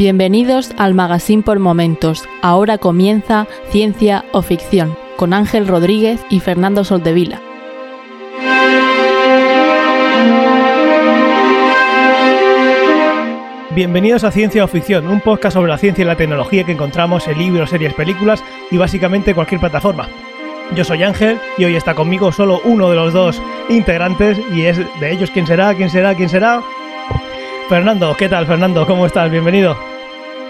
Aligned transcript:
Bienvenidos 0.00 0.72
al 0.78 0.94
Magazine 0.94 1.42
por 1.42 1.58
Momentos. 1.58 2.26
Ahora 2.40 2.78
comienza 2.78 3.46
Ciencia 3.68 4.24
o 4.32 4.40
Ficción 4.40 4.96
con 5.16 5.34
Ángel 5.34 5.68
Rodríguez 5.68 6.24
y 6.30 6.40
Fernando 6.40 6.84
Soldevila. 6.84 7.38
Bienvenidos 13.74 14.24
a 14.24 14.30
Ciencia 14.30 14.64
o 14.64 14.68
Ficción, 14.68 15.06
un 15.06 15.20
podcast 15.20 15.52
sobre 15.52 15.70
la 15.70 15.76
ciencia 15.76 16.00
y 16.00 16.06
la 16.06 16.16
tecnología 16.16 16.64
que 16.64 16.72
encontramos 16.72 17.28
en 17.28 17.36
libros, 17.36 17.68
series, 17.68 17.92
películas 17.92 18.42
y 18.70 18.78
básicamente 18.78 19.34
cualquier 19.34 19.60
plataforma. 19.60 20.08
Yo 20.74 20.82
soy 20.82 21.02
Ángel 21.02 21.38
y 21.58 21.66
hoy 21.66 21.76
está 21.76 21.94
conmigo 21.94 22.32
solo 22.32 22.62
uno 22.64 22.88
de 22.88 22.96
los 22.96 23.12
dos 23.12 23.42
integrantes 23.68 24.38
y 24.54 24.62
es 24.62 24.78
de 24.98 25.12
ellos 25.12 25.30
quién 25.30 25.46
será, 25.46 25.74
quién 25.74 25.90
será, 25.90 26.14
quién 26.14 26.30
será. 26.30 26.62
Fernando, 27.68 28.16
¿qué 28.16 28.30
tal 28.30 28.46
Fernando? 28.46 28.86
¿Cómo 28.86 29.04
estás? 29.04 29.30
Bienvenido. 29.30 29.89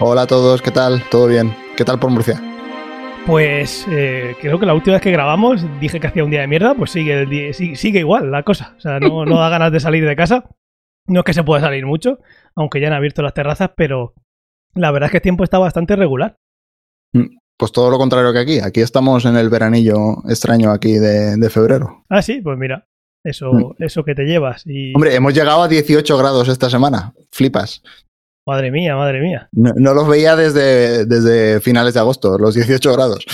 Hola 0.03 0.23
a 0.23 0.27
todos, 0.27 0.63
¿qué 0.63 0.71
tal? 0.71 1.05
¿Todo 1.11 1.27
bien? 1.27 1.55
¿Qué 1.77 1.85
tal 1.85 2.01
por 2.01 2.11
Murcia? 2.11 2.41
Pues 3.27 3.87
eh, 3.91 4.35
creo 4.41 4.59
que 4.59 4.65
la 4.65 4.73
última 4.73 4.95
vez 4.95 5.03
que 5.03 5.11
grabamos 5.11 5.63
dije 5.79 6.01
que 6.01 6.07
hacía 6.07 6.25
un 6.25 6.31
día 6.31 6.41
de 6.41 6.47
mierda, 6.47 6.75
pues 6.75 6.91
sigue, 6.93 7.53
sigue, 7.53 7.99
igual 7.99 8.31
la 8.31 8.43
cosa. 8.43 8.75
O 8.79 8.81
sea, 8.81 8.99
no, 8.99 9.27
no 9.27 9.39
da 9.39 9.49
ganas 9.51 9.71
de 9.71 9.79
salir 9.79 10.07
de 10.07 10.17
casa. 10.17 10.49
No 11.07 11.21
es 11.21 11.25
que 11.27 11.35
se 11.35 11.45
pueda 11.45 11.61
salir 11.61 11.85
mucho, 11.85 12.19
aunque 12.57 12.81
ya 12.81 12.87
han 12.87 12.95
abierto 12.95 13.21
las 13.21 13.35
terrazas, 13.35 13.73
pero 13.77 14.15
la 14.75 14.91
verdad 14.91 15.09
es 15.09 15.11
que 15.11 15.19
el 15.19 15.23
tiempo 15.23 15.45
está 15.45 15.59
bastante 15.59 15.97
regular. 15.97 16.37
Mm, 17.13 17.37
pues 17.59 17.71
todo 17.71 17.91
lo 17.91 17.99
contrario 17.99 18.33
que 18.33 18.39
aquí. 18.39 18.59
Aquí 18.59 18.81
estamos 18.81 19.27
en 19.27 19.37
el 19.37 19.51
veranillo 19.51 20.27
extraño 20.31 20.71
aquí 20.71 20.95
de, 20.95 21.51
febrero. 21.51 22.07
Ah, 22.09 22.23
sí, 22.23 22.41
pues 22.41 22.57
mira, 22.57 22.87
eso, 23.23 23.53
mm. 23.53 23.75
eso 23.81 24.03
que 24.03 24.15
te 24.15 24.25
llevas. 24.25 24.63
Y... 24.65 24.95
Hombre, 24.95 25.15
hemos 25.15 25.35
llegado 25.35 25.61
a 25.61 25.69
18 25.69 26.17
grados 26.17 26.49
esta 26.49 26.71
semana. 26.71 27.13
Flipas. 27.31 27.83
Madre 28.47 28.71
mía, 28.71 28.97
madre 28.97 29.21
mía. 29.21 29.49
No, 29.53 29.95
los 29.95 30.09
veía 30.09 30.35
desde, 30.35 31.05
desde 31.07 31.61
finales 31.61 31.95
de 31.95 32.01
agosto, 32.01 32.39
los 32.39 32.55
18 32.55 32.93
grados. 32.93 33.25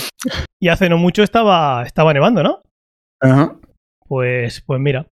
Y 0.61 0.69
hace 0.69 0.89
no 0.89 0.97
mucho 0.97 1.23
estaba, 1.23 1.83
estaba 1.83 2.13
nevando, 2.13 2.43
¿no? 2.43 2.61
Ajá. 3.21 3.57
Pues, 4.07 4.61
pues 4.61 4.79
mira. 4.79 5.07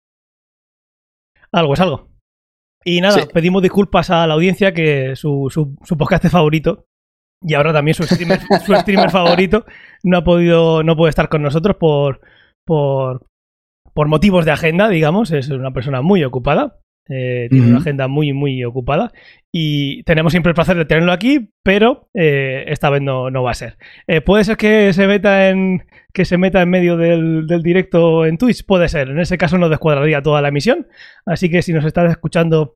Algo 1.52 1.74
es 1.74 1.80
algo. 1.80 2.10
Y 2.84 3.02
nada, 3.02 3.26
pedimos 3.34 3.64
disculpas 3.64 4.10
a 4.10 4.28
la 4.28 4.36
audiencia 4.36 4.74
que 4.74 5.16
su, 5.16 5.48
su, 5.50 5.76
su 5.84 5.98
podcast 5.98 6.28
favorito 6.28 6.86
y 7.42 7.54
ahora 7.54 7.74
también 7.74 7.94
su 7.94 8.04
streamer, 8.04 8.40
su 8.66 8.74
streamer 8.76 9.12
favorito 9.12 9.66
no 10.04 10.18
ha 10.18 10.24
podido, 10.24 10.84
no 10.84 10.96
puede 10.96 11.10
estar 11.10 11.30
con 11.30 11.44
nosotros 11.44 11.78
por, 11.78 12.22
por, 12.66 13.28
por 13.94 14.08
motivos 14.08 14.46
de 14.46 14.52
agenda, 14.52 14.90
digamos. 14.90 15.32
Es 15.32 15.50
una 15.50 15.72
persona 15.72 16.02
muy 16.02 16.24
ocupada. 16.24 16.80
Eh, 17.08 17.48
tiene 17.52 17.68
una 17.68 17.78
agenda 17.78 18.08
muy, 18.08 18.34
muy 18.34 18.64
ocupada 18.64 19.12
y 19.52 20.02
tenemos 20.04 20.34
siempre 20.34 20.50
el 20.50 20.56
placer 20.56 20.76
de 20.76 20.86
tenerlo 20.86 21.12
aquí, 21.12 21.52
pero 21.62 22.10
eh, 22.16 22.66
esta 22.68 22.90
vez 22.90 23.04
no, 23.04 23.30
no, 23.30 23.44
va 23.44 23.52
a 23.52 23.56
ser. 23.56 23.78
Eh, 24.08 24.22
puede 24.22 24.44
ser 24.44 24.58
que 24.58 24.92
se 24.92 25.06
meta 25.06 25.50
en 25.50 25.86
que 26.14 26.26
se 26.26 26.40
meta 26.40 26.64
en 26.64 26.70
medio 26.70 26.98
del, 26.98 27.46
del, 27.46 27.62
directo 27.62 28.26
en 28.26 28.40
Twitch, 28.40 28.66
puede 28.66 28.90
ser. 28.90 29.10
En 29.10 29.20
ese 29.20 29.38
caso 29.38 29.60
nos 29.60 29.70
descuadraría 29.70 30.24
toda 30.24 30.42
la 30.42 30.48
emisión, 30.48 30.88
así 31.28 31.50
que 31.50 31.62
si 31.62 31.74
nos 31.74 31.86
estás 31.86 32.10
escuchando, 32.10 32.76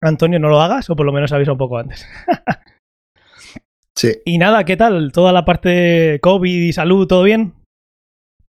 Antonio, 0.00 0.38
no 0.38 0.48
lo 0.48 0.60
hagas 0.60 0.88
o 0.90 0.94
por 0.94 1.06
lo 1.06 1.12
menos 1.12 1.32
avisa 1.32 1.52
un 1.52 1.58
poco 1.58 1.78
antes. 1.78 2.06
sí. 3.96 4.12
Y 4.24 4.38
nada, 4.38 4.64
¿qué 4.64 4.76
tal? 4.76 5.10
Toda 5.10 5.32
la 5.32 5.44
parte 5.44 6.20
COVID 6.22 6.62
y 6.62 6.72
salud, 6.72 7.08
¿todo 7.08 7.24
bien? 7.24 7.54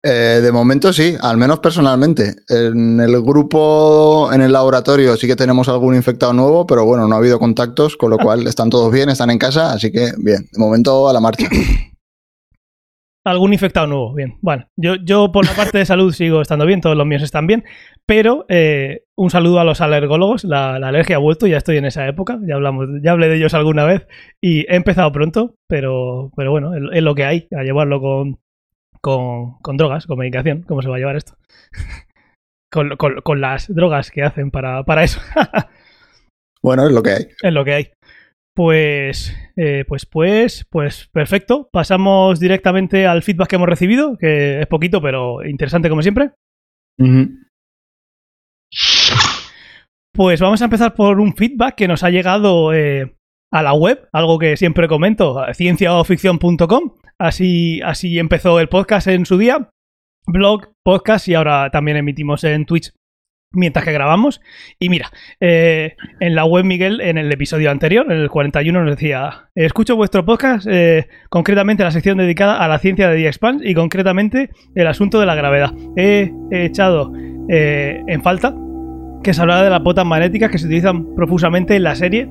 Eh, 0.02 0.40
de 0.40 0.52
momento 0.52 0.92
sí, 0.92 1.16
al 1.20 1.36
menos 1.36 1.58
personalmente. 1.58 2.36
En 2.48 3.00
el 3.00 3.20
grupo, 3.22 4.30
en 4.32 4.40
el 4.40 4.52
laboratorio, 4.52 5.16
sí 5.16 5.26
que 5.26 5.36
tenemos 5.36 5.68
algún 5.68 5.96
infectado 5.96 6.32
nuevo, 6.32 6.66
pero 6.66 6.84
bueno, 6.84 7.08
no 7.08 7.14
ha 7.16 7.18
habido 7.18 7.38
contactos, 7.38 7.96
con 7.96 8.10
lo 8.10 8.18
cual 8.18 8.46
están 8.46 8.70
todos 8.70 8.92
bien, 8.92 9.08
están 9.08 9.30
en 9.30 9.38
casa, 9.38 9.72
así 9.72 9.90
que 9.90 10.12
bien, 10.18 10.46
de 10.52 10.58
momento 10.58 11.08
a 11.08 11.12
la 11.12 11.20
marcha. 11.20 11.48
Algún 13.24 13.52
infectado 13.52 13.88
nuevo, 13.88 14.14
bien. 14.14 14.38
Bueno, 14.40 14.68
yo, 14.76 14.94
yo 14.94 15.32
por 15.32 15.44
la 15.44 15.52
parte 15.56 15.78
de 15.78 15.84
salud 15.84 16.12
sigo 16.12 16.40
estando 16.40 16.64
bien, 16.64 16.80
todos 16.80 16.96
los 16.96 17.04
míos 17.04 17.22
están 17.22 17.48
bien, 17.48 17.64
pero 18.06 18.46
eh, 18.48 19.02
un 19.16 19.30
saludo 19.30 19.58
a 19.58 19.64
los 19.64 19.80
alergólogos, 19.80 20.44
la, 20.44 20.76
alergia 20.76 21.16
ha 21.16 21.18
vuelto, 21.18 21.48
ya 21.48 21.56
estoy 21.56 21.78
en 21.78 21.86
esa 21.86 22.06
época, 22.06 22.38
ya 22.46 22.54
hablamos, 22.54 22.86
ya 23.02 23.10
hablé 23.10 23.28
de 23.28 23.38
ellos 23.38 23.52
alguna 23.54 23.84
vez 23.84 24.06
y 24.40 24.60
he 24.72 24.76
empezado 24.76 25.10
pronto, 25.10 25.56
pero, 25.66 26.30
pero 26.36 26.52
bueno, 26.52 26.70
es 26.92 27.02
lo 27.02 27.16
que 27.16 27.24
hay, 27.24 27.48
a 27.50 27.64
llevarlo 27.64 28.00
con, 28.00 28.38
con, 29.06 29.76
drogas, 29.76 30.06
con 30.06 30.18
medicación. 30.18 30.62
¿Cómo 30.62 30.82
se 30.82 30.88
va 30.88 30.96
a 30.96 30.98
llevar 30.98 31.16
esto? 31.16 31.36
con, 32.72 33.40
las 33.40 33.72
drogas 33.72 34.10
que 34.10 34.22
hacen 34.22 34.50
para, 34.50 34.82
eso. 35.04 35.20
bueno, 36.62 36.86
es 36.86 36.92
lo 36.92 37.02
que 37.02 37.10
hay. 37.10 37.28
Es 37.40 37.52
lo 37.52 37.64
que 37.64 37.72
hay. 37.72 37.90
Pues, 38.54 39.36
eh, 39.56 39.84
pues, 39.86 40.06
pues, 40.06 40.66
pues, 40.68 41.08
perfecto. 41.12 41.68
Pasamos 41.70 42.40
directamente 42.40 43.06
al 43.06 43.22
feedback 43.22 43.48
que 43.48 43.56
hemos 43.56 43.68
recibido, 43.68 44.16
que 44.18 44.60
es 44.60 44.66
poquito, 44.66 45.00
pero 45.00 45.44
interesante 45.44 45.88
como 45.88 46.02
siempre. 46.02 46.32
Pues 50.12 50.40
vamos 50.40 50.62
a 50.62 50.64
empezar 50.64 50.94
por 50.94 51.20
un 51.20 51.36
feedback 51.36 51.76
que 51.76 51.86
nos 51.86 52.02
ha 52.02 52.10
llegado 52.10 52.72
eh, 52.72 53.14
a 53.52 53.62
la 53.62 53.74
web, 53.74 54.08
algo 54.12 54.38
que 54.38 54.56
siempre 54.56 54.88
comento, 54.88 55.44
cienciaoficción.com. 55.54 56.92
Así, 57.18 57.80
así 57.82 58.18
empezó 58.18 58.60
el 58.60 58.68
podcast 58.68 59.06
en 59.06 59.26
su 59.26 59.38
día. 59.38 59.70
Blog, 60.26 60.72
podcast 60.82 61.28
y 61.28 61.34
ahora 61.34 61.70
también 61.70 61.96
emitimos 61.96 62.44
en 62.44 62.66
Twitch 62.66 62.92
mientras 63.56 63.84
que 63.84 63.92
grabamos. 63.92 64.40
Y 64.78 64.88
mira, 64.88 65.10
eh, 65.40 65.96
en 66.20 66.34
la 66.34 66.44
web 66.44 66.64
Miguel, 66.64 67.00
en 67.00 67.18
el 67.18 67.32
episodio 67.32 67.70
anterior, 67.70 68.06
en 68.10 68.18
el 68.18 68.30
41, 68.30 68.84
nos 68.84 68.96
decía, 68.96 69.48
escucho 69.54 69.96
vuestro 69.96 70.24
podcast, 70.24 70.66
eh, 70.70 71.08
concretamente 71.30 71.82
la 71.82 71.90
sección 71.90 72.18
dedicada 72.18 72.58
a 72.58 72.68
la 72.68 72.78
ciencia 72.78 73.08
de 73.08 73.16
The 73.16 73.68
y 73.68 73.74
concretamente 73.74 74.50
el 74.74 74.86
asunto 74.86 75.18
de 75.18 75.26
la 75.26 75.34
gravedad. 75.34 75.72
He, 75.96 76.32
echado 76.50 77.12
eh, 77.48 78.02
en 78.06 78.22
falta 78.22 78.54
que 79.22 79.34
se 79.34 79.40
hablara 79.40 79.62
de 79.62 79.70
las 79.70 79.82
botas 79.82 80.04
magnéticas 80.04 80.50
que 80.50 80.58
se 80.58 80.66
utilizan 80.66 81.14
profusamente 81.14 81.76
en 81.76 81.82
la 81.82 81.94
serie 81.96 82.28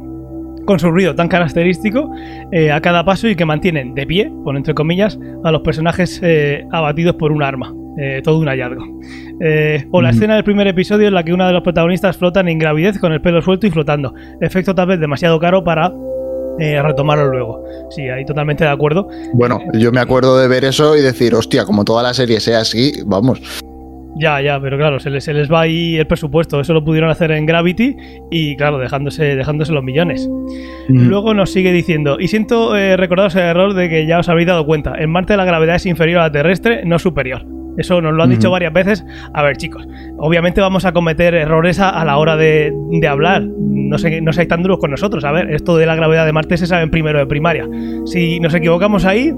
con 0.65 0.79
su 0.79 0.91
ruido 0.91 1.15
tan 1.15 1.27
característico 1.27 2.11
eh, 2.51 2.71
a 2.71 2.81
cada 2.81 3.05
paso 3.05 3.27
y 3.27 3.35
que 3.35 3.45
mantienen 3.45 3.93
de 3.93 4.05
pie, 4.05 4.31
por 4.43 4.57
entre 4.57 4.73
comillas, 4.73 5.17
a 5.43 5.51
los 5.51 5.61
personajes 5.61 6.19
eh, 6.23 6.65
abatidos 6.71 7.15
por 7.15 7.31
un 7.31 7.43
arma. 7.43 7.73
Eh, 7.97 8.21
todo 8.25 8.39
un 8.39 8.47
hallazgo. 8.47 8.83
o 9.91 10.01
la 10.01 10.09
escena 10.09 10.35
del 10.35 10.43
primer 10.43 10.67
episodio 10.67 11.07
en 11.07 11.13
la 11.13 11.23
que 11.23 11.31
una 11.31 11.47
de 11.47 11.53
los 11.53 11.63
protagonistas 11.63 12.17
flota 12.17 12.41
en 12.41 12.49
ingravidez 12.49 12.99
con 12.99 13.13
el 13.13 13.21
pelo 13.21 13.41
suelto 13.41 13.67
y 13.67 13.71
flotando. 13.71 14.13
Efecto 14.41 14.75
tal 14.75 14.87
vez 14.87 14.99
demasiado 14.99 15.39
caro 15.39 15.63
para 15.63 15.93
retomarlo 16.57 17.31
luego. 17.31 17.63
Sí, 17.91 18.01
ahí 18.09 18.25
totalmente 18.25 18.65
de 18.65 18.69
acuerdo. 18.69 19.07
Bueno, 19.33 19.59
yo 19.73 19.93
me 19.93 20.01
acuerdo 20.01 20.37
de 20.37 20.49
ver 20.49 20.65
eso 20.65 20.97
y 20.97 21.01
decir, 21.01 21.35
hostia, 21.35 21.63
como 21.63 21.85
toda 21.85 22.03
la 22.03 22.13
serie 22.13 22.41
sea 22.41 22.59
así, 22.59 22.91
vamos. 23.05 23.41
Ya, 24.17 24.41
ya, 24.41 24.59
pero 24.61 24.77
claro, 24.77 24.99
se 24.99 25.09
les, 25.09 25.23
se 25.23 25.33
les 25.33 25.51
va 25.51 25.61
ahí 25.61 25.97
el 25.97 26.07
presupuesto. 26.07 26.59
Eso 26.61 26.73
lo 26.73 26.83
pudieron 26.83 27.09
hacer 27.09 27.31
en 27.31 27.45
Gravity 27.45 27.97
y, 28.31 28.55
claro, 28.55 28.77
dejándose, 28.77 29.35
dejándose 29.35 29.73
los 29.73 29.83
millones. 29.83 30.29
Luego 30.87 31.33
nos 31.33 31.51
sigue 31.51 31.71
diciendo, 31.73 32.17
y 32.19 32.27
siento 32.29 32.77
eh, 32.77 32.95
recordaros 32.95 33.35
el 33.35 33.43
error 33.43 33.73
de 33.73 33.89
que 33.89 34.05
ya 34.05 34.19
os 34.19 34.29
habéis 34.29 34.47
dado 34.47 34.65
cuenta, 34.65 34.93
en 34.97 35.09
Marte 35.09 35.35
la 35.35 35.43
gravedad 35.43 35.75
es 35.75 35.85
inferior 35.85 36.19
a 36.19 36.23
la 36.23 36.31
terrestre, 36.31 36.85
no 36.85 36.97
superior. 36.97 37.45
Eso 37.77 38.01
nos 38.01 38.13
lo 38.13 38.23
han 38.23 38.29
dicho 38.29 38.49
varias 38.49 38.71
veces. 38.71 39.05
A 39.33 39.43
ver, 39.43 39.57
chicos, 39.57 39.85
obviamente 40.17 40.61
vamos 40.61 40.85
a 40.85 40.93
cometer 40.93 41.33
errores 41.35 41.79
a, 41.81 42.05
la 42.05 42.17
hora 42.17 42.37
de, 42.37 42.73
de, 42.89 43.07
hablar. 43.07 43.43
No 43.43 43.97
sé, 43.97 44.21
no 44.21 44.31
seáis 44.31 44.47
tan 44.47 44.63
duros 44.63 44.77
con 44.79 44.91
nosotros. 44.91 45.25
A 45.25 45.31
ver, 45.33 45.51
esto 45.51 45.75
de 45.75 45.85
la 45.85 45.95
gravedad 45.95 46.25
de 46.25 46.31
Marte 46.31 46.55
se 46.55 46.67
sabe 46.67 46.83
en 46.83 46.89
primero 46.89 47.19
de 47.19 47.25
primaria. 47.25 47.67
Si 48.05 48.39
nos 48.39 48.53
equivocamos 48.53 49.03
ahí, 49.03 49.33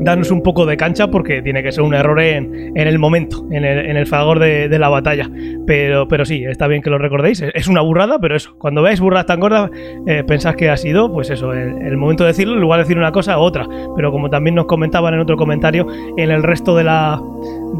danos 0.00 0.30
un 0.30 0.42
poco 0.42 0.66
de 0.66 0.76
cancha 0.76 1.08
porque 1.08 1.42
tiene 1.42 1.62
que 1.62 1.72
ser 1.72 1.82
un 1.82 1.94
error 1.94 2.20
en, 2.20 2.72
el 2.76 2.98
momento, 2.98 3.44
en 3.50 3.64
el, 3.64 3.86
en 3.86 3.96
el 3.96 4.06
fragor 4.06 4.38
de, 4.38 4.76
la 4.78 4.88
batalla. 4.88 5.30
Pero, 5.66 6.06
pero 6.08 6.24
sí, 6.24 6.44
está 6.44 6.66
bien 6.66 6.82
que 6.82 6.90
lo 6.90 6.98
recordéis. 6.98 7.42
Es 7.54 7.68
una 7.68 7.80
burrada, 7.80 8.18
pero 8.18 8.36
eso, 8.36 8.56
cuando 8.58 8.82
veáis 8.82 9.00
burradas 9.00 9.26
tan 9.26 9.40
gordas, 9.40 9.70
eh, 10.06 10.22
pensás 10.26 10.56
que 10.56 10.70
ha 10.70 10.76
sido, 10.76 11.12
pues 11.12 11.30
eso, 11.30 11.52
el, 11.52 11.82
el, 11.82 11.96
momento 11.96 12.24
de 12.24 12.28
decirlo, 12.28 12.54
en 12.54 12.60
lugar 12.60 12.78
de 12.78 12.84
decir 12.84 12.98
una 12.98 13.12
cosa, 13.12 13.38
otra. 13.38 13.66
Pero 13.96 14.12
como 14.12 14.30
también 14.30 14.54
nos 14.54 14.66
comentaban 14.66 15.14
en 15.14 15.20
otro 15.20 15.36
comentario, 15.36 15.86
en 16.16 16.30
el 16.30 16.42
resto 16.42 16.76
de 16.76 16.84
la, 16.84 17.20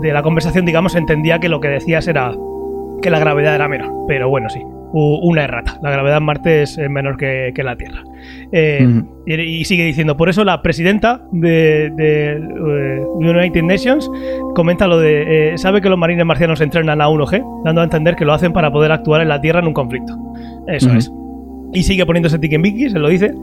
de 0.00 0.12
la 0.12 0.22
conversación, 0.22 0.64
digamos, 0.64 0.94
entendía 0.94 1.38
que 1.38 1.48
lo 1.48 1.60
que 1.60 1.68
decías 1.68 2.08
era 2.08 2.32
que 3.02 3.10
la 3.10 3.18
gravedad 3.18 3.54
era 3.54 3.68
menor. 3.68 3.92
Pero 4.08 4.28
bueno, 4.28 4.48
sí, 4.48 4.62
una 4.92 5.44
errata. 5.44 5.78
La 5.82 5.90
gravedad 5.90 6.18
en 6.18 6.24
Marte 6.24 6.62
es 6.62 6.78
menor 6.78 7.16
que, 7.16 7.52
la 7.62 7.76
Tierra. 7.76 8.02
Eh, 8.52 9.02
y, 9.26 9.64
sigue 9.64 9.84
diciendo, 9.84 10.16
por 10.16 10.28
eso 10.28 10.44
la 10.44 10.62
presidenta 10.62 11.22
de, 11.32 11.92
eh, 11.98 13.00
United 13.14 13.62
Nations 13.62 14.10
comenta 14.54 14.86
lo 14.86 14.98
de, 14.98 15.52
eh, 15.52 15.58
sabe 15.58 15.80
que 15.80 15.88
los 15.88 15.98
marines 15.98 16.24
marcianos 16.24 16.60
entrenan 16.60 17.00
a 17.00 17.08
1G, 17.08 17.44
dando 17.64 17.80
a 17.80 17.84
entender 17.84 18.16
que 18.16 18.24
lo 18.24 18.32
hacen 18.32 18.52
para 18.52 18.70
poder 18.70 18.92
actuar 18.92 19.20
en 19.22 19.28
la 19.28 19.40
Tierra 19.40 19.60
en 19.60 19.66
un 19.66 19.74
conflicto. 19.74 20.16
Eso 20.68 20.92
es. 20.92 21.10
Y 21.72 21.82
sigue 21.82 22.06
poniéndose 22.06 22.38
tiquenbiquis, 22.38 22.92
se 22.92 22.98
lo 22.98 23.08
dice. 23.08 23.34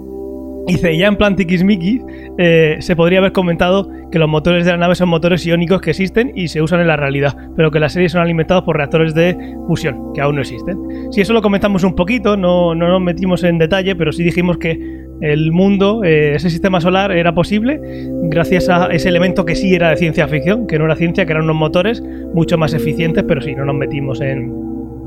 Dice, 0.67 0.97
ya 0.97 1.07
en 1.07 1.17
plan 1.17 1.35
tiquismiquis, 1.35 2.01
eh, 2.37 2.77
se 2.79 2.95
podría 2.95 3.19
haber 3.19 3.33
comentado 3.33 3.89
que 4.11 4.19
los 4.19 4.29
motores 4.29 4.65
de 4.65 4.71
la 4.71 4.77
nave 4.77 4.95
son 4.95 5.09
motores 5.09 5.45
iónicos 5.45 5.81
que 5.81 5.89
existen 5.89 6.31
y 6.35 6.47
se 6.47 6.61
usan 6.61 6.79
en 6.79 6.87
la 6.87 6.95
realidad, 6.95 7.35
pero 7.55 7.69
que 7.69 7.79
las 7.79 7.93
series 7.93 8.13
son 8.13 8.21
alimentados 8.21 8.63
por 8.63 8.77
reactores 8.77 9.13
de 9.13 9.35
fusión, 9.67 10.13
que 10.13 10.21
aún 10.21 10.35
no 10.35 10.41
existen. 10.41 10.77
Si 11.11 11.19
eso 11.19 11.33
lo 11.33 11.41
comentamos 11.41 11.83
un 11.83 11.95
poquito, 11.95 12.37
no, 12.37 12.75
no 12.75 12.87
nos 12.87 13.01
metimos 13.01 13.43
en 13.43 13.57
detalle, 13.57 13.95
pero 13.95 14.13
sí 14.13 14.23
dijimos 14.23 14.57
que 14.57 15.03
el 15.21 15.51
mundo, 15.51 16.03
eh, 16.03 16.35
ese 16.35 16.49
sistema 16.49 16.81
solar 16.81 17.11
era 17.11 17.33
posible 17.33 17.79
gracias 18.23 18.69
a 18.69 18.87
ese 18.87 19.09
elemento 19.09 19.45
que 19.45 19.55
sí 19.55 19.73
era 19.73 19.89
de 19.89 19.97
ciencia 19.97 20.27
ficción, 20.27 20.67
que 20.67 20.79
no 20.79 20.85
era 20.85 20.95
ciencia, 20.95 21.25
que 21.25 21.31
eran 21.31 21.43
unos 21.43 21.55
motores 21.55 22.01
mucho 22.33 22.57
más 22.57 22.73
eficientes, 22.73 23.23
pero 23.27 23.41
si 23.41 23.53
no 23.55 23.65
nos 23.65 23.75
metimos 23.75 24.21
en, 24.21 24.53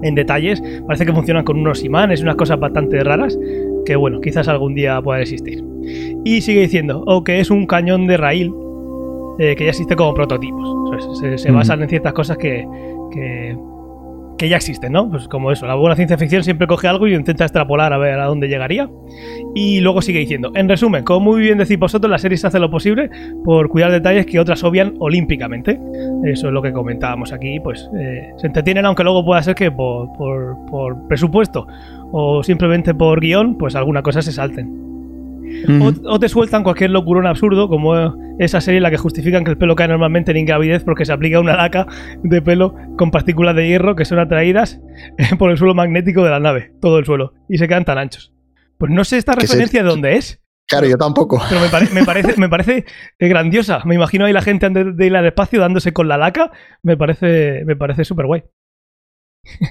en 0.02 0.14
detalles, 0.14 0.62
parece 0.86 1.06
que 1.06 1.12
funcionan 1.12 1.44
con 1.44 1.58
unos 1.58 1.84
imanes 1.84 2.22
unas 2.22 2.36
cosas 2.36 2.58
bastante 2.58 3.02
raras 3.02 3.38
que 3.86 3.96
bueno, 3.96 4.20
quizás 4.20 4.48
algún 4.48 4.74
día 4.74 5.00
pueda 5.00 5.20
existir. 5.20 5.64
Y 6.24 6.42
sigue 6.42 6.60
diciendo, 6.60 7.02
o 7.06 7.24
que 7.24 7.40
es 7.40 7.50
un 7.50 7.66
cañón 7.66 8.06
de 8.06 8.18
raíl 8.18 8.52
eh, 9.38 9.54
que 9.56 9.64
ya 9.64 9.70
existe 9.70 9.96
como 9.96 10.12
prototipos. 10.12 10.68
Se, 11.36 11.50
basan 11.50 11.82
en 11.82 11.88
ciertas 11.88 12.12
cosas 12.14 12.38
que, 12.38 12.66
que, 13.12 13.56
que, 14.38 14.48
ya 14.48 14.56
existen, 14.56 14.92
¿no? 14.92 15.10
Pues 15.10 15.28
como 15.28 15.52
eso, 15.52 15.66
la 15.66 15.74
buena 15.74 15.94
ciencia 15.94 16.16
ficción 16.16 16.42
siempre 16.42 16.66
coge 16.66 16.88
algo 16.88 17.06
y 17.06 17.14
intenta 17.14 17.44
extrapolar 17.44 17.92
a 17.92 17.98
ver 17.98 18.18
a 18.18 18.26
dónde 18.26 18.48
llegaría. 18.48 18.88
Y 19.54 19.80
luego 19.80 20.00
sigue 20.00 20.20
diciendo, 20.20 20.52
en 20.54 20.68
resumen, 20.68 21.04
como 21.04 21.32
muy 21.32 21.40
bien 21.40 21.58
decís 21.58 21.78
vosotros, 21.78 22.10
la 22.10 22.18
serie 22.18 22.38
se 22.38 22.46
hace 22.46 22.58
lo 22.58 22.70
posible 22.70 23.10
por 23.44 23.68
cuidar 23.68 23.92
detalles 23.92 24.24
que 24.26 24.40
otras 24.40 24.64
obvian 24.64 24.94
olímpicamente. 25.00 25.78
Eso 26.24 26.46
es 26.48 26.52
lo 26.52 26.62
que 26.62 26.72
comentábamos 26.72 27.32
aquí, 27.32 27.60
pues 27.60 27.90
eh, 27.98 28.32
se 28.38 28.46
entretienen, 28.46 28.86
aunque 28.86 29.04
luego 29.04 29.24
pueda 29.24 29.42
ser 29.42 29.54
que 29.54 29.70
por, 29.70 30.12
por, 30.16 30.56
por 30.70 31.06
presupuesto 31.08 31.66
o 32.12 32.42
simplemente 32.42 32.94
por 32.94 33.20
guion, 33.20 33.58
pues 33.58 33.74
alguna 33.74 34.02
cosa 34.02 34.22
se 34.22 34.32
salten 34.32 34.86
o, 36.04 36.18
te 36.18 36.28
sueltan 36.28 36.62
cualquier 36.62 36.90
locurón 36.90 37.26
absurdo, 37.26 37.68
como 37.68 38.14
esa 38.38 38.60
serie 38.60 38.78
en 38.78 38.82
la 38.82 38.90
que 38.90 38.96
justifican 38.96 39.44
que 39.44 39.50
el 39.50 39.58
pelo 39.58 39.76
cae 39.76 39.88
normalmente 39.88 40.30
en 40.30 40.38
ingravidez 40.38 40.84
porque 40.84 41.04
se 41.04 41.12
aplica 41.12 41.40
una 41.40 41.56
laca 41.56 41.86
de 42.22 42.42
pelo 42.42 42.74
con 42.96 43.10
partículas 43.10 43.54
de 43.56 43.68
hierro 43.68 43.96
que 43.96 44.04
son 44.04 44.18
atraídas 44.18 44.80
por 45.38 45.50
el 45.50 45.58
suelo 45.58 45.74
magnético 45.74 46.22
de 46.24 46.30
la 46.30 46.40
nave, 46.40 46.72
todo 46.80 46.98
el 46.98 47.04
suelo, 47.04 47.34
y 47.48 47.58
se 47.58 47.68
quedan 47.68 47.84
tan 47.84 47.98
anchos. 47.98 48.32
Pues 48.78 48.92
no 48.92 49.04
sé 49.04 49.16
esta 49.16 49.32
referencia 49.32 49.82
de 49.82 49.88
dónde 49.88 50.16
es. 50.16 50.40
Claro, 50.68 50.88
yo 50.88 50.98
tampoco. 50.98 51.40
Pero 51.48 51.60
me, 51.60 51.68
parece, 52.04 52.40
me 52.40 52.48
parece 52.48 52.84
eh, 53.20 53.28
grandiosa. 53.28 53.82
Me 53.84 53.94
imagino 53.94 54.24
ahí 54.24 54.32
la 54.32 54.42
gente 54.42 54.66
antes 54.66 54.96
de 54.96 55.06
ir 55.06 55.16
al 55.16 55.24
espacio 55.24 55.60
dándose 55.60 55.92
con 55.92 56.08
la 56.08 56.18
laca. 56.18 56.50
Me 56.82 56.96
parece, 56.96 57.62
me 57.64 57.76
parece 57.76 58.04
súper 58.04 58.26
guay. 58.26 58.42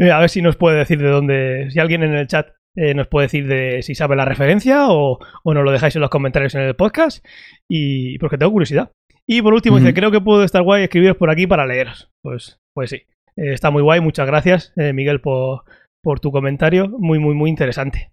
A 0.00 0.20
ver 0.20 0.28
si 0.28 0.42
nos 0.42 0.56
puede 0.56 0.78
decir 0.78 0.98
de 0.98 1.08
dónde. 1.08 1.70
Si 1.70 1.78
alguien 1.78 2.02
en 2.02 2.14
el 2.14 2.26
chat 2.26 2.48
eh, 2.76 2.94
nos 2.94 3.06
puede 3.06 3.26
decir 3.26 3.46
de 3.46 3.82
si 3.82 3.94
sabe 3.94 4.16
la 4.16 4.24
referencia 4.24 4.88
o, 4.88 5.18
o, 5.44 5.54
nos 5.54 5.64
lo 5.64 5.70
dejáis 5.70 5.94
en 5.94 6.02
los 6.02 6.10
comentarios 6.10 6.54
en 6.54 6.62
el 6.62 6.74
podcast. 6.74 7.24
Y 7.68 8.18
porque 8.18 8.38
tengo 8.38 8.52
curiosidad. 8.52 8.90
Y 9.26 9.40
por 9.42 9.54
último, 9.54 9.78
dice, 9.78 9.94
creo 9.94 10.10
que 10.10 10.20
puedo 10.20 10.44
estar 10.44 10.62
guay 10.62 10.84
escribiros 10.84 11.16
por 11.16 11.30
aquí 11.30 11.46
para 11.46 11.66
leeros. 11.66 12.10
Pues, 12.22 12.58
pues 12.74 12.90
sí. 12.90 12.96
Eh, 13.36 13.52
está 13.52 13.70
muy 13.70 13.82
guay. 13.82 14.00
Muchas 14.00 14.26
gracias, 14.26 14.72
eh, 14.76 14.92
Miguel, 14.92 15.20
por, 15.20 15.62
por, 16.02 16.20
tu 16.20 16.30
comentario. 16.30 16.88
Muy, 16.88 17.18
muy, 17.18 17.34
muy 17.34 17.48
interesante. 17.48 18.10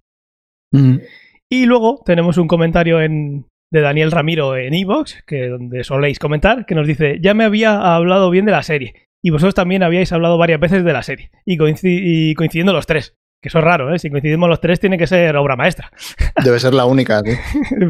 Y 1.51 1.65
luego 1.65 2.01
tenemos 2.05 2.37
un 2.37 2.47
comentario 2.47 3.01
en, 3.01 3.45
de 3.73 3.81
Daniel 3.81 4.11
Ramiro 4.11 4.55
en 4.55 4.73
Evox, 4.73 5.21
que 5.27 5.49
donde 5.49 5.83
soléis 5.83 6.17
comentar, 6.17 6.65
que 6.65 6.75
nos 6.75 6.87
dice, 6.87 7.17
ya 7.21 7.33
me 7.33 7.43
había 7.43 7.93
hablado 7.93 8.29
bien 8.29 8.45
de 8.45 8.53
la 8.53 8.63
serie. 8.63 8.93
Y 9.21 9.29
vosotros 9.29 9.55
también 9.55 9.83
habíais 9.83 10.11
hablado 10.11 10.37
varias 10.37 10.59
veces 10.59 10.83
de 10.83 10.93
la 10.93 11.03
serie. 11.03 11.31
Y, 11.45 11.57
y 11.83 12.33
coincidiendo 12.35 12.73
los 12.73 12.87
tres. 12.87 13.17
Que 13.41 13.49
eso 13.49 13.57
es 13.57 13.63
raro, 13.63 13.93
¿eh? 13.93 13.97
Si 13.97 14.09
coincidimos 14.09 14.49
los 14.49 14.61
tres, 14.61 14.79
tiene 14.79 14.97
que 14.97 15.07
ser 15.07 15.35
obra 15.35 15.55
maestra. 15.55 15.91
Debe 16.43 16.59
ser 16.59 16.73
la 16.73 16.85
única, 16.85 17.21
¿sí? 17.21 17.35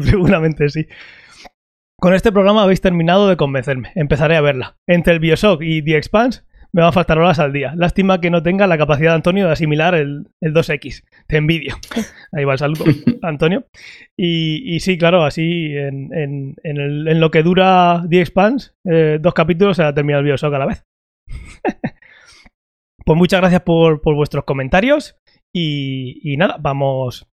Seguramente 0.02 0.68
sí. 0.68 0.86
Con 2.00 2.14
este 2.14 2.32
programa 2.32 2.62
habéis 2.62 2.80
terminado 2.80 3.28
de 3.28 3.36
convencerme. 3.36 3.92
Empezaré 3.94 4.36
a 4.36 4.40
verla. 4.40 4.76
Entre 4.86 5.12
el 5.12 5.20
Bioshock 5.20 5.62
y 5.62 5.82
The 5.82 5.96
Expanse 5.96 6.42
me 6.72 6.80
va 6.80 6.88
a 6.88 6.92
faltar 6.92 7.18
horas 7.18 7.38
al 7.38 7.52
día. 7.52 7.74
Lástima 7.76 8.20
que 8.20 8.30
no 8.30 8.42
tenga 8.42 8.66
la 8.66 8.78
capacidad 8.78 9.10
de 9.10 9.16
Antonio 9.16 9.46
de 9.46 9.52
asimilar 9.52 9.94
el, 9.94 10.26
2X. 10.40 11.04
Te 11.26 11.36
envidio. 11.36 11.76
Ahí 12.32 12.44
va 12.44 12.54
el 12.54 12.58
saludo, 12.58 12.84
Antonio. 13.22 13.66
Y, 14.16 14.80
sí, 14.80 14.96
claro, 14.96 15.24
así 15.24 15.74
en, 15.76 16.56
lo 17.20 17.30
que 17.30 17.42
dura 17.42 18.02
The 18.08 18.20
Expanse, 18.20 18.72
eh, 18.84 19.18
dos 19.20 19.34
capítulos 19.34 19.76
se 19.76 19.84
ha 19.84 19.94
terminado 19.94 20.20
el 20.20 20.26
Bioshock 20.26 20.54
a 20.54 20.58
la 20.58 20.66
vez. 20.66 20.84
pues 23.04 23.18
muchas 23.18 23.40
gracias 23.40 23.62
por, 23.62 24.00
por 24.00 24.14
vuestros 24.14 24.44
comentarios. 24.44 25.16
Y, 25.54 26.36
nada, 26.38 26.56
vamos, 26.58 27.26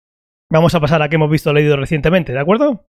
vamos 0.50 0.75
a 0.75 0.80
pasar 0.80 1.02
a 1.02 1.08
que 1.08 1.16
hemos 1.16 1.30
visto 1.30 1.52
leído 1.52 1.76
recientemente, 1.76 2.32
¿de 2.32 2.40
acuerdo? 2.40 2.86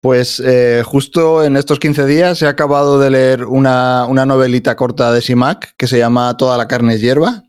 Pues 0.00 0.40
eh, 0.40 0.82
justo 0.84 1.44
en 1.44 1.56
estos 1.56 1.78
15 1.78 2.06
días 2.06 2.42
he 2.42 2.46
acabado 2.46 2.98
de 3.00 3.10
leer 3.10 3.44
una, 3.44 4.06
una, 4.06 4.26
novelita 4.26 4.76
corta 4.76 5.12
de 5.12 5.20
Simac 5.20 5.74
que 5.76 5.86
se 5.86 5.98
llama 5.98 6.36
Toda 6.36 6.56
la 6.56 6.68
carne 6.68 6.94
es 6.94 7.00
hierba, 7.00 7.44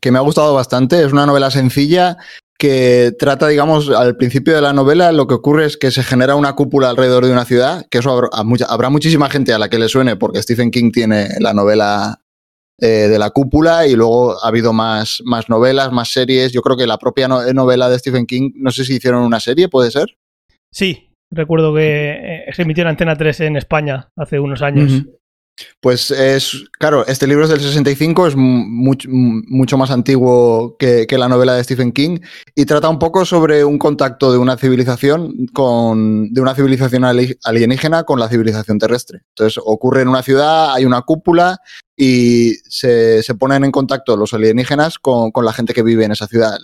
que 0.00 0.10
me 0.10 0.18
ha 0.18 0.22
gustado 0.22 0.54
bastante. 0.54 1.02
Es 1.02 1.12
una 1.12 1.26
novela 1.26 1.50
sencilla 1.50 2.18
que 2.60 3.12
trata, 3.18 3.48
digamos, 3.48 3.88
al 3.88 4.18
principio 4.18 4.54
de 4.54 4.60
la 4.60 4.74
novela 4.74 5.12
lo 5.12 5.26
que 5.26 5.32
ocurre 5.32 5.64
es 5.64 5.78
que 5.78 5.90
se 5.90 6.02
genera 6.02 6.36
una 6.36 6.52
cúpula 6.52 6.90
alrededor 6.90 7.24
de 7.24 7.32
una 7.32 7.46
ciudad, 7.46 7.86
que 7.90 7.98
eso 7.98 8.10
habrá, 8.10 8.28
habrá 8.68 8.90
muchísima 8.90 9.30
gente 9.30 9.54
a 9.54 9.58
la 9.58 9.70
que 9.70 9.78
le 9.78 9.88
suene 9.88 10.16
porque 10.16 10.42
Stephen 10.42 10.70
King 10.70 10.92
tiene 10.92 11.28
la 11.40 11.54
novela 11.54 12.20
eh, 12.78 13.08
de 13.08 13.18
la 13.18 13.30
cúpula 13.30 13.86
y 13.86 13.96
luego 13.96 14.36
ha 14.44 14.48
habido 14.48 14.74
más, 14.74 15.22
más 15.24 15.48
novelas, 15.48 15.90
más 15.90 16.12
series. 16.12 16.52
Yo 16.52 16.60
creo 16.60 16.76
que 16.76 16.86
la 16.86 16.98
propia 16.98 17.28
novela 17.28 17.88
de 17.88 17.98
Stephen 17.98 18.26
King, 18.26 18.50
no 18.56 18.70
sé 18.70 18.84
si 18.84 18.96
hicieron 18.96 19.22
una 19.22 19.40
serie, 19.40 19.70
¿puede 19.70 19.90
ser? 19.90 20.18
Sí, 20.70 21.08
recuerdo 21.30 21.74
que 21.74 22.10
eh, 22.10 22.52
se 22.52 22.62
emitió 22.62 22.82
en 22.82 22.88
Antena 22.88 23.16
3 23.16 23.40
en 23.40 23.56
España 23.56 24.10
hace 24.16 24.38
unos 24.38 24.60
años. 24.60 25.02
Pues 25.80 26.10
es, 26.10 26.64
claro, 26.78 27.06
este 27.06 27.26
libro 27.26 27.44
es 27.44 27.50
del 27.50 27.60
65, 27.60 28.26
es 28.26 28.34
mucho, 28.36 29.78
más 29.78 29.90
antiguo 29.90 30.76
que, 30.78 31.06
la 31.10 31.28
novela 31.28 31.54
de 31.54 31.64
Stephen 31.64 31.92
King 31.92 32.18
y 32.54 32.64
trata 32.64 32.88
un 32.88 32.98
poco 32.98 33.24
sobre 33.24 33.64
un 33.64 33.78
contacto 33.78 34.32
de 34.32 34.38
una 34.38 34.56
civilización 34.56 35.46
con, 35.52 36.32
de 36.32 36.40
una 36.40 36.54
civilización 36.54 37.04
alienígena 37.04 38.04
con 38.04 38.18
la 38.18 38.28
civilización 38.28 38.78
terrestre. 38.78 39.20
Entonces 39.30 39.62
ocurre 39.64 40.02
en 40.02 40.08
una 40.08 40.22
ciudad, 40.22 40.72
hay 40.72 40.86
una 40.86 41.02
cúpula 41.02 41.58
y 41.96 42.54
se, 42.68 43.22
ponen 43.38 43.64
en 43.64 43.72
contacto 43.72 44.16
los 44.16 44.32
alienígenas 44.32 44.98
con, 44.98 45.30
la 45.42 45.52
gente 45.52 45.74
que 45.74 45.82
vive 45.82 46.04
en 46.04 46.12
esa 46.12 46.26
ciudad. 46.26 46.56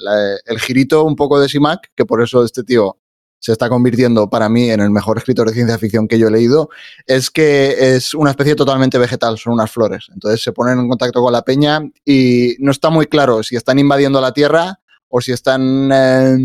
el 0.47 0.59
girito 0.61 1.05
un 1.05 1.17
poco 1.17 1.39
de 1.39 1.49
Simac, 1.49 1.91
que 1.95 2.07
por 2.07 2.23
eso 2.23 2.45
este 2.45 2.65
tío 2.65 2.99
se 3.47 3.53
está 3.53 3.69
convirtiendo 3.69 4.29
para 4.29 4.49
mí 4.49 4.71
en 4.71 4.81
el 4.81 4.91
mejor 4.91 5.19
escritor 5.19 5.47
de 5.47 5.55
ciencia 5.55 5.79
ficción 5.79 6.09
que 6.09 6.19
yo 6.19 6.27
he 6.27 6.33
leído, 6.33 6.69
es 7.07 7.31
que 7.31 7.95
es 7.95 8.13
una 8.13 8.31
especie 8.31 8.57
totalmente 8.57 8.99
vegetal, 8.99 9.39
son 9.39 9.53
unas 9.53 9.71
flores. 9.71 10.09
Entonces 10.13 10.43
se 10.43 10.51
ponen 10.51 10.81
en 10.81 10.89
contacto 10.89 11.23
con 11.23 11.33
la 11.33 11.43
peña 11.43 11.81
y 12.05 12.57
no 12.59 12.73
está 12.73 12.91
muy 12.91 13.07
claro 13.07 13.45
si 13.45 13.55
están 13.55 13.79
invadiendo 13.79 14.21
la 14.21 14.33
Tierra 14.33 14.81
o 15.09 15.21
si 15.21 15.31
están, 15.31 15.93
eh, 15.93 16.37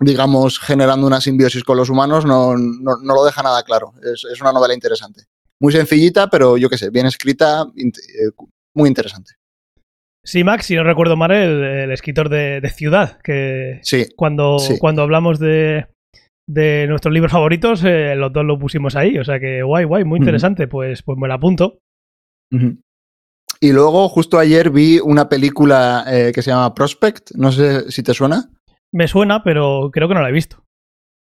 digamos, 0.00 0.58
generando 0.58 1.06
una 1.06 1.20
simbiosis 1.20 1.62
con 1.62 1.76
los 1.76 1.88
humanos, 1.88 2.24
no, 2.24 2.56
no, 2.56 2.96
lo 3.00 3.24
deja 3.24 3.40
nada 3.44 3.62
claro. 3.62 3.92
Es, 4.02 4.24
es, 4.24 4.40
una 4.40 4.50
novela 4.50 4.74
interesante. 4.74 5.26
Muy 5.60 5.72
sencillita, 5.72 6.28
pero 6.28 6.56
yo 6.56 6.68
qué 6.68 6.78
sé, 6.78 6.90
bien 6.90 7.06
escrita, 7.06 7.64
eh, 7.76 8.44
muy 8.74 8.88
interesante. 8.88 9.34
Sí, 10.24 10.42
Max, 10.42 10.66
si 10.66 10.74
no 10.74 10.82
recuerdo 10.82 11.16
mal, 11.16 11.30
el, 11.30 11.92
escritor 11.92 12.28
de, 12.28 12.68
Ciudad, 12.74 13.20
que 13.22 13.78
sí, 13.84 14.08
cuando, 14.16 14.56
cuando 14.80 15.02
hablamos 15.02 15.38
de, 15.38 15.86
de 16.46 16.86
nuestros 16.88 17.12
libros 17.12 17.32
favoritos, 17.32 17.82
eh, 17.84 18.14
los 18.16 18.32
dos 18.32 18.44
lo 18.44 18.58
pusimos 18.58 18.96
ahí. 18.96 19.18
O 19.18 19.24
sea 19.24 19.40
que 19.40 19.62
guay, 19.62 19.84
guay, 19.84 20.04
muy 20.04 20.18
interesante. 20.18 20.68
pues, 20.68 21.02
pues 21.02 21.18
me 21.18 21.28
la 21.28 21.34
apunto. 21.34 21.78
Y 23.60 23.72
luego, 23.72 24.08
justo 24.08 24.38
ayer 24.38 24.70
vi 24.70 25.00
una 25.00 25.28
película 25.28 26.04
eh, 26.06 26.32
que 26.34 26.42
se 26.42 26.50
llama 26.50 26.74
Prospect. 26.74 27.32
No 27.34 27.50
sé 27.50 27.90
si 27.90 28.02
te 28.02 28.14
suena. 28.14 28.50
Me 28.92 29.08
suena, 29.08 29.42
pero 29.42 29.90
creo 29.92 30.08
que 30.08 30.14
no 30.14 30.22
la 30.22 30.28
he 30.28 30.32
visto. 30.32 30.62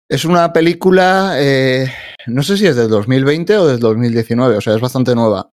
Es 0.10 0.26
una 0.26 0.52
película, 0.52 1.36
eh, 1.38 1.88
no 2.28 2.44
sé 2.44 2.58
si 2.58 2.68
es 2.68 2.76
del 2.76 2.90
2020 2.90 3.58
o 3.58 3.68
del 3.68 3.80
2019, 3.80 4.58
o 4.58 4.62
sea, 4.62 4.76
es 4.76 4.82
bastante 4.82 5.16
nueva. 5.16 5.52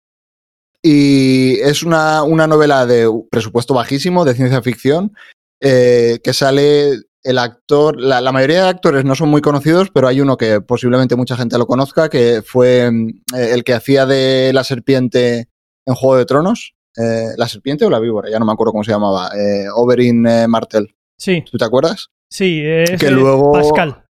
Y 0.83 1.61
es 1.61 1.85
una, 1.85 2.25
una 2.25 2.49
novela 2.49 2.85
de 2.87 3.09
presupuesto 3.31 3.75
bajísimo, 3.75 4.25
de 4.25 4.35
ciencia 4.35 4.63
ficción, 4.63 5.13
que 5.61 6.33
sale 6.33 7.08
el 7.29 7.37
actor, 7.37 8.01
la, 8.01 8.33
mayoría 8.33 8.63
de 8.63 8.69
actores 8.71 9.05
no 9.05 9.15
son 9.15 9.29
muy 9.29 9.43
conocidos, 9.43 9.91
pero 9.93 10.09
hay 10.09 10.23
uno 10.23 10.39
que 10.39 10.63
posiblemente 10.63 11.15
mucha 11.15 11.37
gente 11.37 11.59
lo 11.59 11.67
conozca, 11.67 12.09
que 12.09 12.41
fue 12.43 12.91
mm, 12.91 13.09
eh, 13.37 13.51
el 13.53 13.65
que 13.65 13.75
hacía 13.75 14.07
de 14.07 14.51
la 14.55 14.65
serpiente 14.65 15.51
en 15.85 15.95
Juego 15.95 16.17
de 16.17 16.25
Tronos. 16.25 16.75
Eh, 16.97 17.35
¿La 17.37 17.47
serpiente 17.47 17.85
o 17.85 17.91
la 17.91 18.01
víbora? 18.01 18.31
Ya 18.31 18.39
no 18.39 18.47
me 18.47 18.53
acuerdo 18.53 18.73
cómo 18.73 18.83
se 18.83 18.93
llamaba. 18.93 19.29
Eh, 19.37 19.67
Oberyn 19.75 20.23
Martel. 20.49 20.97
Sí. 21.19 21.45
¿Tú 21.51 21.59
te 21.59 21.67
acuerdas? 21.67 22.09
Sí, 22.31 22.63
es 22.65 22.99
que 22.99 23.11
luego, 23.11 23.53
Pascal. 23.53 24.05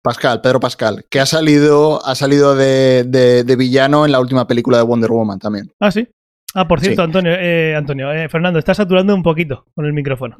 Pascal, 0.00 0.40
Pedro 0.40 0.60
Pascal, 0.60 1.04
que 1.10 1.18
ha 1.18 1.26
salido, 1.26 2.04
ha 2.06 2.14
salido 2.14 2.54
de, 2.54 3.44
villano 3.58 4.06
en 4.06 4.12
la 4.12 4.20
última 4.20 4.46
película 4.46 4.78
de 4.78 4.84
Wonder 4.84 5.10
Woman 5.10 5.40
también. 5.40 5.72
Ah, 5.80 5.90
sí. 5.90 6.08
Ah, 6.54 6.68
por 6.68 6.80
cierto, 6.80 7.02
Antonio, 7.02 7.32
Antonio 7.76 8.08
Fernando, 8.28 8.60
estás 8.60 8.76
saturando 8.76 9.12
un 9.12 9.24
poquito 9.24 9.66
con 9.74 9.86
el 9.86 9.92
micrófono. 9.92 10.36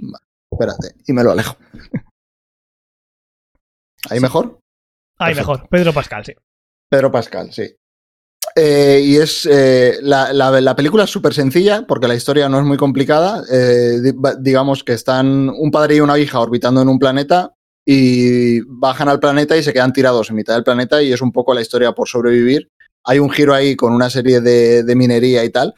Espérate, 0.51 0.95
y 1.07 1.13
me 1.13 1.25
lo 1.25 1.33
alejo. 1.33 1.57
¿Ahí 4.09 4.21
mejor? 4.21 4.59
Ahí 5.19 5.35
mejor. 5.35 5.69
Pedro 5.69 5.93
Pascal, 5.93 6.25
sí. 6.25 6.33
Pedro 6.89 7.13
Pascal, 7.13 7.53
sí. 7.53 7.75
Eh, 8.57 9.01
y 9.05 9.17
es 9.17 9.47
eh, 9.47 9.99
la, 10.03 10.33
la, 10.33 10.61
la, 10.61 10.75
película 10.75 11.05
es 11.05 11.11
súper 11.11 11.35
sencilla 11.35 11.85
porque 11.87 12.09
la 12.09 12.15
historia 12.15 12.49
no 12.49 12.59
es 12.59 12.65
muy 12.65 12.77
complicada. 12.77 13.45
Eh, 13.51 14.13
digamos 14.41 14.83
que 14.83 14.93
están 14.93 15.51
un 15.51 15.71
padre 15.71 15.97
y 15.97 16.01
una 16.01 16.19
hija 16.19 16.41
orbitando 16.41 16.83
en 16.83 16.89
un 16.89 16.99
planeta 16.99 17.53
y 17.87 18.61
bajan 18.63 19.09
al 19.09 19.21
planeta 19.21 19.57
y 19.57 19.63
se 19.63 19.73
quedan 19.73 19.93
tirados 19.93 20.31
en 20.31 20.37
mitad 20.37 20.55
del 20.55 20.65
planeta 20.65 21.03
y 21.03 21.13
es 21.13 21.21
un 21.21 21.33
poco 21.33 21.55
la 21.55 21.61
historia 21.61 21.93
por 21.93 22.09
sobrevivir. 22.09 22.69
Hay 23.05 23.19
un 23.19 23.31
giro 23.31 23.55
ahí 23.55 23.77
con 23.77 23.93
una 23.93 24.11
serie 24.11 24.41
de, 24.41 24.83
de 24.83 24.97
minería 24.97 25.45
y 25.45 25.51
tal, 25.51 25.75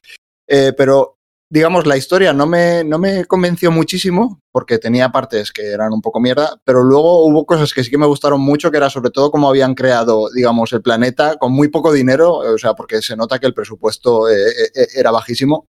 pero 0.46 1.18
digamos, 1.52 1.86
la 1.86 1.98
historia 1.98 2.32
no 2.32 2.46
me, 2.46 2.82
no 2.82 2.98
me 2.98 3.26
convenció 3.26 3.70
muchísimo 3.70 4.40
porque 4.52 4.78
tenía 4.78 5.12
partes 5.12 5.52
que 5.52 5.66
eran 5.66 5.92
un 5.92 6.00
poco 6.00 6.18
mierda, 6.18 6.58
pero 6.64 6.82
luego 6.82 7.26
hubo 7.26 7.44
cosas 7.44 7.74
que 7.74 7.84
sí 7.84 7.90
que 7.90 7.98
me 7.98 8.06
gustaron 8.06 8.40
mucho, 8.40 8.70
que 8.70 8.78
era 8.78 8.88
sobre 8.88 9.10
todo 9.10 9.30
cómo 9.30 9.50
habían 9.50 9.74
creado, 9.74 10.30
digamos, 10.34 10.72
el 10.72 10.80
planeta 10.80 11.36
con 11.36 11.52
muy 11.52 11.68
poco 11.68 11.92
dinero, 11.92 12.36
o 12.36 12.56
sea, 12.56 12.72
porque 12.72 13.02
se 13.02 13.16
nota 13.16 13.38
que 13.38 13.44
el 13.44 13.52
presupuesto 13.52 14.30
eh, 14.30 14.48
eh, 14.48 14.70
eh 14.74 14.86
era 14.94 15.10
bajísimo. 15.10 15.66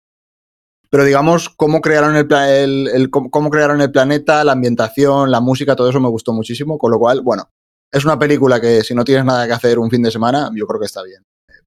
Pero 0.88 1.04
digamos, 1.04 1.48
cómo 1.48 1.80
crearon 1.80 2.14
el, 2.14 3.10
cómo 3.10 3.50
crearon 3.50 3.80
el 3.80 3.90
planeta, 3.90 4.44
la 4.44 4.52
ambientación, 4.52 5.32
la 5.32 5.40
música, 5.40 5.74
todo 5.74 5.90
eso 5.90 5.98
me 5.98 6.08
gustó 6.08 6.32
muchísimo, 6.32 6.78
con 6.78 6.92
lo 6.92 7.00
cual, 7.00 7.22
bueno, 7.22 7.50
es 7.90 8.04
una 8.04 8.16
película 8.16 8.60
que 8.60 8.84
si 8.84 8.94
no 8.94 9.02
tienes 9.02 9.24
nada 9.24 9.48
que 9.48 9.52
hacer 9.54 9.80
un 9.80 9.90
fin 9.90 10.02
de 10.02 10.12
semana, 10.12 10.48
yo 10.54 10.64
creo 10.64 10.78
que 10.78 10.86
está 10.86 11.02
bien 11.02 11.24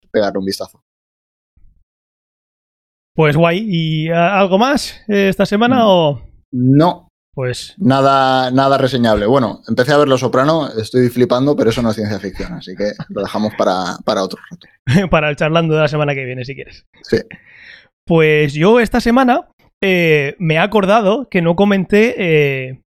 pegarle 0.10 0.39
un 0.39 0.45
vistazo. 0.45 0.81
Pues 3.15 3.38
guay. 3.38 3.65
¿Y 3.67 4.10
algo 4.10 4.57
más 4.57 5.01
esta 5.07 5.45
semana 5.45 5.88
o...? 5.88 6.22
No. 6.51 7.07
Pues... 7.34 7.75
Nada, 7.77 8.51
nada 8.51 8.77
reseñable. 8.77 9.25
Bueno, 9.25 9.62
empecé 9.67 9.93
a 9.93 9.98
ver 9.98 10.07
Los 10.07 10.22
Soprano, 10.22 10.69
estoy 10.77 11.10
flipando, 11.10 11.55
pero 11.55 11.69
eso 11.69 11.81
no 11.81 11.89
es 11.89 11.95
ciencia 11.95 12.19
ficción, 12.19 12.53
así 12.53 12.75
que 12.75 12.91
lo 13.10 13.22
dejamos 13.22 13.53
para, 13.57 13.98
para 14.05 14.24
otro 14.24 14.39
rato. 14.50 14.67
para 15.10 15.29
el 15.29 15.36
charlando 15.36 15.75
de 15.75 15.81
la 15.81 15.88
semana 15.88 16.13
que 16.13 16.24
viene, 16.25 16.45
si 16.45 16.55
quieres. 16.55 16.86
Sí. 17.03 17.17
Pues 18.05 18.53
yo 18.53 18.79
esta 18.79 19.01
semana 19.01 19.50
eh, 19.81 20.36
me 20.39 20.55
he 20.55 20.60
acordado 20.60 21.27
que 21.29 21.41
no 21.41 21.55
comenté 21.55 22.15
eh, 22.17 22.81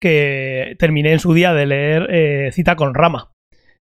que 0.00 0.76
terminé 0.78 1.12
en 1.12 1.20
su 1.20 1.34
día 1.34 1.52
de 1.52 1.66
leer 1.66 2.06
eh, 2.10 2.50
Cita 2.52 2.76
con 2.76 2.94
Rama. 2.94 3.32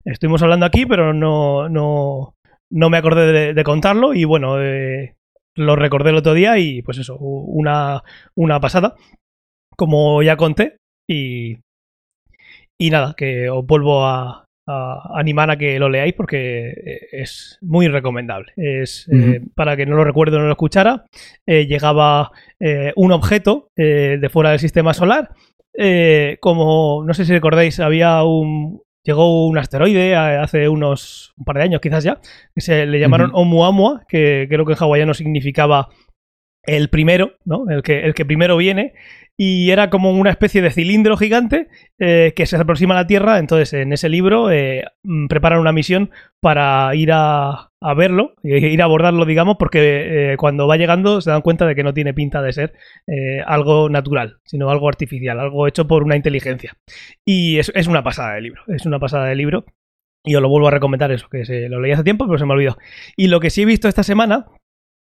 Estuvimos 0.04 0.42
hablando 0.42 0.66
aquí, 0.66 0.86
pero 0.86 1.14
no, 1.14 1.70
no, 1.70 2.36
no 2.72 2.90
me 2.90 2.98
acordé 2.98 3.32
de, 3.32 3.54
de 3.54 3.64
contarlo 3.64 4.14
y 4.14 4.26
bueno, 4.26 4.64
eh, 4.64 5.17
lo 5.58 5.76
recordé 5.76 6.12
el 6.12 6.16
otro 6.18 6.34
día 6.34 6.58
y 6.58 6.82
pues 6.82 6.98
eso, 6.98 7.18
una, 7.18 8.04
una 8.36 8.60
pasada, 8.60 8.96
como 9.76 10.24
ya 10.24 10.38
conté. 10.38 10.78
Y, 11.10 11.58
y 12.80 12.90
nada, 12.92 13.14
que 13.18 13.50
os 13.50 13.66
vuelvo 13.66 14.06
a, 14.06 14.46
a 14.68 15.12
animar 15.16 15.50
a 15.50 15.58
que 15.58 15.80
lo 15.80 15.90
leáis 15.90 16.14
porque 16.14 16.70
eh, 16.70 17.00
es 17.12 17.58
muy 17.62 17.88
recomendable. 17.88 18.52
Es, 18.58 19.08
uh 19.08 19.12
-huh. 19.12 19.36
eh, 19.36 19.42
para 19.56 19.76
que 19.76 19.86
no 19.86 19.96
lo 19.96 20.04
recuerde 20.04 20.36
o 20.36 20.40
no 20.40 20.46
lo 20.46 20.52
escuchara, 20.52 21.06
eh, 21.48 21.66
llegaba 21.66 22.32
eh, 22.60 22.92
un 22.96 23.12
objeto 23.12 23.70
de 23.76 24.30
fuera 24.32 24.52
del 24.52 24.60
sistema 24.60 24.94
solar. 24.94 25.30
como 26.40 27.04
no 27.06 27.14
sé 27.14 27.24
si 27.26 27.34
recordáis, 27.34 27.80
había 27.80 28.24
un, 28.24 28.82
llegó 29.08 29.48
un 29.48 29.58
asteroide 29.58 30.16
hace 30.16 30.68
unos 30.68 31.34
un 31.38 31.46
par 31.46 31.58
de 31.58 31.64
años 31.64 31.82
quizás 31.82 32.04
ya, 32.04 32.20
que 32.54 32.62
se 32.62 32.86
le 32.86 33.00
llamaron 33.00 33.32
uh 33.32 33.34
-huh. 33.34 33.40
Oumuamua, 33.40 34.02
que 34.08 34.48
creo 34.50 34.66
que 34.66 34.74
en 34.74 34.78
hawaiano 34.80 35.14
significaba 35.14 35.88
el 36.68 36.90
primero, 36.90 37.38
¿no? 37.46 37.68
El 37.70 37.82
que, 37.82 38.02
el 38.02 38.14
que 38.14 38.26
primero 38.26 38.58
viene, 38.58 38.94
y 39.38 39.72
era 39.72 39.90
como 39.90 40.12
una 40.12 40.32
especie 40.32 40.62
de 40.62 40.72
cilindro 40.72 41.16
gigante 41.16 41.68
eh, 42.00 42.34
que 42.36 42.46
se 42.46 42.58
aproxima 42.58 42.94
a 42.94 43.02
la 43.02 43.08
Tierra. 43.08 43.40
Entonces, 43.40 43.74
en 43.74 43.94
ese 43.94 44.10
libro 44.10 44.52
eh, 44.52 44.84
preparan 45.30 45.60
una 45.60 45.72
misión 45.72 46.12
para 46.42 46.94
ir 46.96 47.12
a, 47.14 47.70
a 47.82 47.94
verlo, 47.94 48.34
ir 48.44 48.82
a 48.82 48.86
abordarlo, 48.86 49.26
digamos, 49.26 49.56
porque 49.58 50.34
eh, 50.34 50.38
cuando 50.38 50.68
va 50.68 50.78
llegando 50.78 51.22
se 51.22 51.32
dan 51.32 51.42
cuenta 51.42 51.66
de 51.66 51.76
que 51.76 51.84
no 51.84 51.94
tiene 51.94 52.14
pinta 52.14 52.42
de 52.42 52.54
ser 52.54 52.74
eh, 53.08 53.42
algo 53.46 53.90
natural, 53.90 54.40
sino 54.44 54.70
algo 54.70 54.90
artificial, 54.90 55.40
algo 55.40 55.68
hecho 55.68 55.88
por 55.88 56.04
una 56.04 56.16
inteligencia. 56.16 56.74
Y 57.26 57.60
es, 57.60 57.72
es 57.76 57.88
una 57.88 58.04
pasada 58.04 58.36
de 58.36 58.42
libro, 58.42 58.64
es 58.68 58.86
una 58.86 59.00
pasada 59.00 59.26
de 59.26 59.36
libro. 59.36 59.66
Y 60.26 60.36
os 60.36 60.42
lo 60.42 60.50
vuelvo 60.50 60.68
a 60.68 60.72
recomendar 60.72 61.10
eso, 61.12 61.30
que 61.30 61.46
se 61.46 61.70
lo 61.70 61.80
leí 61.80 61.94
hace 61.94 62.04
tiempo, 62.04 62.26
pero 62.26 62.38
se 62.38 62.46
me 62.46 62.52
olvidó. 62.52 62.78
Y 63.16 63.28
lo 63.28 63.40
que 63.40 63.50
sí 63.50 63.62
he 63.62 63.66
visto 63.66 63.88
esta 63.88 64.04
semana 64.04 64.48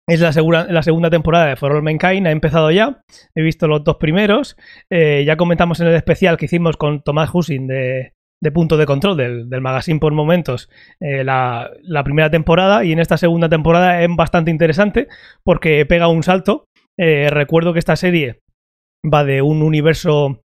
es 0.08 0.20
la, 0.20 0.84
segunda 0.84 1.10
temporada 1.10 1.48
de 1.48 1.56
For 1.56 1.72
All 1.72 1.82
Mankind, 1.82 2.28
ha 2.28 2.32
empezado 2.32 2.72
ya. 2.72 3.02
He 3.36 3.42
visto 3.42 3.68
los 3.68 3.84
dos 3.84 3.98
primeros. 3.98 4.58
Eh, 4.92 5.24
ya 5.26 5.38
comentamos 5.38 5.80
en 5.80 5.88
el 5.88 5.96
especial 5.96 6.38
que 6.38 6.46
hicimos 6.46 6.76
con 6.76 7.02
Tomás 7.02 7.30
Husin 7.34 7.68
de, 7.68 8.14
de 8.42 8.52
Punto 8.52 8.76
de 8.76 8.86
Control, 8.86 9.16
del, 9.16 9.50
del 9.50 9.62
magazine 9.62 10.00
por 10.00 10.12
momentos, 10.14 10.70
eh, 11.00 11.24
la, 11.24 11.72
la, 11.82 12.04
primera 12.04 12.30
temporada. 12.30 12.84
Y 12.84 12.92
en 12.92 13.00
esta 13.00 13.18
segunda 13.18 13.48
temporada 13.48 14.02
es 14.02 14.10
bastante 14.14 14.52
interesante 14.52 15.08
porque 15.46 15.86
pega 15.86 16.10
un 16.10 16.24
salto. 16.24 16.66
Eh, 17.00 17.30
recuerdo 17.30 17.72
que 17.72 17.80
esta 17.80 17.96
serie 17.96 18.40
va 19.12 19.24
de 19.24 19.42
un 19.42 19.62
universo, 19.62 20.42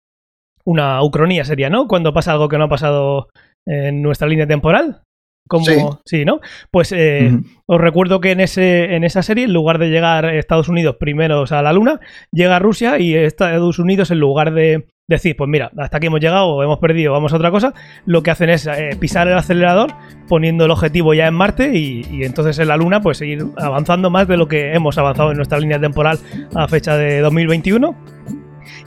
una 0.65 1.01
ucronía 1.01 1.45
sería, 1.45 1.69
¿no? 1.69 1.87
Cuando 1.87 2.13
pasa 2.13 2.33
algo 2.33 2.49
que 2.49 2.57
no 2.57 2.65
ha 2.65 2.69
pasado 2.69 3.29
en 3.65 4.01
nuestra 4.01 4.27
línea 4.27 4.47
temporal. 4.47 5.01
Como, 5.47 5.65
sí. 5.65 5.79
sí. 6.05 6.25
¿no? 6.25 6.39
Pues 6.71 6.91
eh, 6.91 7.29
uh 7.31 7.35
-huh. 7.35 7.45
os 7.67 7.81
recuerdo 7.81 8.19
que 8.19 8.31
en, 8.31 8.39
ese, 8.39 8.95
en 8.95 9.03
esa 9.03 9.21
serie, 9.21 9.45
en 9.45 9.53
lugar 9.53 9.77
de 9.77 9.89
llegar 9.89 10.25
Estados 10.25 10.69
Unidos 10.69 10.95
primeros 10.99 11.51
a 11.51 11.61
la 11.61 11.73
Luna, 11.73 11.99
llega 12.31 12.59
Rusia 12.59 12.99
y 12.99 13.15
Estados 13.15 13.79
Unidos, 13.79 14.11
en 14.11 14.19
lugar 14.19 14.53
de 14.53 14.85
decir, 15.07 15.35
pues 15.35 15.47
mira, 15.47 15.71
hasta 15.77 15.97
aquí 15.97 16.07
hemos 16.07 16.19
llegado, 16.19 16.63
hemos 16.63 16.79
perdido, 16.79 17.11
vamos 17.13 17.31
a 17.31 17.35
otra 17.35 17.51
cosa, 17.51 17.73
lo 18.05 18.23
que 18.23 18.31
hacen 18.31 18.49
es 18.49 18.65
eh, 18.65 18.97
pisar 18.99 19.27
el 19.27 19.37
acelerador 19.37 19.91
poniendo 20.27 20.65
el 20.65 20.71
objetivo 20.71 21.13
ya 21.13 21.27
en 21.27 21.35
Marte 21.35 21.77
y, 21.77 22.03
y, 22.09 22.23
entonces 22.23 22.57
en 22.57 22.69
la 22.69 22.77
Luna 22.77 23.01
pues 23.01 23.19
seguir 23.19 23.45
avanzando 23.57 24.09
más 24.09 24.27
de 24.27 24.37
lo 24.37 24.47
que 24.47 24.73
hemos 24.73 24.97
avanzado 24.97 25.29
en 25.29 25.37
nuestra 25.37 25.59
línea 25.59 25.79
temporal 25.79 26.17
a 26.55 26.67
fecha 26.67 26.97
de 26.97 27.19
2021 27.19 27.95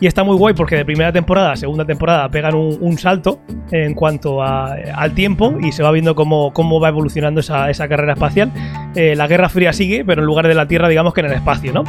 y 0.00 0.06
está 0.06 0.24
muy 0.24 0.36
guay 0.36 0.54
porque 0.54 0.76
de 0.76 0.84
primera 0.84 1.12
temporada 1.12 1.52
a 1.52 1.56
segunda 1.56 1.84
temporada 1.84 2.28
pegan 2.30 2.54
un, 2.54 2.98
salto 2.98 3.40
en 3.70 3.94
cuanto 3.94 4.42
a, 4.42 4.74
al 4.94 5.14
tiempo 5.14 5.54
y 5.60 5.72
se 5.72 5.82
va 5.82 5.92
viendo 5.92 6.14
cómo, 6.14 6.52
cómo 6.52 6.80
va 6.80 6.88
evolucionando 6.88 7.40
esa, 7.40 7.70
esa 7.70 7.88
carrera 7.88 8.14
espacial. 8.14 8.52
Eh, 8.94 9.14
la 9.16 9.26
Guerra 9.26 9.48
Fría 9.48 9.72
sigue, 9.72 10.04
pero 10.04 10.22
en 10.22 10.26
lugar 10.26 10.48
de 10.48 10.54
la 10.54 10.66
Tierra, 10.66 10.88
digamos 10.88 11.14
que 11.14 11.20
en 11.20 11.26
el 11.26 11.32
espacio, 11.32 11.72
¿no? 11.72 11.84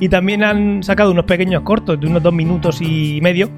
Y 0.00 0.08
también 0.08 0.42
han 0.44 0.82
sacado 0.82 1.10
unos 1.10 1.24
pequeños 1.24 1.62
cortos 1.62 2.00
de 2.00 2.06
unos 2.06 2.22
dos 2.22 2.32
minutos 2.32 2.80
y 2.80 3.20
medio 3.20 3.50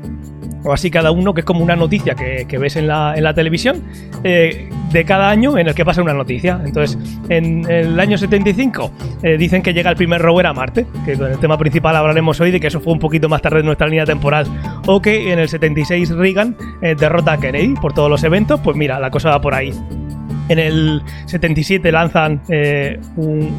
o 0.66 0.73
así 0.73 0.90
cada 0.90 1.12
uno, 1.12 1.32
que 1.32 1.40
es 1.40 1.44
como 1.46 1.62
una 1.62 1.76
noticia 1.76 2.14
que, 2.14 2.58
ves 2.58 2.76
en 2.76 2.88
la, 2.88 3.14
en 3.16 3.23
la 3.23 3.32
televisión 3.35 3.85
eh, 4.25 4.68
de 4.92 5.04
cada 5.04 5.30
año 5.30 5.58
en 5.58 5.68
el 5.68 5.75
que 5.75 5.85
pasa 5.85 6.02
una 6.02 6.12
noticia. 6.12 6.61
Entonces, 6.64 6.99
en 7.28 7.70
el 7.70 7.99
año 7.99 8.18
75 8.18 8.90
eh, 9.23 9.37
dicen 9.38 9.62
que 9.62 9.73
llega 9.73 9.90
el 9.90 9.96
primer 9.96 10.20
rover 10.20 10.46
a 10.46 10.52
Marte, 10.52 10.87
que 11.04 11.14
con 11.14 11.30
el 11.30 11.38
tema 11.38 11.56
principal 11.56 11.94
hablaremos 11.96 12.40
hoy 12.40 12.50
de 12.50 12.61
que 12.61 12.66
eso 12.66 12.80
fue 12.80 12.92
un 12.92 12.99
poquito 12.99 13.28
más 13.28 13.40
tarde 13.40 13.61
en 13.61 13.66
nuestra 13.66 13.87
línea 13.87 14.04
temporal, 14.04 14.46
o 14.87 15.00
que 15.00 15.32
en 15.32 15.38
el 15.38 15.49
76 15.49 16.11
Reagan 16.11 16.56
eh, 16.82 16.96
derrota 16.99 17.32
a 17.32 17.38
Kennedy 17.38 17.75
por 17.75 17.94
todos 17.94 18.11
los 18.11 18.25
eventos, 18.25 18.61
pues 18.61 18.76
mira, 18.76 18.99
la 18.99 19.11
cosa 19.11 19.30
va 19.30 19.40
por 19.40 19.54
ahí. 19.54 19.73
En 20.49 20.59
el 20.59 21.03
77 21.26 21.91
lanzan 21.91 22.41
eh, 22.49 22.99
un, 23.17 23.50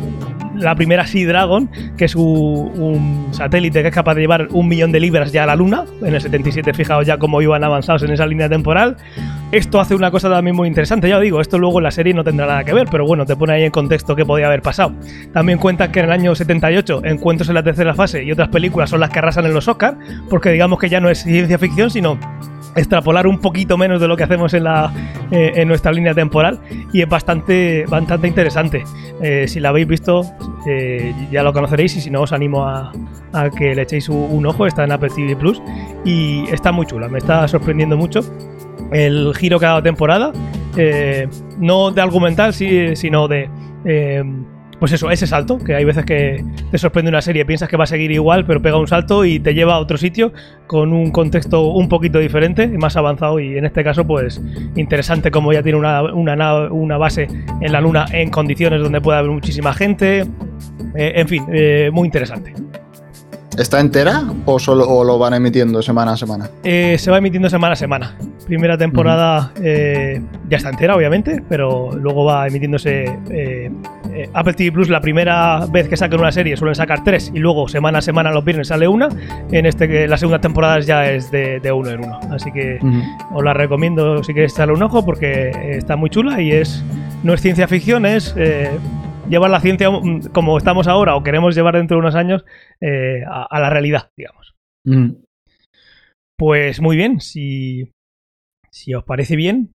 la 0.56 0.76
primera 0.76 1.06
Sea 1.06 1.28
Dragon, 1.28 1.70
que 1.98 2.06
es 2.06 2.16
un, 2.16 3.28
satélite 3.32 3.82
que 3.82 3.90
es 3.90 3.94
capaz 3.94 4.16
de 4.16 4.22
llevar 4.22 4.48
un 4.52 4.68
millón 4.68 4.92
de 4.92 5.00
libras 5.00 5.32
ya 5.32 5.44
a 5.44 5.46
la 5.46 5.56
Luna. 5.56 5.86
En 6.02 6.14
el 6.14 6.22
77, 6.22 6.74
fijaos 6.74 7.06
ya 7.06 7.18
cómo 7.18 7.42
iban 7.42 7.64
avanzados 7.64 8.04
en 8.04 8.12
esa 8.12 8.26
línea 8.26 8.50
temporal. 8.50 8.98
Esto 9.52 9.80
hace 9.80 9.96
una 9.96 10.12
cosa 10.12 10.30
también 10.30 10.56
muy 10.56 10.68
interesante, 10.68 11.08
ya 11.08 11.18
os 11.18 11.24
digo, 11.24 11.40
esto 11.40 11.58
luego 11.58 11.80
en 11.80 11.84
la 11.84 11.92
serie 11.92 12.14
no 12.14 12.24
tendrá 12.24 12.46
nada 12.48 12.64
que 12.66 12.74
ver, 12.74 12.88
pero 12.92 13.06
bueno, 13.06 13.26
te 13.26 13.36
pone 13.36 13.54
ahí 13.54 13.64
en 13.64 13.72
contexto 13.72 14.16
qué 14.16 14.26
podía 14.26 14.48
haber 14.48 14.62
pasado. 14.62 14.94
También 15.32 15.58
cuentan 15.58 15.92
que 15.92 16.00
en 16.00 16.06
el 16.06 16.12
año 16.12 16.36
78, 16.36 17.02
Encuentros 17.06 17.48
en 17.48 17.56
la 17.56 17.64
tercera 17.64 17.94
fase 17.94 18.24
y 18.24 18.32
otras 18.32 18.50
películas 18.50 18.90
son 18.90 19.00
las 19.00 19.10
que 19.10 19.20
arrasan 19.20 19.46
en 19.46 19.54
los 19.54 19.68
Oscars, 19.68 19.98
porque 20.30 20.52
digamos 20.52 20.80
que 20.80 20.90
ya 20.90 21.00
no 21.00 21.10
es 21.10 21.24
ciencia 21.24 21.58
ficción, 21.58 21.90
sino 21.90 22.20
extrapolar 22.78 23.28
un 23.28 23.40
poquito 23.40 23.78
menos 23.78 24.00
de 24.00 24.08
lo 24.08 24.16
que 24.16 24.24
hacemos 24.24 24.54
en, 24.54 24.64
la, 24.64 24.92
eh, 25.32 25.54
en 25.56 25.68
nuestra 25.68 25.92
línea 25.92 26.14
temporal 26.14 26.60
y 26.94 27.02
es 27.02 27.10
bastante, 27.10 27.86
bastante 27.88 28.28
interesante. 28.28 28.84
Eh, 29.22 29.48
si 29.48 29.60
la 29.60 29.70
habéis 29.70 29.88
visto, 29.88 30.24
eh, 30.68 31.14
ya 31.32 31.44
lo 31.44 31.54
conoceréis 31.54 31.96
y 31.98 32.02
si 32.02 32.10
no, 32.10 32.22
os 32.22 32.32
animo 32.32 32.64
a, 32.66 32.92
a 33.34 33.50
que 33.50 33.76
le 33.76 33.82
echéis 33.82 34.10
un, 34.10 34.46
ojo. 34.46 34.68
Está 34.68 34.84
en 34.84 34.92
Apple 34.92 35.10
TV 35.10 35.36
Plus 35.36 35.62
y 36.06 36.46
está 36.52 36.72
muy 36.72 36.86
chula, 36.86 37.08
me 37.08 37.18
está 37.18 37.48
sorprendiendo 37.48 37.98
mucho 37.98 38.22
el 38.92 39.34
giro 39.36 39.60
que 39.60 39.66
ha 39.66 39.70
dado 39.70 39.84
temporada. 39.84 40.32
No 41.58 41.92
de 41.92 42.02
argumental, 42.02 42.54
sí, 42.54 42.96
sino 42.96 43.28
de 43.28 43.50
pues 44.80 44.92
eso, 44.92 45.10
ese 45.10 45.28
salto, 45.28 45.58
que 45.58 45.76
hay 45.76 45.86
veces 45.86 46.06
que 46.06 46.44
te 46.72 46.78
sorprende 46.78 47.10
una 47.10 47.22
serie, 47.22 47.46
piensas 47.46 47.70
que 47.70 47.78
va 47.78 47.86
a 47.86 47.88
seguir 47.88 48.12
igual, 48.12 48.46
pero 48.46 48.62
pega 48.62 48.78
un 48.78 48.88
salto 48.88 49.26
y 49.26 49.40
te 49.40 49.54
lleva 49.54 49.76
a 49.76 49.80
otro 49.80 49.98
sitio 49.98 50.34
con 50.68 50.94
un 50.94 51.12
contexto 51.12 51.68
un 51.68 51.90
poquito 51.90 52.20
diferente 52.20 52.64
y 52.64 52.78
más 52.78 52.96
avanzado 52.96 53.40
y 53.40 53.58
en 53.58 53.66
este 53.66 53.84
caso 53.84 54.06
pues 54.06 54.42
interesante 54.76 55.32
como 55.32 55.54
ya 55.54 55.64
tiene 55.64 55.78
una, 55.78 56.04
una, 56.04 56.70
una 56.70 56.98
base 56.98 57.28
en 57.62 57.72
la 57.72 57.82
luna 57.82 58.06
en 58.12 58.30
condiciones 58.30 58.82
donde 58.82 59.02
puede 59.02 59.20
haber 59.20 59.32
muchísima 59.32 59.74
gente, 59.74 60.22
eh, 60.96 61.12
en 61.16 61.28
fin, 61.28 61.46
eh, 61.52 61.90
muy 61.92 62.06
interesante. 62.06 62.54
¿Está 63.58 63.80
entera 63.80 64.22
o 64.46 64.60
solo 64.60 64.88
o 64.88 65.04
lo 65.04 65.18
van 65.18 65.34
emitiendo 65.34 65.82
semana 65.82 66.12
a 66.14 66.18
semana? 66.18 66.48
Eh, 66.64 66.96
se 67.00 67.10
va 67.10 67.18
emitiendo 67.18 67.50
semana 67.50 67.74
a 67.74 67.76
semana. 67.76 68.16
Primera 68.46 68.78
temporada 68.78 69.52
uh 69.56 69.60
-huh. 69.60 69.62
eh, 69.64 70.22
ya 70.48 70.58
está 70.58 70.70
entera, 70.70 70.96
obviamente, 70.96 71.42
pero 71.50 71.90
luego 71.96 72.24
va 72.24 72.48
emitiéndose 72.48 73.06
eh, 73.32 73.72
eh, 74.18 74.30
Apple 74.34 74.54
TV 74.54 74.72
Plus 74.72 74.90
la 74.90 75.00
primera 75.00 75.68
vez 75.68 75.88
que 75.88 75.96
sacan 75.96 76.20
una 76.20 76.32
serie 76.32 76.58
suelen 76.58 76.74
sacar 76.74 77.04
tres 77.04 77.32
y 77.36 77.40
luego 77.40 77.68
semana 77.68 78.00
a 78.00 78.02
semana 78.02 78.32
los 78.32 78.44
viernes 78.44 78.70
sale 78.70 78.88
una. 78.88 79.10
En 79.52 79.68
este 79.68 80.08
la 80.08 80.18
segunda 80.18 80.42
temporada 80.42 80.80
ya 80.80 81.12
es 81.12 81.30
de, 81.30 81.72
uno 81.72 81.90
en 81.92 82.04
uno. 82.04 82.20
Así 82.32 82.52
que 82.52 82.80
os 83.32 83.44
la 83.44 83.54
recomiendo 83.54 84.24
si 84.24 84.34
queréis 84.34 84.54
echarle 84.54 84.74
un 84.74 84.82
ojo 84.82 85.06
porque 85.06 85.52
está 85.78 85.96
muy 85.96 86.10
chula 86.10 86.42
y 86.42 86.52
es 86.52 86.84
no 87.24 87.34
es 87.34 87.42
ciencia 87.42 87.68
ficción, 87.68 88.06
es 88.06 88.34
eh, 88.38 88.72
llevar 89.30 89.52
la 89.52 89.60
ciencia 89.60 89.90
mm, 89.92 90.30
como 90.34 90.58
estamos 90.58 90.88
ahora 90.88 91.16
o 91.16 91.24
queremos 91.24 91.56
llevar 91.56 91.76
dentro 91.76 91.98
de 91.98 92.00
unos 92.00 92.16
años 92.16 92.44
eh, 92.82 93.22
a, 93.28 93.60
la 93.60 93.70
realidad, 93.70 94.10
digamos. 94.18 94.56
Pues 96.38 96.82
muy 96.82 96.96
bien, 96.96 97.20
si, 97.20 97.92
si 98.72 98.94
os 98.94 99.04
parece 99.04 99.36
bien, 99.36 99.74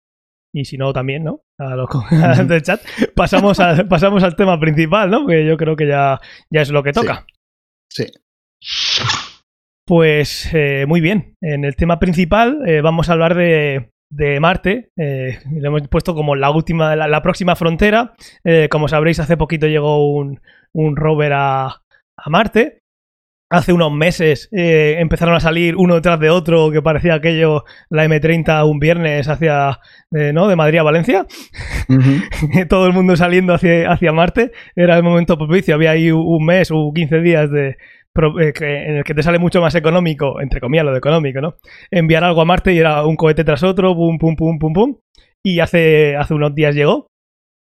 y 0.54 0.66
si 0.66 0.78
no 0.78 0.94
también, 0.94 1.24
¿no? 1.24 1.42
A 1.58 1.76
los 1.76 1.90
del 2.48 2.62
chat, 2.62 2.82
pasamos, 3.16 3.58
pasamos 3.90 4.24
al 4.24 4.36
tema 4.36 4.60
principal, 4.60 5.10
¿no? 5.10 5.26
Que 5.26 5.46
yo 5.46 5.58
creo 5.58 5.76
que 5.76 5.88
ya, 5.88 6.20
ya 6.50 6.62
es 6.62 6.72
lo 6.72 6.84
que 6.84 6.94
toca. 6.94 7.26
Sí. 7.90 8.06
Pues 9.86 10.50
eh, 10.54 10.86
muy 10.88 11.02
bien, 11.02 11.36
en 11.42 11.66
el 11.66 11.76
tema 11.76 12.00
principal 12.00 12.60
eh, 12.66 12.82
vamos 12.82 13.10
a 13.10 13.14
hablar 13.14 13.36
de, 13.36 13.90
de 14.10 14.40
Marte. 14.40 14.90
Eh, 14.98 15.40
lo 15.52 15.70
hemos 15.70 15.88
puesto 15.88 16.14
como 16.14 16.36
la 16.36 16.52
última, 16.52 16.96
la, 16.96 17.22
próxima 17.22 17.56
frontera. 17.56 18.14
como 18.70 18.88
sabréis, 18.88 19.20
hace 19.20 19.38
poquito 19.38 19.68
llegó 19.68 20.14
un, 20.14 20.40
un 20.74 20.96
rover 20.96 21.34
a, 21.34 21.66
a 21.66 22.30
Marte 22.30 22.81
hace 23.52 23.74
unos 23.74 23.92
meses 23.92 24.48
eh, 24.54 24.96
empezaron 25.00 25.36
a 25.36 25.42
salir 25.42 25.76
uno 25.76 25.96
detrás 25.96 26.20
de 26.22 26.30
otro 26.30 26.72
que 26.72 26.82
parecía 26.82 27.16
aquello 27.16 27.66
la 27.90 28.06
M30 28.06 28.66
un 28.66 28.80
viernes 28.80 29.28
hacia 29.28 29.80
eh, 30.16 30.32
¿no? 30.34 30.48
de 30.48 30.56
Madrid 30.56 30.80
a 30.80 30.84
Valencia. 30.84 31.28
Todo 32.70 32.88
el 32.88 32.94
mundo 32.94 33.16
saliendo 33.18 33.54
hacia, 33.54 33.92
hacia 33.92 34.14
Marte. 34.14 34.52
Era 34.74 34.96
el 34.96 35.04
momento 35.04 35.38
propicio 35.38 35.76
había 35.76 35.92
ahí 35.92 36.12
un 36.12 36.46
mes 36.46 36.70
o 36.72 36.92
15 36.96 37.20
días 37.20 37.52
de 37.52 37.76
eh, 38.40 38.54
en 38.60 38.96
el 38.98 39.04
que 39.04 39.14
te 39.14 39.24
sale 39.24 39.38
mucho 39.38 39.62
más 39.62 39.76
económico 39.76 40.42
entre 40.42 40.60
comillas 40.60 40.86
lo 40.86 40.92
de 40.92 40.98
económico 40.98 41.40
¿no? 41.40 41.56
enviar 41.92 42.26
algo 42.26 42.42
a 42.42 42.46
Marte 42.46 42.74
y 42.74 42.78
era 42.78 43.06
un 43.06 43.16
cohete 43.16 43.46
tras 43.46 43.64
otro 43.64 43.96
pum 43.96 44.18
pum 44.18 44.36
pum 44.36 44.60
pum 44.60 44.74
pum. 44.74 44.96
Y 45.44 45.60
hace, 45.60 46.16
hace 46.16 46.34
unos 46.34 46.56
días 46.56 46.74
llegó 46.74 47.11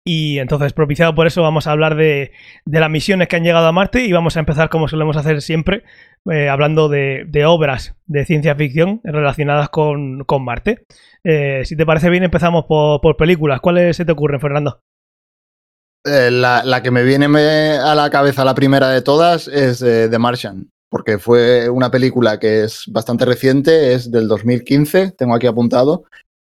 y 0.05 0.39
entonces, 0.39 0.74
propiciado 0.74 1.15
por 1.15 1.27
eso, 1.27 1.41
vamos 1.41 1.65
a 1.65 1.72
hablar 1.72 1.95
de, 1.95 2.31
las 2.65 2.89
misiones 2.89 3.29
que 3.29 3.38
han 3.38 3.43
llegado 3.43 3.67
a 3.67 3.72
Marte 3.72 4.03
y 4.03 4.12
vamos 4.12 4.36
a 4.36 4.41
empezar, 4.41 4.69
como 4.69 4.89
solemos 4.89 5.15
hacer 5.15 5.41
siempre, 5.41 5.83
eh, 6.29 6.50
hablando 6.50 6.89
de, 6.89 7.45
obras 7.48 7.95
de 8.05 8.25
ciencia 8.25 8.53
ficción 8.55 9.00
relacionadas 9.05 9.69
con, 9.69 10.25
Marte. 10.41 10.83
Eh, 11.24 11.62
si 11.63 11.77
te 11.77 11.86
parece 11.86 12.10
bien, 12.10 12.24
empezamos 12.24 12.65
por, 12.65 13.15
películas. 13.15 13.62
¿Cuáles 13.62 13.95
se 13.95 14.03
te 14.03 14.12
ocurren, 14.12 14.41
Fernando? 14.41 14.81
Eh, 16.05 16.29
la, 16.31 16.81
que 16.83 16.91
me 16.91 17.03
viene 17.03 17.27
a 17.77 17.95
la 17.95 18.10
cabeza, 18.10 18.43
la 18.43 18.55
primera 18.55 18.89
de 18.89 19.01
todas, 19.01 19.48
es 19.48 19.79
The 19.79 20.19
Martian, 20.19 20.69
porque 20.89 21.17
fue 21.17 21.69
una 21.69 21.91
película 21.91 22.39
que 22.39 22.65
es 22.65 22.83
bastante 22.88 23.24
reciente, 23.24 23.93
es 23.93 24.12
del 24.12 24.27
2015, 24.27 25.12
tengo 25.12 25.33
aquí 25.33 25.48
apuntado. 25.48 26.03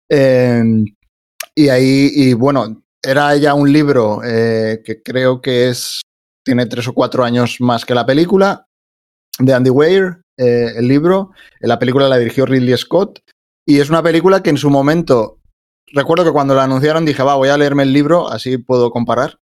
y 0.08 1.70
ahí, 1.70 2.12
y 2.14 2.34
bueno, 2.34 2.84
era 3.04 3.36
ya 3.36 3.54
un 3.54 3.72
libro 3.72 4.22
eh, 4.24 4.82
que 4.84 5.02
creo 5.02 5.42
que 5.42 5.70
es 5.70 6.02
tiene 6.44 6.66
tres 6.66 6.88
o 6.88 6.94
cuatro 6.94 7.24
años 7.24 7.58
más 7.60 7.86
que 7.86 7.94
la 7.94 8.06
película 8.06 8.66
de 9.38 9.54
Andy 9.54 9.70
Weir, 9.70 10.22
eh, 10.38 10.74
el 10.78 10.88
libro. 10.88 11.32
La 11.60 11.78
película 11.80 12.08
la 12.08 12.18
dirigió 12.18 12.46
Ridley 12.46 12.78
Scott 12.78 13.20
y 13.66 13.80
es 13.80 13.90
una 13.90 14.02
película 14.02 14.42
que 14.42 14.50
en 14.50 14.58
su 14.58 14.70
momento 14.70 15.40
recuerdo 15.92 16.26
que 16.26 16.32
cuando 16.32 16.56
la 16.56 16.64
anunciaron 16.64 17.06
dije 17.06 17.24
va 17.24 17.36
voy 17.36 17.50
a 17.50 17.58
leerme 17.58 17.84
el 17.84 17.94
libro 17.94 18.30
así 18.30 18.58
puedo 18.58 18.92
comparar. 18.92 19.38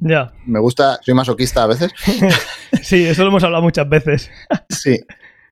Ya. 0.00 0.32
Me 0.44 0.58
gusta, 0.58 0.98
soy 1.02 1.14
masoquista 1.14 1.62
a 1.62 1.66
veces. 1.68 1.92
sí, 2.82 3.06
eso 3.06 3.22
lo 3.22 3.28
hemos 3.28 3.44
hablado 3.44 3.62
muchas 3.62 3.88
veces. 3.88 4.30
sí. 4.70 4.98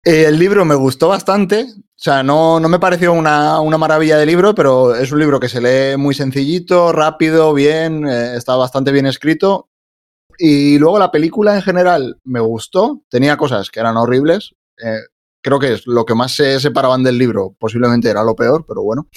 Eh, 0.06 0.26
el 0.26 0.38
libro 0.38 0.66
me 0.66 0.74
gustó 0.74 1.08
bastante, 1.08 1.62
o 1.64 1.82
sea, 1.96 2.22
no, 2.22 2.60
no 2.60 2.68
me 2.68 2.78
pareció 2.78 3.14
una, 3.14 3.58
maravilla 3.78 4.18
de 4.18 4.26
libro, 4.26 4.54
pero 4.54 4.94
es 4.94 5.10
un 5.12 5.18
libro 5.18 5.40
que 5.40 5.48
se 5.48 5.62
lee 5.62 5.96
muy 5.96 6.14
sencillito, 6.14 6.92
rápido, 6.92 7.54
bien, 7.54 8.06
eh, 8.06 8.36
está 8.36 8.54
bastante 8.56 8.92
bien 8.92 9.06
escrito. 9.06 9.70
Y 10.36 10.78
luego 10.78 10.98
la 10.98 11.10
película 11.10 11.54
en 11.54 11.62
general 11.62 12.20
me 12.24 12.40
gustó, 12.40 13.02
tenía 13.08 13.38
cosas 13.38 13.70
que 13.70 13.80
eran 13.80 13.96
horribles. 13.96 14.54
Eh, 14.76 14.98
creo 15.40 15.58
que 15.58 15.72
es 15.72 15.86
lo 15.86 16.04
que 16.04 16.14
más 16.14 16.34
se 16.36 16.60
separaban 16.60 17.02
del 17.02 17.16
libro, 17.16 17.54
posiblemente 17.58 18.10
era 18.10 18.24
lo 18.24 18.36
peor, 18.36 18.66
pero 18.68 18.82
bueno. 18.82 19.08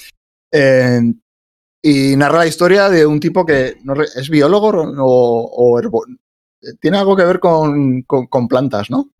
y 1.82 2.16
narra 2.16 2.38
la 2.38 2.46
historia 2.46 2.88
de 2.88 3.04
un 3.04 3.20
tipo 3.20 3.44
que 3.44 3.76
es 4.16 4.30
biólogo 4.30 4.72
o, 5.00 5.80
tiene 6.80 6.98
algo 6.98 7.14
que 7.14 7.24
ver 7.24 7.40
con, 7.40 8.02
con 8.02 8.48
plantas, 8.48 8.90
¿no? 8.90 9.10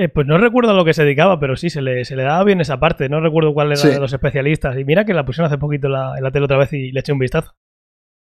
Eh, 0.00 0.08
pues 0.08 0.28
no 0.28 0.38
recuerdo 0.38 0.70
a 0.70 0.74
lo 0.74 0.84
que 0.84 0.94
se 0.94 1.02
dedicaba, 1.02 1.40
pero 1.40 1.56
sí, 1.56 1.70
se 1.70 1.82
le, 1.82 2.04
se 2.04 2.14
le 2.14 2.22
daba 2.22 2.44
bien 2.44 2.60
esa 2.60 2.78
parte. 2.78 3.08
No 3.08 3.20
recuerdo 3.20 3.52
cuál 3.52 3.72
era 3.72 3.82
de 3.82 3.98
los 3.98 4.12
especialistas. 4.12 4.78
Y 4.78 4.84
mira 4.84 5.04
que 5.04 5.12
la 5.12 5.26
pusieron 5.26 5.48
hace 5.48 5.58
poquito 5.58 5.88
la, 5.88 6.16
en 6.16 6.22
la 6.22 6.30
tele 6.30 6.44
otra 6.44 6.56
vez 6.56 6.72
y 6.72 6.92
le 6.92 7.00
eché 7.00 7.12
un 7.12 7.18
vistazo. 7.18 7.52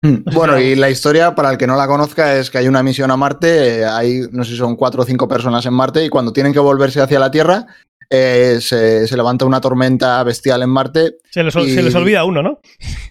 Hmm. 0.04 0.18
bueno, 0.36 0.60
y 0.60 0.76
la 0.76 0.92
historia, 0.92 1.34
para 1.34 1.50
el 1.50 1.58
que 1.58 1.66
no 1.66 1.76
la 1.76 1.88
conozca, 1.88 2.36
es 2.38 2.52
que 2.52 2.60
hay 2.60 2.68
una 2.68 2.84
misión 2.84 3.10
a 3.10 3.18
Marte, 3.18 3.80
eh, 3.80 3.86
hay, 3.86 4.20
no 4.32 4.44
sé 4.44 4.52
si 4.52 4.58
son 4.58 4.76
cuatro 4.76 5.02
o 5.02 5.06
cinco 5.06 5.28
personas 5.28 5.66
en 5.66 5.74
Marte, 5.74 6.06
y 6.06 6.10
cuando 6.10 6.34
tienen 6.34 6.54
que 6.54 6.60
volverse 6.60 7.02
hacia 7.02 7.20
la 7.20 7.32
Tierra, 7.32 7.66
eh, 8.16 8.60
se, 8.62 9.18
levanta 9.18 9.44
una 9.44 9.60
tormenta 9.60 10.24
bestial 10.24 10.62
en 10.62 10.70
Marte. 10.70 11.18
Se 11.32 11.44
les, 11.44 11.52
se 11.52 11.82
les, 11.82 11.96
olvida 11.96 12.24
uno, 12.26 12.44
¿no? 12.44 12.60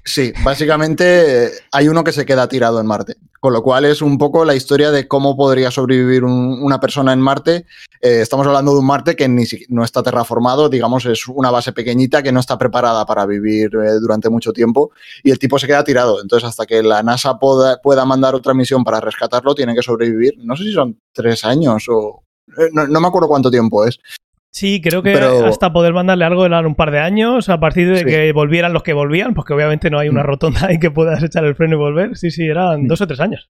Sí, 0.05 0.33
básicamente 0.45 1.51
hay 1.73 1.89
uno 1.89 2.05
que 2.05 2.13
se 2.13 2.25
queda 2.25 2.49
tirado 2.49 2.79
en 2.79 2.87
Marte. 2.87 3.17
Con 3.41 3.53
lo 3.53 3.65
cual 3.65 3.85
es 3.85 4.01
un 4.01 4.17
poco 4.17 4.45
la 4.45 4.55
historia 4.55 4.93
de 4.93 5.09
cómo 5.09 5.37
podría 5.37 5.73
sobrevivir 5.73 6.23
una 6.23 6.79
persona 6.79 7.13
en 7.13 7.21
Marte. 7.21 7.67
Eh, 8.01 8.21
estamos 8.21 8.47
hablando 8.47 8.75
de 8.75 8.79
un 8.79 8.87
Marte 8.87 9.17
que 9.17 9.29
ni, 9.29 9.43
no 9.71 9.83
está 9.83 10.05
terraformado, 10.05 10.69
digamos, 10.69 11.05
es 11.07 11.27
una 11.27 11.51
base 11.51 11.73
pequeñita 11.73 12.23
que 12.23 12.31
no 12.31 12.39
está 12.39 12.57
preparada 12.57 13.05
para 13.05 13.27
vivir 13.27 13.71
eh, 13.75 13.99
durante 14.01 14.31
mucho 14.31 14.53
tiempo 14.53 14.93
y 15.25 15.33
el 15.33 15.41
tipo 15.41 15.59
se 15.59 15.67
queda 15.67 15.83
tirado. 15.83 16.23
Entonces, 16.23 16.49
hasta 16.49 16.65
que 16.65 16.81
la 16.81 17.03
NASA 17.03 17.41
pueda, 17.41 17.81
pueda 17.83 18.05
mandar 18.05 18.37
otra 18.37 18.55
misión 18.55 18.85
para 18.85 19.01
rescatarlo, 19.01 19.57
tiene 19.57 19.75
que 19.75 19.83
sobrevivir. 19.83 20.35
No 20.39 20.57
sé 20.57 20.63
si 20.63 20.73
son 20.73 21.01
tres 21.13 21.45
años 21.45 21.87
o... 21.89 22.23
Eh, 22.57 22.69
no, 22.73 23.01
me 23.01 23.09
acuerdo 23.09 23.27
cuánto 23.27 23.51
tiempo 23.51 23.85
es. 23.85 23.99
Sí, 24.53 24.83
creo 24.83 25.03
que 25.03 25.15
hasta 25.15 25.73
poder 25.73 25.95
mandarle 25.95 26.27
algo 26.27 26.45
eran 26.45 26.67
un 26.67 26.75
par 26.75 26.91
de 26.91 27.01
años, 27.01 27.49
a 27.49 27.59
partir 27.59 27.91
de 27.91 28.05
que 28.05 28.33
volvieran 28.33 28.75
los 28.75 28.83
que 28.83 28.93
volvían, 28.93 29.33
porque 29.33 29.55
obviamente 29.55 29.89
no 29.89 29.99
hay 29.99 30.11
una 30.11 30.23
mm. 30.23 30.27
rotonda 30.27 30.67
ahí 30.67 30.79
que 30.79 30.91
puedas 30.91 31.23
echar 31.23 31.45
el 31.45 31.55
freno 31.55 31.77
y 31.77 31.79
volver. 31.79 32.17
Sí, 32.19 32.31
sí, 32.31 32.45
eran 32.45 32.85
mm. 32.85 32.87
dos 32.87 33.01
o 33.01 33.07
tres 33.07 33.21
años. 33.21 33.49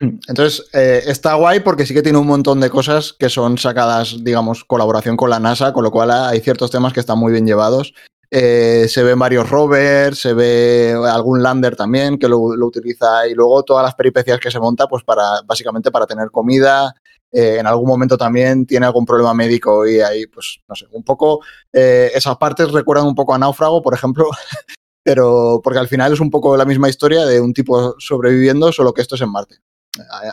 Mm. 0.00 0.18
Entonces, 0.28 0.68
eh, 0.74 1.02
está 1.06 1.34
guay 1.34 1.60
porque 1.60 1.86
sí 1.86 1.94
que 1.94 2.02
tiene 2.02 2.18
un 2.18 2.26
montón 2.26 2.58
de 2.58 2.70
cosas 2.70 3.12
que 3.12 3.28
son 3.28 3.56
sacadas, 3.56 4.24
digamos, 4.24 4.64
colaboración 4.64 5.16
con 5.16 5.30
la 5.30 5.38
NASA, 5.38 5.72
con 5.72 5.84
lo 5.84 5.92
cual 5.92 6.10
hay 6.10 6.40
ciertos 6.40 6.72
temas 6.72 6.92
que 6.92 7.00
están 7.00 7.20
muy 7.20 7.30
bien 7.30 7.46
llevados. 7.46 7.94
Eh, 8.34 8.88
se 8.88 9.02
ven 9.02 9.18
varios 9.18 9.50
rovers, 9.50 10.18
se 10.18 10.32
ve 10.32 10.94
algún 11.06 11.42
lander 11.42 11.76
también 11.76 12.18
que 12.18 12.28
lo, 12.28 12.38
utiliza 12.38 13.28
y 13.28 13.34
luego 13.34 13.62
todas 13.62 13.84
las 13.84 13.94
peripecias 13.94 14.40
que 14.40 14.50
se 14.50 14.58
monta, 14.58 14.86
pues 14.86 15.04
para, 15.04 15.42
básicamente 15.44 15.90
para 15.90 16.06
tener 16.06 16.30
comida, 16.30 16.94
eh, 17.30 17.58
en 17.58 17.66
algún 17.66 17.86
momento 17.86 18.16
también 18.16 18.64
tiene 18.64 18.86
algún 18.86 19.04
problema 19.04 19.34
médico 19.34 19.86
y 19.86 20.00
ahí, 20.00 20.26
pues, 20.28 20.60
no 20.66 20.74
sé, 20.74 20.86
un 20.92 21.02
poco, 21.02 21.40
eh, 21.74 22.10
esas 22.14 22.38
partes 22.38 22.72
recuerdan 22.72 23.06
un 23.06 23.14
poco 23.14 23.34
a 23.34 23.38
Náufrago, 23.38 23.82
por 23.82 23.92
ejemplo, 23.92 24.24
pero 25.04 25.60
porque 25.62 25.80
al 25.80 25.88
final 25.88 26.14
es 26.14 26.20
un 26.20 26.30
poco 26.30 26.56
la 26.56 26.64
misma 26.64 26.88
historia 26.88 27.26
de 27.26 27.38
un 27.38 27.52
tipo 27.52 27.96
sobreviviendo, 27.98 28.72
solo 28.72 28.94
que 28.94 29.02
esto 29.02 29.14
es 29.16 29.20
en 29.20 29.30
Marte. 29.30 29.56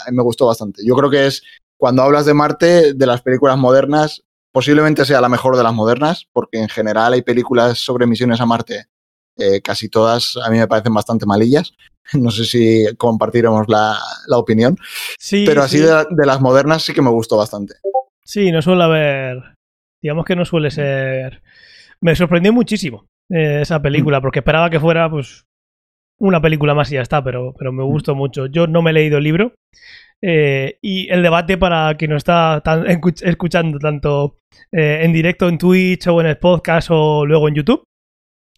Me 0.10 0.24
gustó 0.24 0.46
bastante. 0.46 0.86
Yo 0.86 0.96
creo 0.96 1.10
que 1.10 1.28
es, 1.28 1.44
cuando 1.76 2.04
hablas 2.04 2.26
de 2.26 2.34
Marte, 2.34 2.94
de 2.94 3.06
las 3.06 3.22
películas 3.22 3.58
modernas, 3.58 4.24
posiblemente 4.52 5.06
sea 5.06 5.22
la 5.22 5.30
mejor 5.30 5.58
de 5.58 5.64
las 5.64 5.74
modernas, 5.74 6.28
porque 6.34 6.60
en 6.60 6.70
general 6.70 7.14
hay 7.14 7.22
películas 7.22 7.80
sobre 7.80 8.08
misiones 8.08 8.42
a 8.42 8.46
Marte, 8.46 8.88
eh, 9.38 9.62
casi 9.62 9.90
todas 9.90 10.36
a 10.44 10.50
mí 10.50 10.58
me 10.58 10.68
parecen 10.68 10.94
bastante 10.94 11.26
malillas, 11.26 11.74
No 12.20 12.32
sé 12.32 12.46
si 12.46 12.86
compartiremos 12.98 13.68
la, 13.68 13.98
opinión. 14.32 14.78
Sí, 15.18 15.44
pero 15.46 15.64
así 15.64 15.80
de, 15.80 16.06
las 16.26 16.42
modernas 16.42 16.84
sí 16.84 16.94
que 16.94 17.02
me 17.02 17.10
gustó 17.10 17.38
bastante. 17.38 17.76
Sí, 18.24 18.52
no 18.52 18.62
suele 18.62 18.84
haber. 18.84 19.56
Digamos 20.02 20.26
que 20.26 20.36
no 20.36 20.46
suele 20.46 20.72
ser. 20.72 21.42
Me 22.02 22.16
sorprendió 22.16 22.54
muchísimo 22.54 23.06
eh, 23.30 23.60
esa 23.62 23.82
película, 23.82 24.20
mm. 24.20 24.22
porque 24.22 24.40
esperaba 24.40 24.70
que 24.70 24.80
fuera, 24.80 25.10
pues, 25.10 25.46
una 26.20 26.42
película 26.42 26.74
más 26.74 26.92
y 26.92 26.96
ya 26.96 27.02
está, 27.02 27.24
pero, 27.24 27.54
pero 27.58 27.72
me 27.72 27.84
gustó 27.84 28.16
mucho. 28.16 28.46
Yo 28.46 28.68
no 28.68 28.82
me 28.82 28.92
he 28.92 28.94
leído 28.94 29.18
el 29.18 29.24
libro. 29.24 29.54
Eh, 30.22 30.78
y 30.82 31.10
el 31.10 31.24
debate 31.24 31.58
para 31.58 31.96
quien 31.96 32.12
no 32.12 32.18
está 32.18 32.62
escuchando 33.22 33.80
tanto 33.80 34.38
eh, 34.72 35.00
en 35.04 35.14
directo 35.14 35.48
en 35.48 35.58
Twitch 35.58 36.08
o 36.08 36.20
en 36.20 36.28
el 36.28 36.38
podcast 36.38 36.90
o 36.92 37.26
luego 37.26 37.48
en 37.48 37.56
YouTube, 37.56 37.84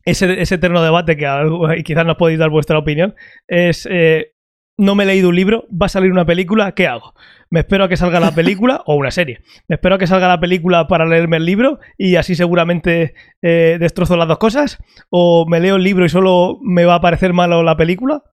ese, 0.04 0.41
eterno 0.41 0.82
debate 0.82 1.15
que 1.17 1.28
quizás 1.86 2.06
nos 2.06 2.17
podéis 2.17 2.39
dar 2.39 2.50
vuestra 2.50 2.80
opinión 2.80 3.15
es 3.47 3.88
eh, 3.91 4.34
no 4.82 4.95
me 4.95 5.04
he 5.04 5.08
leído 5.08 5.30
un 5.30 5.36
libro, 5.36 5.67
va 5.69 5.86
a 5.86 5.89
salir 5.89 6.12
una 6.12 6.26
película, 6.26 6.74
¿qué 6.74 6.88
hago? 6.88 7.13
Me 7.52 7.60
espero 7.60 7.84
a 7.84 7.89
que 7.89 7.97
salga 7.97 8.19
la 8.19 8.32
película 8.36 8.82
o 8.86 8.95
una 8.95 9.12
serie. 9.12 9.41
Me 9.67 9.76
espero 9.76 9.95
a 9.95 9.97
que 10.00 10.08
salga 10.08 10.28
la 10.28 10.39
película 10.39 10.88
para 10.88 11.06
leerme 11.06 11.38
el 11.38 11.45
libro 11.45 11.80
y 11.97 12.15
así 12.15 12.34
seguramente 12.34 13.13
eh, 13.43 13.78
destrozo 13.80 14.17
las 14.17 14.28
dos 14.28 14.39
cosas. 14.39 14.80
O 15.12 15.45
me 15.47 15.60
leo 15.60 15.76
el 15.76 15.84
libro 15.84 16.06
y 16.06 16.10
solo 16.10 16.58
me 16.63 16.86
va 16.86 16.95
a 16.95 17.02
parecer 17.02 17.32
malo 17.32 17.62
la 17.62 17.78
película. 17.78 18.24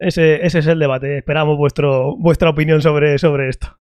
Ese, 0.00 0.44
ese 0.44 0.58
es 0.58 0.66
el 0.66 0.78
debate. 0.78 1.18
Esperamos 1.18 1.56
vuestro, 1.56 2.16
vuestra 2.16 2.50
opinión 2.50 2.82
sobre, 2.82 3.18
sobre 3.18 3.48
esto. 3.48 3.76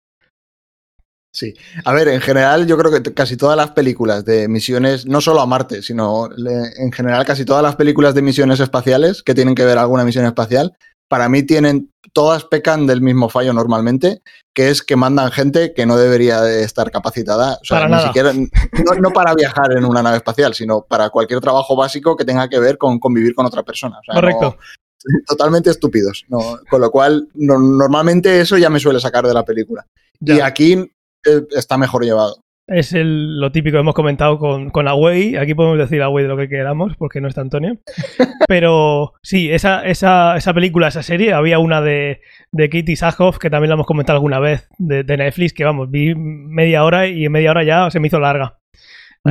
Sí. 1.33 1.53
A 1.83 1.91
ver, 1.91 2.07
en 2.07 2.21
general 2.21 2.65
yo 2.65 2.77
creo 2.77 2.91
que 2.93 3.13
casi 3.13 3.35
todas 3.35 3.57
las 3.57 3.71
películas 3.71 4.23
de 4.23 4.47
misiones, 4.47 5.05
no 5.05 5.19
solo 5.19 5.41
a 5.41 5.45
Marte, 5.45 5.81
sino 5.81 6.29
en 6.77 6.91
general 6.93 7.25
casi 7.25 7.43
todas 7.43 7.61
las 7.61 7.75
películas 7.75 8.15
de 8.15 8.21
misiones 8.21 8.61
espaciales 8.61 9.21
que 9.21 9.35
tienen 9.35 9.53
que 9.53 9.65
ver 9.65 9.77
alguna 9.77 10.05
misión 10.05 10.25
espacial, 10.25 10.77
para 11.09 11.27
mí 11.27 11.43
tienen, 11.43 11.91
todas 12.13 12.45
pecan 12.45 12.87
del 12.87 13.01
mismo 13.01 13.27
fallo 13.27 13.51
normalmente, 13.51 14.21
que 14.55 14.69
es 14.69 14.81
que 14.81 14.95
mandan 14.95 15.29
gente 15.31 15.73
que 15.73 15.85
no 15.85 15.97
debería 15.97 16.41
de 16.41 16.63
estar 16.63 16.89
capacitada, 16.89 17.59
o 17.61 17.65
sea, 17.65 17.77
Para 17.79 17.85
ni 17.87 17.91
nada. 17.91 18.07
siquiera, 18.07 18.31
no, 18.33 18.93
no 19.01 19.09
para 19.11 19.35
viajar 19.35 19.73
en 19.73 19.83
una 19.83 20.01
nave 20.01 20.17
espacial, 20.17 20.53
sino 20.53 20.83
para 20.83 21.09
cualquier 21.09 21.41
trabajo 21.41 21.75
básico 21.75 22.15
que 22.15 22.23
tenga 22.23 22.47
que 22.47 22.59
ver 22.59 22.77
con 22.77 22.97
convivir 22.97 23.35
con 23.35 23.45
otra 23.45 23.61
persona. 23.63 23.99
O 23.99 24.03
sea, 24.05 24.15
Correcto. 24.15 24.55
no- 24.57 24.57
totalmente 25.27 25.69
estúpidos. 25.69 26.25
¿no? 26.29 26.39
Con 26.69 26.81
lo 26.81 26.91
cual, 26.91 27.27
no- 27.33 27.59
normalmente 27.59 28.39
eso 28.41 28.57
ya 28.57 28.69
me 28.69 28.79
suele 28.79 28.99
sacar 28.99 29.25
de 29.25 29.33
la 29.33 29.43
película. 29.45 29.85
Y 30.19 30.39
aquí 30.39 30.73
eh, 30.73 31.41
está 31.51 31.77
mejor 31.77 32.03
llevado. 32.03 32.37
Es 32.67 32.93
el- 32.93 33.39
lo 33.39 33.51
típico 33.51 33.75
que 33.75 33.81
hemos 33.81 33.93
comentado 33.93 34.39
con, 34.39 34.71
con 34.71 34.87
Away. 34.87 35.35
Aquí 35.35 35.53
podemos 35.53 35.77
decir 35.77 36.01
Away 36.01 36.23
de 36.23 36.29
lo 36.29 36.37
que 36.37 36.49
queramos, 36.49 36.93
porque 36.97 37.21
no 37.21 37.27
está 37.27 37.41
Antonio. 37.41 37.77
Pero 38.47 39.13
sí, 39.21 39.51
esa, 39.51 39.85
esa, 39.85 40.35
esa 40.35 40.53
película, 40.53 40.87
esa 40.87 41.03
serie, 41.03 41.33
había 41.33 41.59
una 41.59 41.81
de, 41.81 42.21
de 42.51 42.69
Katie 42.69 42.95
Sackhoff, 42.95 43.37
que 43.37 43.49
también 43.49 43.69
la 43.69 43.75
hemos 43.75 43.85
comentado 43.85 44.17
alguna 44.17 44.39
vez, 44.39 44.67
de, 44.79 45.03
de 45.03 45.17
Netflix, 45.17 45.53
que 45.53 45.63
vamos, 45.63 45.89
vi 45.91 46.15
media 46.15 46.83
hora 46.83 47.07
y 47.07 47.25
en 47.25 47.31
media 47.31 47.51
hora 47.51 47.63
ya 47.63 47.89
se 47.91 47.99
me 47.99 48.07
hizo 48.07 48.19
larga. 48.19 48.57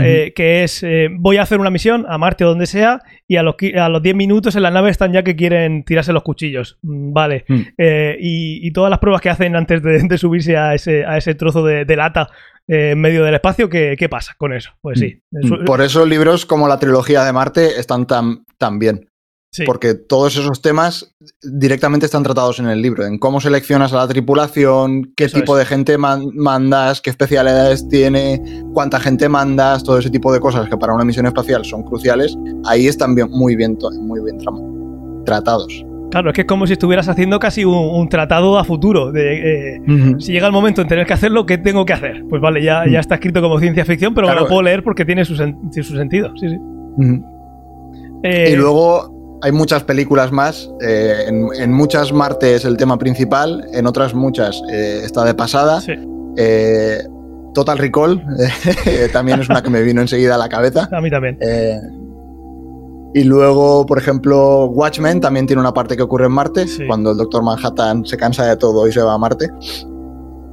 Eh, 0.02 0.33
que 0.35 0.64
es, 0.64 0.83
eh, 0.83 1.09
voy 1.12 1.37
a 1.37 1.42
hacer 1.42 1.61
una 1.61 1.70
misión 1.70 2.04
a 2.09 2.18
Marte 2.18 2.44
o 2.44 2.48
donde 2.48 2.66
sea 2.66 3.00
y 3.28 3.37
a 3.37 3.42
los, 3.42 3.54
a 3.78 3.88
los 3.88 4.02
10 4.02 4.16
minutos 4.16 4.57
en 4.57 4.62
la 4.62 4.70
nave 4.70 4.90
están 4.90 5.12
ya 5.12 5.22
que 5.22 5.37
quieren 5.37 5.85
tirarse 5.85 6.12
los 6.12 6.22
cuchillos. 6.24 6.78
Mm, 6.83 7.12
Vale. 7.12 7.44
Mm. 7.48 7.61
Eh, 7.78 8.16
y, 8.20 8.66
y 8.66 8.72
todas 8.72 8.90
las 8.90 8.98
pruebas 8.98 9.20
que 9.20 9.30
hacen 9.30 9.54
antes 9.54 9.83
de, 9.83 10.00
de 10.02 10.18
subirse 10.18 10.57
a 10.57 10.74
ese, 10.74 11.04
a 11.04 11.16
ese 11.16 11.35
trozo 11.35 11.64
de, 11.64 11.85
de 11.85 11.96
lata 11.96 12.28
eh, 12.66 12.90
en 12.92 13.00
medio 13.00 13.24
del 13.24 13.35
espacio, 13.35 13.68
¿qué, 13.68 13.94
qué 13.98 14.09
pasa 14.09 14.35
con 14.37 14.52
eso? 14.52 14.72
Pues 14.80 14.98
sí. 14.98 15.20
Eso- 15.33 15.59
Por 15.64 15.80
eso 15.80 16.04
libros 16.07 16.44
como 16.46 16.66
la 16.66 16.78
trilogía 16.78 17.22
de 17.24 17.33
Marte 17.33 17.78
están 17.78 18.07
tan, 18.07 18.44
tan 18.59 18.78
bien. 18.78 19.09
Sí. 19.54 19.62
Porque 19.64 19.94
todos 19.94 20.36
esos 20.36 20.60
temas 20.60 21.14
directamente 21.42 22.06
están 22.06 22.24
tratados 22.24 22.58
en 22.58 22.66
el 22.66 22.82
libro, 22.82 23.06
en 23.06 23.18
cómo 23.18 23.40
seleccionas 23.40 23.92
a 23.92 23.96
la 23.98 24.08
tripulación, 24.08 25.12
qué 25.16 25.24
Eso 25.26 25.38
tipo 25.38 25.56
es. 25.56 25.60
de 25.60 25.74
gente 25.74 25.96
man- 25.96 26.26
mandas, 26.34 27.00
qué 27.00 27.10
especialidades 27.10 27.88
tiene, 27.88 28.42
cuánta 28.72 28.98
gente 28.98 29.28
mandas, 29.28 29.84
todo 29.84 29.98
ese 29.98 30.10
tipo 30.10 30.32
de 30.32 30.40
cosas 30.40 30.68
que 30.68 30.76
para 30.76 30.92
una 30.92 31.04
misión 31.04 31.26
espacial 31.26 31.64
son 31.64 31.84
cruciales, 31.84 32.36
ahí 32.66 32.88
están 32.88 33.14
bien, 33.14 33.28
muy 33.30 33.54
bien, 33.54 33.78
muy 34.00 34.20
bien 34.24 34.38
tra- 34.40 35.24
tratados. 35.24 35.84
Claro, 36.10 36.30
es 36.30 36.34
que 36.34 36.40
es 36.42 36.46
como 36.46 36.66
si 36.66 36.74
estuvieras 36.74 37.08
haciendo 37.08 37.38
casi 37.38 37.64
un, 37.64 37.74
un 37.76 38.08
tratado 38.08 38.58
a 38.58 38.64
futuro. 38.64 39.10
De, 39.10 39.76
eh, 39.76 39.80
si 40.18 40.32
llega 40.32 40.46
el 40.46 40.52
momento 40.52 40.80
en 40.82 40.88
tener 40.88 41.06
que 41.06 41.12
hacerlo, 41.12 41.46
¿qué 41.46 41.58
tengo 41.58 41.84
que 41.84 41.92
hacer? 41.92 42.24
Pues 42.28 42.40
vale, 42.42 42.62
ya, 42.62 42.84
ya 42.90 43.00
está 43.00 43.14
escrito 43.16 43.40
como 43.40 43.58
ciencia 43.58 43.84
ficción, 43.84 44.14
pero 44.14 44.26
me 44.26 44.32
Claro. 44.32 44.44
lo 44.44 44.48
puedo 44.48 44.62
leer 44.62 44.82
porque 44.84 45.04
tiene 45.04 45.24
su, 45.24 45.34
sen- 45.34 45.56
su 45.72 45.96
sentido. 45.96 46.32
Sí, 46.36 46.48
sí. 46.50 46.56
Ujú. 46.56 47.24
Eh, 48.22 48.50
Y 48.52 48.56
luego 48.56 49.13
hay 49.44 49.52
muchas 49.52 49.85
películas 49.85 50.33
más. 50.33 50.68
eh, 50.80 51.24
en, 51.28 51.48
en 51.61 51.72
muchas 51.72 52.12
Marte 52.12 52.54
es 52.54 52.64
el 52.64 52.76
tema 52.76 52.98
principal, 52.98 53.66
en 53.72 53.87
otras 53.87 54.14
muchas 54.14 54.61
eh, 54.72 55.02
está 55.04 55.24
de 55.24 55.35
pasada. 55.35 55.80
sí. 55.80 55.92
Eh, 56.37 56.98
Total 57.54 57.78
Recall 57.78 58.20
también 59.12 59.38
es 59.38 59.48
una 59.48 59.62
que 59.62 59.70
me 59.70 59.83
vino 59.83 60.00
enseguida 60.00 60.35
a 60.35 60.38
la 60.38 60.48
cabeza. 60.48 60.88
A 60.90 61.00
mí 61.00 61.09
también. 61.09 61.38
Y 63.14 63.22
luego, 63.22 63.87
por 63.87 63.96
ejemplo, 63.98 64.64
Watchmen 64.66 65.20
también 65.20 65.46
tiene 65.46 65.61
una 65.61 65.72
parte 65.72 65.96
que 65.96 66.02
ocurre 66.02 66.26
en 66.26 66.33
Marte, 66.33 66.66
Sí. 66.66 66.85
cuando 66.88 67.12
el 67.12 67.16
Doctor 67.16 67.44
Manhattan 67.44 68.04
se 68.04 68.16
cansa 68.16 68.44
de 68.46 68.57
todo 68.57 68.88
y 68.88 68.92
se 68.92 69.00
va 69.02 69.12
a 69.14 69.18
Marte. 69.18 69.50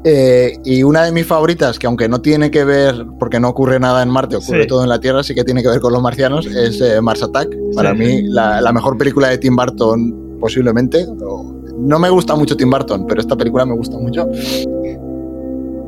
Eh, 0.03 0.53
y 0.65 0.81
una 0.83 1.03
de 1.05 1.11
mis 1.11 1.25
favoritas, 1.27 1.77
que 1.77 1.85
aunque 1.87 2.09
no 2.09 2.21
tiene 2.21 2.49
que 2.49 2.63
ver, 2.63 3.05
porque 3.19 3.39
no 3.39 3.49
ocurre 3.49 3.79
nada 3.79 4.01
en 4.01 4.09
Marte, 4.09 4.35
ocurre 4.37 4.63
Sí. 4.63 4.67
todo 4.67 4.81
en 4.83 4.89
la 4.89 4.99
Tierra, 4.99 5.21
sí 5.21 5.35
que 5.35 5.43
tiene 5.43 5.61
que 5.61 5.69
ver 5.69 5.79
con 5.79 5.93
los 5.93 6.01
marcianos, 6.01 6.47
es 6.47 6.81
eh, 6.81 6.99
Mars 7.01 7.21
Attack. 7.21 7.49
Para 7.75 7.91
Sí. 7.91 7.97
mí, 7.99 8.21
la, 8.23 8.61
la 8.61 8.71
mejor 8.73 8.97
película 8.97 9.27
de 9.29 9.37
Tim 9.37 9.55
Burton, 9.55 10.37
posiblemente. 10.39 11.05
No 11.77 11.99
me 11.99 12.09
gusta 12.09 12.35
mucho 12.35 12.57
Tim 12.57 12.69
Burton, 12.69 13.05
pero 13.07 13.21
esta 13.21 13.35
película 13.35 13.65
me 13.65 13.75
gusta 13.75 13.97
mucho. 13.97 14.27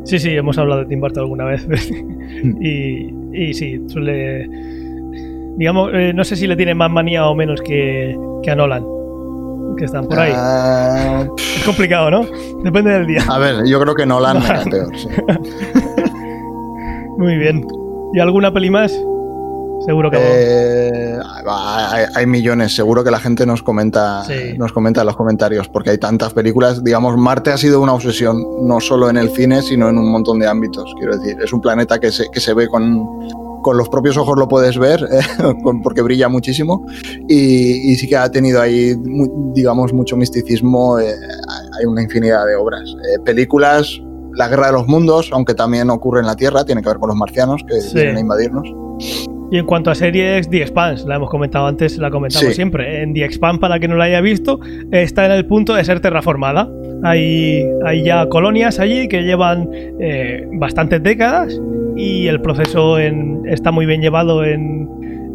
Sí, 0.06 0.19
sí, 0.19 0.30
hemos 0.32 0.58
hablado 0.58 0.82
de 0.82 0.88
Tim 0.88 0.99
Burton 0.99 1.23
alguna 1.23 1.45
vez. 1.45 1.65
y, 2.62 3.10
y 3.34 3.54
sí, 3.54 3.82
suele. 3.88 4.47
Digamos, 5.58 5.91
eh, 5.93 6.12
no 6.13 6.23
sé 6.23 6.36
si 6.36 6.45
le 6.47 6.56
tiene 6.56 6.73
más 6.76 6.89
manía 6.91 7.28
o 7.28 7.36
menos 7.36 7.62
que, 7.62 8.17
que 8.43 8.52
a 8.52 8.56
Nolan. 8.56 8.84
Que 9.78 9.86
están 9.86 10.06
por 10.08 10.20
ahí. 10.20 10.32
Ah, 10.36 11.26
Es 11.38 11.64
complicado, 11.66 12.12
¿no? 12.12 12.26
Depende 12.64 12.92
del 12.92 13.08
día. 13.08 13.24
a 13.28 13.38
ver, 13.40 13.66
yo 13.66 13.80
creo 13.80 13.96
que 13.96 14.06
Nolan 14.06 14.40
me 14.40 14.48
cae 14.48 14.66
peor. 14.66 14.98
sí. 14.98 15.08
Muy 17.18 17.38
bien. 17.38 17.66
¿Y 18.14 18.20
alguna 18.20 18.54
peli 18.54 18.70
más? 18.70 18.92
Seguro 19.86 20.10
que. 20.12 20.17
Eh, 20.19 21.17
hay, 21.46 22.06
hay 22.15 22.26
millones, 22.26 22.76
seguro 22.76 23.04
que 23.04 23.12
la 23.12 23.19
gente 23.19 23.46
nos 23.46 23.62
comenta, 23.63 24.24
Sí. 24.26 24.58
nos 24.58 24.72
comenta 24.72 25.02
en 25.02 25.08
los 25.08 25.15
comentarios, 25.15 25.67
porque 25.69 25.89
hay 25.91 25.98
tantas 25.98 26.34
películas. 26.34 26.84
Digamos, 26.84 27.17
Marte 27.17 27.52
ha 27.52 27.58
sido 27.58 27.82
una 27.82 27.93
obsesión, 27.93 28.41
no 28.67 28.80
solo 28.80 29.10
en 29.10 29.17
el 29.17 29.30
cine, 29.32 29.62
sino 29.62 29.89
en 29.89 29.98
un 29.98 30.12
montón 30.12 30.39
de 30.39 30.48
ámbitos. 30.48 30.93
Quiero 30.98 31.17
decir, 31.17 31.38
es 31.43 31.52
un 31.54 31.62
planeta 31.62 32.00
que 32.00 32.12
se, 32.12 32.30
que 32.32 32.39
se 32.39 32.54
ve 32.54 32.67
con, 32.67 33.04
con 33.62 33.78
los 33.78 33.89
propios 33.89 34.15
ojos, 34.17 34.38
lo 34.38 34.48
puedes 34.48 34.78
ver, 34.78 35.02
eh, 35.12 35.22
porque 35.84 36.02
brilla 36.02 36.30
muchísimo. 36.30 36.86
Y, 37.28 37.91
y 37.91 37.96
sí 37.96 38.08
que 38.08 38.15
ha 38.17 38.30
tenido 38.32 38.62
ahí, 38.62 38.96
digamos, 39.54 39.91
mucho 39.93 40.15
misticismo. 40.15 41.00
eh, 41.00 41.13
hay 41.80 41.86
una 41.86 42.02
infinidad 42.04 42.46
de 42.46 42.56
obras. 42.56 42.84
Eh, 43.13 43.19
películas. 43.24 44.00
La 44.36 44.48
Guerra 44.48 44.67
de 44.67 44.74
los 44.74 44.88
Mundos, 44.88 45.30
aunque 45.32 45.54
también 45.54 45.91
ocurre 45.91 46.19
en 46.22 46.26
la 46.26 46.36
Tierra, 46.36 46.65
tiene 46.65 46.82
que 46.82 46.89
ver 46.89 46.98
con 46.98 47.08
los 47.10 47.15
marcianos 47.17 47.62
que 47.67 47.80
Sí. 47.82 47.93
vienen 47.93 48.17
a 48.17 48.19
invadirnos. 48.22 48.63
Y 49.54 49.60
en 49.60 49.66
cuanto 49.68 49.92
a 49.92 49.96
series, 49.96 50.50
The 50.50 50.63
Expanse, 50.63 51.08
la 51.08 51.18
hemos 51.18 51.30
comentado 51.30 51.68
antes, 51.68 52.00
la 52.00 52.10
comentamos 52.10 52.48
Sí. 52.48 52.54
siempre. 52.56 53.04
En 53.04 53.13
The 53.13 53.24
Expanse, 53.24 53.60
para 53.60 53.78
que 53.80 53.88
no 53.88 53.96
la 53.96 54.06
haya 54.06 54.20
visto, 54.20 54.60
está 54.89 55.28
en 55.28 55.32
el 55.32 55.46
punto 55.46 55.76
de 55.76 55.84
ser 55.84 56.00
terraformada. 56.00 56.68
Hay, 57.04 57.63
hay 57.86 58.04
ya 58.04 58.28
colonias 58.30 58.80
allí 58.80 59.08
que 59.08 59.22
llevan 59.22 59.70
eh, 60.00 60.48
bastantes 60.54 61.04
décadas 61.04 61.62
y 61.96 62.26
el 62.26 62.42
proceso 62.42 62.98
en- 62.98 63.42
está 63.48 63.70
muy 63.72 63.86
bien 63.86 64.02
llevado 64.02 64.44
en, 64.44 64.89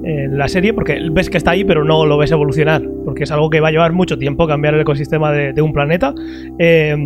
en 0.05 0.37
la 0.37 0.49
serie 0.49 0.73
porque 0.75 0.99
ves 1.13 1.31
que 1.31 1.37
está 1.37 1.53
ahí 1.53 1.63
pero 1.63 1.85
no 1.85 2.05
lo 2.05 2.19
ves 2.19 2.33
evolucionar 2.33 2.83
porque 3.05 3.23
es 3.25 3.31
algo 3.31 3.51
que 3.51 3.61
va 3.61 3.69
a 3.69 3.71
llevar 3.71 3.93
mucho 3.93 4.19
tiempo 4.19 4.49
cambiar 4.49 4.75
el 4.75 4.81
ecosistema 4.81 5.31
de, 5.31 5.53
de 5.53 5.63
un 5.63 5.73
planeta. 5.73 6.13
Eh, 6.59 6.97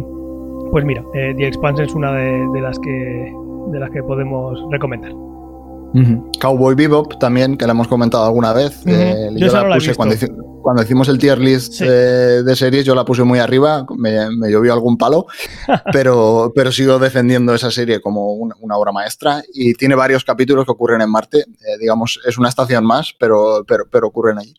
pues 0.71 0.85
mira, 0.87 1.03
eh, 1.15 1.35
The 1.37 1.47
Expanse 1.49 1.83
es 1.85 1.95
una 1.95 2.13
de, 2.15 2.31
de 2.55 2.61
las 2.63 2.79
que 2.79 3.33
de 3.73 3.79
las 3.81 3.91
que 3.91 4.03
podemos 4.03 4.59
recomendar. 4.71 5.13
Cowboy 6.41 6.75
Bebop 6.75 7.19
también, 7.19 7.57
que 7.57 7.67
la 7.67 7.73
hemos 7.73 7.89
comentado 7.89 8.25
alguna 8.25 8.53
vez. 8.53 8.83
Eh, 8.87 9.29
Yo 9.37 9.47
la 9.53 9.75
puse 9.75 9.95
cuando, 9.95 10.15
cuando 10.63 10.83
hicimos 10.83 11.09
el 11.09 11.19
tier 11.19 11.39
list 11.39 11.73
Sí. 11.75 11.85
eh, 11.87 12.43
de 12.45 12.57
series, 12.57 12.85
yo 12.85 12.95
la 12.95 13.05
puse 13.05 13.25
muy 13.25 13.39
arriba, 13.39 13.85
me, 13.97 14.31
me 14.37 14.51
llovió 14.51 14.73
algún 14.73 14.97
palo, 14.97 15.27
pero, 15.93 16.53
pero 16.55 16.73
sigo 16.73 16.99
defendiendo 16.99 17.55
esa 17.55 17.71
serie 17.71 18.01
como 18.01 18.33
una, 18.33 18.55
una 18.61 18.77
obra 18.77 18.93
maestra 18.93 19.43
y 19.53 19.75
tiene 19.75 19.95
varios 19.95 20.25
capítulos 20.25 20.65
que 20.65 20.73
ocurren 20.73 21.01
en 21.03 21.11
Marte. 21.11 21.41
eh, 21.41 21.79
digamos, 21.81 22.21
es 22.27 22.39
una 22.39 22.49
estación 22.49 22.85
más, 22.85 23.13
pero, 23.19 23.65
pero, 23.67 23.85
pero 23.91 24.07
ocurren 24.09 24.39
allí. 24.39 24.55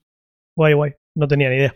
Guay, 0.56 0.74
guay. 0.74 0.92
No 1.16 1.28
tenía 1.28 1.50
ni 1.50 1.56
idea. 1.56 1.76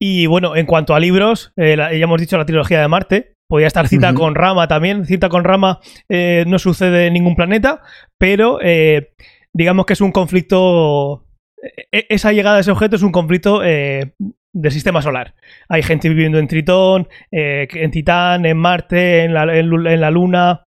Y 0.00 0.26
bueno, 0.26 0.56
en 0.56 0.66
cuanto 0.66 0.94
a 0.94 1.00
libros, 1.00 1.52
eh, 1.56 1.76
la- 1.76 1.92
ya 1.92 2.04
hemos 2.04 2.20
dicho 2.20 2.36
la 2.38 2.44
trilogía 2.46 2.80
de 2.80 2.88
Marte. 2.88 3.32
Podía 3.48 3.68
estar 3.68 3.86
cita 3.88 4.08
con 4.14 4.34
Rama 4.34 4.66
también. 4.68 5.04
Cita 5.06 5.28
con 5.28 5.44
Rama 5.44 5.78
eh, 6.08 6.44
no 6.46 6.58
sucede 6.58 7.06
en 7.06 7.12
ningún 7.14 7.36
planeta, 7.36 7.80
pero 8.18 8.58
eh, 8.60 9.12
digamos 9.54 9.86
que 9.86 9.92
es 9.94 10.00
un 10.00 10.12
conflicto. 10.12 11.24
e- 11.92 12.06
Esa 12.08 12.32
llegada 12.32 12.56
a 12.56 12.60
ese 12.60 12.72
objeto 12.72 12.96
es 12.96 13.02
un 13.02 13.12
conflicto 13.12 13.62
eh, 13.64 14.12
del 14.52 14.72
sistema 14.72 15.00
solar. 15.00 15.34
Hay 15.68 15.82
gente 15.82 16.08
viviendo 16.08 16.38
en 16.38 16.48
Tritón, 16.48 17.08
eh, 17.30 17.68
en 17.72 17.90
Titán, 17.92 18.44
en 18.46 18.56
Marte, 18.58 19.24
en 19.24 19.32
la, 19.34 19.42
en 19.56 19.86
en 19.86 20.00
la 20.00 20.10
Luna, 20.10 20.64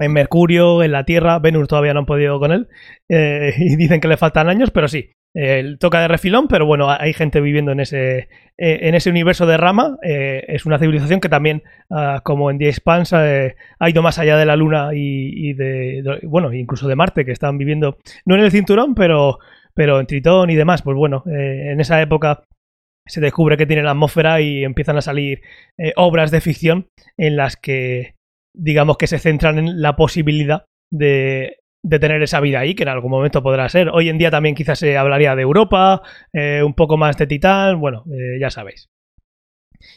en 0.00 0.12
Mercurio, 0.12 0.82
en 0.82 0.92
la 0.92 1.04
Tierra. 1.04 1.38
Venus 1.38 1.68
todavía 1.68 1.92
no 1.92 2.00
han 2.00 2.06
podido 2.06 2.40
con 2.40 2.50
él. 2.52 2.68
eh, 3.10 3.52
y 3.58 3.76
dicen 3.76 4.00
que 4.00 4.08
le 4.08 4.16
faltan 4.16 4.48
años, 4.48 4.70
pero 4.70 4.88
sí. 4.88 5.12
Eh, 5.38 5.76
toca 5.78 6.00
de 6.00 6.08
refilón, 6.08 6.48
pero 6.48 6.64
bueno, 6.64 6.90
hay 6.90 7.12
gente 7.12 7.42
viviendo 7.42 7.70
en 7.70 7.80
ese, 7.80 8.18
eh, 8.20 8.28
en 8.56 8.94
ese 8.94 9.10
universo 9.10 9.44
de 9.44 9.58
rama. 9.58 9.98
Eh, 10.02 10.42
es 10.48 10.64
una 10.64 10.78
civilización 10.78 11.20
que 11.20 11.28
también, 11.28 11.62
ah, 11.90 12.22
como 12.24 12.50
en 12.50 12.56
The 12.56 12.68
Expanse, 12.70 13.16
eh, 13.18 13.56
ha 13.78 13.90
ido 13.90 14.00
más 14.02 14.18
allá 14.18 14.38
de 14.38 14.46
la 14.46 14.56
Luna 14.56 14.92
y, 14.94 15.52
de, 15.52 16.00
de- 16.02 16.20
bueno, 16.26 16.54
incluso 16.54 16.88
de 16.88 16.96
Marte, 16.96 17.26
que 17.26 17.32
están 17.32 17.58
viviendo, 17.58 17.98
no 18.24 18.34
en 18.34 18.40
el 18.40 18.50
cinturón, 18.50 18.94
pero, 18.94 19.38
pero 19.74 20.00
en 20.00 20.06
Tritón 20.06 20.48
y 20.48 20.54
demás. 20.54 20.80
Pues 20.80 20.96
bueno, 20.96 21.22
en 21.26 21.80
esa 21.80 22.00
época 22.00 22.42
se 23.06 23.20
descubre 23.20 23.58
que 23.58 23.66
tiene 23.66 23.82
la 23.82 23.90
atmósfera 23.90 24.40
y 24.40 24.64
empiezan 24.64 24.96
a 24.96 25.02
salir 25.02 25.42
obras 25.96 26.30
de 26.30 26.40
ficción 26.40 26.88
en 27.18 27.36
las 27.36 27.56
que, 27.56 28.14
digamos 28.54 28.96
que 28.96 29.06
se 29.06 29.18
centran 29.18 29.58
en 29.58 29.82
la 29.82 29.96
posibilidad 29.96 30.64
de, 30.90 31.58
de 31.86 32.00
tener 32.00 32.20
esa 32.20 32.40
vida 32.40 32.58
ahí, 32.58 32.74
que 32.74 32.82
en 32.82 32.88
algún 32.88 33.12
momento 33.12 33.42
podrá 33.44 33.68
ser. 33.68 33.90
Hoy 33.90 34.08
en 34.08 34.18
día 34.18 34.30
también 34.30 34.56
quizás 34.56 34.80
se 34.80 34.98
hablaría 34.98 35.36
de 35.36 35.42
Europa, 35.42 36.02
eh, 36.32 36.62
un 36.64 36.74
poco 36.74 36.96
más 36.96 37.16
de 37.16 37.28
Titán, 37.28 37.78
bueno, 37.78 38.04
eh, 38.10 38.40
ya 38.40 38.50
sabéis. 38.50 38.90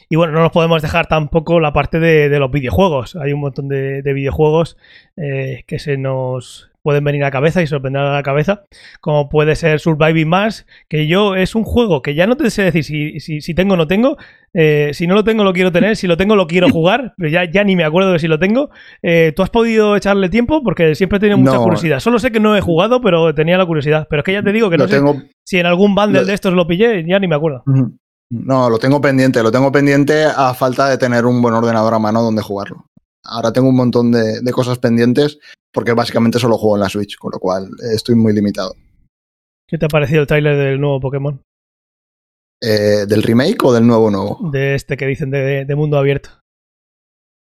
Y 0.08 0.14
bueno, 0.14 0.32
no 0.32 0.40
nos 0.40 0.52
podemos 0.52 0.82
dejar 0.82 1.08
tampoco 1.08 1.58
la 1.58 1.72
parte 1.72 1.98
de, 1.98 2.38
los 2.38 2.50
videojuegos. 2.50 3.16
Hay 3.16 3.32
un 3.32 3.40
montón 3.40 3.68
de, 3.68 4.02
de 4.02 4.12
videojuegos 4.12 4.76
eh, 5.16 5.64
que 5.66 5.80
se 5.80 5.96
nos 5.96 6.69
pueden 6.82 7.04
venir 7.04 7.22
a 7.22 7.26
la 7.26 7.30
cabeza 7.30 7.62
y 7.62 7.66
sorprender 7.66 8.02
a 8.02 8.12
la 8.14 8.22
cabeza, 8.22 8.64
como 9.00 9.28
puede 9.28 9.54
ser 9.56 9.80
Surviving 9.80 10.28
Mars, 10.28 10.66
que 10.88 11.06
yo 11.06 11.34
es 11.34 11.54
un 11.54 11.64
juego 11.64 12.02
que 12.02 12.14
ya 12.14 12.26
no 12.26 12.36
te 12.36 12.50
sé 12.50 12.62
decir 12.62 12.84
si, 12.84 13.20
si, 13.20 13.40
si 13.40 13.54
tengo 13.54 13.74
o 13.74 13.76
no 13.76 13.86
tengo, 13.86 14.16
eh, 14.54 14.90
si 14.94 15.06
no 15.06 15.14
lo 15.14 15.22
tengo 15.24 15.44
lo 15.44 15.52
quiero 15.52 15.70
tener, 15.72 15.96
si 15.96 16.06
lo 16.06 16.16
tengo 16.16 16.36
lo 16.36 16.46
quiero 16.46 16.68
jugar, 16.72 17.14
pero 17.16 17.28
ya, 17.30 17.50
ya 17.50 17.64
ni 17.64 17.76
me 17.76 17.84
acuerdo 17.84 18.12
de 18.12 18.18
si 18.18 18.28
lo 18.28 18.38
tengo. 18.38 18.70
Eh, 19.02 19.32
¿Tú 19.36 19.42
has 19.42 19.50
podido 19.50 19.96
echarle 19.96 20.28
tiempo? 20.28 20.62
Porque 20.62 20.94
siempre 20.94 21.16
he 21.18 21.20
tenido 21.20 21.38
mucha 21.38 21.54
No. 21.56 21.62
curiosidad. 21.64 22.00
Solo 22.00 22.18
sé 22.18 22.30
que 22.32 22.40
no 22.40 22.56
he 22.56 22.60
jugado, 22.60 23.00
pero 23.00 23.34
tenía 23.34 23.58
la 23.58 23.66
curiosidad. 23.66 24.06
Pero 24.08 24.20
es 24.20 24.24
que 24.24 24.32
ya 24.32 24.42
te 24.42 24.52
digo 24.52 24.70
que 24.70 24.76
no 24.78 24.84
Lo 24.84 24.88
sé 24.88 24.96
tengo, 24.96 25.16
si 25.44 25.58
en 25.58 25.66
algún 25.66 25.94
bundle 25.94 26.20
lo- 26.20 26.26
de 26.26 26.34
estos 26.34 26.52
lo 26.54 26.66
pillé, 26.66 27.04
ya 27.06 27.18
ni 27.18 27.28
me 27.28 27.36
acuerdo. 27.36 27.62
No, 28.32 28.70
lo 28.70 28.78
tengo 28.78 29.00
pendiente, 29.00 29.42
lo 29.42 29.50
tengo 29.50 29.72
pendiente 29.72 30.24
a 30.24 30.54
falta 30.54 30.88
de 30.88 30.98
tener 30.98 31.26
un 31.26 31.42
buen 31.42 31.54
ordenador 31.54 31.94
a 31.94 31.98
mano 31.98 32.22
donde 32.22 32.42
jugarlo. 32.42 32.86
Ahora 33.24 33.52
tengo 33.52 33.68
un 33.68 33.76
montón 33.76 34.12
de, 34.12 34.40
de 34.40 34.52
cosas 34.52 34.78
pendientes 34.78 35.38
porque 35.72 35.92
básicamente 35.92 36.38
solo 36.38 36.56
juego 36.58 36.76
en 36.76 36.80
la 36.82 36.88
Switch, 36.88 37.16
con 37.16 37.30
lo 37.32 37.38
cual 37.38 37.64
eh, 37.82 37.94
estoy 37.94 38.14
muy 38.14 38.32
limitado. 38.32 38.74
¿Qué 39.68 39.78
te 39.78 39.86
ha 39.86 39.88
parecido 39.88 40.20
el 40.22 40.26
tráiler 40.26 40.56
del 40.56 40.80
nuevo 40.80 41.00
Pokémon? 41.00 41.40
Eh, 42.62 43.06
¿Del 43.06 43.22
remake 43.22 43.64
o 43.64 43.72
del 43.72 43.86
nuevo 43.86 44.10
nuevo? 44.10 44.50
De 44.50 44.74
este 44.74 44.96
que 44.96 45.06
dicen 45.06 45.30
de, 45.30 45.64
de 45.64 45.74
mundo 45.76 45.96
abierto. 45.96 46.30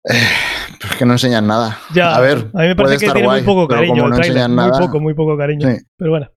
Pues 0.04 0.92
es 0.92 0.96
que 0.98 1.07
no 1.07 1.12
enseñan 1.12 1.46
nada. 1.46 1.78
Ya, 1.94 2.14
a 2.14 2.20
ver, 2.20 2.50
a 2.54 2.62
mí 2.62 2.68
me 2.68 2.76
parece 2.76 2.98
que 3.07 3.12
tiene 3.12 3.24
guay, 3.26 3.42
muy 3.42 3.46
poco 3.46 3.66
cariño 3.68 4.04
el 4.04 4.11
no 4.11 4.16
tráiler. 4.16 4.37
enseñan 4.37 4.50
Muy 4.54 4.57
nada, 4.57 4.78
poco, 4.87 5.00
muy 5.00 5.14
poco 5.14 5.37
cariño. 5.37 5.68
Sí. 5.70 5.83
Pero 5.96 6.11
bueno, 6.11 6.31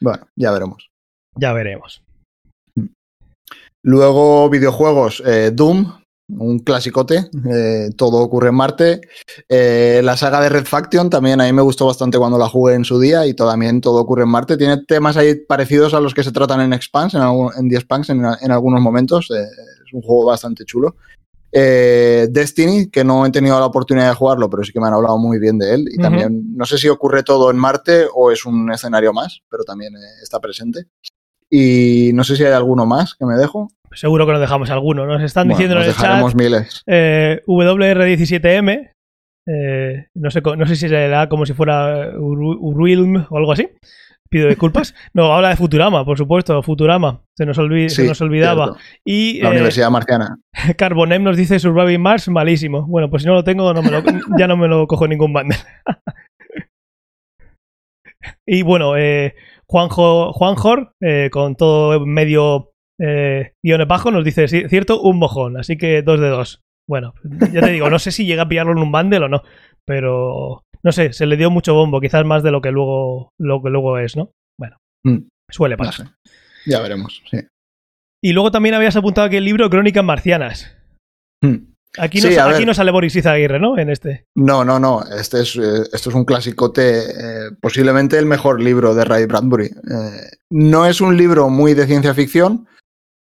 Bueno, 0.00 0.26
ya 0.36 0.50
veremos. 0.50 0.88
ya 1.36 1.52
veremos. 1.52 2.02
Luego, 3.84 4.48
videojuegos, 4.48 5.22
eh, 5.26 5.50
Doom, 5.52 6.01
un 6.28 6.60
clasicote, 6.60 7.28
eh, 7.52 7.90
todo 7.96 8.18
ocurre 8.18 8.48
en 8.48 8.54
Marte. 8.54 9.00
Eh, 9.48 10.00
la 10.02 10.16
saga 10.16 10.40
de 10.40 10.48
Red 10.48 10.64
Faction 10.64 11.10
también 11.10 11.40
a 11.40 11.44
mí 11.44 11.52
me 11.52 11.62
gustó 11.62 11.86
bastante 11.86 12.16
cuando 12.18 12.38
la 12.38 12.48
jugué 12.48 12.74
en 12.74 12.84
su 12.84 12.98
día 12.98 13.26
y 13.26 13.34
también 13.34 13.80
todo 13.80 14.00
ocurre 14.00 14.22
en 14.22 14.30
Marte. 14.30 14.56
Tiene 14.56 14.78
temas 14.84 15.16
ahí 15.16 15.34
parecidos 15.34 15.92
a 15.94 16.00
los 16.00 16.14
que 16.14 16.22
se 16.24 16.32
tratan 16.32 16.60
en 16.62 16.72
Expanse, 16.72 17.16
en, 17.18 17.22
algún- 17.22 17.52
en 17.58 17.68
The 17.68 17.76
Expanse 17.76 18.12
en, 18.12 18.24
en 18.40 18.50
algunos 18.50 18.80
momentos. 18.80 19.30
Eh, 19.30 19.42
es 19.86 19.92
un 19.92 20.00
juego 20.02 20.26
bastante 20.26 20.64
chulo. 20.64 20.96
Eh, 21.54 22.28
Destiny, 22.30 22.88
que 22.88 23.04
no 23.04 23.26
he 23.26 23.30
tenido 23.30 23.58
la 23.60 23.66
oportunidad 23.66 24.08
de 24.08 24.14
jugarlo, 24.14 24.48
pero 24.48 24.64
sí 24.64 24.72
que 24.72 24.80
me 24.80 24.86
han 24.86 24.94
hablado 24.94 25.18
muy 25.18 25.38
bien 25.38 25.58
de 25.58 25.74
él. 25.74 25.84
Y 25.92 25.96
también, 26.02 26.56
no 26.56 26.64
sé 26.64 26.78
si 26.78 26.88
ocurre 26.88 27.22
todo 27.24 27.50
en 27.50 27.58
Marte 27.58 28.06
o 28.14 28.30
es 28.30 28.46
un 28.46 28.72
escenario 28.72 29.12
más, 29.12 29.42
pero 29.50 29.62
también 29.64 29.92
está 30.22 30.40
presente. 30.40 30.86
Y 31.50 32.10
no 32.14 32.24
sé 32.24 32.36
si 32.36 32.44
hay 32.44 32.52
alguno 32.52 32.86
más 32.86 33.14
que 33.14 33.26
me 33.26 33.34
dejo. 33.36 33.68
Seguro 33.94 34.26
que 34.26 34.32
nos 34.32 34.40
dejamos 34.40 34.70
alguno. 34.70 35.06
Nos 35.06 35.22
están 35.22 35.48
Bueno, 35.48 35.56
diciendo 35.58 35.74
nos 35.76 35.84
en 35.84 35.90
el 35.90 35.94
chat 35.96 36.02
dejaremos 36.04 36.34
miles. 36.34 36.82
eh, 36.86 37.42
WR17M. 37.46 38.90
eh, 39.48 40.06
no, 40.14 40.30
sé, 40.30 40.40
no 40.40 40.66
sé 40.66 40.76
si 40.76 40.88
se 40.88 41.08
da 41.08 41.28
como 41.28 41.46
si 41.46 41.52
fuera 41.52 42.12
Uru- 42.16 42.58
Uruilm 42.60 43.26
o 43.28 43.36
algo 43.38 43.52
así. 43.52 43.68
Pido 44.30 44.48
disculpas. 44.48 44.94
No, 45.14 45.32
habla 45.34 45.50
de 45.50 45.56
Futurama, 45.56 46.04
por 46.04 46.16
supuesto. 46.16 46.62
Futurama. 46.62 47.22
Se 47.36 47.44
nos, 47.44 47.56
se 47.56 47.62
olvidaba. 48.22 48.64
cierto. 48.66 48.80
Y 49.04 49.40
La 49.42 49.48
eh, 49.48 49.52
Universidad 49.52 49.90
Marciana. 49.90 50.38
Carbonem 50.78 51.22
nos 51.22 51.36
dice 51.36 51.58
Surviving 51.58 52.00
Mars, 52.00 52.28
malísimo. 52.28 52.86
Bueno, 52.86 53.10
pues 53.10 53.22
si 53.22 53.28
no 53.28 53.34
lo 53.34 53.44
tengo, 53.44 53.72
no 53.74 53.82
me 53.82 53.90
lo- 53.90 54.02
ya 54.38 54.46
no 54.46 54.56
me 54.56 54.68
lo 54.68 54.86
cojo 54.86 55.06
ningún 55.06 55.32
bundle. 55.32 55.56
y 58.46 58.62
bueno, 58.62 58.96
eh, 58.96 59.34
Juanjo, 59.66 60.32
Juanjor, 60.32 60.94
eh, 61.00 61.28
con 61.32 61.54
todo 61.56 62.04
medio 62.06 62.71
eh, 63.00 63.52
guiones 63.64 63.88
bajo, 63.88 64.10
nos 64.10 64.24
dice, 64.24 64.48
"Sí, 64.48 64.64
cierto, 64.68 65.00
un 65.00 65.18
mojón. 65.18 65.56
Así 65.58 65.76
que 65.76 66.02
dos 66.02 66.20
de 66.20 66.28
dos. 66.28 66.60
Bueno, 66.88 67.14
ya 67.52 67.60
te 67.60 67.70
digo, 67.72 67.88
no 67.90 67.98
sé 67.98 68.10
si 68.10 68.26
llega 68.26 68.42
a 68.42 68.48
pillarlo 68.48 68.72
en 68.72 68.78
un 68.78 68.92
bundle 68.92 69.24
o 69.24 69.28
no, 69.28 69.42
pero 69.86 70.62
no 70.82 70.92
sé, 70.92 71.12
se 71.12 71.26
le 71.26 71.36
dio 71.36 71.50
mucho 71.50 71.74
bombo, 71.74 72.00
quizás 72.00 72.24
más 72.24 72.42
de 72.42 72.50
lo 72.50 72.60
que 72.60 72.72
luego, 72.72 73.30
lo 73.40 73.62
que 73.62 73.70
luego 73.70 73.98
es, 73.98 74.16
¿no? 74.16 74.30
Bueno, 74.58 74.76
Mm, 75.04 75.28
suele 75.50 75.76
no 75.76 75.84
pasar. 75.84 76.06
sé. 76.06 76.12
Ya 76.66 76.80
veremos. 76.80 77.22
Sí. 77.30 77.38
Y 78.24 78.32
luego 78.32 78.50
también 78.50 78.74
habías 78.74 78.96
apuntado 78.96 79.26
aquí 79.26 79.36
el 79.36 79.44
libro 79.44 79.68
Crónicas 79.70 80.04
Marcianas. 80.04 80.76
Mm. 81.42 81.72
Aquí 81.98 82.20
no, 82.20 82.28
Sí, 82.28 82.36
aquí 82.38 82.64
no 82.64 82.72
sale 82.72 82.90
Boris 82.90 83.14
Izaguirre, 83.16 83.60
¿no? 83.60 83.76
En 83.78 83.90
este. 83.90 84.24
No, 84.36 84.64
no, 84.64 84.78
no. 84.80 85.02
Este 85.18 85.42
es, 85.42 85.56
eh, 85.56 85.82
esto 85.92 86.08
es 86.08 86.14
un 86.14 86.24
clasicote, 86.24 87.00
eh, 87.00 87.50
posiblemente 87.60 88.16
el 88.18 88.24
mejor 88.26 88.62
libro 88.62 88.94
de 88.94 89.04
Ray 89.04 89.26
Bradbury. 89.26 89.66
Eh, 89.66 90.30
no 90.50 90.86
es 90.86 91.00
un 91.00 91.16
libro 91.16 91.48
muy 91.50 91.74
de 91.74 91.86
ciencia 91.86 92.14
ficción, 92.14 92.66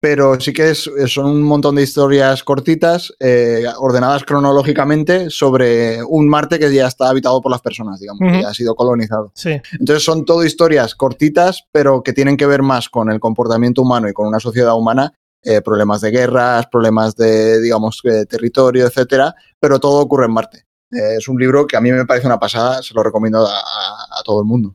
pero 0.00 0.40
sí 0.40 0.52
que 0.52 0.70
es, 0.70 0.90
son 1.08 1.26
un 1.26 1.42
montón 1.42 1.74
de 1.76 1.82
historias 1.82 2.42
cortitas, 2.42 3.12
eh, 3.20 3.64
ordenadas 3.78 4.24
cronológicamente 4.24 5.28
sobre 5.30 6.02
un 6.02 6.26
Marte 6.28 6.58
que 6.58 6.72
ya 6.72 6.86
está 6.86 7.10
habitado 7.10 7.40
por 7.42 7.52
las 7.52 7.60
personas, 7.60 8.00
digamos, 8.00 8.20
Ujú. 8.22 8.30
que 8.32 8.42
ya 8.42 8.48
ha 8.48 8.54
sido 8.54 8.74
colonizado. 8.74 9.30
Sí. 9.34 9.60
Entonces 9.78 10.02
son 10.04 10.24
todo 10.24 10.44
historias 10.44 10.94
cortitas, 10.94 11.64
pero 11.70 12.02
que 12.02 12.12
tienen 12.14 12.36
que 12.38 12.46
ver 12.46 12.62
más 12.62 12.88
con 12.88 13.10
el 13.10 13.20
comportamiento 13.20 13.82
humano 13.82 14.08
y 14.08 14.12
con 14.14 14.26
una 14.26 14.40
sociedad 14.40 14.74
humana, 14.74 15.12
eh, 15.42 15.60
problemas 15.60 16.00
de 16.00 16.10
guerras, 16.10 16.66
problemas 16.70 17.14
de, 17.16 17.60
digamos, 17.60 18.00
de 18.02 18.24
territorio, 18.26 18.86
etcétera, 18.86 19.34
pero 19.60 19.78
todo 19.80 20.00
ocurre 20.00 20.26
en 20.26 20.32
Marte. 20.32 20.64
Eh, 20.92 21.16
es 21.18 21.28
un 21.28 21.38
libro 21.38 21.66
que 21.66 21.76
a 21.76 21.80
mí 21.80 21.92
me 21.92 22.04
parece 22.06 22.26
una 22.26 22.38
pasada, 22.40 22.82
se 22.82 22.94
lo 22.94 23.02
recomiendo 23.02 23.46
a, 23.46 23.50
a- 23.50 24.18
a 24.18 24.22
todo 24.24 24.40
el 24.40 24.46
mundo. 24.46 24.74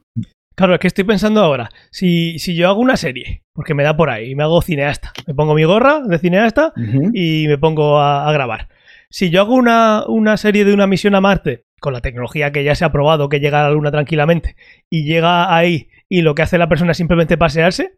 Claro, 0.56 0.74
es 0.74 0.80
que 0.80 0.88
estoy 0.88 1.04
pensando 1.04 1.42
ahora, 1.42 1.70
si, 1.92 2.40
si 2.40 2.56
yo 2.56 2.70
hago 2.70 2.80
una 2.80 2.98
serie, 2.98 3.44
porque 3.54 3.74
me 3.74 3.84
da 3.84 3.98
por 3.98 4.10
ahí, 4.10 4.32
y 4.32 4.36
me 4.36 4.44
hago 4.44 4.62
cineasta, 4.62 5.12
me 5.28 5.34
pongo 5.34 5.54
mi 5.54 5.66
gorra 5.66 6.02
de 6.02 6.18
cineasta 6.18 6.74
y 7.14 7.46
me 7.48 7.58
pongo 7.58 8.00
a, 8.00 8.28
a 8.28 8.32
grabar. 8.32 8.70
Si 9.10 9.30
yo 9.30 9.42
hago 9.42 9.54
una, 9.54 10.06
una 10.08 10.38
serie 10.38 10.66
de 10.66 10.74
una 10.74 10.88
misión 10.88 11.14
a 11.14 11.22
Marte, 11.22 11.66
con 11.80 11.94
la 11.94 12.02
tecnología 12.02 12.52
que 12.52 12.64
ya 12.64 12.74
se 12.74 12.86
ha 12.86 12.92
probado, 12.92 13.30
que 13.30 13.40
llega 13.40 13.60
a 13.60 13.68
la 13.68 13.74
Luna 13.74 13.92
tranquilamente, 13.92 14.56
y 14.90 15.04
llega 15.04 15.56
ahí 15.56 15.90
y 16.10 16.22
lo 16.22 16.36
que 16.36 16.42
hace 16.42 16.58
la 16.58 16.70
persona 16.70 16.92
es 16.92 16.98
simplemente 16.98 17.38
pasearse, 17.38 17.98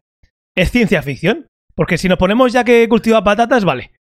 es 0.55 0.71
ciencia 0.71 1.01
ficción. 1.01 1.47
Porque 1.75 1.99
si 1.99 2.09
nos 2.09 2.17
ponemos 2.17 2.51
ya 2.51 2.63
que 2.63 2.89
cultiva 2.89 3.23
patatas, 3.23 3.63
vale. 3.63 3.91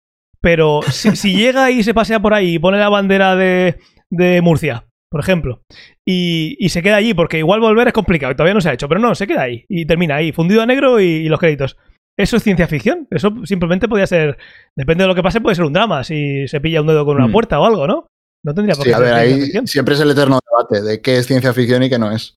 Pero 0.41 0.81
si, 0.89 1.15
si 1.15 1.35
llega 1.35 1.69
y 1.69 1.83
se 1.83 1.93
pasea 1.93 2.19
por 2.19 2.33
ahí 2.33 2.55
y 2.55 2.59
pone 2.59 2.79
la 2.79 2.89
bandera 2.89 3.35
de, 3.35 3.77
de 4.09 4.41
Murcia, 4.41 4.86
por 5.09 5.21
ejemplo, 5.21 5.61
y, 6.05 6.55
y 6.59 6.69
se 6.69 6.81
queda 6.81 6.97
allí, 6.97 7.13
porque 7.13 7.37
igual 7.39 7.59
volver 7.59 7.87
es 7.87 7.93
complicado, 7.93 8.31
y 8.33 8.35
todavía 8.35 8.53
no 8.53 8.61
se 8.61 8.69
ha 8.69 8.73
hecho, 8.73 8.87
pero 8.89 8.99
no, 8.99 9.15
se 9.15 9.27
queda 9.27 9.43
ahí 9.43 9.65
y 9.69 9.85
termina 9.85 10.15
ahí, 10.15 10.31
fundido 10.31 10.61
a 10.61 10.65
negro 10.65 10.99
y, 10.99 11.05
y 11.05 11.29
los 11.29 11.39
créditos. 11.39 11.77
¿Eso 12.19 12.35
es 12.37 12.43
ciencia 12.43 12.67
ficción? 12.67 13.07
Eso 13.11 13.31
simplemente 13.45 13.87
podría 13.87 14.07
ser, 14.07 14.37
depende 14.75 15.03
de 15.03 15.07
lo 15.07 15.15
que 15.15 15.21
pase, 15.23 15.39
puede 15.39 15.55
ser 15.55 15.65
un 15.65 15.73
drama, 15.73 16.03
si 16.03 16.47
se 16.47 16.59
pilla 16.59 16.81
un 16.81 16.87
dedo 16.87 17.05
con 17.05 17.15
una 17.17 17.27
Mm. 17.27 17.31
puerta 17.31 17.59
o 17.59 17.65
algo, 17.65 17.85
¿no? 17.87 18.07
No 18.43 18.53
tendría 18.53 18.75
por 18.75 18.83
Sí, 18.85 18.89
qué 18.89 18.95
a 18.95 18.97
ser 18.97 19.05
ver, 19.05 19.13
ahí 19.13 19.41
ficción. 19.41 19.67
siempre 19.67 19.93
es 19.95 20.01
el 20.01 20.11
eterno 20.11 20.39
debate 20.49 20.85
de 20.87 21.01
qué 21.01 21.17
es 21.17 21.27
ciencia 21.27 21.53
ficción 21.53 21.83
y 21.83 21.89
qué 21.89 21.99
no 21.99 22.11
es. 22.11 22.35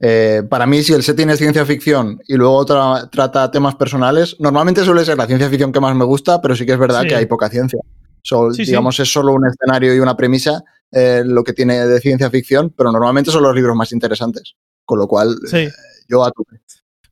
Eh, 0.00 0.42
para 0.48 0.66
mí, 0.66 0.82
si 0.82 0.92
el 0.94 1.02
setting 1.04 1.30
es 1.30 1.38
ciencia 1.38 1.64
ficción 1.64 2.20
y 2.26 2.34
luego 2.34 2.66
tra- 2.66 3.08
trata 3.08 3.50
temas 3.52 3.76
personales, 3.76 4.36
normalmente 4.40 4.82
suele 4.84 5.04
ser 5.04 5.16
la 5.16 5.26
ciencia 5.26 5.48
ficción 5.48 5.70
que 5.72 5.78
más 5.80 5.94
me 5.94 6.04
gusta, 6.04 6.42
pero 6.42 6.56
sí 6.56 6.66
que 6.66 6.72
es 6.72 6.78
verdad 6.78 7.02
Sí. 7.02 7.08
que 7.08 7.14
hay 7.14 7.26
poca 7.26 7.48
ciencia. 7.48 7.78
So, 8.22 8.50
Sí, 8.50 8.64
sí. 8.64 8.72
digamos, 8.72 8.98
es 8.98 9.12
solo 9.12 9.32
un 9.32 9.46
escenario 9.46 9.94
y 9.94 10.00
una 10.00 10.16
premisa 10.16 10.64
eh, 10.92 11.22
lo 11.24 11.42
que 11.44 11.52
tiene 11.52 11.86
de 11.86 12.00
ciencia 12.00 12.30
ficción, 12.30 12.72
pero 12.76 12.92
normalmente 12.92 13.30
son 13.30 13.42
los 13.42 13.54
libros 13.54 13.74
más 13.76 13.92
interesantes. 13.92 14.54
Con 14.84 14.98
lo 14.98 15.06
cual, 15.08 15.36
Sí. 15.46 15.58
eh, 15.58 15.70
yo 16.08 16.24
a 16.24 16.30
tope. 16.30 16.56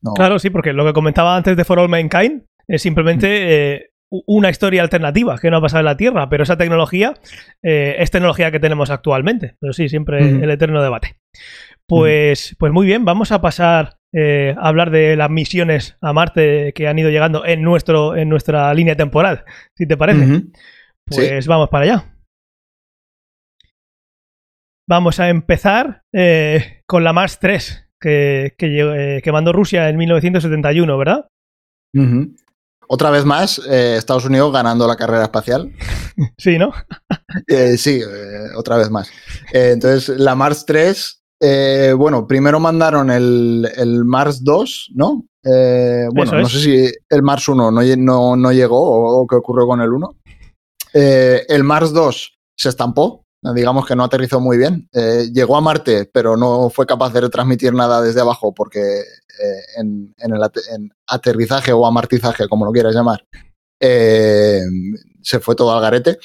No. 0.02 0.14
Claro, 0.14 0.38
sí, 0.38 0.50
porque 0.50 0.72
lo 0.72 0.84
que 0.84 0.92
comentaba 0.92 1.36
antes 1.36 1.56
de 1.56 1.64
For 1.64 1.78
All 1.78 1.88
Mankind 1.88 2.42
es 2.68 2.82
simplemente 2.82 3.74
eh, 3.74 3.90
u- 4.10 4.22
una 4.26 4.50
historia 4.50 4.82
alternativa 4.82 5.38
que 5.38 5.50
no 5.50 5.58
ha 5.58 5.60
pasado 5.60 5.80
en 5.80 5.84
la 5.86 5.96
Tierra, 5.96 6.28
pero 6.28 6.42
esa 6.42 6.56
tecnología 6.56 7.14
eh, 7.62 7.96
es 7.98 8.10
tecnología 8.10 8.50
que 8.50 8.60
tenemos 8.60 8.90
actualmente. 8.90 9.56
Pero 9.60 9.72
sí, 9.72 9.88
siempre 9.88 10.20
el 10.42 10.50
eterno 10.50 10.82
debate. 10.82 11.16
Pues, 11.86 12.54
pues 12.58 12.72
muy 12.72 12.86
bien, 12.86 13.04
vamos 13.04 13.32
a 13.32 13.40
pasar 13.40 13.96
eh, 14.12 14.54
a 14.58 14.68
hablar 14.68 14.90
de 14.90 15.16
las 15.16 15.30
misiones 15.30 15.96
a 16.00 16.12
Marte 16.12 16.72
que 16.74 16.86
han 16.88 16.98
ido 16.98 17.10
llegando 17.10 17.44
en, 17.44 17.62
nuestro, 17.62 18.16
en 18.16 18.28
nuestra 18.28 18.72
línea 18.74 18.96
temporal, 18.96 19.44
si 19.76 19.86
te 19.86 19.96
parece. 19.96 20.20
Ujú. 20.24 20.34
Sí. 21.10 21.16
Pues 21.16 21.46
vamos 21.46 21.68
para 21.68 21.84
allá. 21.84 22.04
Vamos 24.90 25.20
a 25.20 25.28
empezar 25.28 26.02
eh, 26.12 26.82
con 26.84 27.04
la 27.04 27.12
Mars 27.12 27.38
3, 27.40 27.90
que, 28.00 28.54
que, 28.58 29.16
eh, 29.16 29.22
que 29.22 29.30
mandó 29.30 29.52
Rusia 29.52 29.88
en 29.88 29.96
1971, 29.96 30.98
¿verdad? 30.98 31.28
Ujú. 31.94 32.34
Otra 32.88 33.10
vez 33.10 33.24
más, 33.24 33.60
eh, 33.70 33.94
Estados 33.96 34.24
Unidos 34.24 34.52
ganando 34.52 34.88
la 34.88 34.96
carrera 34.96 35.22
espacial. 35.22 35.70
Sí, 36.38 36.58
¿no? 36.58 36.72
Eh, 37.46 37.76
sí, 37.78 38.00
eh, 38.00 38.48
otra 38.56 38.76
vez 38.78 38.90
más. 38.90 39.08
Eh, 39.52 39.70
entonces, 39.74 40.08
la 40.18 40.34
Mars 40.34 40.64
3, 40.66 41.22
eh, 41.40 41.94
bueno, 41.96 42.26
primero 42.26 42.58
mandaron 42.58 43.12
el, 43.12 43.70
el 43.76 44.04
Mars 44.04 44.42
2, 44.42 44.90
¿no? 44.96 45.24
Bueno, 45.44 46.22
Eso 46.24 46.34
no 46.34 46.40
es. 46.40 46.52
sé 46.52 46.58
si 46.58 46.92
el 47.08 47.22
Mars 47.22 47.48
1 47.48 47.70
no, 47.70 47.80
no, 47.80 48.36
no 48.36 48.52
llegó 48.52 48.80
o, 48.82 49.22
o 49.22 49.26
qué 49.28 49.36
ocurrió 49.36 49.68
con 49.68 49.80
el 49.80 49.92
1. 49.92 50.16
Eh, 50.94 51.42
el 51.48 51.62
Mars 51.62 51.92
2 51.92 52.38
se 52.56 52.68
estampó, 52.68 53.24
digamos 53.42 53.86
que 53.86 53.96
no 53.96 54.04
aterrizó 54.04 54.40
muy 54.40 54.58
bien. 54.58 54.88
Eh, 54.92 55.28
llegó 55.32 55.56
a 55.56 55.60
Marte, 55.60 56.08
pero 56.12 56.36
no 56.36 56.70
fue 56.70 56.86
capaz 56.86 57.12
de 57.12 57.22
retransmitir 57.22 57.72
nada 57.72 58.02
desde 58.02 58.20
abajo 58.20 58.52
porque 58.54 59.00
eh, 59.00 59.62
en, 59.78 60.14
el 60.18 60.90
aterrizaje 61.06 61.72
o 61.72 61.86
amartizaje, 61.86 62.48
como 62.48 62.66
lo 62.66 62.72
quieras 62.72 62.94
llamar, 62.94 63.24
eh, 63.80 64.62
se 65.22 65.40
fue 65.40 65.54
todo 65.54 65.72
al 65.72 65.80
garete. 65.80 66.18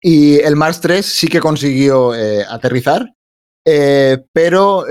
Y 0.00 0.38
el 0.40 0.54
Mars 0.54 0.80
3 0.80 1.04
sí 1.04 1.28
que 1.28 1.40
consiguió 1.40 2.12
aterrizar, 2.48 3.14
pero 4.32 4.84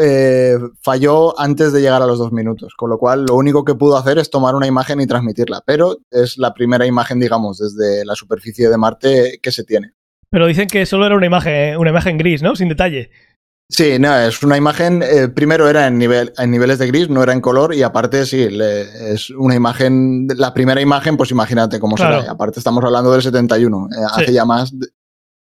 falló 0.82 1.40
antes 1.40 1.72
de 1.72 1.80
llegar 1.80 2.02
a 2.02 2.08
los 2.08 2.20
dos 2.20 2.34
minutos, 2.34 2.74
con 2.76 2.90
lo 2.90 2.98
cual 2.98 3.24
lo 3.24 3.36
único 3.36 3.64
que 3.64 3.76
pudo 3.76 3.96
hacer 3.96 4.18
es 4.18 4.30
tomar 4.30 4.54
una 4.54 4.68
imagen 4.68 5.00
y 5.00 5.08
transmitirla, 5.08 5.64
pero 5.66 6.00
es 6.12 6.38
la 6.38 6.54
primera 6.54 6.86
imagen, 6.86 7.22
digamos, 7.22 7.60
desde 7.60 8.04
la 8.04 8.16
superficie 8.16 8.70
de 8.70 8.78
Marte 8.78 9.40
que 9.42 9.52
se 9.54 9.64
tiene. 9.64 9.94
Pero 10.30 10.48
dicen 10.48 10.68
que 10.68 10.86
solo 10.86 11.06
era 11.06 11.16
una 11.16 11.26
imagen, 11.26 11.78
una 11.78 11.90
imagen 11.90 12.18
gris, 12.18 12.42
¿no? 12.42 12.56
Sin 12.56 12.70
detalle. 12.70 13.10
Sí, 13.70 14.00
no, 14.00 14.18
es 14.18 14.42
una 14.44 14.56
imagen, 14.56 15.04
eh, 15.04 15.28
primero 15.28 15.68
era 15.70 15.88
en, 15.88 15.98
nivel, 15.98 16.32
en 16.38 16.52
niveles 16.52 16.80
de 16.80 16.88
gris, 16.88 17.10
no 17.10 17.22
era 17.22 17.34
en 17.34 17.42
color, 17.42 17.74
y 17.76 17.84
aparte 17.84 18.26
sí, 18.26 18.50
le- 18.50 19.14
es 19.14 19.30
una 19.32 19.56
imagen, 19.56 20.26
la 20.38 20.54
primera 20.54 20.80
imagen, 20.80 21.18
pues 21.18 21.32
imagínate 21.32 21.78
cómo 21.80 21.96
Claro. 21.98 22.22
será. 22.22 22.32
Aparte 22.32 22.60
estamos 22.60 22.82
hablando 22.84 23.12
del 23.12 23.22
71, 23.22 23.90
eh, 23.92 23.96
Sí. 24.16 24.22
hace 24.24 24.34
ya 24.34 24.46
más 24.46 24.72
de, 24.78 24.88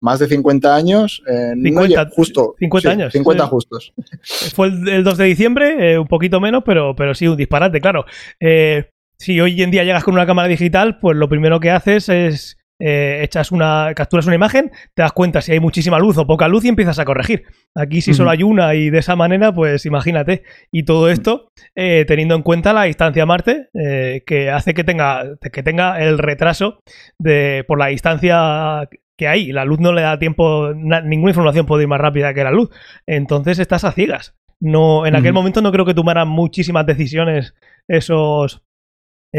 más 0.03 0.19
de 0.19 0.29
50 0.29 0.75
años, 0.75 1.23
eh, 1.27 1.53
no 1.57 1.63
50, 1.83 2.05
lle- 2.07 2.11
justo. 2.15 2.55
50 2.59 2.91
años, 2.91 3.13
50 3.13 3.45
sí. 3.45 3.51
justos. 3.51 3.93
Fue 4.55 4.69
el, 4.69 4.89
el 4.89 5.05
2 5.05 5.19
de 5.19 5.25
diciembre, 5.27 5.93
eh, 5.93 5.99
un 5.99 6.07
poquito 6.07 6.41
menos, 6.41 6.63
pero, 6.65 6.97
pero 6.97 7.15
sí, 7.15 7.29
un 7.29 7.37
disparate, 7.37 7.83
claro. 7.83 8.07
Eh, 8.41 8.89
si 9.19 9.39
hoy 9.43 9.61
en 9.63 9.71
día 9.71 9.85
llegas 9.85 10.05
con 10.05 10.15
una 10.15 10.27
cámara 10.27 10.49
digital, 10.49 10.99
pues 11.01 11.19
lo 11.19 11.29
primero 11.29 11.61
que 11.61 11.71
haces 11.71 12.09
es 12.09 12.57
eh, 12.79 13.21
echas 13.23 13.53
una, 13.53 13.93
capturas 13.95 14.27
una 14.27 14.35
imagen, 14.35 14.71
te 14.95 15.03
das 15.03 15.13
cuenta 15.13 15.41
si 15.41 15.53
hay 15.53 15.61
muchísima 15.61 15.99
luz 15.99 16.19
o 16.19 16.27
poca 16.27 16.49
luz 16.49 16.65
y 16.65 16.69
empiezas 16.69 16.99
a 16.99 17.05
corregir. 17.05 17.45
Aquí 17.75 18.01
si 18.01 18.11
solo 18.15 18.31
hay 18.31 18.43
una 18.43 18.75
y 18.75 18.91
de 18.91 18.99
esa 18.99 19.17
manera, 19.17 19.53
pues 19.53 19.87
imagínate. 19.87 20.43
Y 20.71 20.85
todo 20.85 21.09
esto 21.09 21.51
eh, 21.75 22.05
teniendo 22.07 22.35
en 22.35 22.43
cuenta 22.43 22.73
la 22.73 22.85
distancia 22.85 23.23
a 23.23 23.27
Marte, 23.27 23.69
eh, 23.75 24.23
que 24.27 24.51
hace 24.51 24.75
que 24.75 24.85
tenga, 24.85 25.25
que 25.53 25.63
tenga 25.63 26.01
el 26.03 26.19
retraso 26.19 26.83
de, 27.19 27.65
por 27.67 27.79
la 27.79 27.87
distancia 27.87 28.89
que 29.17 29.29
hay. 29.29 29.53
La 29.53 29.65
luz 29.65 29.81
no 29.81 29.93
le 29.93 30.03
da 30.03 30.19
tiempo, 30.19 30.73
na- 30.77 31.01
ninguna 31.01 31.31
información 31.31 31.65
puede 31.67 31.85
ir 31.85 31.89
más 31.89 32.01
rápida 32.01 32.35
que 32.35 32.45
la 32.45 32.51
luz. 32.51 32.71
Entonces 33.07 33.59
estás 33.59 33.85
a 33.85 33.93
ciegas. 33.93 34.35
No, 34.61 35.05
en 35.07 35.15
aquel 35.17 35.33
momento 35.35 35.61
no 35.61 35.71
creo 35.71 35.85
que 35.85 35.93
tomaran 35.93 36.29
muchísimas 36.29 36.87
decisiones 36.87 37.55
esos, 37.89 38.63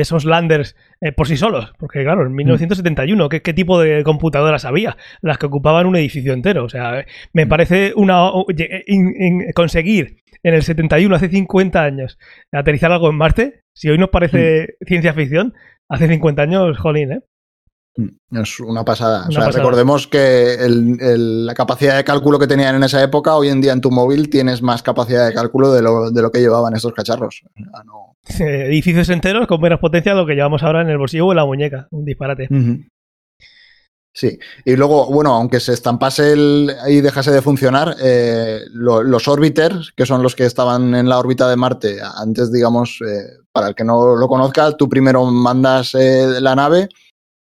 esos 0.02 0.26
landers 0.26 0.76
eh, 1.02 1.12
por 1.12 1.28
sí 1.28 1.38
solos. 1.38 1.74
Porque, 1.80 2.04
claro, 2.04 2.26
en 2.26 2.34
1971, 2.34 3.30
¿qué, 3.30 3.42
qué 3.42 3.54
tipo 3.54 3.80
de 3.80 4.04
computadoras 4.04 4.66
había? 4.66 4.98
Las 5.22 5.38
que 5.38 5.46
ocupaban 5.48 5.86
un 5.86 5.96
edificio 5.96 6.34
entero. 6.34 6.64
O 6.66 6.70
sea, 6.70 7.06
me 7.34 7.48
parece 7.48 7.94
una. 7.96 8.30
in- 8.88 9.14
in- 9.20 9.52
conseguir 9.54 10.18
en 10.44 10.54
el 10.54 10.62
71, 10.64 11.16
hace 11.16 11.30
50 11.30 11.84
años, 11.84 12.18
aterrizar 12.52 12.92
algo 12.92 13.10
en 13.10 13.16
Marte, 13.16 13.62
si 13.74 13.90
hoy 13.90 13.98
nos 13.98 14.10
parece 14.10 14.76
ciencia 14.86 15.14
ficción, 15.14 15.54
hace 15.90 16.08
50 16.08 16.42
años, 16.42 16.78
jolín, 16.78 17.12
¿eh? 17.12 17.20
Mm, 17.98 18.38
Es 18.42 18.60
una 18.60 18.86
pasada. 18.86 19.22
Una 19.22 19.28
o 19.28 19.32
sea, 19.32 19.46
pasada. 19.46 19.58
recordemos 19.64 20.08
que 20.08 20.54
el- 20.54 20.98
el- 21.02 21.46
la 21.48 21.54
capacidad 21.56 21.98
de 21.98 22.04
cálculo 22.04 22.38
que 22.38 22.46
tenían 22.48 22.76
en 22.76 22.84
esa 22.84 23.02
época, 23.02 23.36
hoy 23.36 23.50
en 23.50 23.60
día 23.60 23.74
en 23.74 23.82
tu 23.82 23.90
móvil 23.92 24.30
tienes 24.30 24.62
más 24.62 24.84
capacidad 24.84 25.26
de 25.28 25.34
cálculo 25.34 25.74
de 25.74 25.82
lo, 25.82 26.12
de 26.12 26.22
lo 26.22 26.32
que 26.32 26.40
llevaban 26.40 26.76
estos 26.76 26.94
cacharros. 26.94 27.42
No- 27.56 28.14
Eh, 28.40 28.66
Edificios 28.68 29.10
enteros 29.10 29.48
con 29.48 29.60
menos 29.62 29.80
potencia 29.80 30.14
de 30.14 30.20
lo 30.22 30.28
que 30.28 30.36
llevamos 30.36 30.62
ahora 30.62 30.82
en 30.82 30.90
el 30.90 30.98
bolsillo 30.98 31.26
o 31.28 31.32
en 31.32 31.38
la 31.38 31.46
muñeca. 31.46 31.88
Un 31.92 32.04
disparate. 32.06 32.48
Sí, 34.14 34.40
y 34.66 34.76
luego, 34.76 35.12
bueno, 35.12 35.36
aunque 35.36 35.60
se 35.60 35.74
estampase 35.74 36.34
el, 36.34 36.72
y 36.88 37.02
dejase 37.02 37.30
de 37.32 37.44
funcionar, 37.44 37.96
eh, 38.04 38.62
lo- 38.72 39.04
los 39.04 39.28
orbiters, 39.28 39.92
que 39.96 40.08
son 40.08 40.24
los 40.24 40.36
que 40.36 40.46
estaban 40.46 40.96
en 40.96 41.08
la 41.08 41.20
órbita 41.20 41.48
de 41.48 41.56
Marte, 41.56 42.00
antes, 42.16 42.52
digamos, 42.52 43.00
eh, 43.08 43.28
para 43.52 43.68
el 43.70 43.76
que 43.76 43.84
no 43.84 44.16
lo 44.16 44.28
conozca, 44.28 44.72
tú 44.72 44.90
primero 44.90 45.24
mandas 45.26 45.94
eh, 45.94 46.42
la 46.42 46.56
nave 46.56 46.90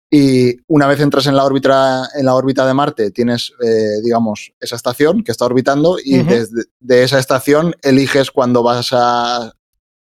y 0.09 0.55
una 0.67 0.87
vez 0.87 1.01
entras 1.01 1.27
en 1.27 1.35
la 1.35 1.43
órbita, 1.43 2.07
en 2.17 2.25
la 2.25 2.35
órbita 2.35 2.65
de 2.65 2.73
Marte, 2.73 3.11
tienes, 3.11 3.51
eh, 3.61 4.01
digamos, 4.03 4.53
esa 4.59 4.77
estación 4.77 5.23
que 5.23 5.31
está 5.31 5.45
orbitando 5.45 5.97
y 6.03 6.19
desde 6.23 6.63
de 6.79 7.03
esa 7.03 7.19
estación 7.19 7.75
eliges 7.81 8.31
cuando 8.31 8.63
vas 8.63 8.89
a 8.93 9.51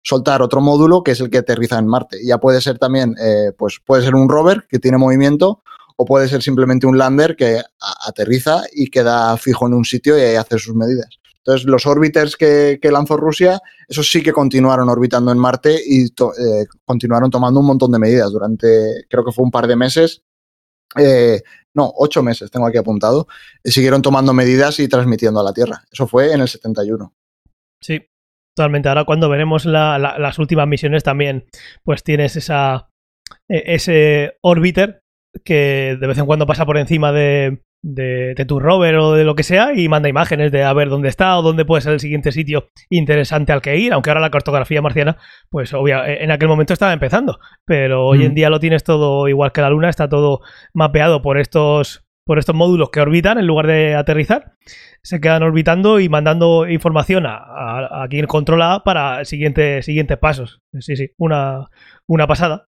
soltar 0.03 0.43
otro 0.43 0.61
módulo 0.61 1.03
que 1.03 1.11
es 1.11 1.21
el 1.21 1.29
que 1.29 1.39
aterriza 1.39 1.79
en 1.79 1.89
Marte. 1.89 2.19
Ya 2.25 2.39
puede 2.39 2.61
ser 2.61 2.79
también, 2.79 3.15
eh, 3.21 3.53
pues 3.59 3.81
puede 3.85 4.03
ser 4.05 4.15
un 4.15 4.29
rover 4.29 4.67
que 4.69 4.79
tiene 4.79 4.97
movimiento 4.97 5.63
o 5.97 6.05
puede 6.05 6.29
ser 6.29 6.41
simplemente 6.43 6.87
un 6.87 6.97
lander 6.97 7.35
que 7.35 7.61
aterriza 8.07 8.63
y 8.73 8.87
queda 8.87 9.37
fijo 9.37 9.67
en 9.67 9.75
un 9.75 9.85
sitio 9.85 10.17
y 10.17 10.23
ahí 10.23 10.37
hace 10.37 10.59
sus 10.59 10.75
medidas. 10.75 11.20
Entonces, 11.45 11.67
los 11.67 11.87
orbiters 11.87 12.37
que, 12.37 12.79
lanzó 12.91 13.17
Rusia, 13.17 13.61
esos 13.89 14.11
sí 14.11 14.23
que 14.23 14.33
continuaron 14.33 14.89
orbitando 14.89 15.33
en 15.33 15.39
Marte 15.39 15.79
y 15.87 16.05
eh, 16.05 16.67
continuaron 16.85 17.31
tomando 17.31 17.61
un 17.61 17.67
montón 17.67 17.93
de 17.93 17.99
medidas 17.99 18.31
durante, 18.31 19.05
creo 19.09 19.25
que 19.25 19.33
fue 19.33 19.45
un 19.45 19.51
par 19.51 19.67
de 19.67 19.77
meses. 19.77 20.23
Eh, 20.99 21.41
no, 21.75 21.91
ocho 21.97 22.23
meses, 22.23 22.51
tengo 22.51 22.67
aquí 22.67 22.77
apuntado. 22.79 23.27
Siguieron 23.65 24.03
tomando 24.03 24.35
medidas 24.35 24.79
y 24.81 24.89
transmitiendo 24.89 25.41
a 25.41 25.45
la 25.45 25.53
Tierra. 25.55 25.83
Eso 25.91 26.07
fue 26.07 26.33
en 26.33 26.41
el 26.41 26.49
71. 26.49 27.15
Sí, 27.83 28.07
totalmente. 28.55 28.89
Ahora 28.89 29.05
cuando 29.05 29.29
veremos 29.31 29.65
la- 29.65 29.99
la- 29.99 30.19
las 30.19 30.39
últimas 30.39 30.67
misiones 30.69 31.05
también, 31.05 31.47
pues 31.85 32.03
tienes 32.03 32.37
esa 32.37 32.89
e- 33.49 33.75
ese 33.75 34.37
orbiter 34.43 35.01
que 35.45 35.97
de 36.01 36.07
vez 36.07 36.19
en 36.19 36.27
cuando 36.27 36.47
pasa 36.47 36.67
por 36.67 36.77
encima 36.77 37.13
de, 37.13 37.63
de, 37.83 38.35
de 38.35 38.45
tu 38.45 38.61
rover 38.61 38.97
o 38.97 39.13
de 39.13 39.25
lo 39.25 39.35
que 39.35 39.43
sea 39.43 39.73
y 39.75 39.89
manda 39.89 40.09
imágenes 40.09 40.53
de 40.53 40.63
a 40.65 40.73
ver 40.73 40.89
dónde 40.91 41.09
está 41.09 41.39
o 41.39 41.43
dónde 41.43 41.65
puede 41.65 41.81
ser 41.83 41.93
el 41.95 42.01
siguiente 42.01 42.31
sitio 42.33 42.69
interesante 42.91 43.53
al 43.53 43.63
que 43.63 43.77
ir, 43.79 43.93
aunque 43.93 44.11
ahora 44.11 44.21
la 44.21 44.31
cartografía 44.31 44.83
marciana, 44.83 45.17
pues 45.51 45.73
obvia, 45.73 46.07
en 46.07 46.31
aquel 46.31 46.49
momento 46.49 46.73
estaba 46.73 46.93
empezando, 46.93 47.39
pero 47.65 48.07
hoy 48.07 48.25
en 48.25 48.33
Mm. 48.33 48.35
día 48.35 48.51
lo 48.51 48.61
tienes 48.61 48.85
todo 48.85 49.29
igual 49.29 49.53
que 49.53 49.61
la 49.63 49.71
Luna, 49.71 49.89
está 49.89 50.09
todo 50.09 50.41
mapeado 50.75 51.23
por 51.23 51.39
estos 51.39 52.05
por 52.27 52.39
estos 52.39 52.55
módulos 52.55 52.91
que 52.91 53.01
orbitan 53.01 53.39
en 53.39 53.47
lugar 53.47 53.67
de 53.67 53.97
aterrizar 53.97 54.53
se 55.03 55.21
quedan 55.21 55.43
orbitando 55.43 55.99
y 55.99 56.09
mandando 56.09 56.69
información 56.69 57.27
a, 57.27 57.37
a- 57.39 58.05
a 58.05 58.09
quien 58.09 58.27
controla 58.27 58.83
para 58.85 59.25
siguientes 59.25 59.85
siguientes 59.87 60.19
pasos. 60.19 60.61
Sí, 60.79 60.95
sí, 60.97 61.09
una, 61.19 61.71
una 62.07 62.27
pasada. 62.29 62.67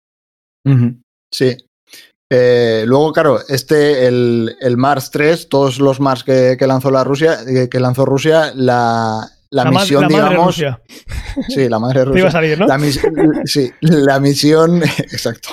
Sí. 1.31 1.55
Eh, 2.29 2.83
luego, 2.87 3.13
claro, 3.13 3.39
este, 3.47 4.07
el, 4.07 4.55
el 4.59 4.77
Mars 4.77 5.11
3, 5.11 5.47
todos 5.47 5.79
los 5.79 5.99
Mars 5.99 6.23
que, 6.23 6.55
que 6.57 6.67
lanzó 6.67 6.89
la 6.89 7.03
Rusia, 7.03 7.39
eh, 7.47 7.69
que 7.69 7.79
lanzó 7.79 8.05
Rusia, 8.05 8.51
la, 8.55 9.34
la, 9.63 9.71
misión, 9.71 10.01
la 10.03 10.09
madre 10.09 10.29
digamos. 10.29 10.45
Rusia. 10.47 10.81
Sí, 11.49 11.67
la 11.67 11.79
madre 11.79 12.05
Te 12.05 12.19
iba 12.19 12.29
a 12.29 12.31
salir, 12.31 12.57
¿no? 12.57 12.65
La 12.65 12.79
sí, 13.45 13.69
la 13.81 14.19
misión, 14.21 14.81
exacto. 14.99 15.49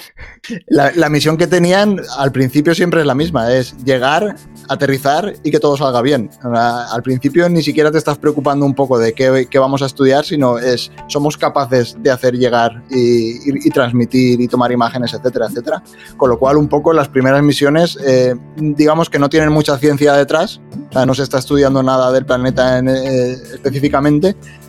La, 0.68 0.92
la 0.94 1.08
misión 1.08 1.36
que 1.36 1.48
tenían 1.48 2.00
al 2.18 2.30
principio 2.30 2.72
siempre 2.74 3.00
es 3.00 3.06
la 3.06 3.16
misma, 3.16 3.52
es 3.52 3.74
llegar, 3.84 4.36
aterrizar 4.68 5.34
y 5.42 5.50
que 5.50 5.58
todo 5.58 5.76
salga 5.76 6.00
bien. 6.02 6.30
Al 6.42 7.02
principio 7.02 7.48
ni 7.48 7.62
siquiera 7.62 7.90
te 7.90 7.98
estás 7.98 8.16
preocupando 8.18 8.64
un 8.64 8.74
poco 8.74 8.96
de 8.98 9.12
qué, 9.12 9.46
qué 9.50 9.58
vamos 9.58 9.82
a 9.82 9.86
estudiar, 9.86 10.24
sino 10.24 10.58
es 10.58 10.90
somos 11.08 11.36
capaces 11.36 11.96
de 12.00 12.10
hacer 12.12 12.34
llegar 12.34 12.82
y, 12.90 13.32
y- 13.50 13.66
y 13.66 13.70
transmitir 13.70 14.40
y 14.40 14.46
tomar 14.48 14.70
imágenes, 14.72 15.12
etcétera, 15.14 15.46
etcétera. 15.46 15.82
Con 16.16 16.30
lo 16.30 16.38
cual, 16.38 16.56
un 16.58 16.68
poco 16.68 16.92
las 16.92 17.08
primeras 17.08 17.42
misiones, 17.42 17.98
eh, 18.04 18.34
digamos 18.56 19.10
que 19.10 19.18
no 19.18 19.28
tienen 19.28 19.50
mucha 19.52 19.76
ciencia 19.78 20.12
detrás, 20.14 20.60
o 20.90 20.92
sea, 20.92 21.06
no 21.06 21.14
se 21.14 21.22
está 21.24 21.38
estudiando 21.38 21.82
nada 21.82 22.12
del 22.12 22.24
planeta 22.24 22.78
en, 22.78 22.88
eh, 22.88 23.32
específicamente, 23.32 23.91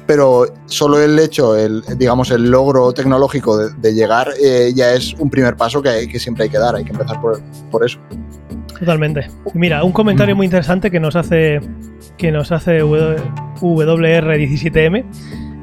pero 0.06 0.46
solo 0.66 1.02
el 1.02 1.18
hecho, 1.18 1.56
el, 1.56 1.82
digamos, 1.98 2.30
el 2.32 2.52
logro 2.52 2.92
tecnológico 2.94 3.58
de, 3.58 3.74
de 3.82 3.94
llegar 3.94 4.28
eh, 4.44 4.72
ya 4.76 4.94
es 4.94 5.14
un 5.18 5.30
primer 5.30 5.56
paso 5.56 5.82
que, 5.82 5.90
hay- 5.90 6.08
que 6.08 6.20
siempre 6.20 6.44
hay 6.44 6.50
que 6.50 6.58
dar, 6.58 6.76
hay 6.76 6.84
que 6.84 6.92
empezar 6.92 7.20
por, 7.22 7.42
por 7.72 7.86
eso. 7.86 7.98
Totalmente. 8.80 9.28
Mira, 9.54 9.84
un 9.84 9.92
comentario 9.94 10.36
muy 10.36 10.46
interesante 10.46 10.92
que 10.92 11.00
nos 11.00 11.16
hace 11.16 11.62
que 12.18 12.32
nos 12.32 12.52
hace 12.52 12.80
W- 12.80 13.16
WR17M 13.62 15.04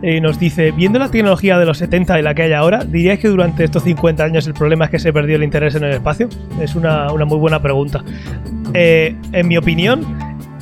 y 0.03 0.21
nos 0.21 0.39
dice, 0.41 0.71
viendo 0.73 0.99
la 0.99 1.11
tecnología 1.11 1.59
de 1.59 1.67
los 1.67 1.77
70 1.79 2.19
y 2.19 2.23
la 2.23 2.35
que 2.35 2.43
hay 2.43 2.53
ahora, 2.55 2.85
¿diríais 2.85 3.21
que 3.21 3.29
durante 3.29 3.65
estos 3.65 3.83
50 3.83 4.25
años 4.25 4.47
el 4.47 4.55
problema 4.55 4.87
es 4.87 4.91
que 4.91 4.99
se 4.99 5.13
perdió 5.13 5.37
el 5.37 5.43
interés 5.45 5.75
en 5.75 5.85
el 5.85 5.93
espacio? 5.93 6.29
Es 6.61 6.75
una, 6.75 7.13
una 7.13 7.27
muy 7.27 7.37
buena 7.39 7.61
pregunta. 7.61 8.03
Eh, 8.73 9.15
en 9.33 9.49
mi 9.49 9.59
opinión, 9.59 10.07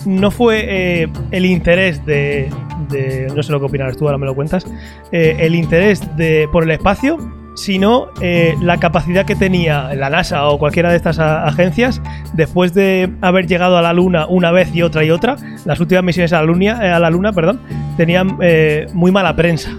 no 0.05 0.33
fue 0.33 0.65
eh, 1.03 1.09
el 1.31 1.47
interés 1.47 2.05
de, 2.05 2.51
de- 2.91 3.29
No 3.35 3.43
sé 3.43 3.53
lo 3.53 3.61
que 3.61 3.67
opinarás 3.67 3.97
tú, 3.97 4.07
ahora 4.07 4.19
me 4.19 4.27
lo 4.27 4.35
cuentas. 4.35 4.67
eh, 5.13 5.37
el 5.41 5.55
interés 5.55 6.03
de, 6.17 6.49
por 6.53 6.65
el 6.65 6.71
espacio, 6.71 7.19
sino 7.55 8.07
eh, 8.21 8.55
la 8.63 8.79
capacidad 8.79 9.27
que 9.27 9.35
tenía 9.35 9.93
la 9.95 10.11
NASA 10.11 10.47
o 10.47 10.59
cualquiera 10.61 10.91
de 10.91 10.97
estas 10.97 11.19
agencias 11.19 12.01
después 12.35 12.73
de 12.73 13.11
haber 13.21 13.49
llegado 13.49 13.77
a 13.77 13.83
la 13.83 13.93
Luna 13.93 14.27
una 14.29 14.53
vez 14.53 14.73
y 14.75 14.83
otra 14.83 15.03
y 15.05 15.11
otra. 15.11 15.37
Las 15.65 15.81
últimas 15.81 16.05
misiones 16.05 16.33
a 16.33 16.37
la 16.37 16.45
Luna, 16.45 16.79
eh, 16.87 16.91
a 16.93 17.01
la 17.01 17.11
luna 17.11 17.33
perdón, 17.33 17.61
tenían 17.97 18.37
eh, 18.41 18.87
muy 18.95 19.11
mala 19.11 19.35
prensa. 19.35 19.71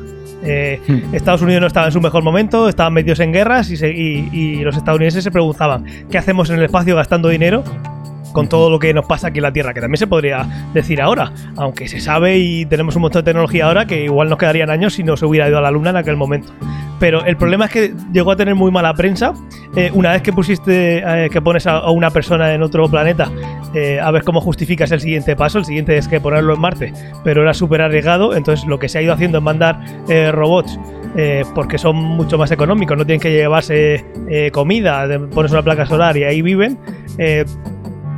Eh, 0.43 0.79
Estados 1.13 1.41
Unidos 1.41 1.61
no 1.61 1.67
estaba 1.67 1.85
en 1.87 1.91
su 1.93 2.01
mejor 2.01 2.21
momento, 2.23 2.67
estaban 2.69 2.93
metidos 2.93 3.19
en 3.21 3.31
guerras 3.33 3.69
y, 3.71 3.77
se- 3.77 3.91
y- 3.91 4.29
y 4.31 4.55
los 4.61 4.75
estadounidenses 4.77 5.21
se 5.23 5.31
preguntaban 5.31 5.83
¿qué 6.09 6.17
hacemos 6.17 6.49
en 6.49 6.57
el 6.59 6.63
espacio 6.63 6.95
gastando 6.95 7.27
dinero? 7.29 7.63
Con 8.31 8.47
todo 8.47 8.69
lo 8.69 8.79
que 8.79 8.93
nos 8.93 9.05
pasa 9.05 9.27
aquí 9.27 9.39
en 9.39 9.43
la 9.43 9.53
Tierra, 9.53 9.73
que 9.73 9.81
también 9.81 9.97
se 9.97 10.07
podría 10.07 10.47
decir 10.73 11.01
ahora, 11.01 11.31
aunque 11.57 11.87
se 11.87 11.99
sabe 11.99 12.37
y 12.37 12.65
tenemos 12.65 12.95
un 12.95 13.03
montón 13.03 13.21
de 13.21 13.25
tecnología 13.25 13.65
ahora 13.65 13.85
que 13.85 14.03
igual 14.05 14.29
nos 14.29 14.37
quedarían 14.37 14.69
años 14.69 14.93
si 14.93 15.03
no 15.03 15.17
se 15.17 15.25
hubiera 15.25 15.47
ido 15.47 15.57
a 15.57 15.61
la 15.61 15.71
Luna 15.71 15.91
en 15.91 15.97
aquel 15.97 16.17
momento. 16.17 16.53
pero 16.99 17.23
el 17.25 17.37
problema 17.37 17.65
es 17.65 17.71
que 17.71 17.93
llegó 18.11 18.31
a 18.31 18.35
tener 18.35 18.55
muy 18.55 18.71
mala 18.71 18.93
prensa. 18.93 19.33
Eh, 19.75 19.89
una 19.93 20.11
vez 20.11 20.21
que 20.21 20.33
pusiste, 20.33 20.97
eh, 20.97 21.29
que 21.29 21.41
pones 21.41 21.65
a, 21.65 21.89
una 21.91 22.09
persona 22.09 22.53
en 22.53 22.61
otro 22.61 22.89
planeta, 22.89 23.31
eh, 23.73 23.99
a 24.01 24.11
ver 24.11 24.23
cómo 24.23 24.41
justificas 24.41 24.91
el 24.91 24.99
siguiente 24.99 25.35
paso. 25.35 25.59
El 25.59 25.65
siguiente 25.65 25.97
es 25.97 26.07
que 26.07 26.19
ponerlo 26.19 26.53
en 26.55 26.59
Marte, 26.59 26.93
pero 27.23 27.41
era 27.41 27.53
súper 27.53 27.81
arriesgado. 27.81 28.35
Entonces 28.35 28.67
lo 28.67 28.79
que 28.79 28.89
se 28.89 28.97
ha 28.97 29.01
ido 29.01 29.13
haciendo 29.13 29.37
es 29.37 29.43
mandar 29.43 29.79
robots 30.33 30.77
porque 31.55 31.77
son 31.77 31.95
mucho 31.95 32.37
más 32.37 32.51
económicos, 32.51 32.95
no 32.97 33.05
tienen 33.05 33.19
que 33.19 33.31
llevarse 33.31 34.05
comida, 34.51 35.07
pones 35.33 35.51
una 35.51 35.63
placa 35.63 35.85
solar 35.85 36.15
y 36.15 36.23
ahí 36.23 36.41
viven 36.41 36.77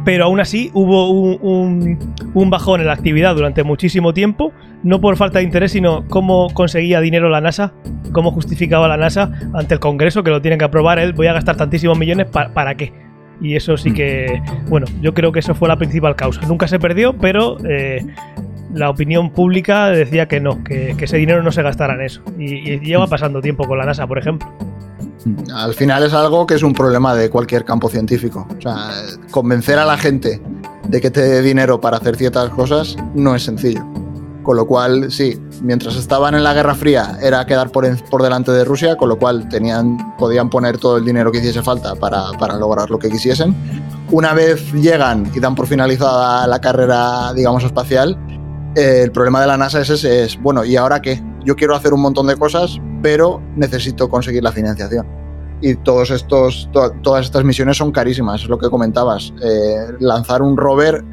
pero 0.04 0.26
aún 0.26 0.40
así 0.40 0.72
hubo 0.74 1.10
un, 1.10 2.50
bajón 2.50 2.82
en 2.82 2.88
la 2.88 2.94
actividad 2.94 3.36
durante 3.36 3.64
muchísimo 3.64 4.14
tiempo, 4.14 4.52
no 4.84 5.00
por 5.00 5.16
falta 5.18 5.40
de 5.40 5.46
interés, 5.46 5.72
sino 5.72 6.08
cómo 6.08 6.50
conseguía 6.54 7.02
dinero 7.02 7.30
la 7.30 7.42
NASA, 7.42 7.74
cómo 8.12 8.32
justificaba 8.32 8.88
la 8.88 8.98
NASA 8.98 9.32
ante 9.54 9.76
el 9.76 9.80
Congreso 9.80 10.24
que 10.24 10.32
lo 10.32 10.42
tienen 10.42 10.60
que 10.60 10.66
aprobar 10.66 11.00
él, 11.00 11.14
voy 11.14 11.28
a 11.28 11.34
gastar 11.34 11.56
tantísimos 11.56 11.98
millones, 11.98 12.28
¿para 12.28 12.76
qué? 12.76 12.94
Y 13.42 13.56
eso 13.56 13.76
sí 13.76 13.92
que, 13.92 14.42
bueno, 14.68 14.86
yo 15.02 15.14
creo 15.14 15.32
que 15.32 15.40
eso 15.40 15.56
fue 15.56 15.68
la 15.68 15.76
principal 15.76 16.16
causa. 16.16 16.42
Nunca 16.48 16.68
se 16.68 16.78
perdió, 16.78 17.18
pero 17.18 17.58
eh, 17.68 18.06
la 18.72 18.90
opinión 18.90 19.32
pública 19.32 19.90
decía 19.90 20.28
que 20.28 20.40
no, 20.40 20.64
que, 20.64 20.96
ese 21.00 21.18
dinero 21.18 21.42
no 21.42 21.52
se 21.52 21.64
gastara 21.64 21.96
en 21.96 22.02
eso. 22.02 22.22
Y, 22.38 22.70
y 22.70 22.80
lleva 22.80 23.08
pasando 23.08 23.42
tiempo 23.42 23.68
con 23.68 23.80
la 23.80 23.86
NASA, 23.86 24.06
por 24.06 24.20
ejemplo. 24.20 24.48
Al 25.54 25.74
final 25.74 26.04
es 26.04 26.14
algo 26.14 26.48
que 26.48 26.56
es 26.56 26.64
un 26.64 26.74
problema 26.74 27.14
de 27.16 27.30
cualquier 27.30 27.66
campo 27.66 27.90
científico. 27.90 28.48
O 28.58 28.62
sea, 28.62 28.92
convencer 29.30 29.78
a 29.78 29.86
la 29.86 29.98
gente 29.98 30.42
de 30.88 31.02
que 31.02 31.12
te 31.12 31.22
dé 31.22 31.42
dinero 31.42 31.80
para 31.80 31.98
hacer 31.98 32.16
ciertas 32.16 32.50
cosas 32.50 32.96
no 33.14 33.36
es 33.36 33.44
sencillo. 33.44 33.86
Con 34.44 34.58
lo 34.58 34.66
cual, 34.66 35.12
sí, 35.12 35.40
mientras 35.62 35.96
estaban 35.96 36.34
en 36.34 36.44
la 36.44 36.54
Guerra 36.54 36.74
Fría 36.74 37.18
era 37.22 37.46
quedar 37.46 37.72
por, 37.72 37.86
por 38.06 38.24
delante 38.24 38.52
de 38.52 38.66
Rusia, 38.66 38.98
con 38.98 39.10
lo 39.10 39.20
cual 39.20 39.48
tenían, 39.50 40.16
podían 40.18 40.50
poner 40.50 40.80
todo 40.80 40.98
el 40.98 41.06
dinero 41.06 41.32
que 41.32 41.38
hiciese 41.38 41.62
falta 41.62 41.94
para, 41.96 42.58
lograr 42.58 42.90
lo 42.90 42.98
que 42.98 43.10
quisiesen. 43.10 43.56
Una 44.10 44.34
vez 44.34 44.74
llegan 44.74 45.32
y 45.34 45.40
dan 45.40 45.54
por 45.54 45.68
finalizada 45.68 46.48
la 46.48 46.60
carrera, 46.60 47.34
digamos, 47.34 47.64
espacial, 47.64 48.18
eh, 48.76 49.02
el 49.04 49.12
problema 49.12 49.42
de 49.42 49.48
la 49.48 49.58
NASA 49.58 49.82
es 49.82 49.90
ese, 49.92 50.24
es, 50.24 50.42
bueno, 50.42 50.66
¿y 50.66 50.76
ahora 50.76 51.02
qué? 51.02 51.22
Yo 51.46 51.56
quiero 51.56 51.76
hacer 51.76 51.94
un 51.94 52.02
montón 52.02 52.26
de 52.26 52.36
cosas, 52.36 52.80
pero 53.02 53.42
necesito 53.56 54.10
conseguir 54.10 54.44
la 54.44 54.52
financiación. 54.52 55.08
Y 55.62 55.76
todos 55.76 56.10
estos, 56.10 56.70
todas 56.72 57.26
estas 57.26 57.44
misiones 57.44 57.78
son 57.78 57.92
carísimas, 57.92 58.42
es 58.42 58.50
lo 58.50 58.58
que 58.58 58.70
comentabas. 58.70 59.32
Eh, 59.44 59.94
lanzar 60.00 60.42
un 60.42 60.58
rover 60.58 61.04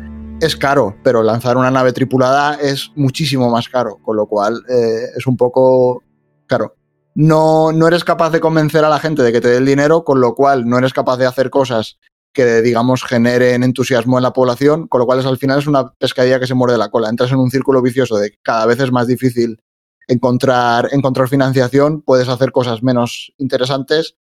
es 0.41 0.57
caro, 0.57 0.97
pero 1.03 1.23
lanzar 1.23 1.57
una 1.57 1.71
nave 1.71 1.93
tripulada 1.93 2.55
es 2.55 2.91
muchísimo 2.95 3.51
más 3.51 3.69
caro, 3.69 3.99
con 4.03 4.17
lo 4.17 4.27
cual 4.27 4.63
eh, 4.69 5.11
es 5.17 5.27
un 5.27 5.37
poco 5.37 6.03
caro. 6.47 6.77
No, 7.15 7.73
no 7.73 7.89
eres 7.89 8.05
capaz 8.05 8.31
de 8.31 8.41
convencer 8.41 8.85
a 8.85 8.89
la 8.89 9.01
gente 9.01 9.23
de 9.23 9.33
que 9.33 9.41
te 9.41 9.49
dé 9.49 9.57
el 9.57 9.67
dinero, 9.67 10.05
con 10.05 10.21
lo 10.21 10.35
cual 10.35 10.67
no 10.67 10.79
eres 10.79 10.93
capaz 10.93 11.17
de 11.19 11.27
hacer 11.27 11.51
cosas 11.51 11.99
que, 12.33 12.63
digamos, 12.63 13.03
generen 13.03 13.65
entusiasmo 13.65 14.19
en 14.19 14.23
la 14.23 14.33
población, 14.33 14.87
con 14.87 15.01
lo 15.01 15.07
cual 15.07 15.19
es, 15.19 15.27
al 15.27 15.39
final 15.39 15.59
es 15.59 15.67
una 15.67 15.93
pescadilla 15.95 16.39
que 16.39 16.47
se 16.47 16.55
muerde 16.55 16.79
la 16.79 16.91
cola. 16.91 17.09
Entras 17.09 17.33
en 17.33 17.39
un 17.39 17.51
círculo 17.51 17.83
vicioso 17.83 18.17
de 18.17 18.31
que 18.31 18.39
cada 18.43 18.65
vez 18.67 18.79
es 18.81 18.93
más 18.93 19.09
difícil 19.09 19.61
encontrar, 20.09 20.89
encontrar 20.93 21.29
financiación, 21.29 22.03
puedes 22.03 22.29
hacer 22.29 22.51
cosas 22.51 22.83
menos 22.83 23.33
interesantes 23.39 24.17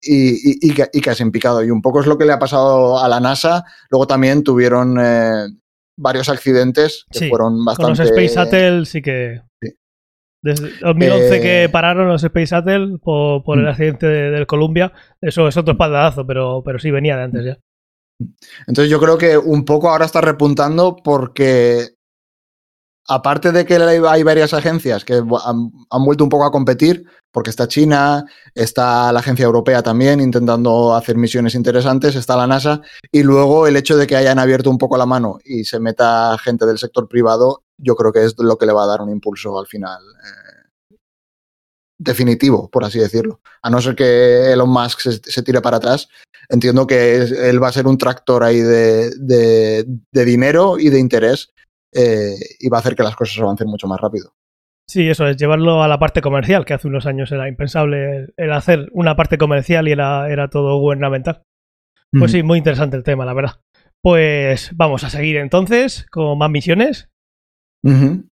y, 0.00 0.68
y, 0.68 0.74
que, 0.74 0.88
y 0.92 1.08
has 1.08 1.22
picado. 1.30 1.62
Y 1.62 1.70
un 1.70 1.82
poco 1.82 2.00
es 2.00 2.06
lo 2.06 2.16
que 2.16 2.24
le 2.24 2.32
ha 2.32 2.38
pasado 2.38 2.98
a 2.98 3.08
la 3.08 3.20
NASA. 3.20 3.64
Luego 3.90 4.06
también 4.06 4.42
tuvieron 4.42 4.96
eh, 5.00 5.48
varios 5.96 6.28
accidentes 6.28 7.06
que 7.10 7.28
fueron 7.28 7.64
bastante... 7.64 7.98
Con 7.98 8.06
los 8.06 8.10
Space 8.10 8.34
Shuttle 8.34 8.86
sí 8.86 9.02
que... 9.02 9.42
Desde 10.42 10.72
2011 10.82 11.40
que 11.40 11.64
eh, 11.64 11.68
pararon 11.70 12.06
los 12.06 12.22
Space 12.22 12.54
Shuttle 12.54 12.98
por, 13.02 13.42
por 13.44 13.58
el 13.58 13.64
mm. 13.64 13.68
accidente 13.68 14.06
del 14.06 14.46
Columbia, 14.46 14.92
eso 15.22 15.48
es 15.48 15.56
otro 15.56 15.72
espaldadazo, 15.72 16.26
pero, 16.26 16.62
pero 16.62 16.78
sí 16.78 16.90
venía 16.90 17.16
de 17.16 17.22
antes 17.22 17.44
ya. 17.46 17.58
Entonces 18.66 18.90
yo 18.90 19.00
creo 19.00 19.16
que 19.16 19.38
un 19.38 19.64
poco 19.64 19.88
ahora 19.88 20.04
está 20.04 20.20
repuntando 20.20 20.96
porque 21.02 21.93
aparte 23.08 23.52
de 23.52 23.64
que 23.64 23.74
hay 23.76 24.22
varias 24.22 24.54
agencias 24.54 25.04
que 25.04 25.14
han, 25.14 26.04
vuelto 26.04 26.24
un 26.24 26.30
poco 26.30 26.44
a 26.44 26.50
competir, 26.50 27.04
porque 27.30 27.50
está 27.50 27.68
China, 27.68 28.24
está 28.54 29.12
la 29.12 29.20
agencia 29.20 29.44
europea 29.44 29.82
también 29.82 30.20
intentando 30.20 30.94
hacer 30.94 31.16
misiones 31.16 31.54
interesantes, 31.54 32.14
está 32.14 32.36
la 32.36 32.46
NASA, 32.46 32.80
y 33.10 33.22
luego 33.22 33.66
el 33.66 33.76
hecho 33.76 33.96
de 33.96 34.06
que 34.06 34.16
hayan 34.16 34.38
abierto 34.38 34.70
un 34.70 34.78
poco 34.78 34.96
la 34.96 35.06
mano 35.06 35.38
y 35.44 35.64
se 35.64 35.80
meta 35.80 36.36
gente 36.38 36.64
del 36.66 36.78
sector 36.78 37.08
privado, 37.08 37.62
yo 37.76 37.94
creo 37.96 38.12
que 38.12 38.24
es 38.24 38.34
lo 38.38 38.56
que 38.56 38.66
le 38.66 38.72
va 38.72 38.84
a 38.84 38.88
dar 38.88 39.02
un 39.02 39.10
impulso 39.10 39.58
al 39.58 39.66
final. 39.66 40.00
Eh, 40.02 40.96
definitivo, 41.98 42.68
por 42.70 42.84
así 42.84 42.98
decirlo. 42.98 43.40
A 43.62 43.70
no 43.70 43.80
ser 43.80 43.94
que 43.94 44.52
Elon 44.52 44.70
Musk 44.70 45.00
se, 45.00 45.42
tire 45.42 45.60
para 45.60 45.78
atrás, 45.78 46.08
entiendo 46.48 46.86
que 46.86 47.16
él 47.16 47.62
va 47.62 47.68
a 47.68 47.72
ser 47.72 47.86
un 47.86 47.98
tractor 47.98 48.44
ahí 48.44 48.60
de 48.60 49.84
dinero 50.12 50.78
y 50.78 50.90
de 50.90 50.98
interés 50.98 51.54
eh, 51.94 52.34
y 52.58 52.68
va 52.68 52.78
a 52.78 52.80
hacer 52.80 52.94
que 52.94 53.02
las 53.02 53.16
cosas 53.16 53.38
avancen 53.38 53.68
mucho 53.68 53.86
más 53.86 54.00
rápido. 54.00 54.34
Sí, 54.86 55.08
eso 55.08 55.26
es, 55.26 55.36
llevarlo 55.36 55.82
a 55.82 55.88
la 55.88 55.98
parte 55.98 56.20
comercial, 56.20 56.64
que 56.64 56.74
hace 56.74 56.88
unos 56.88 57.06
años 57.06 57.32
era 57.32 57.48
impensable 57.48 58.34
el 58.36 58.52
hacer 58.52 58.90
una 58.92 59.16
parte 59.16 59.38
comercial 59.38 59.88
y 59.88 59.92
era, 59.92 60.30
era 60.30 60.48
todo 60.48 60.78
gubernamental. 60.78 61.42
Pues 62.16 62.30
sí, 62.30 62.44
muy 62.44 62.58
interesante 62.58 62.96
el 62.96 63.02
tema, 63.02 63.24
la 63.24 63.34
verdad. 63.34 63.60
Pues 64.00 64.70
vamos 64.76 65.02
a 65.02 65.10
seguir 65.10 65.36
entonces 65.36 66.06
con 66.10 66.38
más 66.38 66.50
misiones. 66.50 67.08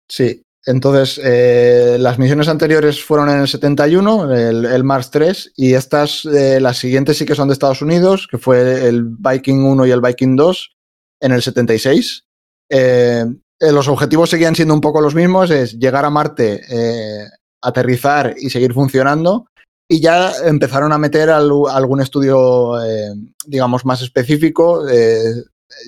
Sí, 0.08 0.42
entonces 0.66 1.20
eh, 1.22 1.96
las 1.98 2.18
misiones 2.18 2.48
anteriores 2.48 3.02
fueron 3.02 3.28
en 3.28 3.40
el 3.40 3.48
71, 3.48 4.32
el, 4.32 4.84
Mars 4.84 5.10
3, 5.10 5.52
y 5.56 5.74
estas, 5.74 6.24
eh, 6.24 6.60
las 6.60 6.78
siguientes 6.78 7.18
sí 7.18 7.26
que 7.26 7.34
son 7.34 7.48
de 7.48 7.54
Estados 7.54 7.82
Unidos, 7.82 8.28
que 8.30 8.38
fue 8.38 8.86
el 8.88 9.04
Viking 9.04 9.64
1 9.64 9.86
y 9.86 9.90
el 9.90 10.00
Viking 10.00 10.36
2 10.36 10.76
en 11.20 11.32
el 11.32 11.42
76. 11.42 12.26
Eh, 12.70 13.24
eh, 13.60 13.72
los 13.72 13.88
objetivos 13.88 14.30
seguían 14.30 14.54
siendo 14.54 14.74
un 14.74 14.80
poco 14.80 15.00
los 15.00 15.14
mismos, 15.14 15.50
es 15.50 15.78
llegar 15.78 16.04
a 16.04 16.10
Marte, 16.10 16.60
eh, 16.68 17.26
aterrizar 17.62 18.34
y 18.38 18.50
seguir 18.50 18.72
funcionando. 18.72 19.46
Y 19.88 20.00
ya 20.00 20.32
empezaron 20.44 20.92
a 20.92 20.98
meter 20.98 21.30
algún 21.30 22.00
estudio, 22.00 22.82
eh, 22.82 23.14
digamos, 23.46 23.84
más 23.84 24.02
específico. 24.02 24.84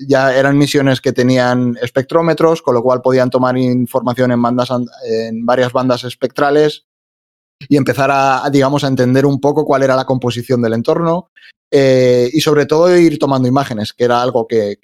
ya 0.07 0.35
eran 0.35 0.57
misiones 0.57 0.99
que 1.01 1.13
tenían 1.13 1.77
espectrómetros, 1.81 2.61
con 2.61 2.75
lo 2.75 2.83
cual 2.83 3.01
podían 3.01 3.29
tomar 3.29 3.57
información 3.57 4.31
en, 4.31 4.41
bandas, 4.41 4.69
en 5.05 5.45
varias 5.45 5.71
bandas 5.71 6.03
espectrales 6.03 6.86
y 7.59 7.77
empezar 7.77 8.09
a, 8.11 8.49
digamos, 8.51 8.83
a 8.83 8.87
entender 8.87 9.25
un 9.25 9.39
poco 9.39 9.65
cuál 9.65 9.83
era 9.83 9.95
la 9.95 10.05
composición 10.05 10.61
del 10.61 10.73
entorno 10.73 11.29
eh, 11.69 12.29
y 12.31 12.39
sobre 12.39 12.65
todo 12.65 12.95
ir 12.97 13.19
tomando 13.19 13.47
imágenes, 13.47 13.93
que 13.93 14.05
era 14.05 14.21
algo 14.21 14.47
que, 14.47 14.77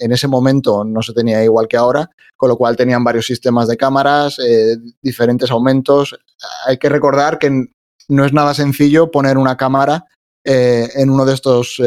en 0.00 0.12
ese 0.12 0.28
momento 0.28 0.84
no 0.84 1.02
se 1.02 1.12
tenía 1.12 1.44
igual 1.44 1.68
que 1.68 1.76
ahora, 1.76 2.10
con 2.36 2.48
lo 2.48 2.56
cual 2.56 2.76
tenían 2.76 3.04
varios 3.04 3.26
sistemas 3.26 3.68
de 3.68 3.76
cámaras, 3.76 4.38
eh, 4.38 4.76
diferentes 5.02 5.50
aumentos. 5.50 6.16
Hay 6.66 6.78
que 6.78 6.88
recordar 6.88 7.38
que 7.38 7.66
no 8.08 8.24
es 8.24 8.32
nada 8.32 8.54
sencillo 8.54 9.10
poner 9.10 9.36
una 9.36 9.56
cámara 9.56 10.06
eh, 10.44 10.88
en 10.94 11.10
uno 11.10 11.24
de 11.24 11.34
estos 11.34 11.80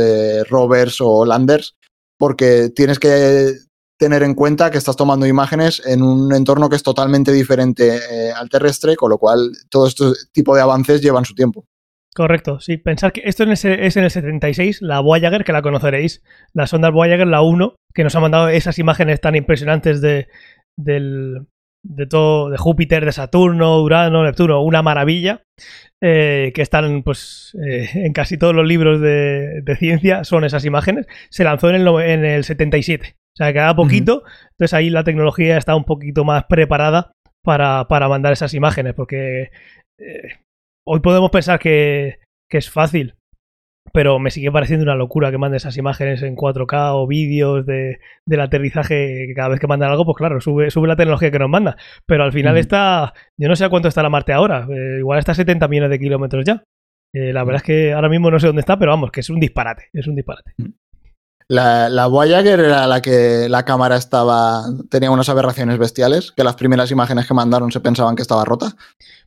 rovers 0.50 1.02
o 1.02 1.26
landers, 1.26 1.76
porque 2.18 2.70
tienes 2.70 3.00
que 3.00 3.54
tener 3.98 4.24
en 4.24 4.34
cuenta 4.36 4.72
que 4.72 4.78
estás 4.78 4.96
tomando 4.96 5.26
imágenes 5.26 5.82
en 5.86 6.02
un 6.02 6.34
entorno 6.34 6.70
que 6.70 6.76
es 6.76 6.84
totalmente 6.84 7.32
diferente 7.32 8.00
al 8.36 8.50
terrestre, 8.50 8.96
con 8.96 9.10
lo 9.10 9.18
cual 9.18 9.52
todo 9.70 9.88
este 9.88 10.06
tipo 10.32 10.56
de 10.56 10.62
avances 10.62 11.02
llevan 11.02 11.26
su 11.26 11.34
tiempo. 11.34 11.66
Correcto, 12.16 12.62
sí. 12.62 12.78
Pensar 12.78 13.12
que 13.12 13.24
esto 13.26 13.44
es 13.44 13.66
en 13.66 14.04
el 14.06 14.10
76, 14.10 14.82
la 14.82 15.02
Voyager, 15.02 15.44
que 15.44 15.52
la 15.52 15.62
conoceréis, 15.62 16.24
la 16.54 16.66
sonda 16.66 16.90
Voyager, 16.90 17.28
la 17.28 17.42
1, 17.42 17.76
que 17.94 18.06
nos 18.06 18.16
ha 18.16 18.22
mandado 18.22 18.48
esas 18.48 18.80
imágenes 18.80 19.20
tan 19.20 19.36
impresionantes 19.36 20.00
de, 20.00 20.30
del, 20.78 21.48
de 21.84 22.08
todo, 22.08 22.50
de 22.50 22.58
Júpiter, 22.58 23.04
de 23.04 23.12
Saturno, 23.12 23.82
Urano, 23.82 24.24
Neptuno, 24.24 24.62
una 24.64 24.82
maravilla, 24.82 25.44
eh, 26.02 26.54
que 26.56 26.62
están 26.62 27.04
pues 27.04 27.54
eh, 27.68 27.90
en 27.94 28.14
casi 28.14 28.38
todos 28.38 28.56
los 28.56 28.66
libros 28.66 29.02
de, 29.02 29.76
ciencia, 29.78 30.24
son 30.24 30.46
esas 30.46 30.64
imágenes. 30.64 31.08
Se 31.30 31.44
lanzó 31.44 31.70
en 31.70 31.76
el, 31.76 31.88
en 32.00 32.24
el 32.24 32.46
77, 32.46 33.18
o 33.36 33.38
sea, 33.38 33.52
queda 33.52 33.76
poquito, 33.76 34.24
entonces 34.52 34.74
ahí 34.74 34.90
la 34.90 35.04
tecnología 35.04 35.58
está 35.58 35.76
un 35.76 35.84
poquito 35.84 36.24
más 36.24 36.46
preparada 36.46 37.12
para, 37.44 37.86
para 37.90 38.08
mandar 38.08 38.32
esas 38.32 38.54
imágenes, 38.54 38.94
porque 38.94 39.52
eh, 40.00 40.30
hoy 40.88 41.02
podemos 41.02 41.32
pensar 41.32 41.60
que, 41.60 42.20
es 42.50 42.70
fácil, 42.70 43.16
pero 43.92 44.18
me 44.18 44.32
sigue 44.32 44.50
pareciendo 44.50 44.84
una 44.84 44.96
locura 44.96 45.30
que 45.30 45.38
mande 45.38 45.58
esas 45.58 45.76
imágenes 45.76 46.24
en 46.24 46.38
4K 46.38 46.92
o 46.94 47.06
vídeos 47.06 47.66
de, 47.66 48.00
del 48.26 48.40
aterrizaje, 48.40 49.26
que 49.28 49.34
cada 49.34 49.50
vez 49.50 49.60
que 49.60 49.68
mandan 49.68 49.92
algo, 49.92 50.06
pues 50.06 50.16
claro, 50.16 50.40
sube, 50.40 50.72
sube 50.72 50.88
la 50.88 50.96
tecnología 50.96 51.32
que 51.32 51.40
nos 51.40 51.50
manda. 51.50 51.76
Pero 52.06 52.24
al 52.24 52.32
final 52.32 52.58
está, 52.58 53.14
yo 53.38 53.50
no 53.50 53.58
sé 53.58 53.66
a 53.66 53.70
cuánto 53.70 53.90
está 53.90 54.02
la 54.02 54.10
Marte 54.10 54.32
ahora, 54.32 54.66
eh, 54.72 55.00
igual 55.00 55.20
está 55.20 55.34
a 55.34 55.36
70 55.36 55.68
millones 55.68 55.90
de 55.90 56.00
kilómetros 56.00 56.46
ya. 56.46 56.64
Eh, 57.14 57.34
la 57.34 57.44
verdad 57.44 57.62
es 57.62 57.64
que 57.64 57.92
ahora 57.92 58.08
mismo 58.08 58.32
no 58.32 58.40
sé 58.40 58.48
dónde 58.48 58.62
está, 58.62 58.80
pero 58.80 58.92
vamos, 58.92 59.12
que 59.12 59.20
es 59.20 59.30
un 59.30 59.42
disparate, 59.42 59.90
es 59.92 60.08
un 60.08 60.16
disparate. 60.16 60.54
La, 61.48 61.90
la 61.90 62.08
Voyager 62.08 62.60
era 62.60 62.88
la 62.88 63.02
que 63.02 63.48
la 63.50 63.64
cámara 63.66 63.98
estaba 63.98 64.64
tenía 64.90 65.12
unas 65.12 65.30
aberraciones 65.30 65.78
bestiales, 65.78 66.32
que 66.32 66.44
las 66.44 66.56
primeras 66.56 66.90
imágenes 66.92 67.28
que 67.28 67.34
mandaron 67.36 67.72
se 67.72 67.80
pensaban 67.82 68.16
que 68.16 68.24
estaba 68.24 68.46
rota. 68.46 68.74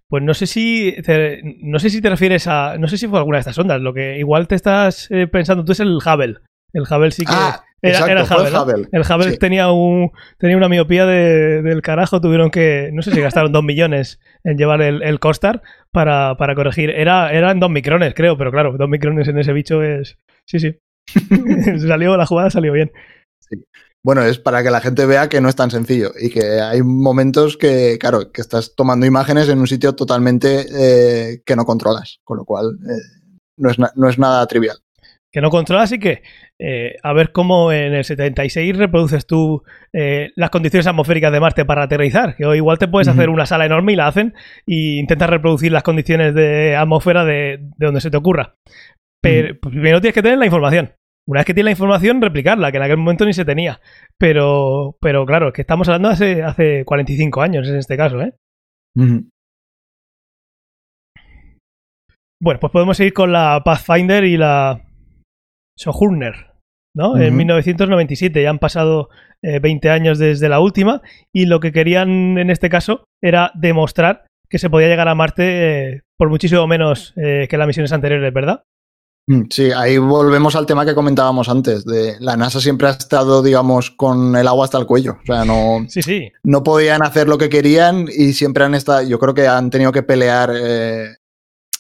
Pues 0.09 0.23
no 0.25 0.35
sé 0.35 0.47
si 0.47 0.97
te, 1.05 1.41
no 1.63 1.79
sé 1.79 1.91
si 1.91 2.01
te 2.01 2.11
refieres 2.11 2.47
a. 2.49 2.77
No 2.79 2.89
sé 2.89 2.99
si 2.99 3.07
fue 3.07 3.19
alguna 3.19 3.37
de 3.37 3.41
estas 3.41 3.59
ondas. 3.59 3.81
Lo 3.81 3.93
que 3.95 4.19
igual 4.19 4.49
te 4.49 4.55
estás 4.57 5.07
eh, 5.11 5.27
pensando 5.27 5.65
tú 5.65 5.73
es 5.73 5.81
el 5.81 5.97
Hubble. 5.99 6.39
El 6.73 6.83
Hubble 6.91 7.11
sí 7.13 7.25
que. 7.25 7.33
Ah, 7.35 7.63
era, 7.83 7.93
exacto, 7.99 8.13
era 8.13 8.25
fue 8.25 8.49
el. 8.49 8.55
Hubble. 8.57 8.89
El 8.91 9.03
Hubble 9.03 9.31
Sí. 9.33 9.39
tenía, 9.39 9.71
un, 9.71 10.11
tenía 10.39 10.57
una 10.57 10.69
miopía 10.69 11.05
de- 11.07 11.63
del 11.63 11.83
carajo. 11.83 12.21
Tuvieron 12.21 12.51
que. 12.51 12.91
No 12.93 13.03
sé 13.03 13.13
si 13.13 13.21
gastaron 13.21 13.53
dos 13.53 13.63
millones 13.63 14.19
en 14.45 14.57
llevar 14.57 14.81
el, 14.83 15.03
el 15.03 15.21
Costar 15.21 15.63
para, 15.93 16.37
para 16.37 16.55
corregir. 16.55 16.91
Era, 16.91 17.31
eran 17.33 17.61
dos 17.61 17.71
micrones, 17.71 18.15
creo, 18.15 18.37
pero 18.39 18.51
claro, 18.51 18.75
dos 18.79 18.89
micrones 18.89 19.29
en 19.29 19.39
ese 19.39 19.53
bicho 19.53 19.83
es. 19.85 20.17
Sí, 20.47 20.59
sí. 20.59 20.79
salió, 21.87 22.17
la 22.17 22.27
jugada 22.27 22.51
salió 22.51 22.73
bien. 22.73 22.91
Bueno, 24.05 24.23
es 24.23 24.39
para 24.39 24.63
que 24.63 24.71
la 24.71 24.81
gente 24.81 25.07
vea 25.07 25.29
que 25.29 25.41
no 25.41 25.49
es 25.49 25.57
tan 25.57 25.71
sencillo 25.71 26.13
y 26.19 26.31
que 26.31 26.61
hay 26.61 26.83
momentos 26.83 27.57
que, 27.57 27.99
claro, 27.99 28.31
que 28.33 28.41
estás 28.41 28.75
tomando 28.75 29.07
imágenes 29.07 29.49
en 29.49 29.59
un 29.59 29.67
sitio 29.67 29.95
totalmente 29.95 30.67
eh, 30.73 31.43
que 31.45 31.57
no 31.57 31.65
controlas, 31.65 32.21
con 32.25 32.39
lo 32.39 32.45
cual 32.45 32.79
eh, 32.89 33.29
no, 33.57 33.71
es 33.71 33.79
no 33.79 34.09
es 34.09 34.19
nada 34.19 34.47
trivial. 34.47 34.79
que 35.33 35.41
no 35.41 35.51
controlas 35.51 35.93
y 35.93 35.99
que 35.99 36.23
eh, 36.61 36.97
a 37.03 37.13
ver 37.13 37.31
cómo 37.31 37.71
en 37.71 37.95
el 37.95 38.05
76 38.05 38.77
reproduces 38.77 39.27
tú 39.27 39.63
eh, 39.93 40.31
las 40.35 40.51
condiciones 40.51 40.87
atmosféricas 40.87 41.33
de 41.33 41.41
Marte 41.41 41.65
para 41.65 41.85
aterrizar. 41.85 42.35
Que 42.37 42.57
igual 42.57 42.79
te 42.79 42.89
puedes 42.89 43.09
hacer 43.09 43.29
una 43.29 43.47
sala 43.47 43.67
enorme 43.67 43.93
y 43.93 43.97
la 43.97 44.09
hacen 44.09 44.35
y 44.67 44.99
intentas 44.99 45.31
reproducir 45.31 45.71
las 45.73 45.83
condiciones 45.83 46.35
de 46.35 46.77
atmósfera 46.77 47.25
de, 47.25 47.59
de 47.77 47.87
donde 47.87 48.01
se 48.01 48.11
te 48.11 48.17
ocurra. 48.17 48.55
Pero 49.21 49.59
primero 49.61 50.01
tienes 50.01 50.15
que 50.15 50.23
tener 50.23 50.39
la 50.39 50.47
información. 50.47 50.93
Una 51.29 51.41
vez 51.41 51.47
que 51.47 51.53
tienes 51.53 51.67
la 51.67 51.73
información, 51.73 52.23
replicarla, 52.23 52.71
que 52.71 52.79
en 52.79 52.83
aquel 52.85 52.97
momento 52.97 53.27
ni 53.27 53.35
se 53.35 53.45
tenía. 53.45 53.81
Pero, 54.19 54.97
pero 55.01 55.27
claro, 55.27 55.49
es 55.49 55.53
que 55.53 55.61
estamos 55.61 55.87
hablando 55.89 56.09
hace, 56.09 56.43
hace 56.43 56.87
45 56.87 57.43
años 57.43 57.69
en 57.69 57.77
este 57.77 57.99
caso, 57.99 58.23
¿eh? 58.23 58.33
Bueno, 62.41 62.61
pues 62.61 62.73
podemos 62.73 62.97
seguir 62.97 63.13
con 63.13 63.31
la 63.31 63.61
Pathfinder 63.63 64.25
y 64.25 64.39
la 64.39 64.87
Sojourner, 65.77 66.53
¿no? 66.97 67.19
En 67.19 67.29
Ujú. 67.29 67.37
1997 67.37 68.43
ya 68.43 68.49
han 68.49 68.59
pasado 68.59 69.11
eh, 69.43 69.59
20 69.59 69.91
años 69.91 70.19
desde 70.19 70.49
la 70.49 70.61
última 70.61 71.03
y 71.31 71.45
lo 71.45 71.61
que 71.61 71.73
querían 71.73 72.39
en 72.39 72.49
este 72.49 72.71
caso 72.71 73.05
era 73.23 73.53
demostrar 73.55 74.25
que 74.49 74.59
se 74.59 74.71
podía 74.71 74.89
llegar 74.89 75.09
a 75.09 75.15
Marte 75.15 75.43
eh, 75.91 76.03
por 76.17 76.31
muchísimo 76.31 76.67
menos 76.67 77.13
eh, 77.17 77.49
que 77.51 77.59
las 77.59 77.67
misiones 77.67 77.93
anteriores, 77.93 78.33
¿verdad? 78.33 78.63
Mm, 79.29 79.43
Sí, 79.51 79.71
ahí 79.71 79.99
volvemos 79.99 80.57
al 80.57 80.65
tema 80.67 80.85
que 80.87 80.95
comentábamos 80.95 81.49
antes, 81.49 81.85
de 81.85 82.17
la 82.21 82.37
NASA 82.37 82.61
siempre 82.61 82.89
ha 82.89 82.93
estado, 82.93 83.43
digamos, 83.43 83.91
con 83.91 84.35
el 84.35 84.49
agua 84.49 84.65
hasta 84.65 84.79
el 84.79 84.87
cuello. 84.87 85.19
O 85.23 85.27
sea, 85.27 85.45
no, 85.45 85.85
Sí, 85.89 86.03
sí. 86.03 86.33
no 86.43 86.63
podían 86.63 87.03
hacer 87.03 87.29
lo 87.29 87.37
que 87.39 87.49
querían 87.49 88.07
y 88.09 88.33
siempre 88.33 88.65
han 88.65 88.75
estado, 88.75 89.03
yo 89.03 89.19
creo 89.19 89.35
que 89.35 89.47
han 89.47 89.71
tenido 89.71 89.93
que 89.93 90.03
pelear. 90.03 90.51
eh, 90.55 91.15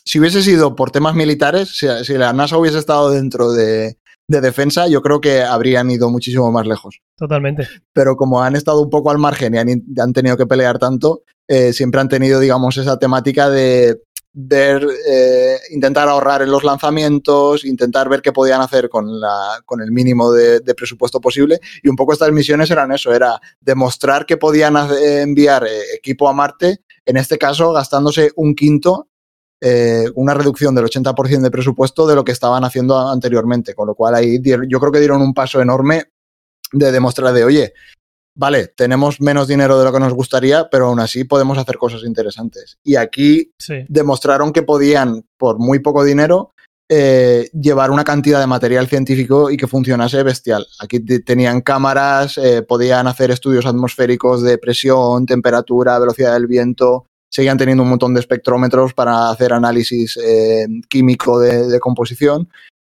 si 0.04 0.18
hubiese 0.20 0.42
sido 0.42 0.74
por 0.76 0.90
temas 0.90 1.14
militares, 1.14 1.76
si, 1.76 1.86
si 2.04 2.14
la 2.14 2.32
NASA 2.32 2.56
hubiese 2.56 2.78
estado 2.78 3.10
dentro 3.10 3.52
de, 3.52 3.98
de 4.26 4.40
defensa, 4.40 4.86
yo 4.88 5.02
creo 5.02 5.20
que 5.20 5.42
habrían 5.42 5.90
ido 5.90 6.08
muchísimo 6.10 6.50
más 6.52 6.66
lejos. 6.66 7.00
Totalmente. 7.16 7.66
Pero 7.92 8.16
como 8.16 8.42
han 8.42 8.56
estado 8.56 8.80
un 8.82 8.90
poco 8.90 9.10
al 9.10 9.18
margen 9.18 9.54
y 9.54 9.58
han, 9.58 9.68
han 9.98 10.12
tenido 10.14 10.36
que 10.36 10.46
pelear 10.46 10.78
tanto, 10.78 11.22
eh, 11.46 11.72
siempre 11.72 12.00
han 12.00 12.08
tenido, 12.08 12.40
digamos, 12.40 12.76
esa 12.78 12.98
temática 12.98 13.48
de 13.50 14.00
ver, 14.40 14.86
eh, 15.08 15.58
intentar 15.70 16.08
ahorrar 16.08 16.42
en 16.42 16.50
los 16.52 16.62
lanzamientos, 16.62 17.64
intentar 17.64 18.08
ver 18.08 18.22
qué 18.22 18.32
podían 18.32 18.60
hacer 18.60 18.88
con, 18.88 19.20
la, 19.20 19.60
con 19.66 19.82
el 19.82 19.90
mínimo 19.90 20.30
de, 20.30 20.60
presupuesto 20.76 21.20
posible. 21.20 21.58
Y 21.82 21.88
un 21.88 21.96
poco 21.96 22.12
estas 22.12 22.30
misiones 22.30 22.70
eran 22.70 22.92
eso, 22.92 23.12
era 23.12 23.40
demostrar 23.60 24.26
que 24.26 24.36
podían 24.36 24.76
enviar 25.02 25.66
eh, 25.66 25.94
equipo 25.96 26.28
a 26.28 26.32
Marte, 26.32 26.82
en 27.04 27.16
este 27.16 27.36
caso 27.36 27.72
gastándose 27.72 28.30
un 28.36 28.54
quinto, 28.54 29.08
eh, 29.60 30.04
una 30.14 30.34
reducción 30.34 30.72
del 30.72 30.84
80% 30.84 31.40
de 31.40 31.50
presupuesto 31.50 32.06
de 32.06 32.14
lo 32.14 32.22
que 32.22 32.30
estaban 32.32 32.62
haciendo 32.62 32.96
anteriormente. 32.96 33.74
Con 33.74 33.88
lo 33.88 33.96
cual 33.96 34.14
ahí 34.14 34.40
yo 34.40 34.78
creo 34.78 34.92
que 34.92 35.00
dieron 35.00 35.20
un 35.20 35.34
paso 35.34 35.60
enorme 35.60 36.04
de 36.72 36.92
demostrar 36.92 37.34
de, 37.34 37.42
oye, 37.42 37.72
vale, 38.38 38.68
tenemos 38.68 39.20
menos 39.20 39.48
dinero 39.48 39.78
de 39.78 39.84
lo 39.84 39.92
que 39.92 39.98
nos 39.98 40.14
gustaría, 40.14 40.70
pero 40.70 40.86
aún 40.86 41.00
así 41.00 41.24
podemos 41.24 41.58
hacer 41.58 41.76
cosas 41.76 42.02
interesantes. 42.04 42.78
Y 42.84 42.94
aquí 42.96 43.50
Sí. 43.58 43.84
demostraron 43.88 44.52
que 44.52 44.62
podían, 44.62 45.26
por 45.36 45.58
muy 45.58 45.80
poco 45.80 46.04
dinero, 46.04 46.52
eh, 46.90 47.50
llevar 47.52 47.90
una 47.90 48.04
cantidad 48.04 48.40
de 48.40 48.46
material 48.46 48.86
científico 48.86 49.50
y 49.50 49.56
que 49.58 49.66
funcionase 49.66 50.22
bestial. 50.22 50.66
Aquí 50.80 51.00
te- 51.00 51.20
tenían 51.20 51.60
cámaras, 51.60 52.38
eh, 52.38 52.62
podían 52.62 53.06
hacer 53.08 53.30
estudios 53.30 53.66
atmosféricos 53.66 54.42
de 54.42 54.56
presión, 54.56 55.26
temperatura, 55.26 55.98
velocidad 55.98 56.32
del 56.32 56.46
viento, 56.46 57.04
seguían 57.30 57.58
teniendo 57.58 57.82
un 57.82 57.90
montón 57.90 58.14
de 58.14 58.20
espectrómetros 58.20 58.94
para 58.94 59.28
hacer 59.30 59.52
análisis 59.52 60.16
eh, 60.16 60.66
químico 60.88 61.38
de, 61.40 61.66
de 61.68 61.78
composición. 61.80 62.48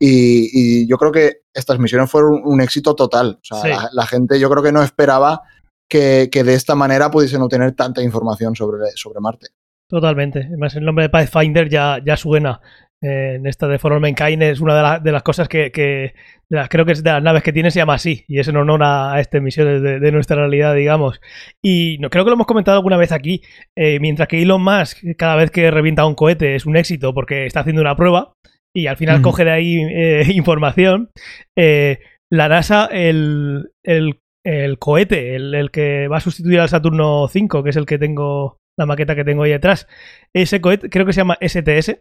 Y, 0.06 0.50
y 0.84 0.88
yo 0.88 0.98
creo 0.98 1.12
que 1.14 1.44
estas 1.54 1.80
misiones 1.80 2.12
fueron 2.12 2.34
un, 2.34 2.42
un 2.46 2.62
éxito 2.62 2.94
total. 2.94 3.40
O 3.42 3.44
sea, 3.44 3.58
Sí. 3.62 3.70
la, 3.70 3.90
la 3.94 4.06
gente 4.06 4.38
yo 4.40 4.50
creo 4.50 4.62
que 4.62 4.72
no 4.74 4.84
esperaba 4.84 5.42
que, 5.90 6.30
que 6.30 6.44
de 6.44 6.56
esta 6.56 6.76
manera 6.76 7.10
pudiesen 7.10 7.42
obtener 7.42 7.72
tanta 7.74 8.02
información 8.02 8.54
sobre, 8.56 8.88
sobre 8.96 9.20
Marte. 9.22 9.48
Totalmente. 9.88 10.40
Además, 10.48 10.76
el 10.76 10.84
nombre 10.86 11.04
de 11.06 11.10
Pathfinder 11.10 11.70
ya, 11.70 12.00
ya 12.06 12.18
suena. 12.18 12.60
eh, 13.06 13.36
en 13.36 13.46
esta 13.48 13.68
de 13.68 13.80
For 13.80 13.92
All 13.92 14.00
Mankind 14.00 14.42
es 14.44 14.62
una 14.62 14.76
de, 14.78 14.82
la- 14.82 15.00
de 15.00 15.12
las 15.12 15.24
cosas 15.24 15.48
que, 15.50 15.72
que- 15.74 16.14
de 16.50 16.58
las- 16.58 16.70
creo 16.70 16.86
que 16.86 16.94
es 16.94 17.04
de 17.04 17.12
las 17.12 17.22
naves 17.22 17.44
que 17.44 17.52
tiene, 17.54 17.70
se 17.70 17.80
llama 17.80 17.96
así. 17.96 18.24
Y 18.30 18.40
es 18.40 18.48
en 18.48 18.56
honor 18.58 18.82
a, 18.84 19.14
a 19.14 19.20
estas 19.20 19.42
misiones 19.42 19.82
de, 19.82 20.00
de 20.00 20.12
nuestra 20.14 20.38
realidad, 20.38 20.74
digamos. 20.74 21.20
Y 21.62 21.98
no 22.00 22.10
creo 22.10 22.24
que 22.24 22.30
lo 22.30 22.36
hemos 22.36 22.48
comentado 22.48 22.78
alguna 22.78 22.96
vez 22.98 23.12
aquí. 23.12 23.42
eh, 23.76 24.00
mientras 24.00 24.28
que 24.30 24.42
Elon 24.42 24.64
Musk, 24.64 24.98
cada 25.18 25.36
vez 25.36 25.52
que 25.52 25.70
revienta 25.72 26.06
un 26.06 26.16
cohete, 26.16 26.56
es 26.56 26.66
un 26.66 26.76
éxito 26.78 27.14
porque 27.14 27.46
está 27.46 27.60
haciendo 27.62 27.82
una 27.82 27.96
prueba 27.98 28.34
y 28.76 28.88
al 28.88 28.98
final 28.98 29.22
coge 29.22 29.46
de 29.46 29.52
ahí 29.52 29.78
eh, 29.82 30.24
información. 30.34 31.10
eh, 31.58 32.00
la 32.32 32.50
NASA, 32.50 32.88
el, 32.92 33.72
el, 33.84 34.20
el 34.44 34.80
cohete, 34.80 35.36
el, 35.36 35.54
el 35.54 35.70
que 35.70 36.08
va 36.08 36.18
a 36.18 36.22
sustituir 36.22 36.60
al 36.60 36.70
Saturno 36.70 37.28
5, 37.28 37.64
que 37.64 37.70
es 37.70 37.76
el 37.76 37.86
que 37.86 38.00
tengo, 38.00 38.58
la 38.78 38.88
maqueta 38.88 39.16
que 39.16 39.24
tengo 39.24 39.44
ahí 39.44 39.52
detrás, 39.52 39.88
ese 40.34 40.60
cohete 40.60 40.90
creo 40.90 41.06
que 41.06 41.14
se 41.14 41.22
llama 41.22 41.38
STS, 41.40 42.00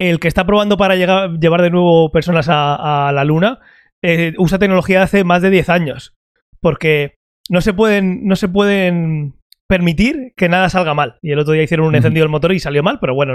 el 0.00 0.18
que 0.18 0.26
está 0.28 0.44
probando 0.44 0.76
para 0.76 0.96
llegar, 0.96 1.38
llevar 1.38 1.62
de 1.62 1.70
nuevo 1.70 2.10
personas 2.10 2.48
a, 2.48 3.08
a 3.08 3.12
la 3.12 3.24
Luna, 3.24 3.60
eh, 4.02 4.34
usa 4.38 4.58
tecnología 4.58 4.98
de 4.98 5.04
hace 5.04 5.24
más 5.24 5.42
de 5.42 5.50
10 5.50 5.68
años. 5.68 6.14
Porque 6.60 7.14
no 7.48 7.60
se 7.60 7.72
pueden, 7.72 8.26
no 8.26 8.34
se 8.34 8.48
pueden 8.48 9.37
permitir 9.68 10.32
que 10.34 10.48
nada 10.48 10.70
salga 10.70 10.94
mal. 10.94 11.18
Y 11.22 11.30
el 11.30 11.38
otro 11.38 11.52
día 11.52 11.62
hicieron 11.62 11.86
un 11.86 11.94
encendido 11.94 12.24
del 12.24 12.30
motor 12.30 12.52
y 12.52 12.58
salió 12.58 12.82
mal, 12.82 12.98
pero 13.00 13.14
bueno, 13.14 13.34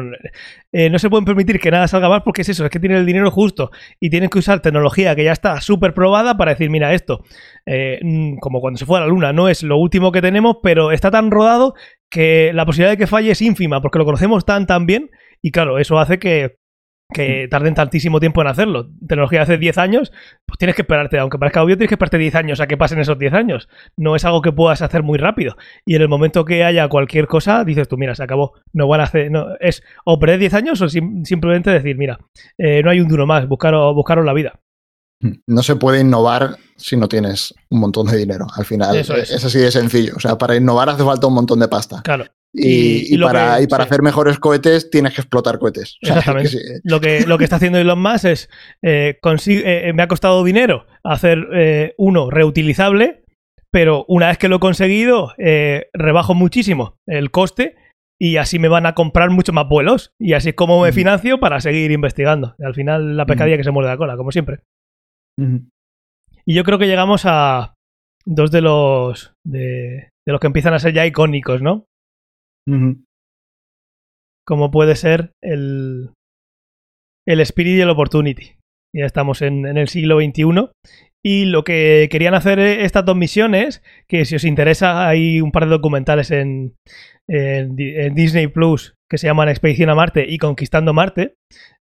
eh, 0.72 0.90
no 0.90 0.98
se 0.98 1.10
pueden 1.10 1.26
permitir 1.26 1.60
que 1.60 1.70
nada 1.72 1.88
salga 1.88 2.10
mal 2.10 2.24
porque 2.24 2.42
es 2.42 2.50
eso, 2.50 2.66
es 2.66 2.72
que 2.72 2.80
tienen 2.80 2.98
el 2.98 3.06
dinero 3.06 3.30
justo 3.30 3.72
y 4.00 4.10
tienen 4.10 4.30
que 4.30 4.40
usar 4.40 4.60
tecnología 4.60 5.16
que 5.16 5.24
ya 5.24 5.32
está 5.32 5.62
súper 5.62 5.94
probada 5.94 6.36
para 6.36 6.52
decir, 6.52 6.72
mira, 6.72 6.94
esto, 6.94 7.24
eh, 7.68 8.00
mm, 8.02 8.38
como 8.40 8.62
cuando 8.62 8.80
se 8.80 8.86
fue 8.86 8.98
a 8.98 9.02
la 9.02 9.08
Luna, 9.08 9.32
no 9.32 9.48
es 9.48 9.62
lo 9.62 9.78
último 9.78 10.12
que 10.12 10.22
tenemos, 10.22 10.58
pero 10.64 10.92
está 10.92 11.12
tan 11.12 11.30
rodado 11.30 11.76
que 12.10 12.52
la 12.54 12.66
posibilidad 12.66 12.92
de 12.92 12.98
que 12.98 13.08
falle 13.08 13.32
es 13.32 13.42
ínfima 13.42 13.82
porque 13.82 14.00
lo 14.00 14.06
conocemos 14.06 14.44
tan, 14.44 14.66
tan 14.66 14.88
bien 14.88 15.12
y 15.42 15.52
claro, 15.52 15.78
eso 15.78 16.00
hace 16.00 16.18
que 16.18 16.56
que 17.12 17.48
tarden 17.50 17.74
tantísimo 17.76 18.20
tiempo 18.20 18.42
en 18.42 18.48
hacerlo. 18.48 18.90
Tecnología 19.08 19.40
de 19.40 19.44
hace 19.44 19.58
10 19.58 19.78
años, 19.78 20.12
pues 20.48 20.58
tienes 20.58 20.76
que 20.76 20.82
esperarte, 20.84 21.20
aunque 21.20 21.38
parezca 21.38 21.62
obvio, 21.64 21.76
tienes 21.78 21.90
que 21.90 21.96
esperarte 21.96 22.18
10 22.18 22.36
años 22.36 22.60
a 22.60 22.68
que 22.68 22.78
pasen 22.78 23.00
esos 23.00 23.20
10 23.20 23.34
años. 23.34 23.70
No 23.98 24.16
es 24.16 24.26
algo 24.26 24.42
que 24.42 24.52
puedas 24.52 24.82
hacer 24.82 25.04
muy 25.04 25.18
rápido. 25.18 25.56
Y 25.86 25.96
en 25.96 26.02
el 26.02 26.10
momento 26.10 26.46
que 26.46 26.64
haya 26.64 26.88
cualquier 26.88 27.28
cosa, 27.28 27.64
dices 27.64 27.88
tú, 27.88 27.98
mira, 27.98 28.16
se 28.16 28.24
acabó. 28.24 28.54
No 28.74 28.88
van 28.88 29.02
a 29.02 29.04
hacer. 29.06 29.30
No, 29.32 29.48
es 29.60 29.84
o 30.06 30.18
perder 30.20 30.40
10 30.40 30.54
años 30.56 30.82
o 30.82 30.90
sim- 30.90 31.24
simplemente 31.24 31.70
decir, 31.70 31.98
mira, 31.98 32.20
eh, 32.58 32.82
no 32.84 32.90
hay 32.90 33.00
un 33.00 33.08
duro 33.08 33.28
más, 33.28 33.48
buscaros, 33.48 33.94
buscaros 33.94 34.26
la 34.26 34.34
vida. 34.34 34.60
No 35.48 35.64
se 35.64 35.78
puede 35.78 36.02
innovar 36.02 36.58
si 36.76 36.98
no 36.98 37.08
tienes 37.08 37.54
un 37.70 37.80
montón 37.80 38.08
de 38.08 38.18
dinero. 38.18 38.46
Al 38.58 38.66
final 38.66 38.96
Eso 38.98 39.16
es. 39.16 39.32
es. 39.32 39.46
así 39.46 39.58
de 39.60 39.72
sencillo. 39.72 40.14
O 40.18 40.20
sea, 40.20 40.38
para 40.38 40.56
innovar 40.56 40.90
hace 40.90 41.04
falta 41.04 41.28
un 41.28 41.36
montón 41.36 41.60
de 41.60 41.68
pasta. 41.70 42.02
Claro. 42.04 42.26
Y, 42.56 43.18
para, 43.18 43.58
que- 43.58 43.64
y 43.64 43.68
para 43.68 43.84
sí. 43.84 43.88
hacer 43.90 44.02
mejores 44.04 44.38
cohetes 44.40 44.90
tienes 44.92 45.14
que 45.16 45.22
explotar 45.22 45.58
cohetes. 45.58 45.98
Exactamente. 46.02 46.50
que 46.52 46.58
sí. 46.58 46.64
Lo 46.84 47.02
que, 47.02 47.26
lo 47.26 47.38
que 47.40 47.44
está 47.46 47.56
haciendo 47.56 47.80
Elon 47.80 48.00
Musk 48.02 48.26
es, 48.26 48.50
eh, 48.84 49.18
consi- 49.24 49.62
eh, 49.66 49.92
me 49.94 50.04
ha 50.04 50.08
costado 50.08 50.44
dinero 50.44 50.86
hacer 51.04 51.40
eh, 51.54 51.96
uno 51.98 52.30
reutilizable, 52.30 53.24
pero 53.72 54.06
una 54.08 54.28
vez 54.28 54.38
que 54.38 54.50
lo 54.50 54.58
he 54.58 54.60
conseguido, 54.60 55.34
eh, 55.40 55.88
rebajo 55.94 56.36
muchísimo 56.36 56.98
el 57.08 57.32
coste 57.32 57.76
y 58.22 58.38
así 58.38 58.60
me 58.60 58.68
van 58.68 58.86
a 58.86 58.94
comprar 58.94 59.32
mucho 59.32 59.52
más 59.52 59.68
vuelos. 59.68 60.12
Y 60.20 60.34
así 60.34 60.50
es 60.50 60.56
como 60.56 60.80
me 60.84 60.92
financio 60.94 61.40
para 61.40 61.60
seguir 61.60 61.90
investigando. 61.92 62.56
Al 62.60 62.76
final 62.76 63.18
la 63.18 63.26
pescadilla 63.26 63.58
que 63.58 63.64
se 63.64 63.72
muerde 63.72 63.90
la 63.90 63.98
cola, 63.98 64.16
como 64.16 64.32
siempre. 64.32 64.60
Y 66.46 66.54
yo 66.54 66.64
creo 66.64 66.78
que 66.78 66.88
llegamos 66.88 67.24
a 67.26 67.74
dos 68.26 68.52
de 68.52 68.62
los 68.62 69.34
de, 69.46 70.10
de 70.26 70.32
los 70.32 70.40
que 70.40 70.48
empiezan 70.48 70.74
a 70.74 70.80
ser 70.80 70.94
ya 70.94 71.06
icónicos, 71.06 71.62
¿no? 71.62 71.86
Como 74.46 74.72
puede 74.72 74.96
ser 74.96 75.32
el, 75.42 76.12
el 77.26 77.40
Spirit 77.42 77.78
y 77.78 77.82
el 77.82 77.90
Opportunity. 77.90 78.58
Ya 78.96 79.06
estamos 79.06 79.42
en, 79.42 79.66
en 79.66 79.78
el 79.78 79.88
siglo 79.88 80.20
XXI 80.20 80.70
Y 81.24 81.46
lo 81.46 81.64
que 81.64 82.08
querían 82.12 82.36
hacer 82.36 82.60
estas 82.60 83.06
dos 83.06 83.16
misiones, 83.16 83.82
que 84.08 84.26
si 84.26 84.36
os 84.36 84.44
interesa, 84.44 85.08
hay 85.08 85.42
un 85.42 85.52
par 85.52 85.64
de 85.64 85.72
documentales 85.72 86.30
en, 86.30 86.76
en, 87.28 87.76
Disney 88.16 88.48
Plus 88.48 88.96
que 89.10 89.18
se 89.18 89.28
llaman 89.28 89.50
Expedición 89.50 89.90
a 89.92 89.96
Marte 89.96 90.26
y 90.28 90.38
Conquistando 90.38 90.94
Marte. 90.94 91.36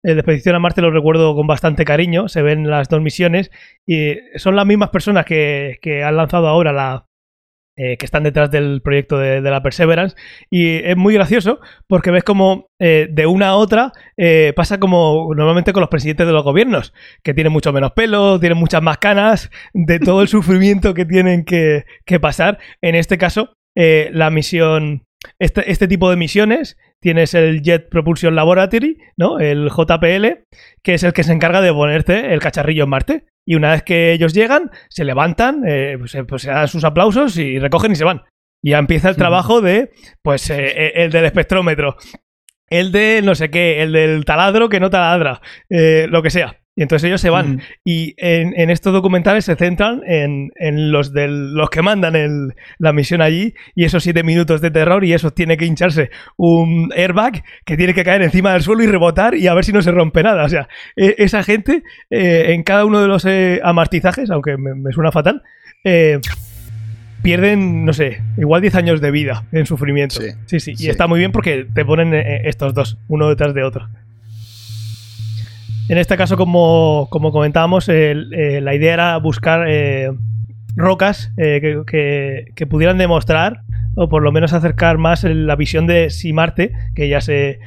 El 0.03 0.15
de 0.15 0.21
Expedición 0.21 0.55
a 0.55 0.59
Marte 0.59 0.81
lo 0.81 0.91
recuerdo 0.91 1.35
con 1.35 1.45
bastante 1.45 1.85
cariño, 1.85 2.27
se 2.27 2.41
ven 2.41 2.69
las 2.69 2.89
dos 2.89 3.01
misiones 3.01 3.51
y 3.87 4.15
son 4.35 4.55
las 4.55 4.65
mismas 4.65 4.89
personas 4.89 5.25
que, 5.25 5.77
que 5.81 6.03
han 6.03 6.17
lanzado 6.17 6.47
ahora 6.47 6.73
la, 6.73 7.08
eh, 7.81 7.95
que 7.95 8.05
están 8.05 8.23
detrás 8.23 8.51
del 8.51 8.81
proyecto 8.81 9.17
de, 9.17 9.39
la 9.39 9.63
Perseverance. 9.63 10.13
Y 10.49 10.83
es 10.83 10.97
muy 10.97 11.13
gracioso 11.13 11.61
porque 11.87 12.11
ves 12.11 12.25
como 12.25 12.67
eh, 12.77 13.07
de 13.09 13.25
una 13.25 13.47
a 13.47 13.55
otra 13.55 13.93
eh, 14.17 14.51
pasa 14.53 14.81
como 14.81 15.33
normalmente 15.33 15.71
con 15.71 15.79
los 15.79 15.89
presidentes 15.89 16.27
de 16.27 16.33
los 16.33 16.43
gobiernos, 16.43 16.93
que 17.23 17.33
tienen 17.33 17.53
mucho 17.53 17.71
menos 17.71 17.93
pelo, 17.93 18.37
tienen 18.37 18.57
muchas 18.57 18.81
más 18.81 18.97
canas, 18.97 19.49
de 19.73 19.97
todo 19.99 20.21
el 20.21 20.27
sufrimiento 20.27 20.93
que 20.93 21.05
tienen 21.05 21.45
que, 21.45 21.85
que 22.05 22.19
pasar. 22.19 22.59
En 22.81 22.95
este 22.95 23.17
caso, 23.17 23.53
la 23.75 24.29
misión, 24.29 25.05
este, 25.39 25.71
este 25.71 25.87
tipo 25.87 26.09
de 26.09 26.17
misiones 26.17 26.75
tienes 27.01 27.33
el 27.33 27.61
Jet 27.61 27.89
Propulsion 27.89 28.35
Laboratory, 28.35 28.97
¿no? 29.17 29.39
El 29.39 29.69
JPL, 29.69 30.45
que 30.83 30.93
es 30.93 31.03
el 31.03 31.13
que 31.13 31.23
se 31.23 31.33
encarga 31.33 31.61
de 31.61 31.73
ponerte 31.73 32.33
el 32.33 32.39
cacharrillo 32.39 32.83
en 32.83 32.89
Marte. 32.89 33.25
Y 33.45 33.55
una 33.55 33.71
vez 33.71 33.83
que 33.83 34.11
ellos 34.11 34.33
llegan, 34.33 34.69
se 34.89 35.05
levantan, 35.05 35.63
eh, 35.67 35.95
pues, 35.97 36.13
eh, 36.15 36.23
pues, 36.23 36.43
se 36.43 36.51
dan 36.51 36.67
sus 36.67 36.83
aplausos 36.83 37.37
y 37.37 37.57
recogen 37.57 37.93
y 37.93 37.95
se 37.95 38.03
van. 38.03 38.23
Y 38.61 38.71
ya 38.71 38.79
empieza 38.79 39.09
el 39.09 39.15
trabajo 39.15 39.61
de, 39.61 39.91
pues, 40.21 40.49
eh, 40.49 40.91
el 40.95 41.11
del 41.11 41.25
espectrómetro, 41.25 41.95
el 42.69 42.91
de 42.91 43.21
no 43.23 43.33
sé 43.33 43.49
qué, 43.49 43.81
el 43.81 43.93
del 43.93 44.25
taladro 44.25 44.69
que 44.69 44.79
no 44.79 44.89
taladra, 44.89 45.41
lo 45.69 46.21
que 46.21 46.29
sea. 46.29 46.59
Y 46.75 46.81
entonces 46.81 47.07
ellos 47.07 47.19
se 47.19 47.29
van. 47.29 47.61
Y 47.83 48.13
en, 48.17 48.69
estos 48.69 48.93
documentales 48.93 49.43
se 49.43 49.57
centran 49.57 50.01
en, 50.05 50.51
los, 50.91 51.11
del, 51.11 51.53
los 51.53 51.69
que 51.69 51.81
mandan 51.81 52.53
la 52.77 52.93
misión 52.93 53.21
allí 53.21 53.53
y 53.75 53.83
esos 53.83 54.03
siete 54.03 54.23
minutos 54.23 54.61
de 54.61 54.71
terror 54.71 55.03
y 55.03 55.13
eso 55.13 55.31
tiene 55.31 55.57
que 55.57 55.65
hincharse 55.65 56.09
un 56.37 56.91
airbag 56.95 57.43
que 57.65 57.75
tiene 57.75 57.93
que 57.93 58.05
caer 58.05 58.21
encima 58.21 58.53
del 58.53 58.61
suelo 58.61 58.81
y 58.83 58.87
rebotar 58.87 59.35
y 59.35 59.47
a 59.47 59.53
ver 59.53 59.65
si 59.65 59.73
no 59.73 59.81
se 59.81 59.91
rompe 59.91 60.23
nada. 60.23 60.45
O 60.45 60.49
sea, 60.49 60.69
e, 60.95 61.15
esa 61.17 61.43
gente 61.43 61.83
eh, 62.09 62.53
en 62.53 62.63
cada 62.63 62.85
uno 62.85 63.01
de 63.01 63.07
los 63.07 63.25
eh, 63.25 63.59
amartizajes, 63.61 64.29
aunque 64.29 64.55
me, 64.57 64.91
suena 64.93 65.11
fatal, 65.11 65.43
eh, 65.83 66.19
pierden, 67.21 67.83
no 67.83 67.91
sé, 67.91 68.21
igual 68.37 68.61
10 68.61 68.75
años 68.75 69.01
de 69.01 69.11
vida 69.11 69.43
en 69.51 69.65
sufrimiento. 69.65 70.21
Sí, 70.45 70.61
sí. 70.61 70.75
Y 70.77 70.87
está 70.87 71.07
muy 71.07 71.19
bien 71.19 71.33
porque 71.33 71.67
te 71.73 71.83
ponen 71.83 72.13
estos 72.13 72.73
dos, 72.73 72.97
uno 73.09 73.27
detrás 73.27 73.53
de 73.53 73.63
otro. 73.63 73.89
En 75.89 75.97
este 75.97 76.17
caso, 76.17 76.37
como, 76.37 77.07
comentábamos, 77.09 77.89
eh, 77.89 78.13
la 78.61 78.75
idea 78.75 78.93
era 78.93 79.17
buscar 79.17 79.65
eh, 79.67 80.11
rocas 80.75 81.33
eh, 81.35 81.59
que, 82.55 82.67
pudieran 82.67 82.99
demostrar 82.99 83.63
o 83.95 84.07
por 84.07 84.21
lo 84.21 84.31
menos 84.31 84.53
acercar 84.53 84.99
más 84.99 85.23
la 85.23 85.55
visión 85.55 85.87
de 85.87 86.11
si 86.11 86.31
Marte, 86.31 86.73
que 86.93 87.09
ya 87.09 87.21
se, 87.21 87.59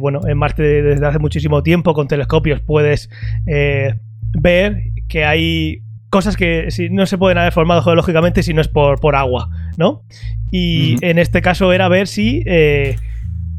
bueno, 0.00 0.20
en 0.28 0.38
Marte 0.38 0.62
desde 0.62 1.04
hace 1.04 1.18
muchísimo 1.18 1.64
tiempo 1.64 1.94
con 1.94 2.06
telescopios 2.06 2.60
puedes 2.60 3.10
ver 3.44 4.84
que 5.08 5.24
hay 5.24 5.82
cosas 6.10 6.36
que 6.36 6.70
si, 6.70 6.90
no 6.90 7.06
se 7.06 7.18
pueden 7.18 7.38
haber 7.38 7.52
formado 7.52 7.82
geológicamente 7.82 8.44
si 8.44 8.54
no 8.54 8.60
es 8.60 8.68
por, 8.68 9.00
por 9.00 9.16
agua, 9.16 9.50
¿no? 9.76 10.04
Y 10.52 10.96
en 11.04 11.18
este 11.18 11.42
caso 11.42 11.72
era 11.72 11.88
ver 11.88 12.06
si 12.06 12.44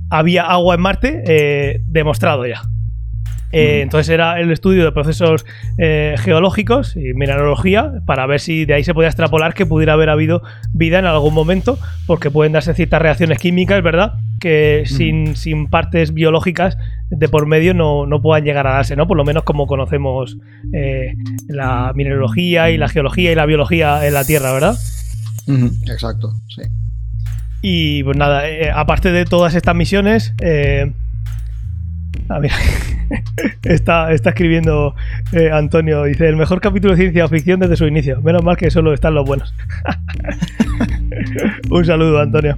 había 0.09 0.43
agua 0.43 0.75
en 0.75 0.81
Marte 0.81 1.81
demostrado 1.85 2.47
ya. 2.47 2.61
Eh, 3.53 3.81
entonces 3.81 4.09
era 4.09 4.39
el 4.39 4.51
estudio 4.51 4.83
de 4.83 4.91
procesos 4.91 5.45
eh, 5.77 6.15
geológicos 6.17 6.95
y 6.95 7.13
mineralogía 7.13 7.93
para 8.07 8.25
ver 8.25 8.39
si 8.39 8.65
de 8.65 8.73
ahí 8.73 8.83
se 8.83 8.95
podía 8.95 9.09
extrapolar 9.09 9.53
que 9.53 9.67
pudiera 9.67 9.93
haber 9.93 10.09
habido 10.09 10.41
vida 10.73 10.97
en 10.97 11.05
algún 11.05 11.35
momento, 11.35 11.77
porque 12.07 12.31
pueden 12.31 12.53
darse 12.53 12.73
ciertas 12.73 12.99
reacciones 12.99 13.37
químicas, 13.37 13.83
¿verdad? 13.83 14.13
Que 14.39 14.85
sin, 14.87 15.35
sin, 15.35 15.67
partes 15.67 16.15
biológicas 16.15 16.77
de 17.11 17.29
por 17.29 17.45
medio 17.45 17.75
no, 17.75 18.07
no, 18.07 18.23
puedan 18.23 18.43
llegar 18.43 18.65
a 18.65 18.73
darse, 18.73 18.95
¿no? 18.95 19.07
Por 19.07 19.17
lo 19.17 19.23
menos 19.23 19.43
como 19.43 19.67
conocemos 19.67 20.35
eh, 20.73 21.13
la 21.47 21.93
mineralogía 21.93 22.71
y 22.71 22.77
la 22.77 22.89
geología 22.89 23.31
y 23.31 23.35
la 23.35 23.45
biología 23.45 24.07
en 24.07 24.15
la 24.15 24.25
Tierra, 24.25 24.51
¿verdad? 24.51 24.75
Exacto, 25.91 26.33
sí. 26.47 26.63
Y 27.61 28.03
pues 28.03 28.17
nada, 28.17 28.43
aparte 28.73 29.11
de 29.11 29.25
todas 29.25 29.53
estas 29.53 29.75
misiones, 29.75 30.33
Está 33.63 34.11
escribiendo 34.11 34.95
eh, 35.31 35.51
Antonio. 35.51 36.03
Dice: 36.03 36.27
el 36.27 36.35
mejor 36.35 36.61
capítulo 36.61 36.95
de 36.95 37.01
ciencia 37.01 37.27
ficción 37.27 37.59
desde 37.59 37.75
su 37.75 37.85
inicio. 37.85 38.21
Menos 38.21 38.43
mal 38.43 38.57
que 38.57 38.71
solo 38.71 38.93
están 38.93 39.13
los 39.13 39.25
buenos. 39.25 39.53
Un 41.69 41.85
saludo, 41.85 42.19
Antonio. 42.19 42.57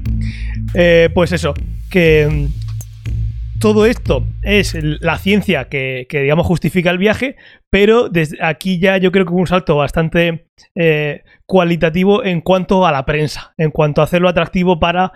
Eh, 0.73 1.09
pues 1.13 1.31
eso, 1.31 1.53
que 1.89 2.27
mm, 2.29 3.59
todo 3.59 3.85
esto 3.85 4.25
es 4.41 4.75
la 4.81 5.17
ciencia 5.17 5.65
que, 5.65 6.07
digamos, 6.09 6.45
justifica 6.45 6.89
el 6.89 6.97
viaje, 6.97 7.35
pero 7.69 8.09
desde 8.09 8.37
aquí 8.41 8.79
ya 8.79 8.97
yo 8.97 9.11
creo 9.11 9.25
que 9.25 9.33
un 9.33 9.47
salto 9.47 9.75
bastante 9.77 10.47
eh, 10.75 11.23
cualitativo 11.45 12.23
en 12.23 12.41
cuanto 12.41 12.85
a 12.85 12.91
la 12.91 13.05
prensa, 13.05 13.53
en 13.57 13.71
cuanto 13.71 14.01
a 14.01 14.05
hacerlo 14.05 14.29
atractivo 14.29 14.79
para 14.79 15.11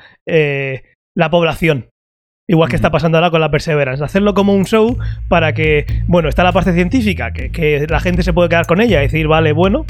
la 1.16 1.30
población. 1.30 1.90
Igual 2.50 2.68
que 2.68 2.76
está 2.76 2.90
pasando 2.90 3.20
ahora 3.20 3.30
con 3.30 3.42
la 3.42 3.52
Perseverance. 3.52 4.04
Hacerlo 4.04 4.34
como 4.34 4.56
un 4.56 4.66
show 4.66 4.98
para 5.28 5.54
que, 5.54 5.86
bueno, 6.08 6.30
está 6.30 6.44
la 6.44 6.52
parte 6.52 6.74
científica, 6.74 7.32
que, 7.32 7.52
que 7.52 7.86
la 7.88 8.00
gente 8.00 8.24
se 8.24 8.34
puede 8.34 8.50
quedar 8.50 8.66
con 8.66 8.82
ella 8.82 8.98
y 8.98 9.04
decir, 9.04 9.28
vale, 9.28 9.54
bueno, 9.54 9.86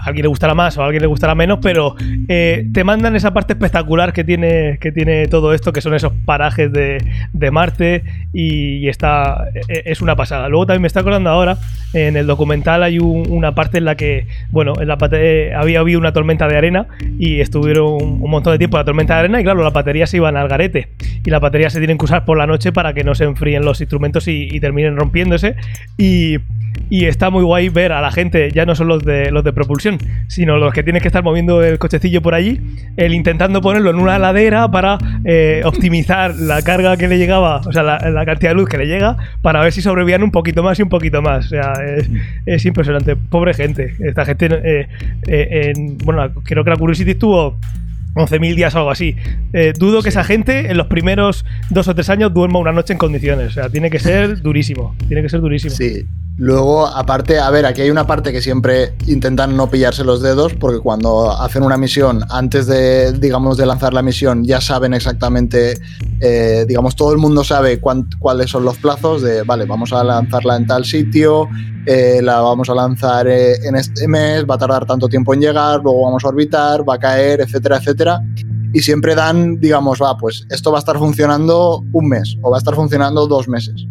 a 0.00 0.06
alguien 0.06 0.22
le 0.22 0.28
gustará 0.28 0.54
más 0.54 0.76
o 0.78 0.82
a 0.82 0.86
alguien 0.86 1.02
le 1.02 1.06
gustará 1.06 1.34
menos, 1.34 1.58
pero 1.62 1.94
eh, 2.28 2.66
te 2.72 2.84
mandan 2.84 3.16
esa 3.16 3.32
parte 3.32 3.52
espectacular 3.52 4.12
que 4.12 4.24
tiene, 4.24 4.78
que 4.80 4.92
tiene 4.92 5.26
todo 5.28 5.52
esto, 5.52 5.72
que 5.72 5.80
son 5.80 5.94
esos 5.94 6.12
parajes 6.24 6.72
de, 6.72 7.50
Marte 7.50 8.04
y, 8.32 8.88
está 8.88 9.48
e, 9.54 9.60
e, 9.68 9.82
es 9.86 10.00
una 10.00 10.14
pasada. 10.14 10.48
Luego 10.48 10.66
también 10.66 10.82
me 10.82 10.86
está 10.86 11.00
acordando 11.00 11.30
ahora, 11.30 11.58
en 11.92 12.16
el 12.16 12.26
documental 12.26 12.82
hay 12.82 12.98
una 12.98 13.54
parte 13.54 13.78
en 13.78 13.84
la 13.84 13.96
que, 13.96 14.26
bueno, 14.50 14.74
en 14.80 14.88
la 14.88 14.96
eh, 15.12 15.52
había 15.56 15.80
habido 15.80 15.98
una 15.98 16.12
tormenta 16.12 16.46
de 16.46 16.56
arena 16.56 16.86
y 17.18 17.40
estuvieron 17.40 17.94
un, 18.22 18.30
montón 18.30 18.52
de 18.52 18.58
tiempo 18.58 18.76
la 18.76 18.84
tormenta 18.84 19.14
de 19.14 19.20
arena 19.20 19.40
y 19.40 19.44
claro, 19.44 19.64
las 19.64 19.72
baterías 19.72 20.10
se 20.10 20.18
iban 20.18 20.36
al 20.36 20.48
garete 20.48 20.88
y 21.24 21.30
las 21.30 21.40
baterías 21.40 21.72
se 21.72 21.80
tienen 21.80 21.98
que 21.98 22.04
usar 22.04 22.24
por 22.24 22.38
la 22.38 22.46
noche 22.46 22.72
para 22.72 22.94
que 22.94 23.02
no 23.02 23.14
se 23.14 23.24
enfríen 23.24 23.64
los 23.64 23.80
instrumentos 23.80 24.28
y, 24.28 24.48
y 24.50 24.60
terminen 24.60 24.96
rompiéndose 24.96 25.56
y 25.98 26.38
y 26.88 27.06
está 27.06 27.30
muy 27.30 27.44
guay 27.44 27.68
ver 27.68 27.92
a 27.92 28.00
la 28.00 28.10
gente, 28.10 28.50
ya 28.52 28.66
no 28.66 28.74
son 28.74 28.88
los 28.88 29.04
de 29.04 29.30
los 29.30 29.44
de 29.44 29.52
propulsión, 29.52 29.89
sino 30.28 30.56
los 30.56 30.72
que 30.72 30.82
tienen 30.82 31.02
que 31.02 31.08
estar 31.08 31.22
moviendo 31.22 31.62
el 31.62 31.78
cochecillo 31.78 32.22
por 32.22 32.34
allí, 32.34 32.60
el 32.96 33.14
intentando 33.14 33.60
ponerlo 33.60 33.90
en 33.90 33.96
una 33.96 34.18
ladera 34.18 34.70
para 34.70 34.98
eh, 35.24 35.62
optimizar 35.64 36.34
la 36.36 36.62
carga 36.62 36.96
que 36.96 37.08
le 37.08 37.18
llegaba, 37.18 37.60
o 37.66 37.72
sea, 37.72 37.82
la, 37.82 38.24
cantidad 38.24 38.50
de 38.50 38.54
luz 38.54 38.68
que 38.68 38.78
le 38.78 38.86
llega, 38.86 39.16
para 39.42 39.60
ver 39.60 39.72
si 39.72 39.82
sobrevivían 39.82 40.22
un 40.22 40.30
poquito 40.30 40.62
más 40.62 40.78
y 40.78 40.82
un 40.82 40.88
poquito 40.88 41.22
más. 41.22 41.46
O 41.46 41.48
sea, 41.48 41.72
es, 42.46 42.64
impresionante. 42.64 43.16
Pobre 43.16 43.54
gente. 43.54 43.94
Esta 44.00 44.24
gente, 44.24 44.46
eh, 44.46 44.88
eh, 45.26 45.72
en, 45.74 45.98
bueno, 45.98 46.30
creo 46.44 46.64
que 46.64 46.70
la 46.70 46.76
Curiosity 46.76 47.12
estuvo 47.12 47.58
11.000 48.14 48.54
días 48.54 48.74
o 48.74 48.78
algo 48.78 48.90
así. 48.90 49.16
Eh, 49.52 49.72
dudo 49.78 50.02
que 50.02 50.08
esa 50.08 50.24
gente 50.24 50.70
en 50.70 50.76
los 50.76 50.86
primeros 50.88 51.44
dos 51.70 51.88
o 51.88 51.94
tres 51.94 52.10
años 52.10 52.32
duerma 52.32 52.58
una 52.58 52.72
noche 52.72 52.92
en 52.92 52.98
condiciones. 52.98 53.48
O 53.48 53.50
sea, 53.52 53.68
tiene 53.68 53.90
que 53.90 53.98
ser 53.98 54.40
durísimo. 54.40 54.94
Tiene 55.08 55.22
que 55.22 55.28
ser 55.28 55.40
durísimo. 55.40 55.74
Sí. 55.74 56.06
Luego, 56.40 56.86
aparte, 56.86 57.38
a 57.38 57.50
ver, 57.50 57.66
aquí 57.66 57.82
hay 57.82 57.90
una 57.90 58.06
parte 58.06 58.32
que 58.32 58.40
siempre 58.40 58.94
intentan 59.06 59.58
no 59.58 59.68
pillarse 59.68 60.04
los 60.04 60.22
dedos, 60.22 60.54
porque 60.54 60.78
cuando 60.78 61.30
hacen 61.32 61.62
una 61.62 61.76
misión, 61.76 62.22
antes 62.30 62.66
de, 62.66 63.12
digamos, 63.12 63.58
de 63.58 63.66
lanzar 63.66 63.92
la 63.92 64.00
misión, 64.00 64.42
ya 64.44 64.58
saben 64.58 64.94
exactamente, 64.94 65.78
eh, 66.18 66.64
digamos, 66.66 66.96
todo 66.96 67.12
el 67.12 67.18
mundo 67.18 67.44
sabe 67.44 67.78
cuáles 67.78 68.48
son 68.48 68.64
los 68.64 68.78
plazos 68.78 69.20
de, 69.20 69.42
vale, 69.42 69.66
vamos 69.66 69.92
a 69.92 70.02
lanzarla 70.02 70.56
en 70.56 70.66
tal 70.66 70.86
sitio, 70.86 71.46
eh, 71.84 72.20
la 72.22 72.40
vamos 72.40 72.70
a 72.70 72.74
lanzar 72.74 73.28
en 73.28 73.76
este 73.76 74.08
mes, 74.08 74.46
va 74.48 74.54
a 74.54 74.58
tardar 74.58 74.86
tanto 74.86 75.10
tiempo 75.10 75.34
en 75.34 75.42
llegar, 75.42 75.82
luego 75.82 76.04
vamos 76.06 76.24
a 76.24 76.28
orbitar, 76.28 76.88
va 76.88 76.94
a 76.94 76.98
caer, 76.98 77.42
etcétera, 77.42 77.76
etcétera. 77.76 78.22
Y 78.72 78.80
siempre 78.80 79.14
dan, 79.14 79.60
digamos, 79.60 80.00
va, 80.00 80.16
pues 80.16 80.46
esto 80.48 80.72
va 80.72 80.78
a 80.78 80.80
estar 80.80 80.96
funcionando 80.96 81.84
un 81.92 82.08
mes 82.08 82.38
o 82.40 82.50
va 82.50 82.56
a 82.56 82.60
estar 82.60 82.74
funcionando 82.74 83.26
dos 83.26 83.46
meses 83.46 83.84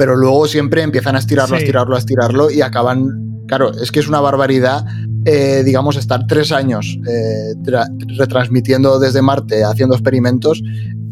pero 0.00 0.16
luego 0.16 0.48
siempre 0.48 0.80
empiezan 0.80 1.14
a 1.14 1.18
estirarlo, 1.18 1.56
a 1.56 1.58
estirarlo, 1.58 1.94
a 1.94 1.98
estirarlo 1.98 2.50
y 2.50 2.62
acaban, 2.62 3.44
claro, 3.46 3.70
es 3.70 3.92
que 3.92 4.00
es 4.00 4.08
una 4.08 4.18
barbaridad, 4.18 4.82
eh, 5.26 5.60
digamos, 5.62 5.96
estar 5.96 6.26
tres 6.26 6.52
años 6.52 6.98
eh, 7.06 7.52
retransmitiendo 8.16 8.98
desde 8.98 9.20
Marte, 9.20 9.62
haciendo 9.62 9.94
experimentos. 9.94 10.62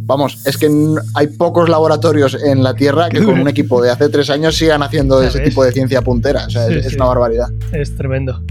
Vamos, 0.06 0.40
es 0.46 0.56
que 0.56 0.70
hay 1.14 1.26
pocos 1.26 1.68
laboratorios 1.68 2.42
en 2.42 2.62
la 2.62 2.72
Tierra 2.72 3.08
que 3.10 3.22
con 3.22 3.38
un 3.38 3.46
equipo 3.46 3.82
de 3.82 3.90
hace 3.90 4.08
tres 4.08 4.30
años 4.30 4.56
sigan 4.56 4.82
haciendo 4.82 5.22
ese 5.22 5.40
tipo 5.40 5.62
de 5.62 5.72
ciencia 5.72 6.00
puntera. 6.00 6.46
O 6.46 6.50
sea, 6.50 6.68
es, 6.68 6.94
una 6.94 7.04
barbaridad. 7.04 7.48
Es 7.72 7.94
tremendo. 7.94 8.42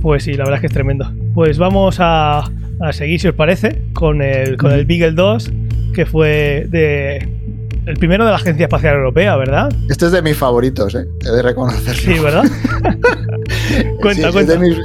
Pues 0.00 0.24
sí, 0.24 0.32
la 0.32 0.44
verdad 0.44 0.54
es 0.54 0.60
que 0.62 0.66
es 0.68 0.72
tremendo. 0.72 1.12
Pues 1.34 1.58
vamos 1.58 1.96
a, 1.98 2.50
seguir, 2.92 3.20
si 3.20 3.28
os 3.28 3.34
parece, 3.34 3.82
con 3.92 4.22
el, 4.22 4.56
con 4.56 4.72
el 4.72 4.86
Beagle 4.86 5.12
2, 5.12 5.52
que 5.92 6.06
fue 6.06 6.66
de 6.70 7.39
el 7.86 7.96
primero 7.96 8.24
de 8.24 8.30
la 8.30 8.36
Agencia 8.36 8.64
Espacial 8.64 8.94
Europea, 8.96 9.36
¿verdad? 9.36 9.72
Este 9.88 10.06
es 10.06 10.12
de 10.12 10.22
mis 10.22 10.36
favoritos, 10.36 10.94
¿eh? 10.94 11.06
He 11.24 11.30
de 11.30 11.42
reconocerlo. 11.42 12.14
Sí, 12.14 12.18
¿verdad? 12.20 12.44
cuenta, 14.00 14.26
Sí, 14.28 14.32
cuenta. 14.32 14.58
mis- 14.58 14.78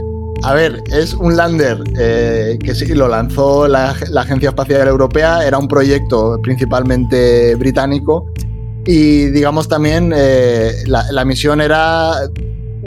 A 0.43 0.53
ver, 0.53 0.81
es 0.91 1.13
un 1.13 1.35
lander 1.37 1.77
eh, 1.97 2.57
que 2.63 2.75
sí, 2.75 2.93
lo 2.93 3.07
lanzó 3.07 3.67
la, 3.67 3.95
la 4.09 4.21
Agencia 4.21 4.49
Espacial 4.49 4.87
Europea, 4.87 5.45
era 5.47 5.57
un 5.57 5.67
proyecto 5.67 6.39
principalmente 6.43 7.55
británico 7.55 8.31
y 8.85 9.25
digamos 9.27 9.67
también 9.67 10.13
eh, 10.15 10.71
la, 10.87 11.11
la 11.11 11.25
misión 11.25 11.61
era 11.61 12.11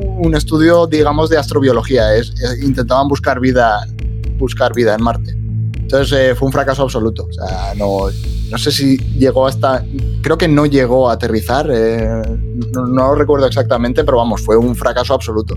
un 0.01 0.35
estudio, 0.37 0.87
digamos, 0.87 1.29
de 1.31 1.39
astrobiología, 1.39 2.15
es, 2.15 2.33
es- 2.41 2.63
intentaban 2.63 3.09
buscar 3.09 3.41
vida, 3.41 3.85
buscar 4.39 4.73
vida 4.75 4.95
en 4.95 5.03
Marte. 5.03 5.33
Entonces 5.81 6.17
eh, 6.19 6.35
fue 6.35 6.47
un 6.47 6.53
fracaso 6.53 6.83
absoluto, 6.83 7.27
o 7.29 7.33
sea, 7.33 7.73
no, 7.77 8.09
no 8.51 8.59
sé 8.59 8.73
si 8.73 8.97
llegó 9.19 9.47
hasta, 9.47 9.85
creo 10.23 10.39
que 10.39 10.49
no 10.49 10.67
llegó 10.67 11.11
a 11.11 11.15
aterrizar, 11.15 11.69
eh, 11.71 12.23
no, 12.73 12.87
no 12.87 13.09
lo 13.09 13.15
recuerdo 13.15 13.47
exactamente, 13.47 14.05
pero 14.05 14.19
vamos, 14.19 14.43
fue 14.43 14.57
un 14.57 14.75
fracaso 14.75 15.15
absoluto. 15.15 15.57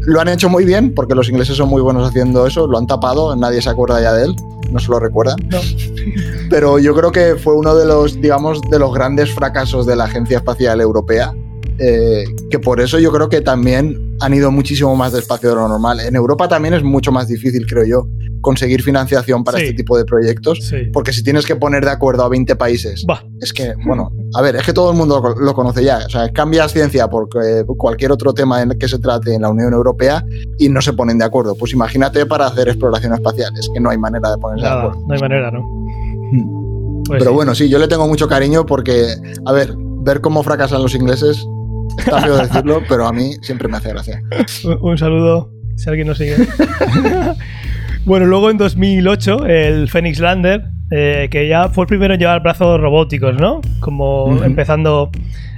Lo 0.00 0.20
han 0.20 0.28
hecho 0.28 0.48
muy 0.48 0.64
bien, 0.64 0.94
porque 0.94 1.14
los 1.14 1.28
ingleses 1.28 1.56
son 1.56 1.68
muy 1.68 1.80
buenos 1.80 2.08
haciendo 2.08 2.46
eso, 2.46 2.66
lo 2.66 2.76
han 2.76 2.86
tapado, 2.86 3.34
nadie 3.36 3.62
se 3.62 3.70
acuerda 3.70 4.00
ya 4.00 4.12
de 4.12 4.24
él, 4.24 4.36
no 4.70 4.80
se 4.80 4.90
lo 4.90 4.98
recuerdan. 4.98 5.36
No. 5.48 5.60
Pero 6.50 6.78
yo 6.78 6.94
creo 6.94 7.12
que 7.12 7.36
fue 7.36 7.54
uno 7.54 7.74
de 7.74 7.86
los, 7.86 8.20
digamos, 8.20 8.60
de 8.70 8.78
los 8.78 8.92
grandes 8.92 9.32
fracasos 9.32 9.86
de 9.86 9.96
la 9.96 10.04
Agencia 10.04 10.38
Espacial 10.38 10.80
Europea, 10.80 11.32
eh, 11.78 12.24
que 12.50 12.58
por 12.58 12.80
eso 12.80 12.98
yo 12.98 13.10
creo 13.12 13.28
que 13.28 13.40
también 13.40 14.16
han 14.20 14.34
ido 14.34 14.50
muchísimo 14.50 14.94
más 14.96 15.12
despacio 15.12 15.48
de 15.50 15.54
lo 15.56 15.68
normal. 15.68 16.00
En 16.00 16.14
Europa 16.16 16.48
también 16.48 16.74
es 16.74 16.82
mucho 16.82 17.10
más 17.12 17.28
difícil, 17.28 17.66
creo 17.66 17.84
yo, 17.84 18.06
conseguir 18.40 18.82
financiación 18.82 19.44
para 19.44 19.58
Sí. 19.58 19.64
este 19.64 19.76
tipo 19.76 19.96
de 19.96 20.04
proyectos, 20.04 20.58
Sí. 20.68 20.76
porque 20.92 21.12
si 21.12 21.22
tienes 21.22 21.46
que 21.46 21.54
poner 21.56 21.84
de 21.84 21.90
acuerdo 21.92 22.24
a 22.24 22.28
20 22.28 22.56
países, 22.56 23.04
es 23.40 23.52
que, 23.52 23.74
bueno, 23.86 24.10
a 24.34 24.42
ver, 24.42 24.56
es 24.56 24.62
que 24.64 24.72
todo 24.72 24.90
el 24.90 24.96
mundo 24.96 25.20
lo, 25.22 25.34
lo 25.40 25.54
conoce 25.54 25.84
ya. 25.84 26.00
O 26.06 26.08
sea, 26.10 26.28
cambias 26.32 26.72
ciencia 26.72 27.08
por 27.08 27.28
eh, 27.44 27.64
cualquier 27.76 28.10
otro 28.12 28.32
tema 28.34 28.60
en 28.62 28.72
el 28.72 28.78
que 28.78 28.88
se 28.88 28.98
trate 28.98 29.34
en 29.34 29.42
la 29.42 29.50
Unión 29.50 29.72
Europea 29.72 30.24
y 30.58 30.68
no 30.68 30.80
se 30.82 30.92
ponen 30.92 31.18
de 31.18 31.24
acuerdo. 31.24 31.54
Pues 31.54 31.72
imagínate 31.72 32.26
para 32.26 32.46
hacer 32.46 32.68
exploración 32.68 33.12
espacial. 33.14 33.52
Es 33.58 33.68
que 33.72 33.80
no 33.80 33.90
hay 33.90 33.98
manera 33.98 34.30
de 34.30 34.38
ponerse 34.38 34.66
de 34.66 34.72
acuerdo. 34.72 35.00
no 35.06 35.14
hay 35.14 35.20
manera, 35.20 35.50
¿no? 35.50 35.82
Pues 37.06 37.18
Pero 37.18 37.30
sí. 37.32 37.34
bueno, 37.34 37.54
sí, 37.54 37.68
yo 37.68 37.78
le 37.78 37.88
tengo 37.88 38.06
mucho 38.06 38.28
cariño 38.28 38.64
porque, 38.64 39.14
a 39.44 39.52
ver, 39.52 39.74
ver 39.76 40.20
cómo 40.20 40.42
fracasan 40.42 40.82
los 40.82 40.94
ingleses, 40.94 41.44
está 41.98 42.20
feo 42.20 42.36
decirlo, 42.36 42.82
pero 42.88 43.06
a 43.06 43.12
mí 43.12 43.34
siempre 43.42 43.68
me 43.68 43.76
hace 43.76 43.90
gracia. 43.90 44.22
Un, 44.64 44.78
un 44.80 44.98
saludo, 44.98 45.50
si 45.76 45.88
alguien 45.88 46.08
nos 46.08 46.18
sigue. 46.18 46.36
bueno, 48.04 48.26
luego 48.26 48.50
en 48.50 48.58
2008, 48.58 49.46
el 49.46 49.88
Phoenix 49.88 50.18
Lander, 50.18 50.64
eh, 50.94 51.28
que 51.30 51.48
ya 51.48 51.70
fue 51.70 51.84
el 51.84 51.88
primero 51.88 52.12
en 52.12 52.20
llevar 52.20 52.42
brazos 52.42 52.78
robóticos, 52.78 53.36
¿no? 53.36 53.62
Como 53.80 54.42
empezando. 54.44 55.10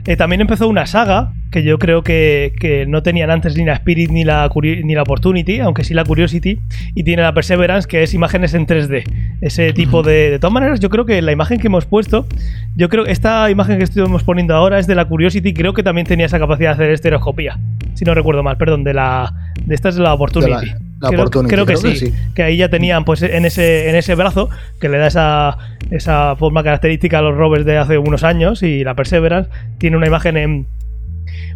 Eh, 0.07 0.17
también 0.17 0.41
empezó 0.41 0.69
una 0.69 0.87
saga 0.87 1.33
que 1.51 1.63
yo 1.63 1.79
creo 1.79 2.03
que, 2.03 2.53
que 2.59 2.85
no 2.87 3.03
tenían 3.03 3.31
antes 3.31 3.57
ni 3.57 3.65
la 3.65 3.75
Spirit 3.75 4.11
ni 4.11 4.25
la, 4.25 4.51
ni 4.63 4.95
la 4.95 5.03
Opportunity, 5.03 5.61
aunque 5.61 5.85
sí 5.85 5.95
la 5.95 6.05
Curiosity, 6.05 6.59
y 6.95 7.05
tiene 7.05 7.23
la 7.23 7.33
Perseverance, 7.33 7.87
que 7.89 8.03
es 8.03 8.13
imágenes 8.13 8.55
en 8.55 8.67
3D. 8.67 9.05
Ese 9.41 9.73
tipo 9.73 10.03
de. 10.03 10.31
De 10.31 10.39
todas 10.41 10.53
maneras, 10.53 10.81
yo 10.81 10.91
creo 10.91 11.07
que 11.07 11.23
la 11.23 11.31
imagen 11.33 11.61
que 11.61 11.69
hemos 11.69 11.87
puesto, 11.87 12.27
yo 12.75 12.89
creo 12.89 13.05
que 13.05 13.13
esta 13.13 13.49
imagen 13.51 13.79
que 13.79 13.85
estuvimos 13.85 14.25
poniendo 14.25 14.55
ahora 14.55 14.79
es 14.81 14.87
de 14.89 14.95
la 14.97 15.05
Curiosity, 15.05 15.55
creo 15.55 15.75
que 15.75 15.83
también 15.85 16.07
tenía 16.07 16.27
esa 16.27 16.39
capacidad 16.41 16.71
de 16.71 16.75
hacer 16.85 16.91
estereoscopía. 16.91 17.59
Si 17.95 18.05
no 18.05 18.15
recuerdo 18.15 18.43
mal, 18.43 18.57
perdón, 18.57 18.83
de 18.83 18.95
la. 18.95 19.33
De 19.65 19.75
esta 19.77 19.91
es 19.91 19.97
la 19.97 20.13
Opportunity. 20.15 20.51
De 20.51 20.73
la- 20.73 20.79
la 21.05 21.11
creo, 21.11 21.21
Opportunity, 21.21 21.55
creo 21.55 21.67
que, 21.67 21.75
creo 21.75 21.83
que 21.93 21.97
sí, 21.97 22.07
sí. 22.07 22.15
que 22.35 22.43
ahí 22.43 22.57
ya 22.57 22.69
tenían, 22.69 23.05
pues 23.05 23.23
en 23.23 23.45
ese, 23.45 23.89
en 23.89 23.97
ese 23.97 24.15
brazo, 24.15 24.51
que 24.81 24.89
le 24.89 24.99
da 24.99 25.07
esa, 25.07 25.59
esa 25.91 26.35
forma 26.37 26.63
característica 26.63 27.19
a 27.19 27.23
los 27.23 27.37
rovers 27.37 27.65
de 27.65 27.79
hace 27.79 27.99
unos 27.99 28.25
años, 28.25 28.63
y 28.63 28.85
la 28.85 28.95
Perseverance 28.95 29.51
tiene 29.79 29.97
una 29.97 30.07
imagen 30.07 30.37
en. 30.37 30.67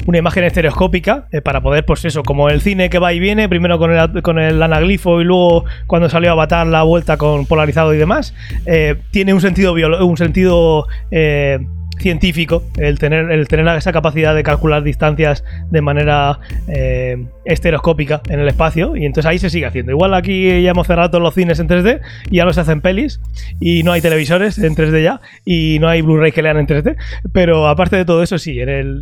Una 0.06 0.18
imagen 0.18 0.44
estereoscópica 0.44 1.26
eh, 1.32 1.42
para 1.42 1.60
poder, 1.60 1.84
pues 1.84 2.04
eso, 2.04 2.22
como 2.22 2.48
el 2.48 2.62
cine 2.62 2.88
que 2.88 2.98
va 2.98 3.12
y 3.12 3.18
viene, 3.18 3.48
primero 3.48 3.78
con 3.78 3.92
el, 3.92 4.22
con 4.22 4.38
el 4.38 4.62
anaglifo 4.62 5.20
y 5.20 5.24
luego 5.24 5.64
cuando 5.86 6.08
salió 6.08 6.32
Avatar 6.32 6.66
la 6.66 6.82
vuelta 6.84 7.18
con 7.18 7.44
polarizado 7.46 7.92
y 7.92 7.98
demás, 7.98 8.32
eh, 8.64 8.96
tiene 9.10 9.34
un 9.34 9.40
sentido, 9.40 9.74
un 9.74 10.16
sentido 10.16 10.86
eh, 11.10 11.58
científico 11.98 12.62
el 12.76 12.98
tener, 12.98 13.30
el 13.30 13.48
tener 13.48 13.66
esa 13.76 13.92
capacidad 13.92 14.34
de 14.34 14.42
calcular 14.42 14.82
distancias 14.82 15.44
de 15.70 15.80
manera 15.80 16.38
eh, 16.68 17.26
estereoscópica 17.44 18.22
en 18.28 18.40
el 18.40 18.48
espacio 18.48 18.96
y 18.96 19.04
entonces 19.04 19.28
ahí 19.28 19.38
se 19.38 19.50
sigue 19.50 19.66
haciendo. 19.66 19.92
Igual 19.92 20.14
aquí 20.14 20.62
ya 20.62 20.70
hemos 20.70 20.86
cerrado 20.86 21.10
todos 21.10 21.22
los 21.22 21.34
cines 21.34 21.58
en 21.60 21.68
3D 21.68 22.00
y 22.30 22.36
ya 22.36 22.44
los 22.44 22.58
hacen 22.58 22.80
pelis 22.80 23.20
y 23.60 23.82
no 23.82 23.92
hay 23.92 24.00
televisores 24.00 24.58
en 24.58 24.74
3D 24.74 25.02
ya 25.02 25.20
y 25.44 25.78
no 25.80 25.88
hay 25.88 26.02
Blu-ray 26.02 26.32
que 26.32 26.42
lean 26.42 26.58
en 26.58 26.66
3D, 26.66 26.96
pero 27.32 27.68
aparte 27.68 27.96
de 27.96 28.04
todo 28.04 28.22
eso 28.22 28.38
sí, 28.38 28.58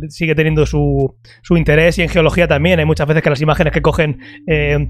sigue 0.09 0.35
teniendo 0.35 0.65
su, 0.65 1.15
su 1.41 1.57
interés 1.57 1.97
y 1.99 2.03
en 2.03 2.09
geología 2.09 2.47
también. 2.47 2.79
Hay 2.79 2.85
muchas 2.85 3.07
veces 3.07 3.23
que 3.23 3.29
las 3.29 3.41
imágenes 3.41 3.73
que 3.73 3.81
cogen... 3.81 4.19
eh, 4.47 4.87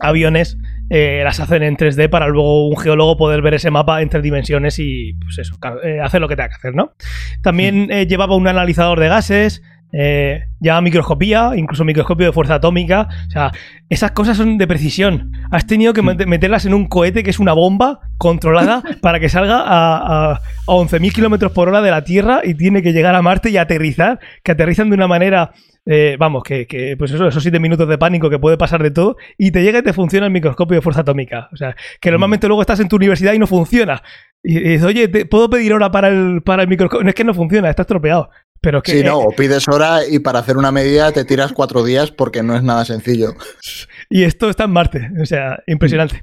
aviones 0.00 0.58
eh, 0.88 1.20
las 1.22 1.38
hacen 1.38 1.62
en 1.62 1.76
3D 1.76 2.08
para 2.08 2.26
luego 2.26 2.68
un 2.68 2.76
geólogo 2.76 3.16
poder 3.16 3.42
ver 3.42 3.54
ese 3.54 3.70
mapa 3.70 4.02
en 4.02 4.08
tres 4.08 4.22
dimensiones 4.22 4.78
y 4.78 5.14
pues 5.14 5.38
eso, 5.38 5.56
eh, 5.84 6.00
hacer 6.00 6.20
lo 6.20 6.28
que 6.28 6.36
tenga 6.36 6.48
que 6.48 6.56
hacer, 6.56 6.74
¿no? 6.74 6.94
También 7.42 7.90
eh, 7.92 8.06
llevaba 8.06 8.34
un 8.34 8.48
analizador 8.48 8.98
de 8.98 9.08
gases, 9.08 9.62
eh, 9.92 10.44
llevaba 10.60 10.80
microscopía, 10.82 11.52
incluso 11.56 11.84
microscopio 11.84 12.26
de 12.26 12.32
fuerza 12.32 12.54
atómica, 12.56 13.08
o 13.28 13.30
sea, 13.30 13.50
esas 13.88 14.12
cosas 14.12 14.36
son 14.36 14.56
de 14.58 14.66
precisión. 14.66 15.32
Has 15.50 15.66
tenido 15.66 15.92
que 15.92 16.02
met- 16.02 16.26
meterlas 16.26 16.64
en 16.66 16.74
un 16.74 16.86
cohete 16.86 17.22
que 17.22 17.30
es 17.30 17.38
una 17.38 17.52
bomba 17.52 18.00
controlada 18.18 18.82
para 19.02 19.18
que 19.20 19.28
salga 19.28 19.60
a, 19.60 19.96
a, 19.96 20.32
a 20.34 20.40
11.000 20.66 21.12
kilómetros 21.12 21.52
por 21.52 21.68
hora 21.68 21.80
de 21.82 21.90
la 21.90 22.04
Tierra 22.04 22.40
y 22.44 22.54
tiene 22.54 22.82
que 22.82 22.92
llegar 22.92 23.14
a 23.14 23.22
Marte 23.22 23.50
y 23.50 23.56
aterrizar, 23.56 24.20
que 24.44 24.52
aterrizan 24.52 24.90
de 24.90 24.94
una 24.96 25.08
manera 25.08 25.52
eh, 25.86 26.16
vamos, 26.20 26.42
que, 26.44 26.66
que, 26.66 26.94
pues 26.96 27.10
eso, 27.10 27.26
esos 27.26 27.42
siete 27.42 27.58
minutos 27.58 27.88
de 27.88 27.96
pánico 27.98 28.28
que 28.30 28.38
puede 28.38 28.58
pasar 28.58 28.82
de 28.82 28.90
todo, 28.90 29.16
y 29.38 29.50
te 29.50 29.62
llega 29.62 29.78
y 29.78 29.82
te 29.82 29.94
funciona 29.94 30.26
el 30.26 30.32
microscopio 30.32 30.76
de 30.76 30.82
fuerza 30.82 31.00
atómica. 31.00 31.48
O 31.52 31.56
sea, 31.56 31.74
que 32.00 32.10
normalmente 32.10 32.46
luego 32.46 32.60
estás 32.60 32.80
en 32.80 32.88
tu 32.88 32.96
universidad 32.96 33.32
y 33.32 33.38
no 33.38 33.46
funciona. 33.46 34.02
Y, 34.42 34.58
y 34.58 34.60
dices, 34.60 34.84
oye, 34.84 35.08
¿te- 35.08 35.24
¿puedo 35.24 35.48
pedir 35.48 35.72
hora 35.72 35.90
para 35.90 36.08
el, 36.08 36.42
para 36.44 36.62
el 36.62 36.68
microscopio? 36.68 37.02
No 37.02 37.08
es 37.08 37.14
que 37.14 37.24
no 37.24 37.32
funciona, 37.34 37.70
está 37.70 37.82
estropeado. 37.82 38.28
Pero 38.62 38.78
es 38.78 38.84
que. 38.84 38.92
Sí, 38.92 39.02
no, 39.04 39.20
eh, 39.22 39.24
o 39.26 39.30
pides 39.30 39.66
hora 39.68 40.00
y 40.06 40.18
para 40.18 40.38
hacer 40.40 40.56
una 40.56 40.70
medida 40.72 41.12
te 41.12 41.24
tiras 41.24 41.52
cuatro 41.52 41.82
días 41.84 42.10
porque 42.10 42.42
no 42.42 42.54
es 42.56 42.62
nada 42.62 42.84
sencillo. 42.84 43.34
y 44.10 44.24
esto 44.24 44.50
está 44.50 44.64
en 44.64 44.70
Marte. 44.72 45.10
O 45.20 45.26
sea, 45.26 45.62
impresionante. 45.66 46.22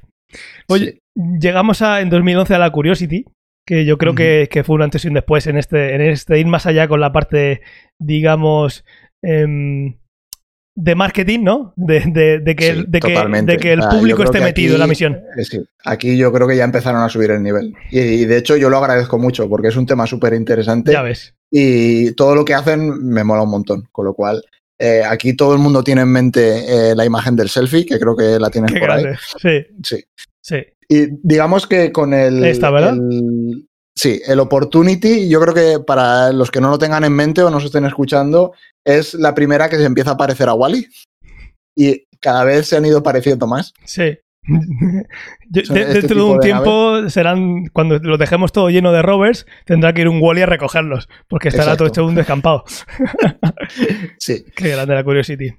Oye, 0.68 1.00
llegamos 1.16 1.82
a, 1.82 2.00
en 2.00 2.10
2011 2.10 2.54
a 2.54 2.58
la 2.58 2.70
Curiosity, 2.70 3.24
que 3.66 3.84
yo 3.84 3.98
creo 3.98 4.14
que, 4.14 4.48
que 4.50 4.62
fue 4.64 4.76
un 4.76 4.82
antes 4.82 5.04
y 5.04 5.08
un 5.08 5.14
después 5.14 5.46
en 5.46 5.56
este, 5.56 5.94
en 5.94 6.00
este 6.02 6.38
ir 6.38 6.46
más 6.46 6.66
allá 6.66 6.86
con 6.86 7.00
la 7.00 7.12
parte, 7.12 7.62
digamos, 7.98 8.84
em, 9.22 9.96
de 10.76 10.94
marketing, 10.94 11.40
¿no? 11.42 11.72
De, 11.76 12.00
de- 12.06 12.38
de 12.38 12.54
que, 12.54 12.74
Sí, 12.74 12.84
de, 12.86 13.00
que, 13.00 13.08
totalmente. 13.14 13.52
de 13.52 13.58
que 13.58 13.72
el 13.72 13.80
público 13.80 14.22
esté 14.22 14.40
metido 14.40 14.68
aquí- 14.70 14.74
en 14.74 14.80
la 14.80 14.86
misión. 14.86 15.14
eh, 15.36 15.44
sí, 15.44 15.58
aquí 15.84 16.16
yo 16.16 16.32
creo 16.32 16.46
que 16.46 16.56
ya 16.56 16.64
empezaron 16.64 17.02
a 17.02 17.08
subir 17.08 17.30
el 17.32 17.42
nivel. 17.42 17.74
Y, 17.90 17.98
y 18.00 18.24
de 18.26 18.36
hecho 18.36 18.56
yo 18.56 18.70
lo 18.70 18.78
agradezco 18.78 19.18
mucho 19.18 19.48
porque 19.48 19.68
es 19.68 19.76
un 19.76 19.86
tema 19.86 20.06
súper 20.06 20.34
interesante 20.34 20.92
Ya 20.92 21.02
ves. 21.02 21.34
Y 21.50 22.12
todo 22.12 22.34
lo 22.34 22.44
que 22.44 22.54
hacen 22.54 23.04
me 23.04 23.24
mola 23.24 23.42
un 23.42 23.50
montón. 23.50 23.88
Con 23.92 24.04
lo 24.06 24.14
cual, 24.14 24.44
eh, 24.78 25.02
aquí 25.08 25.34
todo 25.34 25.52
el 25.54 25.58
mundo 25.58 25.82
tiene 25.82 26.02
en 26.02 26.12
mente 26.12 26.90
eh, 26.90 26.94
la 26.94 27.04
imagen 27.04 27.34
del 27.36 27.48
selfie, 27.48 27.84
que 27.86 27.98
creo 27.98 28.16
que 28.16 28.38
la 28.38 28.50
tienes 28.50 28.72
Qué 28.72 28.80
por 28.80 28.90
ahí. 28.90 29.02
grande. 29.02 29.18
Sí, 29.40 29.66
Sí. 29.82 30.04
sí. 30.40 30.56
Y 30.88 31.06
digamos 31.22 31.66
que 31.66 31.92
con 31.92 32.14
el. 32.14 32.44
Esta, 32.44 32.70
¿verdad? 32.70 32.94
el- 32.94 33.66
sí, 33.96 34.20
el 34.26 34.40
Opportunity, 34.40 35.28
yo 35.28 35.40
creo 35.40 35.54
que 35.54 35.80
para 35.84 36.32
los 36.32 36.50
que 36.50 36.60
no 36.60 36.70
lo 36.70 36.78
tengan 36.78 37.04
en 37.04 37.12
mente 37.12 37.42
o 37.42 37.50
no 37.50 37.60
se 37.60 37.66
estén 37.66 37.84
escuchando, 37.84 38.52
es 38.86 39.14
la 39.14 39.34
primera 39.34 39.68
que 39.68 39.76
se 39.76 39.84
empieza 39.84 40.12
a 40.12 40.16
parecer 40.16 40.48
a 40.48 40.54
Wally. 40.54 40.86
Y 41.76 42.04
cada 42.20 42.44
vez 42.44 42.66
se 42.68 42.76
han 42.76 42.86
ido 42.86 43.02
pareciendo 43.02 43.46
más. 43.46 43.72
Sí. 43.84 44.16
Yo- 44.48 45.62
de- 45.74 45.80
este 45.82 45.84
dentro 45.94 46.16
de 46.16 46.22
un 46.22 46.38
de 46.38 46.46
tiempo 46.46 47.08
serán, 47.10 47.66
cuando 47.72 47.98
lo 47.98 48.16
dejemos 48.18 48.52
todo 48.52 48.70
lleno 48.70 48.92
de 48.92 49.02
rovers, 49.02 49.46
tendrá 49.66 49.92
que 49.92 50.00
ir 50.02 50.08
un 50.08 50.20
Wally 50.22 50.42
a 50.42 50.46
recogerlos, 50.46 51.08
porque 51.28 51.48
estará 51.48 51.72
Exacto. 51.72 51.84
todo 51.84 51.88
hecho 51.88 52.06
un 52.06 52.14
descampado. 52.14 52.64
Sí. 54.18 54.44
Qué 54.56 54.70
grande 54.70 54.94
la 54.94 55.04
Curiosity. 55.04 55.50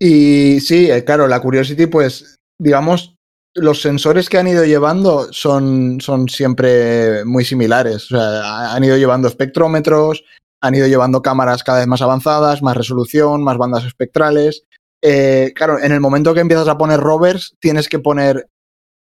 Y 0.00 0.60
sí, 0.60 0.90
eh, 0.90 1.04
claro, 1.04 1.26
la 1.26 1.40
Curiosity, 1.40 1.86
pues, 1.86 2.36
digamos, 2.60 3.16
los 3.54 3.80
sensores 3.82 4.28
que 4.28 4.38
han 4.38 4.46
ido 4.46 4.64
llevando 4.64 5.32
son, 5.32 6.00
son 6.00 6.28
siempre 6.28 7.24
muy 7.24 7.44
similares. 7.44 8.04
O 8.12 8.16
sea, 8.16 8.40
ha- 8.44 8.74
han 8.76 8.84
ido 8.84 8.96
llevando 8.96 9.26
espectrómetros, 9.26 10.22
han 10.62 10.74
ido 10.74 10.86
llevando 10.86 11.22
cámaras 11.22 11.64
cada 11.64 11.78
vez 11.78 11.88
más 11.88 12.02
avanzadas, 12.02 12.62
más 12.62 12.76
resolución, 12.76 13.42
más 13.42 13.56
bandas 13.58 13.84
espectrales. 13.84 14.64
Eh, 15.02 15.52
claro, 15.54 15.78
en 15.80 15.92
el 15.92 16.00
momento 16.00 16.34
que 16.34 16.40
empiezas 16.40 16.68
a 16.68 16.76
poner 16.78 17.00
rovers, 17.00 17.54
tienes 17.60 17.88
que 17.88 17.98
poner. 17.98 18.48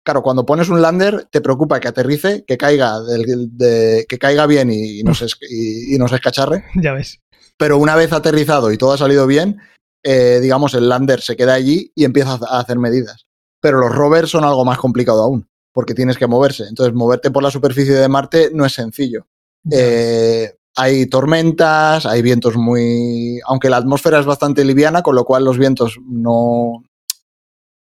Claro, 0.05 0.22
cuando 0.22 0.45
pones 0.45 0.68
un 0.68 0.82
lander, 0.82 1.26
te 1.30 1.40
preocupa 1.40 1.80
que 1.80 1.88
aterrice, 1.88 2.45
que 2.47 2.59
caiga, 2.59 3.01
del- 3.01 3.57
de- 3.57 4.05
que 4.09 4.18
caiga 4.18 4.47
bien 4.47 4.70
y, 4.70 5.01
y 5.01 5.03
no 5.03 5.14
se, 5.14 5.26
es- 5.26 5.38
y- 5.40 5.95
escacharre 6.14 6.64
Ya 6.82 6.92
ves. 6.92 7.20
pero 7.57 7.78
una 7.78 7.97
vez 7.97 8.12
aterrizado 8.12 8.70
y 8.70 8.76
todo 8.76 8.92
ha 8.92 8.99
salido 8.99 9.26
bien, 9.26 9.59
eh, 10.03 10.40
digamos, 10.42 10.74
el 10.74 10.88
lander 10.90 11.22
se 11.22 11.36
queda 11.36 11.55
allí 11.55 11.90
y 11.95 12.05
empieza 12.05 12.32
a 12.47 12.61
hacer 12.61 12.78
medidas. 12.78 13.26
Pero 13.61 13.78
los 13.78 13.95
rovers 13.95 14.28
son 14.30 14.45
algo 14.45 14.62
más 14.66 14.76
complicado 14.76 15.22
aún, 15.22 15.49
porque 15.72 15.95
tienes 15.95 16.18
que 16.18 16.26
moverse. 16.26 16.64
Entonces, 16.68 16.92
moverte 16.95 17.30
por 17.30 17.42
la 17.42 17.51
superficie 17.51 17.95
de 17.95 18.09
Marte 18.09 18.51
no 18.53 18.66
es 18.66 18.74
sencillo. 18.74 19.26
Eh, 19.70 20.53
hay 20.76 21.06
tormentas, 21.06 22.06
hay 22.06 22.22
vientos 22.22 22.56
muy... 22.56 23.40
Aunque 23.46 23.70
la 23.70 23.76
atmósfera 23.76 24.18
es 24.18 24.26
bastante 24.26 24.64
liviana, 24.64 25.02
con 25.02 25.14
lo 25.14 25.24
cual 25.24 25.44
los 25.44 25.58
vientos 25.58 25.98
no, 26.04 26.82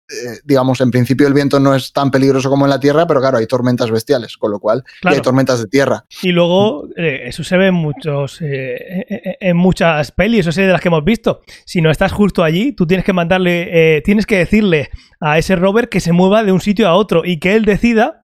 eh, 0.09 0.39
digamos, 0.43 0.81
en 0.81 0.91
principio 0.91 1.27
el 1.27 1.33
viento 1.33 1.59
no 1.59 1.73
es 1.73 1.93
tan 1.93 2.11
peligroso 2.11 2.49
como 2.49 2.65
en 2.65 2.69
la 2.69 2.79
Tierra, 2.79 3.07
pero 3.07 3.21
claro, 3.21 3.37
hay 3.37 3.47
tormentas 3.47 3.89
bestiales, 3.89 4.37
con 4.37 4.51
lo 4.51 4.59
cual 4.59 4.83
hay 5.03 5.21
tormentas 5.21 5.59
de 5.59 5.67
tierra. 5.67 6.05
Y 6.21 6.31
luego, 6.33 6.89
eh, 6.97 7.23
eso 7.25 7.43
se 7.43 7.57
ve 7.57 7.67
en 7.67 7.75
muchos, 7.75 8.41
eh, 8.41 9.05
en 9.39 9.55
muchas 9.55 10.11
pelis, 10.11 10.41
eso 10.41 10.51
sé 10.51 10.63
de 10.63 10.73
las 10.73 10.81
que 10.81 10.89
hemos 10.89 11.05
visto. 11.05 11.41
Si 11.65 11.81
no 11.81 11.89
estás 11.89 12.11
justo 12.11 12.43
allí, 12.43 12.73
tú 12.73 12.85
tienes 12.85 13.05
que 13.05 13.13
mandarle, 13.13 14.01
tienes 14.03 14.25
que 14.25 14.37
decirle 14.37 14.89
a 15.21 15.37
ese 15.37 15.55
rover 15.55 15.87
que 15.87 16.01
se 16.01 16.11
mueva 16.11 16.43
de 16.43 16.51
un 16.51 16.61
sitio 16.61 16.87
a 16.89 16.95
otro 16.95 17.23
y 17.25 17.39
que 17.39 17.55
él 17.55 17.63
decida 17.63 18.23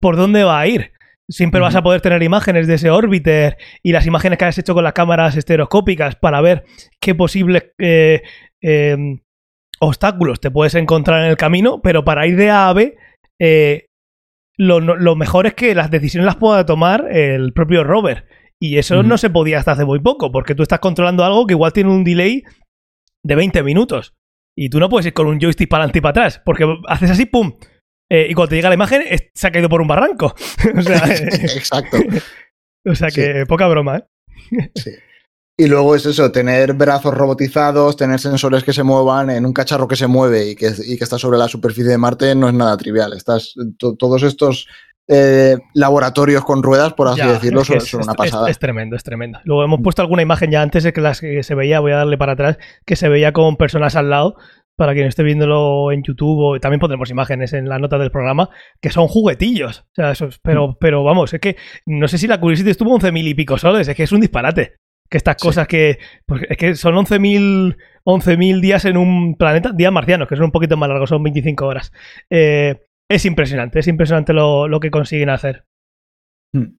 por 0.00 0.16
dónde 0.16 0.44
va 0.44 0.58
a 0.58 0.66
ir. 0.66 0.92
Siempre 1.30 1.60
vas 1.60 1.76
a 1.76 1.82
poder 1.82 2.00
tener 2.00 2.22
imágenes 2.22 2.66
de 2.66 2.74
ese 2.74 2.90
orbiter 2.90 3.56
y 3.82 3.92
las 3.92 4.06
imágenes 4.06 4.38
que 4.38 4.44
has 4.44 4.58
hecho 4.58 4.74
con 4.74 4.84
las 4.84 4.92
cámaras 4.92 5.36
estereoscópicas 5.36 6.16
para 6.16 6.40
ver 6.40 6.64
qué 7.00 7.14
posible 7.14 7.72
obstáculos 9.80 10.40
te 10.40 10.50
puedes 10.50 10.74
encontrar 10.74 11.24
en 11.24 11.30
el 11.30 11.36
camino, 11.36 11.80
pero 11.82 12.04
para 12.04 12.26
ir 12.26 12.36
de 12.36 12.50
A 12.50 12.68
a 12.68 12.72
B, 12.72 12.96
eh, 13.40 13.86
lo, 14.56 15.16
mejor 15.16 15.46
es 15.46 15.54
que 15.54 15.74
las 15.74 15.90
decisiones 15.90 16.26
las 16.26 16.36
pueda 16.36 16.66
tomar 16.66 17.08
el 17.10 17.52
propio 17.52 17.82
rover. 17.82 18.26
Y 18.62 18.76
eso 18.76 19.02
no 19.02 19.16
se 19.16 19.30
podía 19.30 19.58
hasta 19.58 19.72
hace 19.72 19.86
muy 19.86 20.00
poco, 20.00 20.30
porque 20.30 20.54
tú 20.54 20.62
estás 20.62 20.80
controlando 20.80 21.24
algo 21.24 21.46
que 21.46 21.54
igual 21.54 21.72
tiene 21.72 21.90
un 21.90 22.04
delay 22.04 22.44
de 23.24 23.34
20 23.34 23.62
minutos. 23.62 24.14
Y 24.54 24.68
tú 24.68 24.78
no 24.78 24.90
puedes 24.90 25.06
ir 25.06 25.14
con 25.14 25.28
un 25.28 25.40
joystick 25.40 25.70
para 25.70 25.84
adelante 25.84 26.00
y 26.00 26.02
para 26.02 26.10
atrás, 26.10 26.42
porque 26.44 26.66
haces 26.88 27.10
así, 27.10 27.24
¡pum! 27.24 27.54
Eh, 28.10 28.26
y 28.28 28.34
cuando 28.34 28.50
te 28.50 28.56
llega 28.56 28.68
la 28.68 28.74
imagen, 28.74 29.02
se 29.32 29.46
ha 29.46 29.52
caído 29.52 29.68
por 29.68 29.80
un 29.80 29.88
barranco. 29.88 30.34
o 30.76 30.82
sea, 30.82 31.04
Exacto. 31.14 31.98
o 32.84 32.94
sea 32.94 33.08
que 33.08 33.46
poca 33.46 33.68
broma, 33.68 33.98
¿eh? 33.98 34.70
sí. 34.74 34.90
Y 35.60 35.66
luego 35.66 35.94
es 35.94 36.06
eso, 36.06 36.32
tener 36.32 36.72
brazos 36.72 37.12
robotizados, 37.12 37.94
tener 37.94 38.18
sensores 38.18 38.64
que 38.64 38.72
se 38.72 38.82
muevan 38.82 39.28
en 39.28 39.44
un 39.44 39.52
cacharro 39.52 39.86
que 39.86 39.94
se 39.94 40.06
mueve 40.06 40.48
y 40.48 40.56
que, 40.56 40.68
está 40.68 41.18
sobre 41.18 41.36
la 41.36 41.48
superficie 41.48 41.90
de 41.90 41.98
Marte 41.98 42.34
no 42.34 42.48
es 42.48 42.54
nada 42.54 42.78
trivial. 42.78 43.12
Estás, 43.12 43.52
todos 43.76 44.22
estos 44.22 44.66
eh, 45.06 45.58
laboratorios 45.74 46.46
con 46.46 46.62
ruedas, 46.62 46.94
por 46.94 47.08
así 47.08 47.20
decirlo, 47.20 47.62
son, 47.64 47.78
una 48.00 48.14
pasada. 48.14 48.48
Es, 48.48 48.58
tremendo, 48.58 48.96
es 48.96 49.02
tremendo. 49.02 49.38
Luego 49.44 49.62
hemos 49.62 49.80
puesto 49.82 50.00
alguna 50.00 50.22
imagen 50.22 50.50
ya 50.50 50.62
antes 50.62 50.82
de 50.82 50.94
que 50.94 51.02
las 51.02 51.20
que 51.20 51.42
se 51.42 51.54
veía, 51.54 51.80
voy 51.80 51.92
a 51.92 51.96
darle 51.96 52.16
para 52.16 52.32
atrás, 52.32 52.56
que 52.86 52.96
se 52.96 53.10
veía 53.10 53.34
con 53.34 53.58
personas 53.58 53.96
al 53.96 54.08
lado. 54.08 54.36
Para 54.76 54.94
quien 54.94 55.06
esté 55.06 55.22
viéndolo 55.22 55.92
en 55.92 56.02
YouTube, 56.02 56.38
o 56.40 56.60
también 56.60 56.80
pondremos 56.80 57.10
imágenes 57.10 57.52
en 57.52 57.68
la 57.68 57.78
nota 57.78 57.98
del 57.98 58.10
programa, 58.10 58.48
que 58.80 58.90
son 58.90 59.08
juguetillos. 59.08 59.80
O 59.98 60.14
sea, 60.14 60.28
pero, 60.42 60.68
mm. 60.68 60.76
pero 60.80 61.04
vamos, 61.04 61.34
es 61.34 61.40
que 61.40 61.56
no 61.86 62.08
sé 62.08 62.16
si 62.16 62.26
la 62.26 62.40
Curiosity 62.40 62.70
estuvo 62.70 62.98
11.000 62.98 63.28
y 63.28 63.34
pico 63.34 63.58
soles, 63.58 63.88
es 63.88 63.94
que 63.94 64.04
es 64.04 64.12
un 64.12 64.20
disparate 64.20 64.76
que 65.10 65.18
estas 65.18 65.36
cosas 65.36 65.66
que. 65.66 65.98
Pues 66.24 66.42
es 66.48 66.56
que 66.56 66.74
son 66.76 66.94
11.000 66.94 67.76
11 68.04 68.36
días 68.60 68.84
en 68.84 68.96
un 68.96 69.36
planeta, 69.36 69.72
días 69.72 69.92
marcianos, 69.92 70.28
que 70.28 70.36
son 70.36 70.46
un 70.46 70.52
poquito 70.52 70.76
más 70.76 70.88
largos, 70.88 71.10
son 71.10 71.22
25 71.22 71.66
horas. 71.66 71.92
Eh, 72.30 72.86
es 73.08 73.24
impresionante, 73.24 73.80
es 73.80 73.88
impresionante 73.88 74.32
lo, 74.32 74.80
que 74.80 74.90
consiguen 74.90 75.30
hacer. 75.30 75.64
Hmm. 76.52 76.76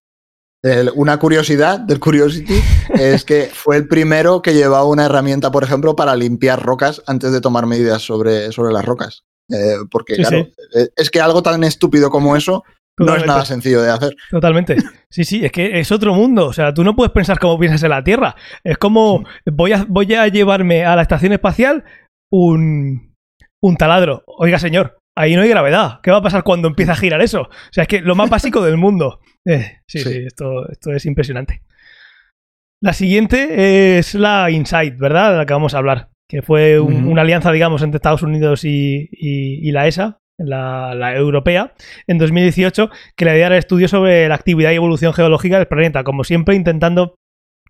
Una 0.96 1.18
curiosidad 1.18 1.80
del 1.80 2.00
Curiosity 2.00 2.62
es 2.94 3.26
que 3.26 3.50
fue 3.52 3.78
el 3.78 3.88
primero 3.88 4.42
que 4.42 4.54
llevaba 4.54 4.86
una 4.86 5.06
herramienta, 5.06 5.52
por 5.52 5.64
ejemplo, 5.64 5.96
para 5.96 6.16
limpiar 6.16 6.62
rocas 6.62 7.02
antes 7.08 7.32
de 7.32 7.42
tomar 7.42 7.66
medidas 7.66 8.02
sobre, 8.02 8.52
sobre 8.52 8.74
las 8.74 8.86
rocas. 8.86 9.24
Eh, 9.50 9.78
porque, 9.90 10.16
claro, 10.16 10.48
eh, 10.76 10.90
es 10.96 11.10
que 11.10 11.20
algo 11.20 11.44
tan 11.44 11.64
estúpido 11.64 12.10
como 12.10 12.36
eso 12.36 12.64
no 12.98 13.16
es 13.16 13.26
nada 13.26 13.46
sencillo 13.46 13.82
de 13.82 13.90
hacer. 13.90 14.16
Totalmente. 14.30 14.78
Sí, 15.10 15.24
sí, 15.24 15.44
es 15.44 15.52
que 15.52 15.80
es 15.80 15.92
otro 15.92 16.14
mundo. 16.14 16.48
O 16.48 16.54
sea, 16.54 16.74
tú 16.74 16.84
no 16.84 16.96
puedes 16.96 17.12
pensar 17.12 17.40
como 17.40 17.58
piensas 17.60 17.84
en 17.84 17.90
la 17.90 18.04
Tierra. 18.04 18.36
Es 18.64 18.78
como 18.78 19.24
voy 19.52 19.74
a, 19.74 19.86
voy 19.88 20.14
a 20.14 20.28
llevarme 20.28 20.86
a 20.86 20.96
la 20.96 21.02
estación 21.02 21.34
espacial 21.34 21.84
un, 22.32 23.16
un 23.62 23.76
taladro. 23.78 24.24
Oiga, 24.28 24.60
señor, 24.60 25.01
ahí 25.18 25.36
no 25.36 25.42
hay 25.42 25.50
gravedad. 25.50 26.00
¿Qué 26.02 26.12
va 26.12 26.18
a 26.18 26.22
pasar 26.24 26.44
cuando 26.44 26.68
empieza 26.68 26.94
a 26.94 26.98
girar 26.98 27.22
eso? 27.22 27.44
O 27.44 27.72
sea, 27.72 27.84
es 27.84 27.88
que 27.88 28.02
lo 28.02 28.16
más 28.16 28.30
básico 28.30 28.62
del 28.62 28.78
mundo. 28.78 29.20
Eh, 29.46 29.80
sí, 29.88 30.00
sí, 30.00 30.24
esto, 30.26 30.70
esto 30.70 30.92
es 30.92 31.06
impresionante. 31.06 31.64
La 32.82 32.94
siguiente 32.94 33.98
es 33.98 34.16
la 34.16 34.50
Insight, 34.50 34.98
¿verdad? 34.98 35.32
De 35.32 35.38
la 35.38 35.46
que 35.46 35.54
vamos 35.54 35.74
a 35.74 35.78
hablar. 35.78 36.10
Que 36.28 36.42
fue 36.42 36.80
una 36.80 37.24
alianza, 37.24 37.52
digamos, 37.52 37.82
entre 37.82 37.98
Estados 37.98 38.24
Unidos 38.24 38.64
y, 38.64 39.10
y 39.12 39.72
la 39.72 39.88
ESA, 39.88 40.22
la, 40.46 41.16
europea, 41.16 41.74
en 42.08 42.18
2018, 42.18 42.90
que 43.16 43.26
le 43.26 43.36
diera 43.36 43.58
estudio 43.58 43.88
sobre 43.88 44.28
la 44.28 44.36
actividad 44.36 44.72
y 44.72 44.76
evolución 44.76 45.14
geológica 45.14 45.58
del 45.58 45.68
planeta, 45.68 46.04
como 46.04 46.24
siempre 46.24 46.56
intentando 46.56 47.16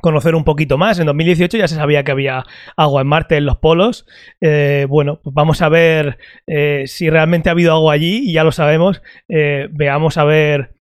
conocer 0.02 0.36
un 0.36 0.44
poquito 0.44 0.78
más. 0.78 1.00
En 1.00 1.06
2018 1.06 1.58
ya 1.58 1.68
se 1.68 1.76
sabía 1.76 2.04
que 2.04 2.12
había 2.12 2.44
agua 2.76 3.02
en 3.02 3.08
Marte 3.08 3.38
en 3.38 3.46
los 3.46 3.58
polos. 3.58 4.06
Eh, 4.42 4.86
bueno, 4.90 5.20
pues 5.24 5.34
vamos 5.34 5.62
a 5.62 5.70
ver 5.70 6.18
eh, 6.48 6.84
si 6.88 7.10
realmente 7.10 7.50
ha 7.50 7.54
habido 7.54 7.74
agua 7.74 7.94
allí 7.94 8.30
y 8.30 8.34
ya 8.34 8.44
lo 8.44 8.52
sabemos. 8.52 9.02
Eh, 9.30 9.68
veamos 9.72 10.18
a 10.18 10.24
ver 10.24 10.76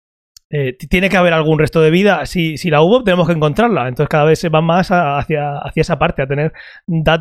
eh, 0.51 0.73
tiene 0.89 1.11
que 1.11 1.17
haber 1.19 1.35
algún 1.35 1.59
resto 1.59 1.83
de 1.83 1.91
vida. 1.91 2.25
Si, 2.27 2.57
si, 2.57 2.71
la 2.71 2.81
hubo, 2.81 3.05
tenemos 3.05 3.27
que 3.27 3.35
encontrarla. 3.35 3.89
Entonces 3.89 4.09
cada 4.09 4.25
vez 4.25 4.39
se 4.39 4.49
va 4.49 4.63
más 4.63 4.89
hacia, 4.91 5.59
hacia 5.59 5.81
esa 5.81 5.99
parte, 5.99 6.23
a 6.23 6.27
tener 6.27 6.53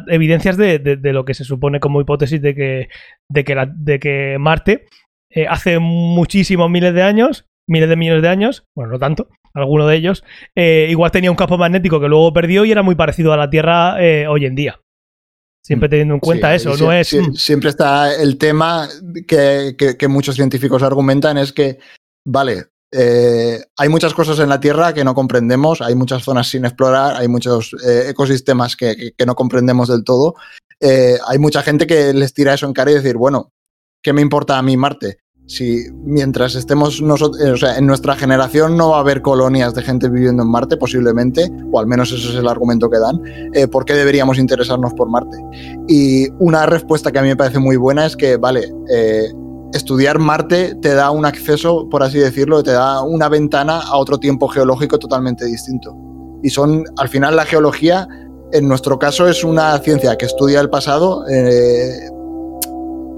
evidencias 0.07 0.57
de, 0.57 0.99
lo 1.03 1.25
que 1.25 1.33
se 1.33 1.43
supone 1.43 1.79
como 1.79 2.01
hipótesis 2.01 2.41
de 2.41 2.55
que, 2.55 2.89
de 3.29 3.43
que, 3.43 3.67
de 3.75 3.99
que 3.99 4.37
Marte 4.39 4.85
eh, 5.29 5.45
hace 5.47 5.79
muchísimos 5.79 6.69
miles 6.69 6.93
de 6.93 7.03
años, 7.03 7.45
miles 7.67 7.89
de 7.89 7.97
millones 7.97 8.21
de 8.21 8.29
años, 8.29 8.65
bueno, 8.75 8.93
no 8.93 8.99
tanto, 8.99 9.27
alguno 9.57 9.87
de 9.87 9.95
ellos, 9.95 10.23
eh, 10.55 10.87
igual 10.89 11.11
tenía 11.11 11.31
un 11.31 11.37
campo 11.37 11.57
magnético 11.57 11.99
que 11.99 12.07
luego 12.07 12.33
perdió 12.33 12.65
y 12.65 12.71
era 12.71 12.83
muy 12.83 12.95
parecido 12.95 13.33
a 13.33 13.37
la 13.37 13.49
Tierra 13.49 13.95
hoy 14.29 14.45
en 14.45 14.55
día. 14.55 14.79
Siempre 15.63 15.87
mm. 15.87 15.91
teniendo 15.91 16.13
en 16.13 16.19
cuenta 16.19 16.55
eso, 16.55 16.75
no 16.77 16.93
es... 16.93 17.15
Siempre 17.35 17.69
está 17.69 18.15
el 18.15 18.37
tema 18.37 18.87
que, 19.27 19.75
que 19.77 20.07
muchos 20.07 20.35
científicos 20.35 20.83
argumentan, 20.83 21.37
es 21.37 21.51
que, 21.51 21.79
vale, 22.25 22.67
eh, 22.91 23.59
hay 23.75 23.89
muchas 23.89 24.13
cosas 24.13 24.39
en 24.39 24.49
la 24.49 24.59
Tierra 24.59 24.93
que 24.93 25.03
no 25.03 25.13
comprendemos, 25.13 25.81
hay 25.81 25.95
muchas 25.95 26.23
zonas 26.23 26.47
sin 26.47 26.65
explorar, 26.65 27.15
hay 27.17 27.27
muchos 27.27 27.75
eh, 27.85 28.09
ecosistemas 28.09 28.75
que, 28.75 29.13
no 29.25 29.35
comprendemos 29.35 29.89
del 29.89 30.03
todo. 30.03 30.35
Eh, 30.79 31.17
hay 31.27 31.37
mucha 31.37 31.63
gente 31.63 31.85
que 31.85 32.13
les 32.13 32.33
tira 32.33 32.53
eso 32.53 32.65
en 32.65 32.73
cara 32.73 32.91
y 32.91 32.95
decir, 32.95 33.17
bueno, 33.17 33.51
¿qué 34.01 34.13
me 34.13 34.21
importa 34.21 34.57
a 34.57 34.61
mí 34.61 34.77
Marte? 34.77 35.19
Si 35.47 35.85
mientras 36.03 36.55
estemos 36.55 37.01
nosotros, 37.01 37.41
o 37.41 37.57
sea, 37.57 37.77
en 37.77 37.87
nuestra 37.87 38.15
generación 38.15 38.77
no 38.77 38.89
va 38.89 38.97
a 38.97 38.99
haber 38.99 39.21
colonias 39.21 39.73
de 39.73 39.81
gente 39.81 40.09
viviendo 40.09 40.43
en 40.43 40.49
Marte, 40.49 40.77
posiblemente, 40.77 41.49
o 41.71 41.79
al 41.79 41.87
menos 41.87 42.11
ese 42.11 42.29
es 42.29 42.35
el 42.35 42.47
argumento 42.47 42.89
que 42.89 42.99
dan, 42.99 43.21
¿por 43.71 43.85
qué 43.85 43.93
deberíamos 43.93 44.37
interesarnos 44.37 44.93
por 44.93 45.09
Marte? 45.09 45.37
Y 45.87 46.29
una 46.39 46.65
respuesta 46.65 47.11
que 47.11 47.19
a 47.19 47.21
mí 47.21 47.29
me 47.29 47.37
parece 47.37 47.59
muy 47.59 47.77
buena 47.77 48.05
es 48.05 48.17
que, 48.17 48.35
vale, 48.35 48.73
estudiar 49.73 50.19
Marte 50.19 50.75
te 50.75 50.93
da 50.93 51.11
un 51.11 51.25
acceso, 51.25 51.87
por 51.89 52.03
así 52.03 52.19
decirlo, 52.19 52.63
te 52.63 52.71
da 52.71 53.01
una 53.01 53.29
ventana 53.29 53.79
a 53.79 53.97
otro 53.97 54.17
tiempo 54.17 54.47
geológico 54.47 54.99
totalmente 54.99 55.45
distinto. 55.45 55.95
Y 56.43 56.49
son, 56.49 56.83
al 56.97 57.09
final, 57.09 57.35
la 57.35 57.45
geología, 57.45 58.07
en 58.51 58.67
nuestro 58.67 58.99
caso, 58.99 59.27
es 59.27 59.43
una 59.43 59.77
ciencia 59.79 60.17
que 60.17 60.25
estudia 60.25 60.59
el 60.59 60.69
pasado, 60.69 61.27
eh, 61.29 62.09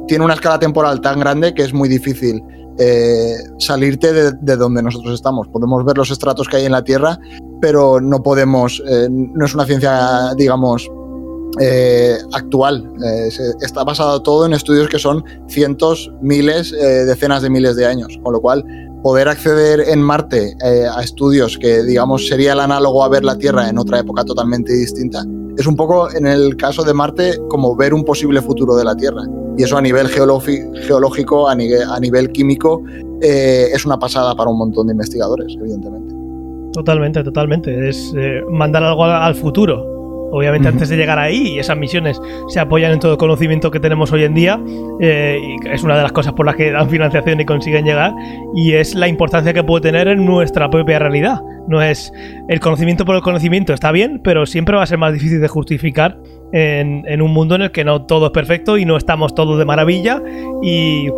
tiene 0.10 0.26
una 0.26 0.34
escala 0.34 0.60
temporal 0.60 0.99
tan 0.99 1.20
grande 1.20 1.53
que 1.53 1.62
es 1.62 1.74
muy 1.74 1.88
difícil 1.88 2.43
eh, 2.80 3.36
salirte 3.60 4.12
de, 4.12 4.55
donde 4.57 4.82
nosotros 4.82 5.14
estamos. 5.14 5.47
Podemos 5.49 5.86
ver 5.86 5.97
los 5.97 6.10
estratos 6.10 6.47
que 6.47 6.57
hay 6.57 6.66
en 6.66 6.72
la 6.72 6.84
Tierra, 6.84 7.20
pero 7.62 8.01
no 8.01 8.22
podemos, 8.24 8.82
eh, 8.89 9.07
no 9.10 9.45
es 9.45 9.53
una 9.53 9.66
ciencia, 9.66 10.34
digamos, 10.36 10.89
eh, 11.62 12.18
actual. 12.34 12.91
Está 13.62 13.84
basado 13.84 14.22
todo 14.22 14.45
en 14.47 14.53
estudios 14.53 14.89
que 14.89 14.97
son 14.97 15.24
cientos, 15.47 16.12
miles, 16.22 16.72
decenas 16.72 17.43
de 17.43 17.49
miles 17.49 17.76
de 17.76 17.86
años. 17.86 18.20
Con 18.24 18.34
lo 18.34 18.41
cual, 18.41 18.66
poder 19.03 19.28
acceder 19.28 19.82
en 19.82 20.01
Marte 20.01 20.55
a 20.62 21.03
estudios 21.03 21.57
que, 21.57 21.84
digamos, 21.84 22.28
sería 22.28 22.53
el 22.53 22.62
análogo 22.62 23.03
a 23.03 23.10
ver 23.10 23.24
la 23.24 23.38
Tierra 23.38 23.70
en 23.70 23.78
otra 23.78 23.99
época 23.99 24.24
totalmente 24.24 24.74
distinta, 24.74 25.24
es 25.60 25.68
un 25.68 25.76
poco, 25.76 26.10
en 26.16 26.26
el 26.26 26.55
caso 26.55 26.84
de 26.84 26.93
Marte, 26.93 27.38
como 27.49 27.76
ver 27.76 27.93
un 27.93 28.05
posible 28.05 28.41
futuro 28.41 28.78
de 28.78 28.86
la 28.86 28.95
Tierra. 28.95 29.24
Y 29.60 29.64
eso 29.64 29.78
a 29.78 29.82
nivel 29.82 30.07
geológico, 30.07 31.49
a 31.49 31.53
nivel, 31.53 31.84
a 31.84 31.99
nivel 31.99 32.32
químico, 32.32 32.82
es 33.22 33.86
una 33.86 33.99
pasada 33.99 34.34
para 34.34 34.49
un 34.49 34.57
montón 34.57 34.88
de 34.88 34.93
investigadores, 34.93 35.53
evidentemente. 35.60 36.16
Totalmente, 36.72 37.24
totalmente. 37.24 37.89
Es 37.89 38.14
mandar 38.49 38.84
algo 38.84 39.03
al 39.03 39.36
futuro 39.36 39.99
Obviamente 40.32 40.68
antes 40.68 40.89
de 40.89 40.97
llegar 40.97 41.18
ahí, 41.18 41.57
esas 41.57 41.78
misiones 41.78 42.22
se 42.49 42.60
apoyan 42.60 42.91
en 42.91 42.99
todo 42.99 43.14
el 43.14 43.18
conocimiento 43.18 43.72
que 43.72 43.80
tenemos 43.80 44.12
hoy 44.12 44.24
en 44.24 44.34
día 44.36 44.62
eh, 44.99 45.39
y 45.41 45.68
es 45.68 45.84
una 45.84 45.97
de 45.97 46.03
las 46.03 46.12
cosas 46.12 46.34
por 46.34 46.45
las 46.45 46.55
que 46.55 46.72
dan 46.72 46.89
financiación 46.89 47.39
y 47.39 47.45
consiguen 47.45 47.86
llegar 47.86 48.14
y 48.55 48.74
es 48.74 48.93
la 48.93 49.07
importancia 49.07 49.53
que 49.53 49.64
puede 49.64 49.82
tener 49.82 50.07
en 50.07 50.26
nuestra 50.26 50.70
propia 50.70 50.99
realidad. 50.99 51.41
No 51.68 51.82
es 51.82 52.12
el 52.47 52.60
conocimiento 52.60 53.05
por 53.05 53.16
el 53.16 53.22
conocimiento, 53.22 53.74
está 53.74 53.91
bien, 53.91 54.22
pero 54.24 54.45
siempre 54.45 54.76
va 54.76 54.84
a 54.84 54.88
ser 54.88 54.99
más 54.99 55.14
difícil 55.14 55.41
de 55.41 55.47
justificar 55.47 56.18
en, 56.51 57.21
un 57.21 57.31
mundo 57.31 57.55
en 57.55 57.63
el 57.63 57.71
que 57.71 57.83
no 57.83 58.03
todo 58.03 58.27
es 58.27 58.31
perfecto 58.31 58.77
y 58.77 58.85
no 58.85 58.97
estamos 58.97 59.35
todos 59.35 59.57
de 59.57 59.65
maravilla 59.65 60.21
y 60.61 61.09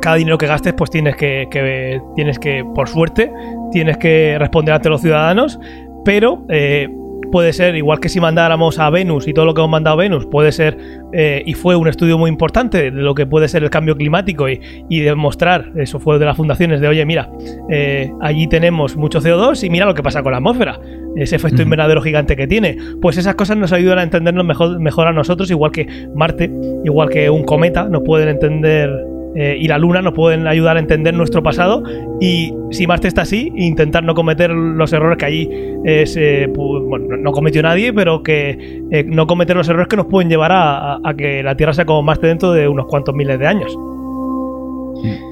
cada 0.00 0.16
dinero 0.16 0.38
que 0.38 0.46
gastes 0.46 0.74
pues 0.74 0.90
tienes 0.90 1.16
que, 1.16 1.48
que 1.50 2.00
tienes 2.14 2.38
que, 2.38 2.64
por 2.74 2.88
suerte, 2.88 3.32
tienes 3.72 3.96
que 3.98 4.36
responder 4.38 4.74
ante 4.74 4.88
los 4.88 5.00
ciudadanos 5.00 5.58
pero 6.04 6.44
eh, 6.48 6.88
puede 7.30 7.52
ser, 7.52 7.76
igual 7.76 8.00
que 8.00 8.08
si 8.08 8.20
mandáramos 8.20 8.78
a 8.78 8.90
Venus 8.90 9.28
y 9.28 9.34
todo 9.34 9.44
lo 9.44 9.54
que 9.54 9.60
hemos 9.60 9.70
mandado 9.70 9.94
a 9.94 10.02
Venus, 10.02 10.26
puede 10.26 10.52
ser, 10.52 10.78
eh, 11.12 11.42
y 11.44 11.54
fue 11.54 11.76
un 11.76 11.88
estudio 11.88 12.18
muy 12.18 12.30
importante 12.30 12.90
de 12.90 12.90
lo 12.90 13.14
que 13.14 13.26
puede 13.26 13.48
ser 13.48 13.62
el 13.62 13.70
cambio 13.70 13.96
climático 13.96 14.48
y, 14.48 14.60
y 14.88 15.00
demostrar, 15.00 15.72
eso 15.76 16.00
fue 16.00 16.18
de 16.18 16.24
las 16.24 16.36
fundaciones, 16.36 16.80
de 16.80 16.88
oye, 16.88 17.04
mira, 17.04 17.30
eh, 17.70 18.10
allí 18.20 18.46
tenemos 18.46 18.96
mucho 18.96 19.20
CO2 19.20 19.64
y 19.64 19.70
mira 19.70 19.86
lo 19.86 19.94
que 19.94 20.02
pasa 20.02 20.22
con 20.22 20.32
la 20.32 20.38
atmósfera, 20.38 20.78
ese 21.16 21.36
efecto 21.36 21.62
invernadero 21.62 22.02
gigante 22.02 22.36
que 22.36 22.46
tiene. 22.46 22.76
Pues 23.00 23.16
esas 23.16 23.34
cosas 23.34 23.56
nos 23.56 23.72
ayudan 23.72 23.98
a 23.98 24.02
entendernos 24.02 24.44
mejor, 24.44 24.78
mejor 24.80 25.06
a 25.06 25.12
nosotros, 25.12 25.50
igual 25.50 25.72
que 25.72 25.86
Marte, 26.14 26.50
igual 26.84 27.08
que 27.08 27.30
un 27.30 27.44
cometa, 27.44 27.88
nos 27.88 28.02
pueden 28.02 28.28
entender 28.28 28.90
eh, 29.34 29.56
y 29.60 29.68
la 29.68 29.78
Luna 29.78 30.02
nos 30.02 30.14
pueden 30.14 30.46
ayudar 30.46 30.76
a 30.76 30.80
entender 30.80 31.14
nuestro 31.14 31.42
pasado 31.42 31.82
y 32.20 32.52
si 32.70 32.86
Marte 32.86 33.08
está 33.08 33.22
así, 33.22 33.52
intentar 33.56 34.02
no 34.02 34.14
cometer 34.14 34.50
los 34.50 34.92
errores 34.92 35.18
que 35.18 35.24
allí 35.26 35.50
es, 35.84 36.16
eh, 36.16 36.50
bueno, 36.54 37.16
no 37.16 37.32
cometió 37.32 37.62
nadie, 37.62 37.92
pero 37.92 38.22
que 38.22 38.82
eh, 38.90 39.04
no 39.04 39.26
cometer 39.26 39.56
los 39.56 39.68
errores 39.68 39.88
que 39.88 39.96
nos 39.96 40.06
pueden 40.06 40.28
llevar 40.28 40.52
a, 40.52 40.96
a, 40.96 41.14
que 41.14 41.42
la 41.42 41.56
Tierra 41.56 41.74
sea 41.74 41.84
como 41.84 42.02
Marte 42.02 42.26
dentro 42.26 42.52
de 42.52 42.66
unos 42.68 42.86
cuantos 42.86 43.14
miles 43.14 43.38
de 43.38 43.46
años. 43.46 43.76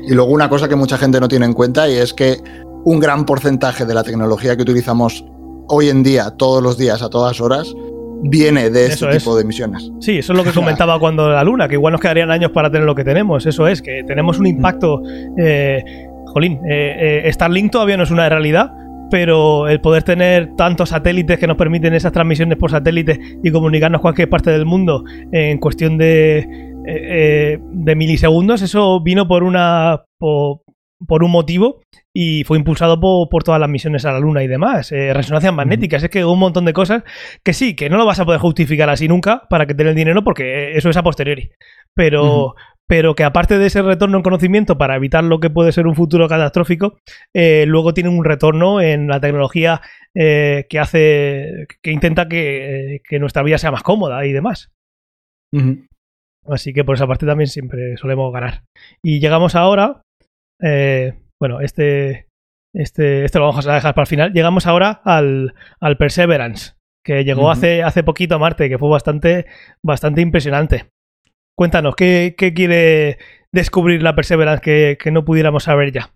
Y 0.06 0.14
luego 0.14 0.30
una 0.30 0.48
cosa 0.48 0.68
que 0.68 0.76
mucha 0.76 0.96
gente 0.98 1.18
no 1.18 1.26
tiene 1.26 1.46
en 1.46 1.52
cuenta 1.52 1.88
y 1.88 1.94
es 1.94 2.14
que 2.14 2.36
un 2.84 3.00
gran 3.00 3.24
porcentaje 3.24 3.84
de 3.84 3.94
la 3.94 4.04
tecnología 4.04 4.54
que 4.54 4.62
utilizamos 4.62 5.24
hoy 5.68 5.88
en 5.88 6.02
día, 6.02 6.30
todos 6.36 6.62
los 6.62 6.78
días, 6.78 7.02
a 7.02 7.10
todas 7.10 7.40
horas, 7.40 7.74
viene 8.22 8.70
de 8.70 8.86
este 8.86 9.06
tipo 9.08 9.36
de 9.36 9.42
emisiones. 9.42 9.90
Sí, 10.00 10.18
eso 10.18 10.32
es 10.32 10.36
lo 10.36 10.44
que 10.44 10.52
comentaba 10.54 10.98
cuando 10.98 11.30
la 11.30 11.44
Luna, 11.44 11.68
que 11.68 11.74
igual 11.74 11.92
nos 11.92 12.00
quedarían 12.00 12.30
años 12.30 12.50
para 12.50 12.70
tener 12.70 12.86
lo 12.86 12.94
que 12.94 13.04
tenemos. 13.04 13.46
Eso 13.46 13.66
es, 13.68 13.82
que 13.82 14.04
tenemos 14.04 14.38
un 14.38 14.46
impacto. 14.46 15.02
Eh, 15.38 15.82
jolín, 16.26 16.60
eh, 16.68 17.22
eh, 17.24 17.32
Starlink 17.32 17.72
todavía 17.72 17.96
no 17.96 18.02
es 18.02 18.10
una 18.10 18.28
realidad, 18.28 18.72
pero 19.10 19.68
el 19.68 19.80
poder 19.80 20.02
tener 20.02 20.54
tantos 20.56 20.90
satélites 20.90 21.38
que 21.38 21.46
nos 21.46 21.56
permiten 21.56 21.94
esas 21.94 22.12
transmisiones 22.12 22.58
por 22.58 22.70
satélite 22.70 23.18
y 23.42 23.50
comunicarnos 23.50 24.00
cualquier 24.00 24.28
parte 24.28 24.50
del 24.50 24.66
mundo 24.66 25.04
en 25.32 25.58
cuestión 25.58 25.96
de, 25.96 26.46
de 26.84 27.96
milisegundos, 27.96 28.62
eso 28.62 29.00
vino 29.00 29.26
por 29.28 29.42
una. 29.42 30.02
Por, 30.18 30.65
por 31.06 31.22
un 31.22 31.30
motivo 31.30 31.82
y 32.14 32.44
fue 32.44 32.58
impulsado 32.58 32.98
por, 32.98 33.28
por, 33.28 33.44
todas 33.44 33.60
las 33.60 33.68
misiones 33.68 34.04
a 34.04 34.12
la 34.12 34.20
Luna 34.20 34.42
y 34.42 34.46
demás. 34.46 34.90
Eh, 34.92 35.12
resonancias 35.12 35.52
magnéticas, 35.52 36.02
es 36.02 36.10
que 36.10 36.24
un 36.24 36.38
montón 36.38 36.64
de 36.64 36.72
cosas 36.72 37.02
que 37.44 37.52
sí, 37.52 37.76
que 37.76 37.90
no 37.90 37.98
lo 37.98 38.06
vas 38.06 38.20
a 38.20 38.24
poder 38.24 38.40
justificar 38.40 38.88
así 38.88 39.08
nunca 39.08 39.46
para 39.50 39.66
que 39.66 39.74
te 39.74 39.84
den 39.84 39.90
el 39.90 39.96
dinero 39.96 40.24
porque 40.24 40.76
eso 40.76 40.88
es 40.88 40.96
a 40.96 41.02
posteriori. 41.02 41.50
Pero, 41.94 42.24
uh 42.24 42.48
-huh. 42.48 42.54
pero 42.86 43.14
que 43.14 43.24
aparte 43.24 43.58
de 43.58 43.66
ese 43.66 43.82
retorno 43.82 44.16
en 44.16 44.22
conocimiento 44.22 44.78
para 44.78 44.96
evitar 44.96 45.24
lo 45.24 45.40
que 45.40 45.50
puede 45.50 45.72
ser 45.72 45.86
un 45.86 45.94
futuro 45.94 46.28
catastrófico, 46.28 46.98
eh, 47.34 47.64
luego 47.66 47.92
tienen 47.92 48.16
un 48.16 48.24
retorno 48.24 48.80
en 48.80 49.08
la 49.08 49.20
tecnología 49.20 49.82
eh, 50.14 50.66
que 50.70 50.78
hace, 50.78 51.66
que 51.82 51.92
intenta 51.92 52.28
que, 52.28 53.02
que, 53.06 53.18
nuestra 53.18 53.42
vida 53.42 53.58
sea 53.58 53.70
más 53.70 53.82
cómoda 53.82 54.24
y 54.24 54.32
demás. 54.32 54.70
Uh 55.52 55.58
-huh. 55.58 55.88
Así 56.48 56.72
que 56.72 56.84
por 56.84 56.94
esa 56.94 57.06
parte 57.06 57.26
también 57.26 57.48
siempre 57.48 57.96
solemos 57.96 58.32
ganar. 58.32 58.62
Y 59.02 59.20
llegamos 59.20 59.54
ahora 59.54 60.02
eh, 60.62 61.14
bueno, 61.40 61.60
este, 61.60 62.28
este, 62.74 63.24
este 63.24 63.38
lo 63.38 63.46
vamos 63.46 63.66
a 63.66 63.74
dejar 63.74 63.94
para 63.94 64.04
el 64.04 64.08
final. 64.08 64.32
Llegamos 64.32 64.66
ahora 64.66 65.00
al, 65.04 65.54
al 65.80 65.96
Perseverance, 65.96 66.74
que 67.04 67.24
llegó 67.24 67.42
uh 67.42 67.46
-huh. 67.46 67.52
hace, 67.52 67.82
hace 67.82 68.02
poquito 68.02 68.36
a 68.36 68.38
Marte, 68.38 68.68
que 68.68 68.78
fue 68.78 68.88
bastante, 68.88 69.46
bastante 69.82 70.20
impresionante. 70.20 70.90
Cuéntanos, 71.56 71.94
¿qué, 71.96 72.34
qué 72.36 72.52
quiere 72.52 73.18
descubrir 73.52 74.02
la 74.02 74.14
Perseverance 74.14 74.60
que, 74.60 74.98
que, 75.02 75.10
no 75.10 75.24
pudiéramos 75.24 75.64
saber 75.64 75.92
ya? 75.92 76.14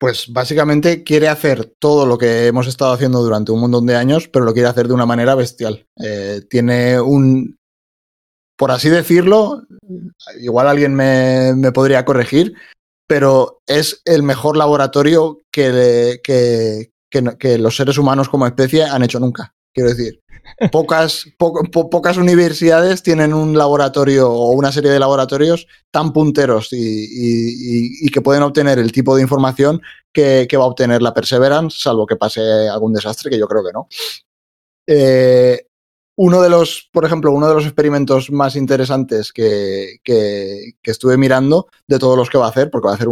Pues 0.00 0.32
básicamente 0.32 1.04
quiere 1.04 1.28
hacer 1.28 1.74
todo 1.78 2.06
lo 2.06 2.16
que 2.18 2.46
hemos 2.46 2.66
estado 2.66 2.92
haciendo 2.92 3.22
durante 3.22 3.52
un 3.52 3.60
montón 3.60 3.86
de 3.86 3.96
años, 3.96 4.28
pero 4.28 4.44
lo 4.44 4.52
quiere 4.54 4.68
hacer 4.68 4.88
de 4.88 4.94
una 4.94 5.06
manera 5.06 5.34
bestial. 5.34 5.86
Eh, 6.02 6.40
tiene 6.48 7.00
un, 7.00 7.58
por 8.56 8.70
así 8.70 8.88
decirlo, 8.88 9.62
igual 10.40 10.68
alguien 10.68 10.94
me, 10.94 11.54
me 11.54 11.70
podría 11.70 12.04
corregir, 12.04 12.54
pero 13.10 13.60
es 13.66 14.02
el 14.04 14.22
mejor 14.22 14.56
laboratorio 14.56 15.40
que, 15.50 16.20
que, 16.22 16.92
que, 17.10 17.36
que, 17.40 17.58
los 17.58 17.74
seres 17.74 17.98
humanos 17.98 18.28
como 18.28 18.46
especie 18.46 18.84
han 18.84 19.02
hecho 19.02 19.18
nunca. 19.18 19.52
Quiero 19.74 19.90
decir, 19.90 20.20
pocas, 20.70 21.26
po, 21.36 21.52
po, 21.72 21.90
pocas 21.90 22.18
universidades 22.18 23.02
tienen 23.02 23.34
un 23.34 23.58
laboratorio 23.58 24.30
o 24.30 24.52
una 24.52 24.70
serie 24.70 24.92
de 24.92 25.00
laboratorios 25.00 25.66
tan 25.90 26.12
punteros 26.12 26.72
y, 26.72 26.76
y, 26.76 28.06
y 28.06 28.10
que 28.10 28.20
pueden 28.20 28.44
obtener 28.44 28.78
el 28.78 28.92
tipo 28.92 29.16
de 29.16 29.22
información 29.22 29.82
que, 30.12 30.46
va 30.56 30.62
a 30.62 30.68
obtener 30.68 31.02
la 31.02 31.12
Perseverance, 31.12 31.78
salvo 31.80 32.06
que 32.06 32.14
pase 32.14 32.40
algún 32.68 32.92
desastre, 32.92 33.28
que 33.28 33.40
yo 33.40 33.48
creo 33.48 33.64
que 33.64 33.72
no. 33.72 33.88
Eh, 34.86 35.66
uno 36.22 36.42
de 36.42 36.50
los, 36.50 36.90
por 36.92 37.06
ejemplo, 37.06 37.32
uno 37.32 37.48
de 37.48 37.54
los 37.54 37.64
experimentos 37.64 38.30
más 38.30 38.54
interesantes 38.54 39.32
que, 39.32 40.00
que, 40.04 40.74
estuve 40.82 41.16
mirando 41.16 41.68
de 41.88 41.98
todos 41.98 42.14
los 42.14 42.28
que 42.28 42.36
va 42.36 42.44
a 42.44 42.50
hacer, 42.50 42.70
porque 42.70 42.88
va 42.88 42.92
a 42.92 42.96
hacer 42.96 43.08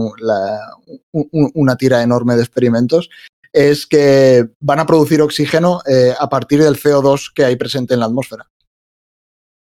una 1.11 1.76
tira 1.76 2.02
enorme 2.02 2.36
de 2.36 2.42
experimentos, 2.42 3.09
es 3.50 3.86
que 3.86 4.50
van 4.61 4.80
a 4.80 4.86
producir 4.86 5.22
oxígeno 5.22 5.80
eh, 5.86 6.12
a 6.18 6.28
partir 6.28 6.62
del 6.62 6.76
CO2 6.76 7.32
que 7.34 7.46
hay 7.46 7.56
presente 7.56 7.94
en 7.94 8.00
la 8.00 8.06
atmósfera. 8.06 8.46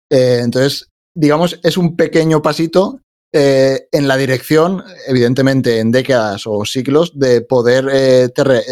Eh, 0.09 0.39
entonces, 0.41 0.87
digamos, 1.13 1.59
es 1.63 1.75
un 1.75 1.97
pequeño 1.97 2.41
pasito 2.41 3.01
eh, 3.33 3.89
en 3.91 4.07
la 4.07 4.15
dirección, 4.15 4.85
evidentemente 5.05 5.79
en 5.79 5.91
décadas 5.91 6.43
o 6.45 6.63
siglos, 6.63 7.19
de 7.19 7.41
poder 7.41 8.31
ter 8.31 8.63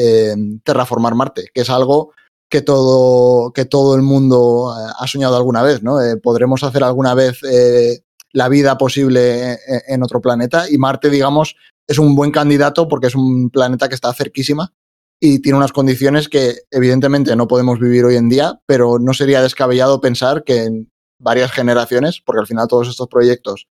terraformar 0.64 1.14
Marte, 1.14 1.50
que 1.54 1.60
es 1.60 1.70
algo 1.70 2.14
que 2.52 2.62
todo, 2.62 3.52
que 3.54 3.66
todo 3.66 3.96
el 3.96 4.04
mundo 4.04 4.76
eh, 4.78 4.92
ha 5.00 5.08
soñado 5.08 5.38
alguna 5.38 5.64
vez, 5.64 5.82
¿no? 5.82 6.02
Eh, 6.02 6.18
podremos 6.18 6.64
hacer 6.64 6.84
alguna 6.84 7.16
vez 7.16 7.40
eh, 7.44 8.04
la 8.34 8.50
vida 8.50 8.78
posible 8.78 9.58
en, 9.88 10.04
otro 10.04 10.22
planeta 10.22 10.70
y 10.70 10.78
Marte, 10.78 11.10
digamos, 11.10 11.56
es 11.88 11.98
un 11.98 12.14
buen 12.14 12.32
candidato 12.32 12.88
porque 12.88 13.08
es 13.08 13.16
un 13.16 13.50
planeta 13.50 13.90
que 13.90 13.96
está 13.96 14.14
cerquísima 14.14 14.74
y 15.20 15.40
tiene 15.40 15.58
unas 15.58 15.72
condiciones 15.72 16.30
que 16.30 16.56
evidentemente 16.72 17.36
no 17.36 17.48
podemos 17.48 17.80
vivir 17.80 18.06
hoy 18.06 18.16
en 18.16 18.30
día, 18.30 18.62
pero 18.66 19.00
no 19.00 19.14
sería 19.14 19.42
descabellado 19.42 20.00
pensar 20.00 20.44
que 20.44 20.64
en 20.64 20.90
varias 21.20 21.52
generaciones, 21.52 22.22
porque 22.26 22.42
al 22.42 22.48
final 22.48 22.68
todos 22.68 22.90
estos 22.90 23.08
proyectos 23.08 23.68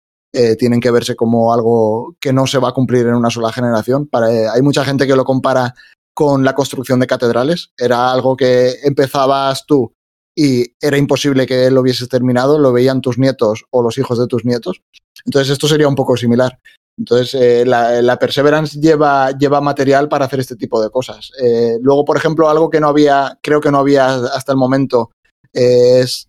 tienen 0.58 0.80
que 0.80 0.90
verse 0.90 1.16
como 1.16 1.54
algo 1.54 2.14
que 2.20 2.30
no 2.30 2.46
se 2.46 2.58
va 2.58 2.68
a 2.68 2.74
cumplir 2.74 3.06
en 3.06 3.14
una 3.14 3.30
sola 3.30 3.52
generación. 3.52 4.06
Para, 4.06 4.52
hay 4.52 4.60
mucha 4.60 4.84
gente 4.84 5.06
que 5.06 5.16
lo 5.16 5.24
compara 5.24 5.74
con 6.16 6.44
la 6.44 6.54
construcción 6.54 6.98
de 6.98 7.06
catedrales. 7.06 7.72
Era 7.76 8.10
algo 8.10 8.38
que 8.38 8.76
empezabas 8.82 9.66
tú 9.66 9.92
y 10.34 10.64
era 10.80 10.96
imposible 10.96 11.46
que 11.46 11.70
lo 11.70 11.82
hubieses 11.82 12.08
terminado, 12.08 12.58
lo 12.58 12.72
veían 12.72 13.02
tus 13.02 13.18
nietos 13.18 13.66
o 13.70 13.82
los 13.82 13.98
hijos 13.98 14.18
de 14.18 14.26
tus 14.26 14.46
nietos. 14.46 14.80
Entonces 15.26 15.52
esto 15.52 15.68
sería 15.68 15.88
un 15.88 15.94
poco 15.94 16.16
similar. 16.16 16.58
Entonces 16.98 17.34
eh, 17.34 17.66
la, 17.66 18.00
la, 18.00 18.18
Perseverance 18.18 18.80
lleva, 18.80 19.32
lleva 19.32 19.60
material 19.60 20.08
para 20.08 20.24
hacer 20.24 20.40
este 20.40 20.56
tipo 20.56 20.82
de 20.82 20.88
cosas. 20.88 21.32
Eh, 21.42 21.76
luego, 21.82 22.06
por 22.06 22.16
ejemplo, 22.16 22.48
algo 22.48 22.70
que 22.70 22.80
no 22.80 22.88
había, 22.88 23.38
creo 23.42 23.60
que 23.60 23.70
no 23.70 23.80
había 23.80 24.14
hasta 24.14 24.52
el 24.52 24.58
momento, 24.58 25.10
eh, 25.52 26.00
es 26.00 26.28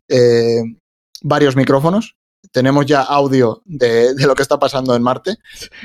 varios 1.21 1.55
micrófonos. 1.55 2.17
Tenemos 2.51 2.85
ya 2.85 3.03
audio 3.03 3.61
de, 3.63 4.13
de, 4.15 4.27
lo 4.27 4.35
que 4.35 4.41
está 4.41 4.59
pasando 4.59 4.93
en 4.97 5.01
Marte. 5.03 5.35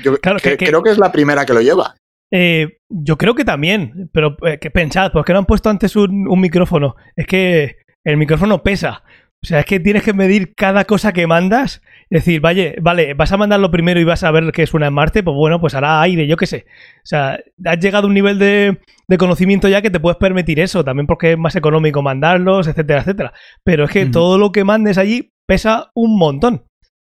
Yo 0.02 0.18
claro, 0.18 0.40
que, 0.40 0.56
que, 0.56 0.66
creo 0.66 0.82
que 0.82 0.90
es 0.90 0.98
la 0.98 1.12
primera 1.12 1.46
que 1.46 1.54
lo 1.54 1.60
lleva. 1.60 1.94
Eh, 2.34 2.78
yo 2.88 3.18
creo 3.18 3.34
que 3.34 3.44
también, 3.44 4.08
pero 4.12 4.36
eh, 4.46 4.58
que 4.58 4.70
pensad, 4.70 5.12
¿por 5.12 5.24
qué 5.24 5.34
no 5.34 5.40
han 5.40 5.44
puesto 5.44 5.68
antes 5.68 5.94
un, 5.96 6.26
un, 6.26 6.40
micrófono? 6.40 6.96
Es 7.14 7.26
que 7.26 7.76
el 8.04 8.16
micrófono 8.16 8.62
pesa. 8.62 9.04
O 9.44 9.46
sea, 9.46 9.60
es 9.60 9.66
que 9.66 9.80
tienes 9.80 10.02
que 10.02 10.14
medir 10.14 10.54
cada 10.54 10.84
cosa 10.84 11.12
que 11.12 11.26
mandas. 11.26 11.82
Es 12.08 12.24
decir, 12.24 12.40
vale, 12.40 12.76
vale, 12.80 13.12
vas 13.14 13.32
a 13.32 13.36
mandarlo 13.36 13.70
primero 13.70 14.00
y 14.00 14.04
vas 14.04 14.22
a 14.22 14.30
ver 14.30 14.50
que 14.52 14.66
suena 14.66 14.86
en 14.86 14.94
Marte, 14.94 15.22
pues 15.22 15.36
bueno, 15.36 15.60
pues 15.60 15.74
hará 15.74 16.00
aire, 16.00 16.26
yo 16.26 16.36
qué 16.36 16.46
sé. 16.46 16.64
O 16.98 17.06
sea, 17.06 17.38
has 17.66 17.78
llegado 17.80 18.06
a 18.06 18.08
un 18.08 18.14
nivel 18.14 18.38
de, 18.38 18.78
de, 19.08 19.18
conocimiento 19.18 19.68
ya 19.68 19.82
que 19.82 19.90
te 19.90 20.00
puedes 20.00 20.16
permitir 20.16 20.58
eso, 20.60 20.84
también 20.84 21.06
porque 21.06 21.32
es 21.32 21.38
más 21.38 21.56
económico 21.56 22.02
mandarlos, 22.02 22.66
etcétera, 22.66 23.00
etcétera. 23.00 23.32
Pero 23.64 23.84
es 23.84 23.90
que 23.90 24.04
uh 24.04 24.06
-huh. 24.06 24.12
todo 24.12 24.38
lo 24.38 24.52
que 24.52 24.64
mandes 24.64 24.96
allí 24.96 25.32
pesa 25.46 25.90
un 25.94 26.16
montón 26.16 26.64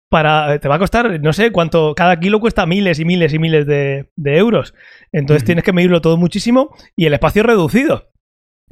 para 0.08 0.58
te 0.58 0.68
va 0.68 0.76
a 0.76 0.78
costar, 0.78 1.20
no 1.20 1.32
sé 1.32 1.50
cuánto, 1.50 1.94
cada 1.94 2.18
kilo 2.18 2.40
cuesta 2.40 2.66
miles 2.66 3.00
y 3.00 3.04
miles 3.04 3.34
y 3.34 3.38
miles 3.38 3.66
de, 3.66 4.08
de 4.16 4.36
euros. 4.36 4.74
Entonces 5.12 5.44
tienes 5.44 5.64
que 5.64 5.72
medirlo 5.72 6.00
todo 6.00 6.16
muchísimo 6.16 6.74
y 6.96 7.06
el 7.06 7.14
espacio 7.14 7.42
es 7.42 7.46
reducido. 7.46 8.10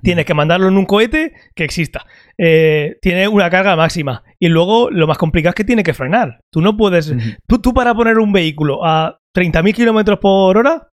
Tienes 0.03 0.27
que 0.27 0.35
mandarlo 0.35 0.69
en 0.69 0.77
un 0.77 0.85
cohete 0.85 1.33
que 1.55 1.65
exista. 1.65 2.05
Eh, 2.37 2.99
tiene 3.01 3.27
una 3.27 3.49
carga 3.49 3.75
máxima. 3.75 4.23
Y 4.39 4.49
luego 4.49 4.91
lo 4.91 5.07
más 5.07 5.17
complicado 5.17 5.51
es 5.51 5.55
que 5.55 5.65
tiene 5.65 5.83
que 5.83 5.95
frenar. 5.95 6.41
Tú 6.53 6.61
no 6.61 6.77
puedes. 6.77 7.11
Uh 7.11 7.15
-huh. 7.15 7.39
tú, 7.49 7.59
tú, 7.59 7.73
para 7.73 7.95
poner 7.95 8.19
un 8.19 8.33
vehículo 8.33 8.85
a 8.85 9.19
30.000 9.35 9.75
kilómetros 9.75 10.19
por 10.19 10.59
hora, 10.59 10.89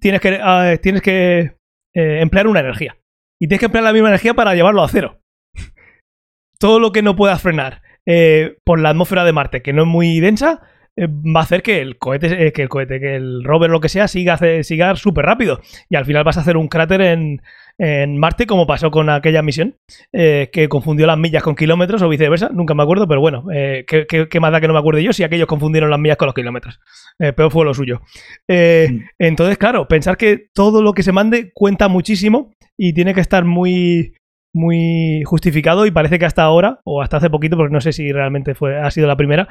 tienes 0.00 0.20
que, 0.20 0.34
uh, 0.34 0.78
tienes 0.80 1.02
que 1.02 1.56
eh, 1.94 2.20
emplear 2.20 2.46
una 2.46 2.60
energía. 2.60 2.96
Y 3.40 3.48
tienes 3.48 3.60
que 3.60 3.66
emplear 3.66 3.84
la 3.84 3.92
misma 3.92 4.08
energía 4.08 4.34
para 4.34 4.54
llevarlo 4.54 4.84
a 4.84 4.88
cero. 4.88 5.20
Todo 6.60 6.78
lo 6.78 6.92
que 6.92 7.02
no 7.02 7.16
puedas 7.16 7.42
frenar 7.42 7.82
eh, 8.12 8.56
por 8.64 8.80
la 8.80 8.90
atmósfera 8.90 9.24
de 9.24 9.32
Marte, 9.32 9.62
que 9.62 9.72
no 9.72 9.82
es 9.82 9.88
muy 9.88 10.18
densa, 10.18 10.62
va 10.98 11.40
a 11.40 11.42
hacer 11.44 11.62
que 11.62 11.80
el 11.80 11.96
cohete, 11.96 12.52
que 12.52 12.62
el 12.62 12.68
cohete, 12.68 12.98
que 12.98 13.14
el 13.14 13.44
rover, 13.44 13.70
lo 13.70 13.78
que 13.80 13.88
sea, 13.88 14.08
siga, 14.08 14.36
siga 14.64 14.96
súper 14.96 15.26
rápido. 15.26 15.60
Y 15.88 15.94
al 15.94 16.04
final 16.04 16.24
vas 16.24 16.36
a 16.36 16.40
hacer 16.40 16.56
un 16.56 16.66
cráter 16.66 17.02
en, 17.02 17.40
en 17.78 18.18
Marte, 18.18 18.46
como 18.46 18.66
pasó 18.66 18.90
con 18.90 19.08
aquella 19.08 19.42
misión, 19.42 19.76
eh, 20.12 20.50
que 20.52 20.68
confundió 20.68 21.06
las 21.06 21.16
millas 21.18 21.42
con 21.42 21.54
kilómetros 21.54 22.02
o 22.02 22.08
viceversa, 22.08 22.50
nunca 22.52 22.74
me 22.74 22.82
acuerdo, 22.82 23.06
pero 23.06 23.20
bueno, 23.20 23.46
eh, 23.54 23.86
¿qué, 23.86 24.40
más 24.40 24.52
da 24.52 24.60
que 24.60 24.66
no 24.66 24.74
me 24.74 24.80
acuerde 24.80 25.02
yo 25.02 25.12
si 25.12 25.22
aquellos 25.22 25.46
confundieron 25.46 25.88
las 25.88 26.00
millas 26.00 26.16
con 26.16 26.26
los 26.26 26.34
kilómetros? 26.34 26.80
Eh, 27.18 27.32
pero 27.32 27.48
fue 27.48 27.64
lo 27.64 27.72
suyo. 27.72 28.02
Mm. 28.48 28.98
Entonces, 29.18 29.56
claro, 29.56 29.88
pensar 29.88 30.16
que 30.16 30.48
todo 30.52 30.82
lo 30.82 30.92
que 30.92 31.02
se 31.02 31.12
mande 31.12 31.52
cuenta 31.54 31.88
muchísimo 31.88 32.52
y 32.76 32.92
tiene 32.92 33.14
que 33.14 33.20
estar 33.20 33.44
muy 33.44 34.14
muy 34.52 35.22
justificado 35.24 35.86
y 35.86 35.90
parece 35.90 36.18
que 36.18 36.26
hasta 36.26 36.42
ahora, 36.42 36.80
o 36.84 37.02
hasta 37.02 37.18
hace 37.18 37.30
poquito, 37.30 37.56
porque 37.56 37.72
no 37.72 37.80
sé 37.80 37.92
si 37.92 38.12
realmente 38.12 38.54
fue, 38.54 38.78
ha 38.78 38.90
sido 38.90 39.06
la 39.06 39.16
primera, 39.16 39.48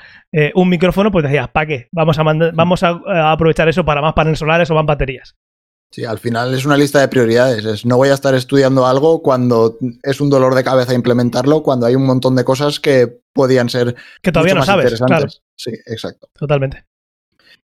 un 0.56 0.70
micrófono, 0.70 1.12
pues 1.12 1.24
decía, 1.24 1.48
¿para 1.48 1.66
qué? 1.66 1.88
Vamos 1.92 2.20
a, 2.20 2.24
vamos 2.24 2.84
a, 2.84 3.32
aprovechar 3.32 3.70
eso 3.70 3.86
para 3.86 4.02
más 4.02 4.14
paneles 4.14 4.40
solares 4.40 4.70
o 4.70 4.76
más 4.76 4.86
baterías. 4.86 5.36
Sí, 5.92 6.06
al 6.06 6.20
final 6.20 6.54
es 6.54 6.66
una 6.66 6.78
lista 6.78 7.00
de 7.00 7.08
prioridades. 7.08 7.86
no 7.86 7.98
voy 7.98 8.10
a 8.10 8.14
estar 8.14 8.36
estudiando 8.36 8.86
algo 8.86 9.24
cuando 9.24 9.78
es 10.04 10.22
un 10.22 10.30
dolor 10.30 10.54
de 10.54 10.64
cabeza 10.64 10.94
implementarlo, 10.94 11.64
cuando 11.64 11.88
hay 11.88 11.96
un 11.96 12.06
montón 12.06 12.36
de 12.36 12.44
cosas 12.44 12.80
que 12.80 13.22
podían 13.34 13.70
ser 13.70 13.96
que 14.22 14.32
todavía 14.32 14.54
no 14.54 14.64
sabes. 14.64 15.02
Claro. 15.02 15.28
Sí, 15.56 15.72
exacto. 15.88 16.30
Totalmente. 16.38 16.86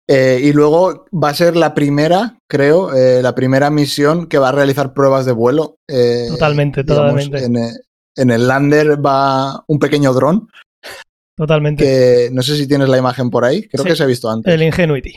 Eh, 0.08 0.40
y 0.44 0.54
luego 0.54 1.06
va 1.12 1.30
a 1.30 1.34
ser 1.34 1.56
la 1.56 1.74
primera, 1.74 2.38
creo, 2.48 2.94
eh, 2.94 3.24
la 3.24 3.34
primera 3.34 3.72
misión 3.72 4.28
que 4.28 4.38
va 4.38 4.50
a 4.50 4.52
realizar 4.52 4.94
pruebas 4.94 5.26
de 5.26 5.32
vuelo. 5.32 5.78
Eh, 5.88 6.28
totalmente, 6.30 6.84
totalmente. 6.84 7.44
En, 8.18 8.30
el 8.32 8.48
lander 8.48 9.04
va 9.04 9.64
un 9.68 9.80
pequeño 9.80 10.14
dron. 10.14 10.48
Totalmente. 11.36 11.84
Que 11.84 12.30
no 12.32 12.44
sé 12.44 12.56
si 12.56 12.68
tienes 12.68 12.88
la 12.88 12.98
imagen 12.98 13.30
por 13.30 13.44
ahí, 13.44 13.68
creo 13.68 13.84
que 13.84 13.96
se 13.96 14.04
ha 14.04 14.08
visto 14.08 14.30
antes. 14.30 14.54
El 14.54 14.62
Ingenuity. 14.62 15.16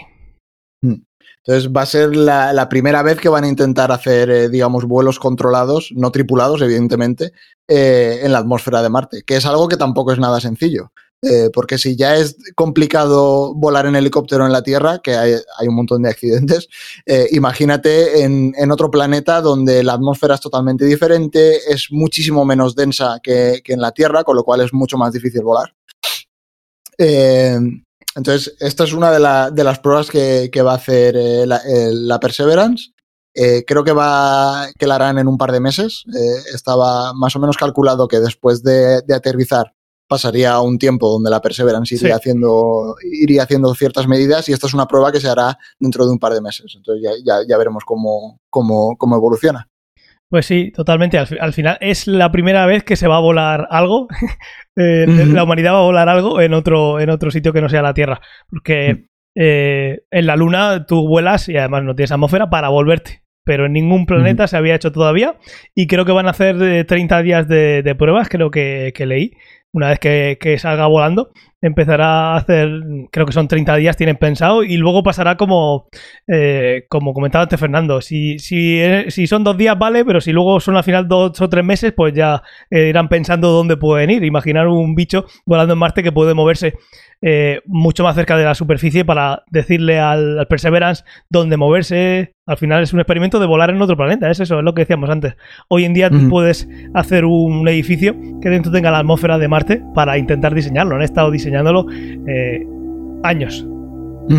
Hmm. 0.83 1.03
Entonces 1.45 1.71
va 1.71 1.83
a 1.83 1.87
ser 1.87 2.17
la, 2.17 2.69
primera 2.69 3.03
vez 3.03 3.19
que 3.19 3.29
van 3.29 3.45
a 3.45 3.49
intentar 3.49 3.93
hacer, 3.93 4.51
digamos, 4.51 4.85
vuelos 4.85 5.19
controlados, 5.19 5.93
no 5.95 6.11
tripulados, 6.11 6.61
evidentemente, 6.61 7.33
en 7.69 8.33
la 8.33 8.39
atmósfera 8.39 8.83
de 8.83 8.89
Marte, 8.89 9.23
que 9.25 9.37
es 9.37 9.47
algo 9.47 9.69
que 9.69 9.77
tampoco 9.77 10.13
es 10.13 10.19
nada 10.19 10.41
sencillo. 10.41 10.91
Eh, 11.21 11.51
porque 11.53 11.79
si 11.79 11.97
ya 11.97 12.17
es 12.17 12.37
complicado 12.55 13.53
volar 13.55 13.87
en 13.87 13.97
helicóptero 13.97 14.47
en 14.47 14.53
la 14.53 14.63
Tierra, 14.63 15.01
que 15.01 15.17
hay, 15.17 15.35
un 15.67 15.75
montón 15.75 16.03
de 16.03 16.11
accidentes, 16.11 16.69
imagínate 17.33 18.23
en, 18.23 18.71
otro 18.71 18.91
planeta 18.91 19.41
donde 19.41 19.83
la 19.83 19.95
atmósfera 19.95 20.37
es 20.37 20.41
totalmente 20.41 20.85
diferente, 20.85 21.59
es 21.73 21.89
muchísimo 21.91 22.45
menos 22.45 22.77
densa 22.77 23.19
que, 23.23 23.61
que 23.65 23.73
en 23.73 23.81
la 23.81 23.93
Tierra, 23.93 24.23
con 24.23 24.37
lo 24.37 24.45
cual 24.45 24.61
es 24.61 24.73
mucho 24.73 24.97
más 24.97 25.13
difícil 25.13 25.43
volar. 25.43 25.75
Entonces, 28.19 28.57
esta 28.59 28.83
es 28.83 28.93
una 28.93 29.13
de, 29.13 29.65
las 29.65 29.79
pruebas 29.79 30.11
que, 30.11 30.51
va 30.63 30.73
a 30.73 30.77
hacer 30.77 31.17
eh, 31.17 31.47
la, 31.47 32.19
Perseverance. 32.19 32.91
Eh, 33.33 33.65
creo 33.65 33.85
que 33.85 33.93
va 33.93 34.67
que 34.77 34.89
la 34.89 34.97
harán 34.97 35.19
en 35.19 35.29
un 35.29 35.39
par 35.39 35.53
de 35.53 35.61
meses. 35.61 36.03
Eh, 36.13 36.43
estaba 36.53 37.13
más 37.15 37.37
o 37.37 37.39
menos 37.39 37.57
calculado 37.57 38.09
que 38.09 38.19
después 38.19 38.65
de, 38.65 39.05
aterrizar 39.15 39.73
pasaría 40.09 40.59
un 40.61 40.79
tiempo 40.79 41.09
donde 41.09 41.31
la 41.31 41.41
Perseverance 41.41 41.95
iría, 41.95 42.17
haciendo, 42.17 42.97
iría 43.03 43.43
haciendo 43.43 43.75
ciertas 43.75 44.09
medidas 44.09 44.49
y 44.49 44.53
esta 44.53 44.67
es 44.67 44.75
una 44.75 44.87
prueba 44.87 45.13
que 45.13 45.21
se 45.21 45.29
hará 45.29 45.59
dentro 45.79 46.07
de 46.07 46.13
un 46.13 46.19
par 46.19 46.33
de 46.33 46.41
meses. 46.41 46.73
Entonces 46.75 47.23
ya, 47.25 47.59
veremos 47.59 47.85
cómo, 47.85 48.41
cómo, 48.51 48.97
cómo 48.97 49.17
evoluciona. 49.17 49.69
Pues 50.31 50.47
sí, 50.47 50.73
totalmente. 50.73 51.19
Al, 51.19 51.53
final 51.53 51.79
es 51.81 52.07
la 52.07 52.31
primera 52.31 52.67
vez 52.67 52.85
que 52.85 52.97
se 52.97 53.09
va 53.09 53.17
a 53.17 53.21
volar 53.21 53.69
algo. 53.71 54.09
Eh, 54.81 55.07
la 55.09 55.43
humanidad 55.43 55.73
va 55.73 55.81
a 55.81 55.87
volar 55.87 56.09
algo 56.09 56.41
en 56.41 56.55
otro, 56.55 57.01
en 57.01 57.11
otro 57.11 57.33
sitio 57.33 57.53
que 57.53 57.61
no 57.61 57.69
sea 57.69 57.83
la 57.83 57.95
Tierra. 57.95 58.21
Porque 58.49 59.07
eh, 59.35 60.03
en 60.09 60.27
la 60.27 60.37
Luna 60.37 60.87
tú 60.87 61.09
vuelas 61.09 61.49
y 61.49 61.57
además 61.57 61.83
no 61.83 61.97
tienes 61.97 62.13
atmósfera 62.13 62.49
para 62.49 62.69
volverte. 62.69 63.25
Pero 63.43 63.67
en 63.67 63.73
ningún 63.73 64.07
planeta 64.07 64.47
se 64.47 64.57
había 64.57 64.77
hecho 64.77 64.93
todavía. 64.93 65.35
Y 65.75 65.89
creo 65.89 66.05
que 66.05 66.13
van 66.13 66.29
a 66.29 66.31
hacer 66.31 66.87
30 66.87 67.19
eh, 67.19 67.23
días 67.25 67.49
de, 67.49 67.95
pruebas, 67.99 68.29
creo 68.29 68.53
que, 68.53 68.93
que 68.95 69.05
leí 69.05 69.33
una 69.73 69.89
vez 69.89 69.99
que, 69.99 70.59
salga 70.59 70.87
volando, 70.87 71.31
empezará 71.61 72.35
a 72.35 72.37
hacer, 72.37 72.69
creo 73.11 73.27
que 73.27 73.33
son 73.33 73.49
30 73.49 73.77
días, 73.77 73.97
tienen 73.97 74.17
pensado, 74.17 74.63
y 74.63 74.77
luego 74.77 75.03
pasará 75.03 75.37
como, 75.37 75.89
eh, 76.27 76.85
como 76.89 77.13
comentaba 77.13 77.43
antes 77.43 77.59
Fernando, 77.59 78.01
si, 78.01 78.39
si, 78.39 78.81
eh, 78.81 79.07
si, 79.11 79.27
son 79.27 79.45
dos 79.45 79.57
días, 79.57 79.79
vale, 79.79 80.05
pero 80.05 80.21
si 80.21 80.33
luego 80.33 80.61
son 80.61 80.77
al 80.77 80.85
final 80.85 81.09
dos 81.09 81.41
o 81.41 81.49
tres 81.49 81.65
meses, 81.65 81.93
pues 81.97 82.15
ya 82.15 82.43
eh, 82.71 82.89
irán 82.89 83.09
pensando 83.09 83.51
dónde 83.51 83.77
pueden 83.77 84.11
ir. 84.11 84.25
Imaginar 84.25 84.69
un 84.69 84.95
bicho 84.95 85.27
volando 85.47 85.73
en 85.75 85.79
Marte 85.79 86.03
que 86.03 86.13
puede 86.13 86.35
moverse 86.35 86.75
eh, 87.21 87.63
mucho 87.67 88.05
más 88.05 88.15
cerca 88.15 88.37
de 88.37 88.45
la 88.45 88.55
superficie 88.55 89.05
para 89.05 89.43
decirle 89.51 89.99
al, 89.99 90.47
Perseverance 90.49 91.05
dónde 91.29 91.57
moverse. 91.57 92.35
Al 92.47 92.57
final 92.57 92.83
es 92.83 92.93
un 92.93 93.01
experimento 93.01 93.41
de 93.41 93.47
volar 93.47 93.71
en 93.71 93.83
otro 93.83 93.97
planeta, 93.97 94.31
es 94.31 94.41
eso, 94.41 94.59
es 94.59 94.65
lo 94.65 94.73
que 94.73 94.83
decíamos 94.83 95.11
antes. 95.11 95.35
Hoy 95.69 95.85
en 95.85 95.93
día 95.93 96.09
tú 96.09 96.31
puedes 96.31 96.67
hacer 96.95 97.27
un 97.27 97.69
edificio 97.69 98.17
que 98.41 98.49
dentro 98.49 98.73
tenga 98.73 98.91
la 98.91 99.01
atmósfera 99.01 99.37
de 99.37 99.49
Marte 99.49 99.83
para 99.95 100.17
intentar 100.17 100.55
diseñarlo. 100.55 100.97
Han 100.97 101.03
estado 101.03 101.31
diseñándolo 101.51 101.87
eh, 102.27 102.67
años. 103.23 103.67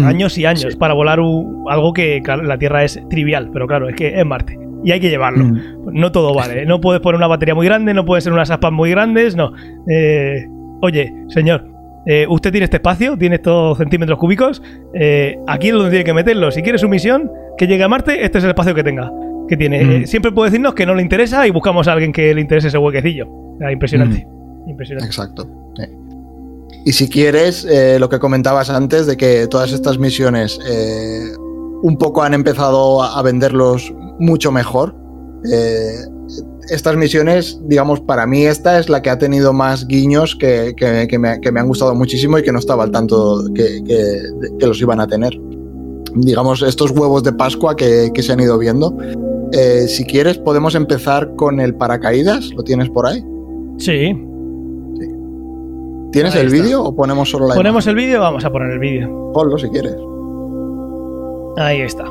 Años 0.06 0.38
y 0.38 0.46
años 0.46 0.76
para 0.76 0.94
volar 0.94 1.18
algo 1.18 1.94
que, 1.94 2.22
claro, 2.24 2.44
la 2.44 2.60
Tierra 2.60 2.84
es 2.84 3.02
trivial, 3.10 3.50
pero 3.52 3.66
claro, 3.66 3.90
es 3.90 3.96
que 3.96 4.20
es 4.20 4.24
Marte 4.24 4.56
y 4.84 4.92
hay 4.92 5.00
que 5.00 5.10
llevarlo. 5.10 5.46
No 5.92 6.12
todo 6.12 6.34
vale. 6.34 6.66
No 6.66 6.80
puedes 6.80 7.02
poner 7.02 7.18
una 7.18 7.28
batería 7.28 7.56
muy 7.56 7.66
grande, 7.66 7.94
no 7.94 8.06
puedes 8.06 8.24
ser 8.24 8.34
unas 8.34 8.50
aspas 8.50 8.72
muy 8.72 8.92
grandes, 8.92 9.36
no. 9.36 9.52
Eh, 9.88 10.48
oye, 10.82 11.12
señor, 11.30 11.66
eh, 12.06 12.26
usted 12.30 12.52
tiene 12.52 12.66
este 12.66 12.78
espacio, 12.78 13.18
tiene 13.18 13.36
estos 13.36 13.78
centímetros 13.78 14.18
cúbicos, 14.18 14.62
eh, 14.94 15.38
aquí 15.48 15.68
es 15.68 15.74
donde 15.74 15.90
tiene 15.90 16.06
que 16.06 16.14
meterlo. 16.14 16.52
Si 16.52 16.62
quiere 16.62 16.78
su 16.78 16.88
misión, 16.88 17.30
que 17.58 17.68
llegue 17.68 17.84
a 17.84 17.88
Marte, 17.88 18.24
este 18.24 18.38
es 18.38 18.44
el 18.44 18.52
espacio 18.52 18.74
que 18.74 18.84
tenga. 18.84 19.12
Que 19.48 19.58
tiene. 19.58 19.84
Mm. 19.84 19.92
Eh, 19.92 20.08
siempre 20.08 20.32
puede 20.32 20.52
decirnos 20.52 20.76
que 20.76 20.86
no 20.86 20.96
le 20.96 21.02
interesa 21.02 21.46
y 21.48 21.52
buscamos 21.52 21.88
a 21.88 21.94
alguien 21.94 22.14
que 22.14 22.34
le 22.34 22.42
interese 22.42 22.70
ese 22.70 22.78
huequecillo. 22.78 23.28
impresionante. 23.72 24.26
Mm. 24.26 24.70
Impresionante. 24.70 25.08
Exacto. 25.08 25.48
Y 26.86 26.94
si 26.94 27.10
quieres, 27.10 27.68
lo 28.00 28.10
que 28.10 28.20
comentabas 28.20 28.70
antes 28.70 29.06
de 29.06 29.18
que 29.18 29.48
todas 29.48 29.72
estas 29.72 30.00
misiones 30.00 30.60
un 31.82 31.98
poco 31.98 32.24
han 32.24 32.34
empezado 32.34 33.04
a 33.04 33.22
venderlos 33.22 33.94
mucho 34.20 34.52
mejor 34.52 34.96
estas 36.70 36.96
misiones, 36.96 37.60
digamos, 37.64 38.00
para 38.00 38.26
mí 38.26 38.46
esta 38.46 38.80
es 38.80 38.90
la 38.90 39.02
que 39.02 39.10
ha 39.10 39.18
tenido 39.18 39.54
más 39.54 39.88
guiños 39.88 40.36
que, 40.36 40.76
me, 41.20 41.60
han 41.60 41.68
gustado 41.68 41.96
muchísimo 41.96 42.38
y 42.38 42.44
que 42.44 42.52
no 42.52 42.60
estaba 42.60 42.84
al 42.84 42.92
tanto 42.92 43.44
que, 43.54 43.82
los 44.60 44.82
iban 44.82 45.00
a 45.00 45.08
tener. 45.08 45.40
Digamos, 46.16 46.62
estos 46.62 46.92
huevos 46.92 47.24
de 47.24 47.34
Pascua 47.34 47.76
que, 47.76 48.12
se 48.16 48.32
han 48.32 48.40
ido 48.40 48.58
viendo. 48.58 48.96
Eh, 49.52 49.88
si 49.88 50.06
quieres, 50.06 50.38
podemos 50.38 50.76
empezar 50.76 51.36
con 51.36 51.60
el 51.60 51.74
paracaídas. 51.76 52.52
¿Lo 52.54 52.64
tienes 52.64 52.90
por 52.90 53.08
ahí? 53.08 53.24
Sí. 53.78 54.29
¿Tienes 56.12 56.36
el 56.36 56.50
vídeo 56.50 56.84
o 56.84 56.96
ponemos 56.96 57.30
solo 57.30 57.48
la 57.48 57.56
¿Ponemos 57.56 57.86
el 57.88 57.96
vídeo? 57.96 58.22
Vamos 58.22 58.44
a 58.44 58.52
poner 58.52 58.72
el 58.72 58.80
vídeo. 58.80 59.32
Ponlo 59.34 59.58
si 59.58 59.70
quieres. 59.70 59.96
Ahí 61.58 61.82
está. 61.82 62.06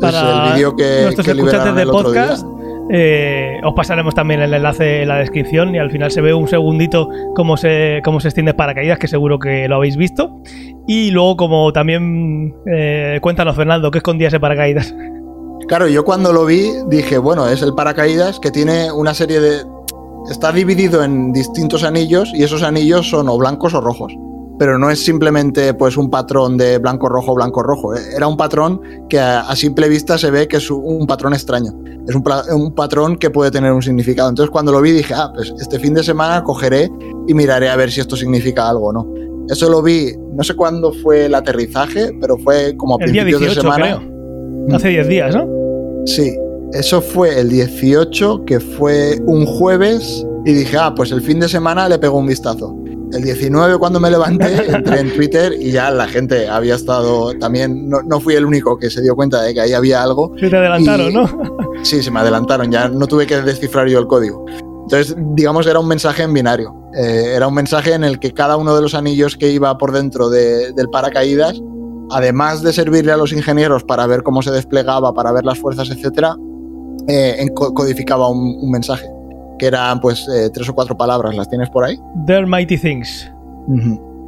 Para 0.00 0.48
el 0.48 0.54
vídeo 0.54 0.76
que, 0.76 1.02
nuestros 1.02 1.28
escuchantes 1.28 1.74
de 1.74 1.86
podcast, 1.86 2.46
eh, 2.90 3.60
os 3.64 3.74
pasaremos 3.74 4.14
también 4.14 4.40
el 4.40 4.52
enlace 4.52 5.02
en 5.02 5.08
la 5.08 5.18
descripción 5.18 5.74
y 5.74 5.78
al 5.78 5.90
final 5.90 6.10
se 6.10 6.20
ve 6.20 6.34
un 6.34 6.48
segundito 6.48 7.08
cómo 7.34 7.56
se, 7.56 8.00
cómo 8.04 8.20
se 8.20 8.28
extiende 8.28 8.52
paracaídas, 8.52 8.98
que 8.98 9.08
seguro 9.08 9.38
que 9.38 9.68
lo 9.68 9.76
habéis 9.76 9.96
visto. 9.96 10.36
Y 10.86 11.10
luego, 11.10 11.36
como 11.36 11.72
también 11.72 12.54
eh, 12.66 13.18
cuéntanos, 13.22 13.56
Fernando, 13.56 13.90
¿qué 13.90 13.98
escondía 13.98 14.28
ese 14.28 14.40
paracaídas? 14.40 14.94
Claro, 15.68 15.88
yo 15.88 16.04
cuando 16.04 16.32
lo 16.32 16.44
vi 16.44 16.70
dije, 16.88 17.18
bueno, 17.18 17.48
es 17.48 17.62
el 17.62 17.74
paracaídas 17.74 18.38
que 18.38 18.50
tiene 18.50 18.92
una 18.92 19.14
serie 19.14 19.40
de... 19.40 19.64
Está 20.30 20.52
dividido 20.52 21.02
en 21.02 21.32
distintos 21.32 21.84
anillos 21.84 22.32
y 22.34 22.42
esos 22.42 22.62
anillos 22.62 23.08
son 23.08 23.28
o 23.28 23.38
blancos 23.38 23.74
o 23.74 23.80
rojos. 23.80 24.12
Pero 24.58 24.78
no 24.78 24.90
es 24.90 25.04
simplemente 25.04 25.74
pues 25.74 25.96
un 25.96 26.08
patrón 26.08 26.56
de 26.56 26.78
blanco 26.78 27.08
rojo 27.08 27.34
blanco 27.34 27.62
rojo. 27.62 27.94
Eh. 27.94 28.00
era 28.16 28.26
un 28.26 28.36
patrón 28.36 28.80
que 29.08 29.18
a, 29.18 29.54
simple 29.54 29.88
vista 29.88 30.16
se 30.16 30.30
ve 30.30 30.48
que 30.48 30.56
es 30.56 30.70
un 30.70 31.06
patrón 31.06 31.34
extraño. 31.34 31.72
Es 32.08 32.14
un, 32.14 32.74
patrón 32.74 33.16
que 33.16 33.30
puede 33.30 33.50
tener 33.50 33.72
un 33.72 33.82
significado. 33.82 34.28
Entonces 34.28 34.50
cuando 34.50 34.72
lo 34.72 34.80
vi 34.80 34.92
dije 34.92 35.12
ah 35.14 35.30
pues 35.34 35.52
este 35.60 35.78
fin 35.78 35.94
de 35.94 36.02
semana 36.02 36.42
cogeré 36.42 36.88
y 37.28 37.34
miraré 37.34 37.68
a 37.68 37.76
ver 37.76 37.90
si 37.90 38.00
esto 38.00 38.16
significa 38.16 38.68
algo 38.68 38.86
o 38.86 38.92
no 38.92 39.26
eso 39.48 39.68
lo 39.68 39.82
vi 39.82 40.12
no 40.32 40.42
sé 40.42 40.54
cuándo 40.54 40.92
fue 40.92 41.26
el 41.26 41.34
aterrizaje 41.34 42.12
pero 42.20 42.36
fue 42.38 42.76
como 42.76 42.96
a 42.96 42.98
principios 42.98 43.40
de 43.40 43.50
semana. 43.50 44.02
hace 44.72 44.88
10 44.88 45.08
días 45.08 45.34
no 45.34 45.46
sí 46.06 46.36
eso 46.72 47.00
fue 47.00 47.38
el 47.40 47.48
18 47.48 48.44
que 48.44 48.60
fue 48.60 49.18
un 49.26 49.46
jueves 49.46 50.26
y 50.44 50.52
dije 50.52 50.76
ah 50.78 50.92
pues 50.94 51.12
el 51.12 51.20
fin 51.22 51.40
de 51.40 51.48
semana 51.48 51.88
le 51.88 51.98
pego 51.98 52.18
un 52.18 52.26
vistazo 52.26 52.76
el 53.12 53.22
19 53.22 53.78
cuando 53.78 54.00
me 54.00 54.10
levanté 54.10 54.66
entré 54.74 55.00
en 55.00 55.14
Twitter 55.14 55.52
y 55.58 55.70
ya 55.70 55.90
la 55.92 56.08
gente 56.08 56.48
había 56.48 56.74
estado 56.74 57.32
también, 57.38 57.88
no, 57.88 58.20
fui 58.20 58.34
el 58.34 58.44
único 58.44 58.76
que 58.76 58.90
se 58.90 59.00
dio 59.00 59.14
cuenta 59.14 59.42
de 59.42 59.54
que 59.54 59.60
ahí 59.60 59.72
había 59.74 60.02
algo. 60.02 60.32
Sí, 60.40 60.50
te 60.50 60.56
adelantaron, 60.56 61.12
¿no? 61.12 61.28
Sí, 61.84 62.02
se 62.02 62.10
me 62.10 62.18
adelantaron, 62.18 62.70
ya 62.72 62.88
no 62.88 63.06
tuve 63.06 63.24
que 63.28 63.40
descifrar 63.42 63.86
yo 63.86 64.00
el 64.00 64.08
código. 64.08 64.44
Entonces, 64.82 65.14
digamos, 65.36 65.68
era 65.68 65.78
un 65.78 65.86
mensaje 65.86 66.24
en 66.24 66.32
binario. 66.34 66.74
Eh, 66.98 67.34
era 67.36 67.46
un 67.46 67.54
mensaje 67.54 67.92
en 67.94 68.02
el 68.02 68.18
que 68.18 68.32
cada 68.32 68.56
uno 68.56 68.74
de 68.74 68.82
los 68.82 68.92
anillos 68.94 69.36
que 69.36 69.52
iba 69.52 69.78
por 69.78 69.92
dentro 69.92 70.28
de- 70.28 70.72
del 70.72 70.88
paracaídas, 70.90 71.60
además 72.10 72.62
de 72.62 72.72
servirle 72.72 73.12
a 73.12 73.16
los 73.16 73.32
ingenieros 73.32 73.84
para 73.84 74.06
ver 74.08 74.24
cómo 74.24 74.42
se 74.42 74.50
desplegaba, 74.50 75.14
para 75.14 75.30
ver 75.30 75.44
las 75.44 75.58
fuerzas, 75.60 75.90
etcétera, 75.90 76.34
eh, 77.08 77.46
codificaba 77.54 78.28
un, 78.28 78.58
un 78.60 78.70
mensaje 78.70 79.06
que 79.58 79.66
eran 79.66 80.00
pues 80.00 80.28
eh, 80.28 80.50
tres 80.52 80.68
o 80.68 80.74
cuatro 80.74 80.96
palabras. 80.96 81.34
¿Las 81.34 81.48
tienes 81.48 81.70
por 81.70 81.84
ahí? 81.84 81.98
They're 82.26 82.46
Mighty 82.46 82.78
Things. 82.78 83.30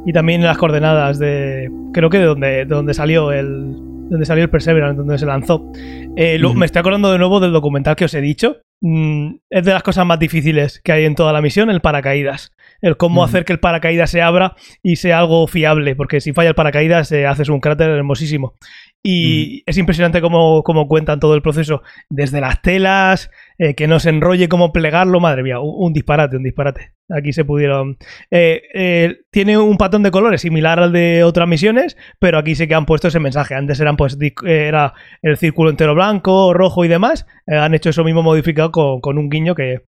Y 0.05 0.13
también 0.13 0.43
las 0.43 0.57
coordenadas 0.57 1.19
de. 1.19 1.71
Creo 1.93 2.09
que 2.09 2.19
de 2.19 2.25
donde, 2.25 2.47
de 2.47 2.65
donde 2.65 2.93
salió 2.93 3.31
el. 3.31 3.75
Donde 4.09 4.25
salió 4.25 4.43
el 4.43 4.49
Perseverance, 4.49 4.97
donde 4.97 5.17
se 5.17 5.25
lanzó. 5.25 5.71
Eh, 6.15 6.39
lo-. 6.39 6.53
Me 6.53 6.65
estoy 6.65 6.79
acordando 6.79 7.11
de 7.11 7.19
nuevo 7.19 7.39
del 7.39 7.51
documental 7.51 7.95
que 7.95 8.05
os 8.05 8.13
he 8.13 8.21
dicho. 8.21 8.57
Mm, 8.81 9.35
es 9.49 9.65
de 9.65 9.73
las 9.73 9.83
cosas 9.83 10.05
más 10.05 10.19
difíciles 10.19 10.81
que 10.83 10.91
hay 10.91 11.05
en 11.05 11.15
toda 11.15 11.31
la 11.31 11.41
misión, 11.41 11.69
el 11.69 11.81
paracaídas. 11.81 12.51
El 12.81 12.97
cómo 12.97 13.21
Ujú. 13.21 13.29
hacer 13.29 13.45
que 13.45 13.53
el 13.53 13.59
paracaídas 13.59 14.09
se 14.09 14.21
abra 14.21 14.55
y 14.83 14.95
sea 14.95 15.19
algo 15.19 15.47
fiable, 15.47 15.95
porque 15.95 16.21
si 16.21 16.33
falla 16.33 16.49
el 16.49 16.55
paracaídas 16.55 17.11
eh, 17.11 17.25
haces 17.25 17.49
un 17.49 17.59
cráter 17.59 17.89
hermosísimo. 17.89 18.55
Y 19.01 19.63
es 19.65 19.77
impresionante 19.77 20.19
cómo, 20.19 20.61
cómo 20.63 20.87
cuentan 20.89 21.21
todo 21.21 21.33
el 21.33 21.41
proceso, 21.41 21.81
desde 22.09 22.41
las 22.41 22.61
telas, 22.61 23.31
eh, 23.57 23.73
que 23.73 23.87
no 23.87 23.97
se 23.99 24.09
enrolle, 24.09 24.49
cómo 24.49 24.73
plegarlo, 24.73 25.21
madre 25.21 25.41
mía, 25.41 25.61
un, 25.61 25.73
un 25.87 25.93
disparate, 25.93 26.35
un 26.35 26.43
disparate. 26.43 26.91
Aquí 27.09 27.31
se 27.31 27.45
pudieron... 27.45 27.97
eh, 28.29 28.61
eh, 28.73 29.17
tiene 29.31 29.57
un 29.57 29.77
patrón 29.77 30.03
de 30.03 30.11
colores 30.11 30.41
similar 30.41 30.79
al 30.79 30.91
de 30.91 31.23
otras 31.23 31.47
misiones, 31.47 31.95
pero 32.19 32.37
aquí 32.37 32.55
sí 32.55 32.67
que 32.67 32.75
han 32.75 32.85
puesto 32.85 33.07
ese 33.07 33.21
mensaje. 33.21 33.55
Antes 33.55 33.79
eran 33.79 33.95
pues 33.95 34.17
era 34.45 34.93
el 35.21 35.37
círculo 35.37 35.69
entero 35.69 35.95
blanco, 35.95 36.53
rojo 36.53 36.83
y 36.83 36.89
demás. 36.89 37.25
Han 37.47 37.73
hecho 37.73 37.91
eso 37.91 38.03
mismo 38.03 38.21
modificado 38.21 38.71
con, 38.71 38.99
con 38.99 39.17
un 39.17 39.29
guiño 39.29 39.55
que... 39.55 39.88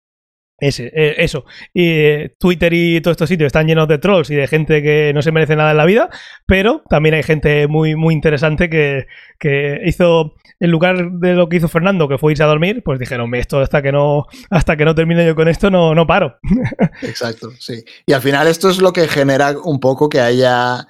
Ese, 0.61 0.91
eh, 0.93 1.15
eso. 1.19 1.45
Y 1.73 1.87
eh, 1.89 2.35
Twitter 2.39 2.73
y 2.73 2.99
todos 3.01 3.13
estos 3.15 3.29
sitios 3.29 3.47
están 3.47 3.67
llenos 3.67 3.87
de 3.87 3.97
trolls 3.97 4.29
y 4.29 4.35
de 4.35 4.47
gente 4.47 4.81
que 4.83 5.11
no 5.13 5.21
se 5.21 5.31
merece 5.31 5.55
nada 5.55 5.71
en 5.71 5.77
la 5.77 5.85
vida, 5.85 6.09
pero 6.45 6.83
también 6.89 7.15
hay 7.15 7.23
gente 7.23 7.67
muy, 7.67 7.95
muy 7.95 8.13
interesante 8.13 8.69
que, 8.69 9.05
que 9.39 9.79
hizo, 9.85 10.35
en 10.59 10.71
lugar 10.71 11.11
de 11.11 11.33
lo 11.33 11.47
que 11.47 11.57
hizo 11.57 11.67
Fernando, 11.69 12.07
que 12.09 12.17
fue 12.17 12.33
irse 12.33 12.43
a 12.43 12.47
dormir, 12.47 12.81
pues 12.83 12.99
dijeron, 12.99 13.33
esto 13.35 13.59
hasta 13.59 13.81
que 13.81 13.91
no, 13.91 14.25
hasta 14.49 14.75
que 14.75 14.85
no 14.85 14.93
termine 14.95 15.25
yo 15.25 15.35
con 15.35 15.47
esto, 15.47 15.69
no, 15.69 15.95
no 15.95 16.05
paro. 16.05 16.37
Exacto, 17.03 17.51
sí. 17.59 17.83
Y 18.05 18.13
al 18.13 18.21
final 18.21 18.47
esto 18.47 18.69
es 18.69 18.79
lo 18.81 18.91
que 18.93 19.07
genera 19.07 19.53
un 19.63 19.79
poco 19.79 20.09
que 20.09 20.19
haya... 20.19 20.87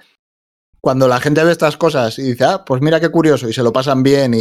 Cuando 0.82 1.10
la 1.10 1.20
gente 1.20 1.44
ve 1.44 1.52
estas 1.52 1.76
cosas 1.76 2.18
y 2.20 2.22
dice, 2.24 2.46
ah, 2.46 2.64
pues 2.66 2.82
mira 2.82 3.02
qué 3.02 3.10
curioso, 3.10 3.50
y 3.50 3.54
se 3.54 3.64
lo 3.64 3.74
pasan 3.74 4.02
bien 4.02 4.34
y, 4.34 4.40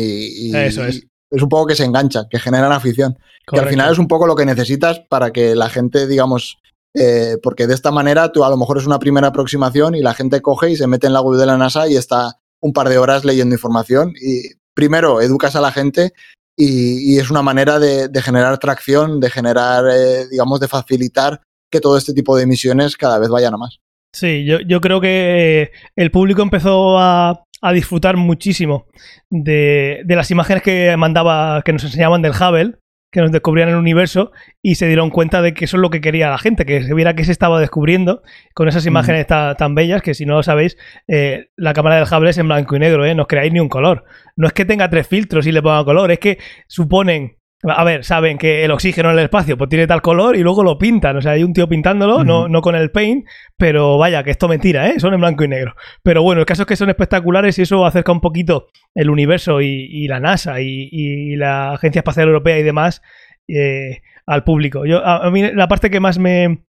y- 0.51 0.57
Eso 0.57 0.85
es. 0.87 1.05
Es 1.31 1.43
un 1.43 1.49
poco 1.49 1.67
que 1.67 1.75
se 1.75 1.85
enganchan, 1.85 2.27
que 2.31 2.39
generan 2.39 2.73
afición. 2.73 3.19
Que 3.47 3.61
al 3.61 3.69
final 3.69 3.93
es 3.93 3.99
un 3.99 4.09
poco 4.09 4.27
lo 4.27 4.37
que 4.37 4.45
necesitas 4.45 5.01
para 5.09 5.31
que 5.31 5.55
la 5.55 5.69
gente, 5.71 6.07
digamos, 6.07 6.59
eh, 6.95 7.37
porque 7.43 7.67
de 7.67 7.75
esta 7.75 7.91
manera 7.91 8.33
tú 8.33 8.45
a 8.45 8.51
lo 8.51 8.57
mejor 8.57 8.79
es 8.79 8.87
una 8.87 8.99
primera 8.99 9.29
aproximación 9.29 9.95
y 9.95 10.03
la 10.03 10.15
gente 10.15 10.41
coge 10.41 10.71
y 10.71 10.77
se 10.77 10.87
mete 10.87 11.07
en 11.07 11.13
la 11.13 11.21
web 11.21 11.39
de 11.39 11.47
la 11.47 11.57
NASA 11.57 11.89
y 11.89 11.97
está 11.97 12.39
un 12.61 12.73
par 12.73 12.89
de 12.89 12.99
horas 12.99 13.25
leyendo 13.25 13.55
información 13.55 14.13
y 14.21 14.55
primero 14.75 15.21
educas 15.21 15.55
a 15.55 15.61
la 15.61 15.71
gente 15.71 16.13
y, 16.57 17.15
y 17.15 17.19
es 17.19 17.31
una 17.31 17.43
manera 17.43 17.79
de, 17.79 18.09
de 18.09 18.23
generar 18.23 18.59
tracción, 18.59 19.21
de 19.21 19.31
generar, 19.31 19.85
eh, 19.91 20.27
digamos, 20.29 20.61
de 20.61 20.69
facilitar 20.69 21.41
que 21.71 21.81
todo 21.81 21.97
este 21.97 22.15
tipo 22.15 22.37
de 22.37 22.47
misiones 22.47 22.97
cada 22.97 23.19
vez 23.19 23.29
vayan 23.29 23.55
a 23.55 23.59
más. 23.59 23.79
Sí, 24.13 24.45
yo, 24.45 24.59
yo 24.61 24.81
creo 24.81 25.01
que 25.01 25.63
eh, 25.63 25.71
el 25.95 26.11
público 26.11 26.43
empezó 26.43 26.99
a, 26.99 27.45
a 27.61 27.73
disfrutar 27.73 28.17
muchísimo 28.17 28.87
de, 29.31 30.03
de 30.05 30.17
las 30.17 30.31
imágenes 30.31 30.63
que 30.63 30.97
mandaba, 30.97 31.63
que 31.65 31.73
nos 31.73 31.85
enseñaban 31.85 32.23
del 32.23 32.33
Hubble, 32.33 32.75
que 33.11 33.23
nos 33.23 33.33
descubrían 33.33 33.71
el 33.71 33.77
universo, 33.77 34.33
y 34.61 34.75
se 34.75 34.87
dieron 34.87 35.09
cuenta 35.09 35.41
de 35.41 35.55
que 35.55 35.65
eso 35.65 35.79
es 35.79 35.81
lo 35.81 35.89
que 35.89 36.03
quería 36.03 36.29
la 36.29 36.37
gente, 36.37 36.67
que 36.67 36.83
se 36.83 36.93
viera 36.93 37.15
que 37.15 37.25
se 37.25 37.33
estaba 37.33 37.59
descubriendo 37.59 38.23
con 38.53 38.69
esas 38.69 38.85
imágenes 38.85 39.27
ta- 39.27 39.55
tan 39.55 39.75
bellas 39.75 40.03
que 40.03 40.13
si 40.13 40.27
no 40.27 40.35
lo 40.35 40.43
sabéis, 40.43 40.77
eh, 41.09 41.47
la 41.57 41.73
cámara 41.73 41.97
del 41.97 42.05
Hubble 42.05 42.29
es 42.31 42.37
en 42.37 42.49
blanco 42.49 42.77
y 42.77 42.81
negro, 42.81 43.07
¿eh? 43.07 43.15
no 43.15 43.23
os 43.23 43.29
creáis 43.29 43.51
ni 43.51 43.61
un 43.61 43.71
color. 43.71 44.05
No 44.37 44.47
es 44.47 44.53
que 44.53 44.67
tenga 44.67 44.91
tres 44.91 45.07
filtros 45.07 45.47
y 45.47 45.53
le 45.53 45.63
ponga 45.63 45.83
color, 45.85 46.11
es 46.13 46.19
que 46.19 46.37
suponen 46.67 47.38
a 47.63 47.83
ver, 47.83 48.05
saben 48.05 48.39
que 48.39 48.65
el 48.65 48.71
oxígeno 48.71 49.11
en 49.11 49.19
el 49.19 49.25
espacio 49.25 49.59
pues 49.59 49.69
tiene 49.69 49.89
tal 49.89 50.01
color 50.01 50.37
y 50.37 50.41
luego 50.43 50.63
lo 50.63 50.79
pintan. 50.79 51.17
O 51.17 51.21
sea, 51.21 51.33
hay 51.33 51.43
un 51.43 51.53
tío 51.53 51.69
pintándolo, 51.69 52.23
no, 52.23 52.49
no 52.49 52.61
con 52.61 52.77
el 52.77 52.91
paint, 52.93 53.27
pero 53.57 53.99
vaya, 53.99 54.23
que 54.23 54.31
esto 54.31 54.47
mentira, 54.49 54.89
¿eh? 54.89 55.01
Son 55.01 55.13
en 55.13 55.21
blanco 55.21 55.43
y 55.43 55.49
negro. 55.49 55.75
Pero 56.05 56.23
bueno, 56.23 56.41
el 56.41 56.47
caso 56.47 56.63
es 56.63 56.69
que 56.69 56.77
son 56.77 56.89
espectaculares 56.89 57.59
y 57.59 57.63
eso 57.63 57.85
acerca 57.85 58.13
un 58.13 58.21
poquito 58.21 58.69
el 58.95 59.11
universo 59.11 59.61
y, 59.61 59.89
y 59.91 60.07
la 60.07 60.21
NASA 60.21 60.61
y, 60.61 60.89
y 60.93 61.35
la 61.37 61.73
Agencia 61.73 62.01
Espacial 62.01 62.29
Europea 62.29 62.59
y 62.61 62.63
demás 62.63 63.03
eh, 63.49 64.03
al 64.27 64.45
público. 64.45 64.87
Yo, 64.87 65.05
a, 65.05 65.27
a 65.27 65.31
mí 65.33 65.43
la 65.53 65.67
parte 65.67 65.91
que 65.91 65.99
más 65.99 66.19
me, 66.21 66.65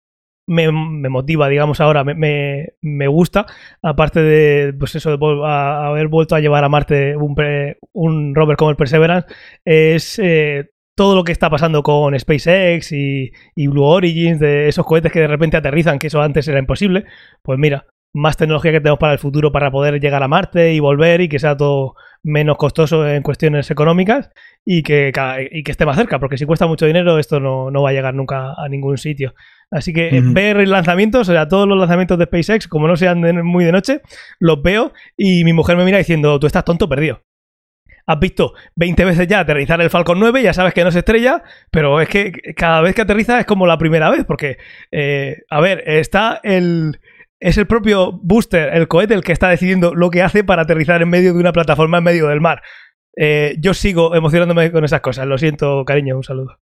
me, 0.47 0.71
me 0.71 1.09
motiva, 1.09 1.49
digamos, 1.49 1.81
ahora, 1.81 2.05
me, 2.05 2.15
me, 2.15 2.75
me 2.83 3.07
gusta, 3.09 3.47
aparte 3.83 4.21
de, 4.23 4.75
pues 4.75 4.95
eso, 4.97 5.17
de 5.17 5.47
a- 5.47 5.87
haber 5.87 6.09
vuelto 6.09 6.35
a 6.37 6.41
llevar 6.41 6.63
a 6.65 6.69
Marte 6.69 7.17
un, 7.17 7.35
pre- 7.35 7.79
un 7.95 8.35
rover 8.35 8.57
como 8.59 8.71
el 8.71 8.77
Perseverance, 8.77 9.29
es 9.65 10.19
eh, 10.23 10.73
todo 10.97 11.15
lo 11.17 11.25
que 11.25 11.33
está 11.33 11.51
pasando 11.51 11.83
con 11.83 12.19
SpaceX 12.19 12.93
y, 12.93 13.33
y 13.57 13.67
Blue 13.67 13.83
Origins, 13.85 14.39
de 14.41 14.69
esos 14.69 14.87
cohetes 14.87 15.11
que 15.13 15.21
de 15.21 15.27
repente 15.29 15.57
aterrizan, 15.57 15.99
que 15.99 16.07
eso 16.07 16.23
antes 16.23 16.47
era 16.49 16.59
imposible. 16.59 17.05
Pues 17.43 17.59
mira, 17.59 17.87
más 18.15 18.37
tecnología 18.37 18.71
que 18.73 18.81
tenemos 18.81 19.01
para 19.01 19.13
el 19.13 19.19
futuro 19.19 19.51
para 19.51 19.71
poder 19.73 20.01
llegar 20.01 20.23
a 20.23 20.29
Marte 20.29 20.73
y 20.73 20.79
volver 20.81 21.21
y 21.21 21.29
que 21.29 21.39
sea 21.41 21.57
todo 21.57 21.95
menos 22.23 22.57
costoso 22.57 23.07
en 23.07 23.23
cuestiones 23.23 23.71
económicas 23.71 24.31
y 24.65 24.83
que, 24.83 25.13
y 25.51 25.63
que 25.63 25.71
esté 25.73 25.85
más 25.85 25.97
cerca, 25.97 26.19
porque 26.21 26.39
si 26.39 26.47
cuesta 26.47 26.67
mucho 26.67 26.87
dinero 26.87 27.19
esto 27.19 27.39
no, 27.41 27.71
no 27.71 27.83
va 27.83 27.91
a 27.91 27.93
llegar 27.93 28.15
nunca 28.15 28.55
a 28.57 28.69
ningún 28.69 28.97
sitio. 28.97 29.35
Así 29.71 29.93
que 29.93 30.09
eh, 30.17 30.21
Ujú. 30.21 30.33
ver 30.33 30.69
lanzamientos, 30.69 31.29
o 31.29 31.33
sea, 31.33 31.49
todos 31.49 31.67
los 31.69 31.77
lanzamientos 31.77 32.17
de 32.19 32.27
SpaceX, 32.27 32.69
como 32.69 32.87
no 32.87 32.97
sean 32.97 33.21
de- 33.21 33.43
muy 33.43 33.65
de 33.65 33.73
noche, 33.73 34.01
los 34.39 34.63
veo 34.63 34.93
y 35.17 35.43
mi 35.45 35.53
mujer 35.53 35.77
me 35.77 35.85
mira 35.85 35.99
diciendo, 35.99 36.39
tú 36.39 36.47
estás 36.47 36.65
tonto 36.65 36.89
perdido. 36.89 37.21
Has 38.07 38.19
visto 38.19 38.55
20 38.77 39.05
veces 39.05 39.27
ya 39.27 39.41
aterrizar 39.41 39.81
el 39.81 39.91
Falcon 39.91 40.21
9, 40.21 40.43
ya 40.43 40.53
sabes 40.53 40.75
que 40.75 40.85
no 40.85 40.91
se 40.91 40.99
estrella, 40.99 41.43
pero 41.71 42.01
es 42.01 42.09
que 42.09 42.33
cada 42.55 42.81
vez 42.81 42.95
que 42.95 43.03
aterriza 43.03 43.41
es 43.41 43.47
como 43.47 43.67
la 43.67 43.79
primera 43.79 44.11
vez, 44.11 44.25
porque, 44.25 44.59
eh, 44.91 45.43
a 45.51 45.61
ver, 45.61 45.83
está 45.87 46.41
el... 46.43 47.01
Es 47.41 47.59
el 47.59 47.67
propio 47.67 48.13
booster, 48.13 48.75
el 48.75 48.89
cohete, 48.89 49.13
el 49.13 49.23
que 49.23 49.33
está 49.33 49.51
decidiendo 49.51 49.95
lo 49.95 50.11
que 50.11 50.23
hace 50.23 50.45
para 50.45 50.63
aterrizar 50.63 51.03
en 51.03 51.11
medio 51.11 51.35
de 51.35 51.41
una 51.41 51.53
plataforma 51.53 51.99
en 51.99 52.05
medio 52.05 52.29
del 52.29 52.41
mar. 52.41 52.63
Eh, 53.17 53.57
yo 53.59 53.75
sigo 53.75 54.15
emocionándome 54.15 54.73
con 54.73 54.85
esas 54.85 55.03
cosas. 55.03 55.27
Lo 55.27 55.37
siento, 55.37 55.85
cariño, 55.85 56.17
un 56.17 56.25
saludo. 56.25 56.59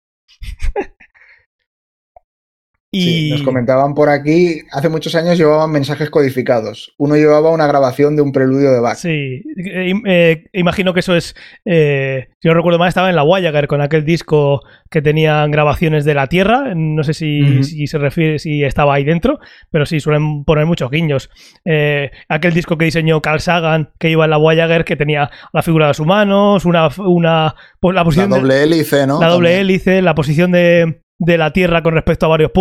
Y 2.91 3.01
Sí, 3.01 3.29
nos 3.29 3.43
comentaban 3.43 3.93
por 3.93 4.09
aquí, 4.09 4.61
hace 4.71 4.89
muchos 4.89 5.13
años 5.13 5.37
llevaban 5.37 5.71
mensajes 5.71 6.09
codificados. 6.09 6.91
Uno 6.97 7.15
llevaba 7.15 7.51
una 7.51 7.67
grabación 7.67 8.15
de 8.15 8.23
un 8.23 8.31
preludio 8.31 8.71
de 8.71 8.79
Bach. 8.79 8.97
Sí, 8.97 9.43
eh, 9.63 9.93
eh, 10.07 10.43
imagino 10.53 10.91
que 10.93 11.01
eso 11.01 11.15
es. 11.15 11.35
eh, 11.65 12.29
si 12.41 12.47
no 12.47 12.55
recuerdo 12.55 12.79
mal, 12.79 12.87
estaba 12.87 13.09
en 13.11 13.15
la 13.15 13.21
Voyager 13.21 13.67
con 13.67 13.81
aquel 13.81 14.05
disco 14.05 14.61
que 14.89 15.03
tenían 15.03 15.51
grabaciones 15.51 16.03
de 16.03 16.15
la 16.15 16.25
Tierra. 16.27 16.73
No 16.75 17.03
sé 17.03 17.13
si, 17.13 17.63
se 17.85 17.97
refiere, 17.99 18.39
si 18.39 18.63
estaba 18.63 18.95
ahí 18.95 19.03
dentro, 19.03 19.39
pero 19.69 19.85
sí 19.85 19.99
suelen 19.99 20.43
poner 20.43 20.65
muchos 20.65 20.89
guiños. 20.89 21.29
Eh, 21.65 22.09
aquel 22.27 22.53
disco 22.53 22.75
que 22.77 22.85
diseñó 22.85 23.21
Carl 23.21 23.39
Sagan, 23.39 23.91
que 23.99 24.09
iba 24.09 24.23
en 24.25 24.31
la 24.31 24.37
Voyager, 24.37 24.83
que 24.83 24.95
tenía 24.95 25.29
la 25.53 25.61
figura 25.61 25.85
de 25.85 25.89
los 25.91 25.99
humanos, 25.99 26.65
una. 26.65 26.89
una 26.97 27.53
pues 27.79 27.93
la 27.93 28.01
La 28.01 28.05
posición 28.05 28.31
de- 28.31 28.39
doble 28.39 28.63
hélice, 28.63 29.05
¿no? 29.05 29.19
la 29.21 29.27
doble 29.27 29.49
También. 29.49 29.61
hélice, 29.61 30.01
la 30.01 30.15
posición 30.15 30.51
de, 30.51 31.01
de 31.19 31.37
la 31.37 31.51
Tierra 31.53 31.83
con 31.83 31.93
respecto 31.93 32.25
a 32.25 32.29
varios 32.29 32.51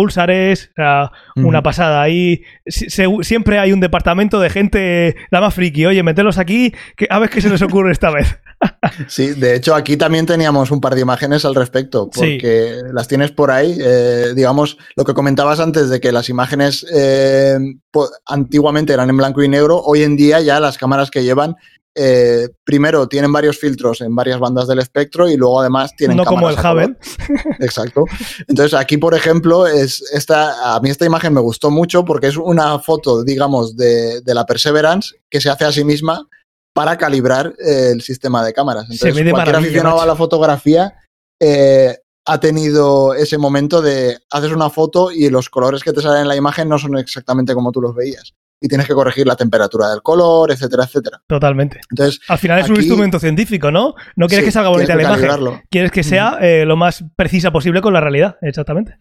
sea, 0.75 1.11
una 1.37 1.63
pasada 1.63 2.01
ahí. 2.01 2.43
Si- 2.67 2.89
se- 2.89 3.07
siempre 3.21 3.57
hay 3.57 3.71
un 3.71 3.79
departamento 3.79 4.39
de 4.39 4.49
gente, 4.49 5.15
la 5.31 5.39
más 5.41 5.53
friki, 5.53 5.85
oye, 5.85 6.03
meterlos 6.03 6.37
aquí, 6.37 6.73
que, 6.97 7.07
a 7.09 7.19
ver 7.19 7.29
qué 7.29 7.39
se 7.41 7.49
les 7.49 7.61
ocurre 7.61 7.91
esta 7.91 8.11
vez. 8.11 8.37
Sí, 9.07 9.27
de 9.27 9.55
hecho 9.55 9.73
aquí 9.73 9.95
también 9.95 10.25
teníamos 10.25 10.69
un 10.71 10.81
par 10.81 10.93
de 10.93 10.99
imágenes 10.99 11.45
al 11.45 11.55
respecto, 11.55 12.09
Sí. 12.11 12.19
porque 12.19 12.81
las 12.91 13.07
tienes 13.07 13.31
por 13.31 13.51
ahí. 13.51 13.77
eh, 13.81 14.33
digamos, 14.35 14.77
lo 14.97 15.05
que 15.05 15.13
comentabas 15.13 15.61
antes 15.61 15.89
de 15.89 16.01
que 16.01 16.11
las 16.11 16.27
imágenes 16.27 16.85
eh, 16.93 17.55
antiguamente 18.25 18.91
eran 18.93 19.09
en 19.09 19.15
blanco 19.17 19.41
y 19.43 19.47
negro, 19.47 19.81
hoy 19.81 20.03
en 20.03 20.17
día 20.17 20.41
ya 20.41 20.59
las 20.59 20.77
cámaras 20.77 21.09
que 21.09 21.23
llevan, 21.23 21.55
eh, 21.95 22.49
primero 22.63 23.07
tienen 23.07 23.31
varios 23.31 23.57
filtros 23.57 24.01
en 24.01 24.15
varias 24.15 24.39
bandas 24.39 24.67
del 24.67 24.79
espectro 24.79 25.27
y 25.27 25.35
luego 25.35 25.59
además 25.59 25.95
tienen 25.97 26.17
no 26.17 26.25
como 26.25 26.49
el. 26.49 26.55
Hubble. 26.55 26.95
Exacto. 27.59 28.05
Entonces 28.47 28.79
aquí, 28.79 28.97
por 28.97 29.13
ejemplo, 29.13 29.67
es 29.67 30.03
esta, 30.13 30.75
a 30.75 30.79
mí 30.79 30.89
esta 30.89 31.05
imagen 31.05 31.33
me 31.33 31.41
gustó 31.41 31.71
mucho 31.71 32.05
porque 32.05 32.27
es 32.27 32.37
una 32.37 32.79
foto, 32.79 33.23
digamos, 33.23 33.75
de, 33.75 34.21
de 34.21 34.33
la 34.33 34.45
Perseverance 34.45 35.15
que 35.29 35.41
se 35.41 35.49
hace 35.49 35.65
a 35.65 35.71
sí 35.71 35.83
misma 35.83 36.27
para 36.73 36.97
calibrar 36.97 37.53
eh, 37.59 37.89
el 37.91 38.01
sistema 38.01 38.45
de 38.45 38.53
cámaras. 38.53 38.83
Entonces, 38.83 39.15
de 39.15 39.31
cualquier 39.31 39.55
aficionado 39.55 39.95
macho. 39.95 40.03
a 40.03 40.07
la 40.07 40.15
fotografía 40.15 40.93
eh, 41.41 41.97
ha 42.25 42.39
tenido 42.39 43.13
ese 43.15 43.37
momento 43.37 43.81
de 43.81 44.19
haces 44.29 44.51
una 44.51 44.69
foto 44.69 45.11
y 45.11 45.29
los 45.29 45.49
colores 45.49 45.83
que 45.83 45.93
te 45.93 46.01
salen 46.01 46.21
en 46.21 46.27
la 46.27 46.35
imagen 46.35 46.69
no 46.69 46.77
son 46.77 46.97
exactamente 46.97 47.53
como 47.53 47.71
tú 47.71 47.81
los 47.81 47.95
veías. 47.95 48.33
Y 48.61 48.67
tienes 48.67 48.87
que 48.87 48.93
corregir 48.93 49.25
la 49.25 49.35
temperatura 49.35 49.89
del 49.89 50.01
color, 50.01 50.51
etcétera, 50.51 50.83
etcétera. 50.83 51.21
Totalmente. 51.27 51.79
Entonces, 51.89 52.19
Al 52.27 52.37
final 52.37 52.59
es 52.59 52.69
un 52.69 52.75
instrumento 52.75 53.19
científico, 53.19 53.71
¿no? 53.71 53.95
No 54.15 54.27
quieres 54.27 54.43
sí, 54.43 54.47
que 54.47 54.51
salga 54.51 54.69
bonita 54.69 54.95
la 54.95 55.03
imagen. 55.03 55.17
calibrarlo. 55.17 55.61
Quieres 55.69 55.91
que 55.91 56.03
sea 56.03 56.37
eh, 56.41 56.65
lo 56.65 56.75
más 56.75 57.05
precisa 57.15 57.51
posible 57.51 57.81
con 57.81 57.93
la 57.93 58.01
realidad, 58.01 58.37
exactamente. 58.41 58.97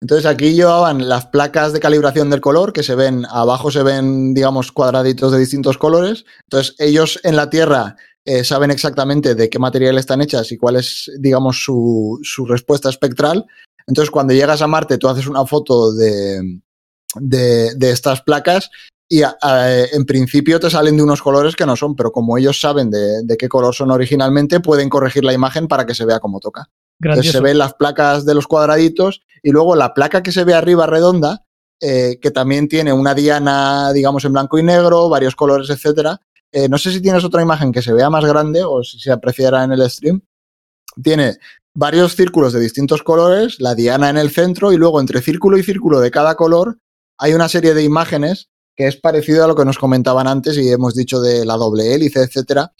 Entonces 0.00 0.26
aquí 0.26 0.54
llevaban 0.54 1.08
las 1.08 1.26
placas 1.26 1.72
de 1.72 1.80
calibración 1.80 2.28
del 2.28 2.40
color 2.40 2.72
que 2.72 2.82
se 2.82 2.94
ven, 2.94 3.24
abajo 3.30 3.70
se 3.70 3.82
ven, 3.82 4.34
digamos, 4.34 4.72
cuadraditos 4.72 5.32
de 5.32 5.38
distintos 5.38 5.78
colores. 5.78 6.24
Entonces 6.44 6.74
ellos 6.78 7.18
en 7.22 7.36
la 7.36 7.48
Tierra 7.48 7.96
eh, 8.24 8.44
saben 8.44 8.70
exactamente 8.70 9.34
de 9.34 9.48
qué 9.48 9.58
material 9.58 9.96
están 9.98 10.20
hechas 10.20 10.52
y 10.52 10.58
cuál 10.58 10.76
es, 10.76 11.10
digamos, 11.18 11.62
su, 11.62 12.18
su, 12.22 12.44
respuesta 12.44 12.90
espectral. 12.90 13.46
Entonces 13.86 14.10
cuando 14.10 14.34
llegas 14.34 14.60
a 14.62 14.66
Marte 14.66 14.98
tú 14.98 15.08
haces 15.08 15.28
una 15.28 15.46
foto 15.46 15.92
de, 15.94 16.60
de, 17.20 17.74
de 17.74 17.90
estas 17.90 18.22
placas 18.22 18.70
y 19.08 19.22
a, 19.22 19.36
a, 19.40 19.84
en 19.84 20.04
principio 20.04 20.58
te 20.58 20.70
salen 20.70 20.96
de 20.96 21.02
unos 21.02 21.22
colores 21.22 21.54
que 21.54 21.66
no 21.66 21.76
son, 21.76 21.94
pero 21.94 22.10
como 22.10 22.36
ellos 22.38 22.60
saben 22.60 22.90
de, 22.90 23.22
de, 23.22 23.36
qué 23.36 23.48
color 23.48 23.74
son 23.74 23.90
originalmente, 23.90 24.60
pueden 24.60 24.88
corregir 24.88 25.24
la 25.24 25.32
imagen 25.32 25.68
para 25.68 25.86
que 25.86 25.94
se 25.94 26.04
vea 26.04 26.18
como 26.18 26.40
toca. 26.40 26.68
Entonces 27.00 27.32
se 27.32 27.40
ven 27.40 27.58
las 27.58 27.74
placas 27.74 28.24
de 28.24 28.34
los 28.34 28.46
cuadraditos 28.46 29.22
y 29.42 29.50
luego 29.50 29.76
la 29.76 29.94
placa 29.94 30.22
que 30.22 30.32
se 30.32 30.44
ve 30.44 30.54
arriba 30.54 30.86
redonda, 30.86 31.44
eh, 31.80 32.18
que 32.20 32.30
también 32.30 32.68
tiene 32.68 32.92
una 32.92 33.14
diana, 33.14 33.92
digamos, 33.92 34.24
en 34.24 34.32
blanco 34.32 34.58
y 34.58 34.62
negro, 34.62 35.08
varios 35.08 35.36
colores, 35.36 35.68
etcétera. 35.70 36.20
Eh, 36.50 36.68
no 36.68 36.78
sé 36.78 36.90
si 36.90 37.02
tienes 37.02 37.22
otra 37.22 37.42
imagen 37.42 37.70
que 37.70 37.82
se 37.82 37.92
vea 37.92 38.08
más 38.08 38.24
grande 38.24 38.64
o 38.64 38.82
si 38.82 38.98
se 38.98 39.12
apreciará 39.12 39.62
en 39.64 39.72
el 39.72 39.88
stream. 39.90 40.22
Tiene 41.02 41.36
varios 41.74 42.16
círculos 42.16 42.54
de 42.54 42.60
distintos 42.60 43.02
colores, 43.02 43.56
la 43.60 43.74
diana 43.74 44.08
en 44.08 44.16
el 44.16 44.30
centro 44.30 44.72
y 44.72 44.78
luego 44.78 45.00
entre 45.00 45.20
círculo 45.20 45.58
y 45.58 45.62
círculo 45.62 46.00
de 46.00 46.10
cada 46.10 46.34
color 46.34 46.78
hay 47.18 47.34
una 47.34 47.48
serie 47.48 47.74
de 47.74 47.82
imágenes 47.82 48.48
que 48.76 48.86
es 48.86 48.96
parecido 48.96 49.44
a 49.44 49.48
lo 49.48 49.56
que 49.56 49.64
nos 49.64 49.78
comentaban 49.78 50.26
antes 50.26 50.58
y 50.58 50.70
hemos 50.70 50.94
dicho 50.94 51.20
de 51.20 51.46
la 51.46 51.56
doble 51.56 51.94
hélice, 51.94 52.20
etcétera. 52.20 52.72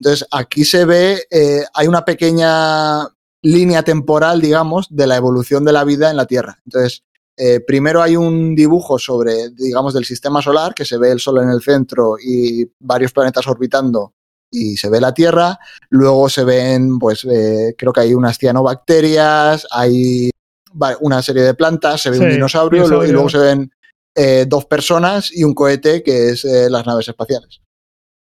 Entonces, 0.00 0.26
aquí 0.32 0.64
se 0.64 0.84
ve, 0.84 1.22
eh, 1.30 1.64
hay 1.72 1.86
una 1.86 2.04
pequeña 2.04 3.08
línea 3.42 3.82
temporal, 3.82 4.40
digamos, 4.40 4.88
de 4.90 5.06
la 5.06 5.16
evolución 5.16 5.64
de 5.64 5.72
la 5.72 5.84
vida 5.84 6.10
en 6.10 6.16
la 6.16 6.26
Tierra. 6.26 6.58
Entonces, 6.66 7.04
eh, 7.36 7.60
primero 7.60 8.02
hay 8.02 8.16
un 8.16 8.54
dibujo 8.54 8.98
sobre, 8.98 9.50
digamos, 9.50 9.94
del 9.94 10.04
sistema 10.04 10.42
solar, 10.42 10.74
que 10.74 10.84
se 10.84 10.98
ve 10.98 11.12
el 11.12 11.20
Sol 11.20 11.40
en 11.42 11.50
el 11.50 11.62
centro 11.62 12.16
y 12.18 12.68
varios 12.80 13.12
planetas 13.12 13.46
orbitando 13.46 14.14
y 14.50 14.76
se 14.76 14.88
ve 14.88 15.00
la 15.00 15.14
Tierra. 15.14 15.58
Luego 15.90 16.28
se 16.28 16.44
ven, 16.44 16.98
pues, 16.98 17.24
eh, 17.30 17.74
creo 17.78 17.92
que 17.92 18.00
hay 18.00 18.14
unas 18.14 18.38
cianobacterias, 18.38 19.66
hay 19.70 20.30
una 21.00 21.22
serie 21.22 21.42
de 21.42 21.54
plantas, 21.54 22.02
se 22.02 22.10
ve 22.10 22.16
sí, 22.16 22.24
un 22.24 22.30
dinosaurio, 22.30 22.82
dinosaurio, 22.82 23.08
y 23.08 23.12
luego 23.12 23.28
se 23.28 23.38
ven 23.38 23.70
eh, 24.14 24.46
dos 24.46 24.66
personas 24.66 25.30
y 25.32 25.44
un 25.44 25.54
cohete, 25.54 26.02
que 26.02 26.30
es 26.30 26.44
eh, 26.44 26.68
las 26.70 26.86
naves 26.86 27.08
espaciales. 27.08 27.60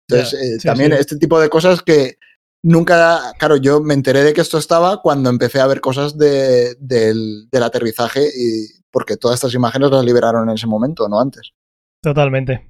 Entonces, 0.07 0.40
yeah, 0.40 0.60
sí, 0.60 0.68
también 0.68 0.91
sí. 0.91 0.98
este 0.99 1.18
tipo 1.18 1.40
de 1.40 1.49
cosas 1.49 1.82
que 1.82 2.18
nunca, 2.64 3.34
claro, 3.38 3.57
yo 3.57 3.82
me 3.82 3.94
enteré 3.94 4.24
de 4.24 4.34
que 4.34 4.41
esto 4.41 4.57
estaba 4.57 5.02
cuando 5.02 5.30
empecé 5.30 5.60
a 5.60 5.68
ver 5.68 5.82
cosas 5.82 6.18
de, 6.18 6.76
del, 6.80 7.48
del, 7.52 7.64
aterrizaje 7.64 8.28
y 8.36 8.68
porque 8.91 9.18
todas 9.18 9.36
estas 9.36 9.53
imágenes 9.53 9.91
las 9.91 10.06
liberaron 10.06 10.49
en 10.49 10.56
ese 10.56 10.68
momento, 10.68 11.07
no 11.07 11.20
antes. 11.20 11.52
Totalmente. 12.02 12.70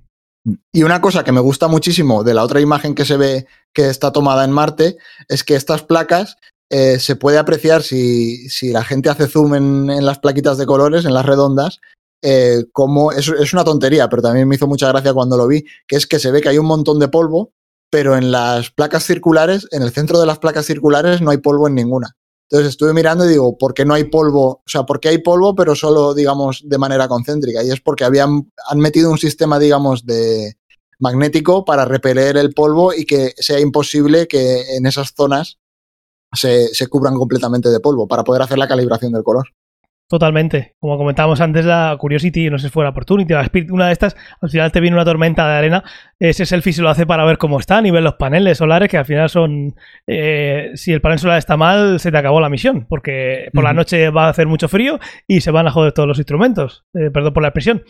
Y 0.73 0.83
una 0.83 0.99
cosa 0.99 1.23
que 1.23 1.31
me 1.31 1.39
gusta 1.39 1.67
muchísimo 1.67 2.23
de 2.23 2.33
la 2.33 2.43
otra 2.43 2.59
imagen 2.59 2.95
que 2.95 3.05
se 3.05 3.17
ve 3.17 3.47
que 3.73 3.89
está 3.89 4.11
tomada 4.11 4.43
en 4.43 4.51
Marte 4.51 4.97
es 5.29 5.43
que 5.43 5.55
estas 5.55 5.83
placas 5.83 6.37
eh, 6.69 6.99
se 6.99 7.15
puede 7.15 7.37
apreciar 7.37 7.83
si, 7.83 8.49
si, 8.49 8.71
la 8.71 8.83
gente 8.83 9.09
hace 9.09 9.27
zoom 9.27 9.55
en, 9.55 9.89
en, 9.89 10.05
las 10.05 10.19
plaquitas 10.19 10.57
de 10.57 10.65
colores, 10.65 11.05
en 11.05 11.13
las 11.13 11.25
redondas, 11.25 11.79
eh, 12.23 12.65
como 12.71 13.11
es, 13.11 13.53
una 13.53 13.63
tontería, 13.63 14.09
pero 14.09 14.23
también 14.23 14.47
me 14.47 14.55
hizo 14.55 14.65
mucha 14.65 14.87
gracia 14.87 15.13
cuando 15.13 15.37
lo 15.37 15.45
vi, 15.47 15.63
que 15.87 15.97
es 15.97 16.07
que 16.07 16.17
se 16.17 16.31
ve 16.31 16.41
que 16.41 16.49
hay 16.49 16.57
un 16.57 16.65
montón 16.65 16.97
de 16.99 17.09
polvo 17.09 17.53
pero 17.93 18.17
en 18.17 18.31
las 18.31 18.71
placas 18.71 19.03
circulares, 19.03 19.67
en 19.69 19.83
el 19.83 19.91
centro 19.91 20.19
de 20.19 20.25
las 20.25 20.39
placas 20.39 20.65
circulares 20.65 21.21
no 21.21 21.29
hay 21.29 21.37
polvo 21.37 21.67
en 21.67 21.75
ninguna. 21.75 22.17
Entonces 22.49 22.69
estuve 22.69 22.91
mirando 22.91 23.23
y 23.23 23.27
digo, 23.27 23.55
¿por 23.55 23.75
qué 23.75 23.85
no 23.85 23.93
hay 23.93 24.05
polvo? 24.05 24.47
O 24.47 24.63
sea, 24.65 24.81
¿por 24.81 24.99
qué 24.99 25.09
hay 25.09 25.19
polvo, 25.19 25.53
pero 25.53 25.75
solo, 25.75 26.15
digamos, 26.15 26.63
de 26.65 26.79
manera 26.79 27.07
concéntrica? 27.07 27.63
Y 27.63 27.69
es 27.69 27.81
porque 27.81 28.03
habían, 28.03 28.51
han 28.67 28.79
metido 28.79 29.11
un 29.11 29.19
sistema, 29.19 29.59
digamos, 29.59 30.07
de 30.07 30.57
magnético 30.97 31.65
para 31.65 31.85
repeler 31.85 32.35
el 32.35 32.55
polvo 32.55 32.95
y 32.95 33.05
que 33.05 33.35
sea 33.37 33.59
imposible 33.59 34.27
que 34.27 34.75
en 34.75 34.87
esas 34.87 35.13
zonas 35.15 35.59
se, 36.31 36.69
se 36.69 36.87
cubran 36.87 37.13
completamente 37.13 37.69
de 37.69 37.79
polvo 37.79 38.07
para 38.07 38.23
poder 38.23 38.41
hacer 38.41 38.57
la 38.57 38.67
calibración 38.67 39.11
del 39.11 39.21
color. 39.21 39.49
Totalmente. 40.09 40.75
Como 40.79 40.97
comentábamos 40.97 41.41
antes, 41.41 41.65
la 41.65 41.95
Curiosity, 41.97 42.49
no 42.49 42.59
sé 42.59 42.67
si 42.67 42.71
fue 42.71 42.83
la 42.83 42.91
Opportunity, 42.91 43.33
la 43.33 43.41
Spirit, 43.41 43.71
una 43.71 43.87
de 43.87 43.93
estas, 43.93 44.15
al 44.41 44.49
final 44.49 44.71
te 44.71 44.79
viene 44.79 44.95
una 44.95 45.05
tormenta 45.05 45.47
de 45.47 45.57
arena. 45.57 45.83
Ese 46.19 46.45
selfie 46.45 46.73
se 46.73 46.81
lo 46.81 46.89
hace 46.89 47.05
para 47.05 47.25
ver 47.25 47.37
cómo 47.37 47.59
están 47.59 47.85
y 47.85 47.91
ver 47.91 48.03
los 48.03 48.15
paneles 48.15 48.59
solares, 48.59 48.89
que 48.89 48.97
al 48.97 49.05
final 49.05 49.29
son. 49.29 49.75
Eh, 50.05 50.71
si 50.75 50.91
el 50.93 51.01
panel 51.01 51.19
solar 51.19 51.37
está 51.37 51.57
mal, 51.57 51.99
se 51.99 52.11
te 52.11 52.17
acabó 52.17 52.39
la 52.41 52.49
misión, 52.49 52.85
porque 52.87 53.49
por 53.53 53.63
uh 53.63 53.65
-huh. 53.65 53.69
la 53.69 53.73
noche 53.73 54.09
va 54.09 54.25
a 54.25 54.29
hacer 54.29 54.45
mucho 54.45 54.67
frío 54.67 54.99
y 55.27 55.41
se 55.41 55.51
van 55.51 55.67
a 55.67 55.71
joder 55.71 55.93
todos 55.93 56.07
los 56.07 56.19
instrumentos. 56.19 56.85
Eh, 56.93 57.09
perdón 57.11 57.33
por 57.33 57.41
la 57.41 57.49
expresión. 57.49 57.83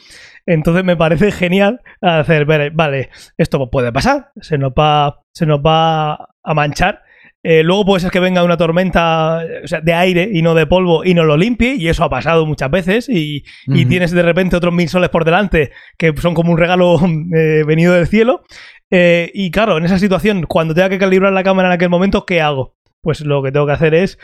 Entonces 0.46 0.84
me 0.84 0.96
parece 0.96 1.32
genial 1.34 1.82
hacer 2.02 2.46
ver, 2.46 2.72
vale, 2.72 3.10
esto 3.38 3.70
puede 3.70 3.92
pasar, 3.92 4.32
se 4.40 4.58
nos 4.58 4.72
va, 4.72 5.22
se 5.34 5.46
nos 5.46 5.60
va 5.60 6.14
a 6.44 6.54
manchar 6.54 7.02
eh, 7.44 7.62
luego 7.62 7.86
puede 7.86 8.00
ser 8.00 8.12
que 8.12 8.22
venga 8.22 8.44
una 8.44 8.56
tormenta 8.56 9.44
o 9.64 9.68
sea, 9.68 9.82
de 9.82 9.94
aire 9.94 10.30
y 10.32 10.42
no 10.42 10.56
de 10.56 10.66
polvo 10.66 11.04
y 11.04 11.14
no 11.14 11.26
lo 11.26 11.36
limpie, 11.36 11.76
y 11.76 11.90
eso 11.90 12.04
ha 12.06 12.10
pasado 12.10 12.46
muchas 12.46 12.72
veces, 12.72 13.10
y, 13.10 13.44
uh 13.68 13.72
-huh. 13.72 13.80
y 13.80 13.86
tienes 13.86 14.12
de 14.12 14.24
repente 14.24 14.56
otros 14.56 14.74
mil 14.74 14.88
soles 14.88 15.10
por 15.10 15.26
delante 15.26 15.72
que 15.98 16.14
son 16.18 16.34
como 16.34 16.52
un 16.52 16.58
regalo 16.58 16.98
eh, 17.36 17.64
venido 17.68 17.94
del 17.94 18.08
cielo. 18.08 18.44
Eh, 18.92 19.32
y 19.34 19.52
claro, 19.52 19.78
en 19.78 19.86
esa 19.86 20.00
situación, 20.00 20.44
cuando 20.48 20.74
tenga 20.74 20.90
que 20.90 21.00
calibrar 21.00 21.34
la 21.34 21.44
cámara 21.44 21.70
en 21.70 21.74
aquel 21.74 21.90
momento, 21.90 22.26
¿qué 22.26 22.42
hago? 22.42 22.76
Pues 23.02 23.22
lo 23.22 23.44
que 23.44 23.52
tengo 23.52 23.66
que 23.66 23.74
hacer 23.74 23.94
es 23.96 24.18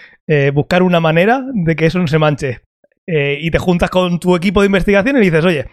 buscar 0.54 0.84
una 0.84 1.02
manera 1.02 1.44
de 1.54 1.76
que 1.76 1.88
eso 1.88 2.00
no 2.00 2.08
se 2.08 2.18
manche. 2.18 2.62
Y 3.06 3.52
te 3.52 3.58
juntas 3.58 3.90
con 3.90 4.20
tu 4.20 4.38
equipo 4.38 4.62
de 4.62 4.68
investigación 4.68 5.18
y 5.18 5.22
dices, 5.22 5.44
oye, 5.44 5.66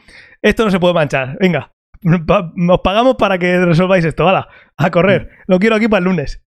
esto 0.42 0.64
no 0.64 0.72
se 0.72 0.80
puede 0.80 0.94
manchar, 0.94 1.36
venga, 1.38 1.72
os 2.68 2.80
pagamos 2.82 3.14
para 3.16 3.38
que 3.38 3.64
resolváis 3.64 4.04
esto, 4.04 4.28
¡hala! 4.28 4.48
A 4.76 4.90
correr, 4.90 5.30
lo 5.46 5.58
quiero 5.58 5.76
aquí 5.76 5.86
para 5.88 5.98
el 5.98 6.04
lunes. 6.04 6.45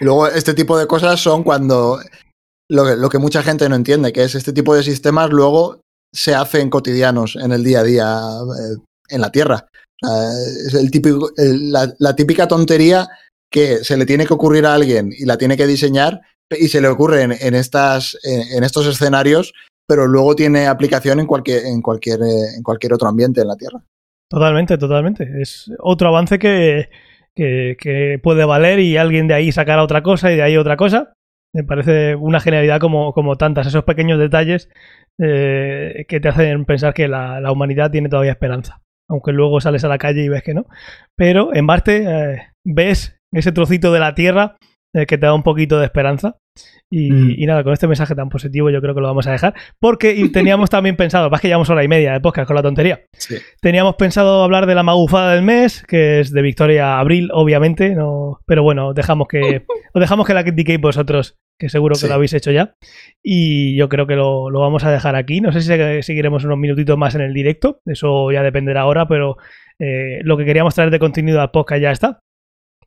Y 0.00 0.04
luego 0.04 0.26
este 0.28 0.54
tipo 0.54 0.78
de 0.78 0.86
cosas 0.86 1.20
son 1.20 1.42
cuando 1.42 2.00
lo 2.70 2.84
que, 2.84 2.96
lo 2.96 3.08
que, 3.08 3.18
mucha 3.18 3.42
gente 3.42 3.68
no 3.68 3.74
entiende, 3.74 4.12
que 4.12 4.24
es 4.24 4.34
este 4.34 4.52
tipo 4.52 4.74
de 4.74 4.82
sistemas 4.82 5.30
luego 5.30 5.80
se 6.12 6.34
hacen 6.34 6.70
cotidianos 6.70 7.36
en 7.36 7.52
el 7.52 7.64
día 7.64 7.80
a 7.80 7.84
día 7.84 8.20
eh, 8.58 8.76
en 9.08 9.20
la 9.20 9.30
Tierra. 9.30 9.66
Es 10.00 10.74
el 10.74 10.90
típico, 10.90 11.30
el, 11.36 11.70
la, 11.70 11.92
la, 11.98 12.16
típica 12.16 12.48
tontería 12.48 13.08
que 13.50 13.84
se 13.84 13.96
le 13.96 14.04
tiene 14.04 14.26
que 14.26 14.34
ocurrir 14.34 14.66
a 14.66 14.74
alguien 14.74 15.12
y 15.16 15.24
la 15.26 15.38
tiene 15.38 15.56
que 15.56 15.66
diseñar 15.66 16.20
y 16.50 16.68
se 16.68 16.80
le 16.80 16.88
ocurre 16.88 17.22
en, 17.22 17.32
en 17.32 17.54
estas, 17.54 18.18
en, 18.24 18.56
en, 18.56 18.64
estos 18.64 18.86
escenarios, 18.86 19.52
pero 19.86 20.06
luego 20.06 20.34
tiene 20.34 20.66
aplicación 20.66 21.20
en 21.20 21.26
cualquier, 21.26 21.66
en, 21.66 21.80
cualquier, 21.80 22.20
eh, 22.20 22.56
en 22.56 22.62
cualquier 22.62 22.94
otro 22.94 23.08
ambiente 23.08 23.42
en 23.42 23.48
la 23.48 23.56
Tierra. 23.56 23.80
Totalmente, 24.28 24.78
totalmente. 24.78 25.28
Es 25.40 25.70
otro 25.78 26.08
avance 26.08 26.38
que, 26.38 26.88
que, 27.34 27.76
que, 27.78 28.18
puede 28.22 28.44
valer 28.44 28.80
y 28.80 28.96
alguien 28.96 29.28
de 29.28 29.34
ahí 29.34 29.52
sacará 29.52 29.82
otra 29.82 30.02
cosa 30.02 30.32
y 30.32 30.36
de 30.36 30.42
ahí 30.42 30.56
otra 30.56 30.76
cosa. 30.76 31.12
Me 31.54 31.64
parece 31.64 32.14
una 32.14 32.40
genialidad 32.40 32.80
como, 32.80 33.12
como 33.12 33.36
tantas, 33.36 33.66
esos 33.66 33.84
pequeños 33.84 34.18
detalles 34.18 34.70
eh, 35.20 36.06
que 36.08 36.20
te 36.20 36.28
hacen 36.28 36.64
pensar 36.64 36.94
que 36.94 37.08
la, 37.08 37.40
la, 37.40 37.52
humanidad 37.52 37.90
tiene 37.90 38.08
todavía 38.08 38.32
esperanza. 38.32 38.80
Aunque 39.08 39.32
luego 39.32 39.60
sales 39.60 39.84
a 39.84 39.88
la 39.88 39.98
calle 39.98 40.24
y 40.24 40.28
ves 40.28 40.42
que 40.42 40.54
no. 40.54 40.66
Pero 41.16 41.54
en 41.54 41.66
Marte 41.66 42.04
eh, 42.06 42.48
ves 42.64 43.18
ese 43.32 43.52
trocito 43.52 43.92
de 43.92 44.00
la 44.00 44.14
Tierra 44.14 44.56
eh, 44.94 45.06
que 45.06 45.16
te 45.16 45.26
da 45.26 45.34
un 45.34 45.42
poquito 45.42 45.78
de 45.78 45.86
esperanza. 45.86 46.36
Y, 46.90 47.10
mm. 47.10 47.34
y, 47.38 47.46
nada, 47.46 47.64
con 47.64 47.72
este 47.72 47.88
mensaje 47.88 48.14
tan 48.14 48.28
positivo 48.28 48.68
yo 48.68 48.82
creo 48.82 48.94
que 48.94 49.00
lo 49.00 49.06
vamos 49.06 49.26
a 49.26 49.32
dejar. 49.32 49.54
Porque 49.80 50.28
teníamos 50.32 50.68
también 50.68 50.96
pensado, 50.96 51.30
más 51.30 51.40
que 51.40 51.48
llevamos 51.48 51.70
hora 51.70 51.82
y 51.82 51.88
media 51.88 52.12
de 52.12 52.20
podcast 52.20 52.46
con 52.46 52.56
la 52.56 52.62
tontería. 52.62 53.00
Sí. 53.12 53.36
Teníamos 53.60 53.94
pensado 53.96 54.42
hablar 54.42 54.66
de 54.66 54.74
la 54.74 54.82
magufada 54.82 55.32
del 55.32 55.42
mes, 55.42 55.82
que 55.88 56.20
es 56.20 56.30
de 56.32 56.42
Victoria 56.42 56.98
Abril, 56.98 57.30
obviamente. 57.32 57.94
No, 57.94 58.40
pero 58.46 58.62
bueno, 58.62 58.92
dejamos 58.92 59.28
que, 59.28 59.64
os 59.94 60.00
dejamos 60.00 60.26
que 60.26 60.34
la 60.34 60.44
critiquéis 60.44 60.80
vosotros, 60.80 61.38
que 61.58 61.70
seguro 61.70 61.94
que 61.94 62.00
sí. 62.00 62.08
lo 62.08 62.14
habéis 62.14 62.34
hecho 62.34 62.50
ya. 62.50 62.74
Y 63.22 63.74
yo 63.76 63.88
creo 63.88 64.06
que 64.06 64.16
lo, 64.16 64.50
lo, 64.50 64.60
vamos 64.60 64.84
a 64.84 64.90
dejar 64.90 65.16
aquí. 65.16 65.40
No 65.40 65.52
sé 65.52 65.62
si 65.62 66.02
seguiremos 66.02 66.44
unos 66.44 66.58
minutitos 66.58 66.98
más 66.98 67.14
en 67.14 67.22
el 67.22 67.32
directo. 67.32 67.80
Eso 67.86 68.30
ya 68.30 68.42
dependerá 68.42 68.82
ahora, 68.82 69.08
pero 69.08 69.38
eh, 69.78 70.20
lo 70.22 70.36
que 70.36 70.44
queríamos 70.44 70.74
traer 70.74 70.90
de 70.90 70.98
contenido 70.98 71.40
al 71.40 71.50
podcast 71.50 71.80
ya 71.80 71.90
está. 71.90 72.20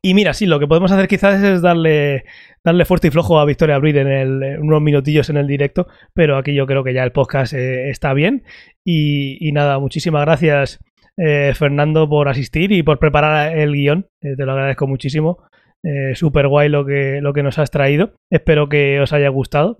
Y 0.05 0.13
mira, 0.13 0.35
sí, 0.35 0.45
lo 0.45 0.59
que 0.59 0.67
podemos 0.67 0.91
hacer 0.91 1.07
quizás 1.07 1.41
es 1.41 1.63
darle, 1.63 2.25
darle 2.63 2.85
fuerte 2.85 3.07
y 3.07 3.09
flojo 3.09 3.39
a 3.39 3.45
Victoria 3.45 3.73
Abril 3.73 3.97
en 3.97 4.07
el, 4.07 4.59
unos 4.59 4.79
minutillos 4.79 5.31
en 5.31 5.37
el 5.37 5.47
directo, 5.47 5.87
pero 6.13 6.37
aquí 6.37 6.53
yo 6.53 6.67
creo 6.67 6.83
que 6.83 6.93
ya 6.93 7.03
el 7.03 7.11
podcast 7.11 7.53
eh, 7.53 7.89
está 7.89 8.13
bien. 8.13 8.43
Y, 8.85 9.51
nada, 9.51 9.79
muchísimas 9.79 10.23
gracias, 10.23 10.77
eh, 11.17 11.53
Fernando, 11.55 12.07
por 12.07 12.29
asistir 12.29 12.71
y 12.71 12.83
por 12.83 12.99
preparar 12.99 13.57
el 13.57 13.73
guion. 13.73 14.05
Eh, 14.21 14.35
te 14.37 14.45
lo 14.45 14.51
agradezco 14.51 14.85
muchísimo. 14.85 15.39
Eh, 15.83 16.13
Súper 16.13 16.49
guay 16.49 16.69
lo 16.69 16.85
que, 16.85 17.19
lo 17.19 17.33
que 17.33 17.41
nos 17.41 17.57
has 17.57 17.71
traído. 17.71 18.13
Espero 18.31 18.69
que 18.69 18.99
os 18.99 19.11
haya 19.11 19.29
gustado. 19.29 19.79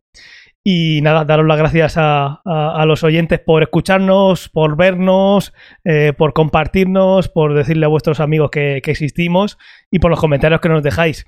Y 0.67 1.01
nada, 1.03 1.25
daros 1.25 1.45
las 1.45 1.59
gracias 1.59 1.93
a, 1.95 2.41
a, 2.43 2.85
los 2.87 3.03
oyentes 3.03 3.39
por 3.39 3.61
escucharnos, 3.61 4.49
por 4.49 4.75
vernos, 4.75 5.53
eh, 5.83 6.11
por 6.17 6.33
compartirnos, 6.33 7.29
por 7.29 7.53
decirle 7.53 7.85
a 7.85 7.89
vuestros 7.89 8.19
amigos 8.19 8.49
que, 8.49 8.81
que, 8.83 8.89
existimos 8.89 9.59
y 9.91 9.99
por 9.99 10.09
los 10.09 10.19
comentarios 10.19 10.61
que 10.61 10.69
nos 10.69 10.81
dejáis. 10.81 11.27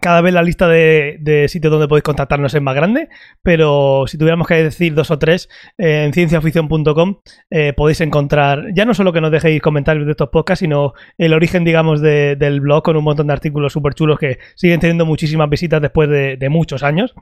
Cada 0.00 0.20
vez 0.20 0.32
la 0.32 0.42
lista 0.42 0.68
de, 0.68 1.46
sitios 1.48 1.70
donde 1.70 1.88
podéis 1.88 2.02
contactarnos 2.02 2.54
es 2.54 2.62
más 2.62 2.74
grande, 2.74 3.08
pero 3.42 4.04
si 4.06 4.18
tuviéramos 4.18 4.46
que 4.46 4.54
decir 4.54 4.94
dos 4.94 5.10
o 5.10 5.18
tres, 5.18 5.48
eh, 5.78 6.04
en 6.04 6.12
cienciaficción.com 6.12 7.20
eh, 7.50 7.72
podéis 7.74 8.00
encontrar 8.00 8.66
ya 8.74 8.84
no 8.84 8.94
solo 8.94 9.12
que 9.12 9.20
nos 9.20 9.30
dejéis 9.30 9.60
comentarios 9.62 10.06
de 10.06 10.12
estos 10.12 10.28
podcasts, 10.30 10.60
sino 10.60 10.92
el 11.16 11.34
origen, 11.34 11.64
digamos, 11.64 12.00
del 12.00 12.60
blog 12.60 12.82
con 12.82 12.96
un 12.96 13.04
montón 13.04 13.26
de 13.26 13.32
artículos 13.32 13.72
súper 13.72 13.94
chulos 13.94 14.18
que 14.18 14.38
siguen 14.54 14.80
teniendo 14.80 15.06
muchísimas 15.06 15.48
visitas 15.48 15.80
después 15.80 16.08
de, 16.08 16.48
muchos 16.48 16.82
años. 16.82 17.14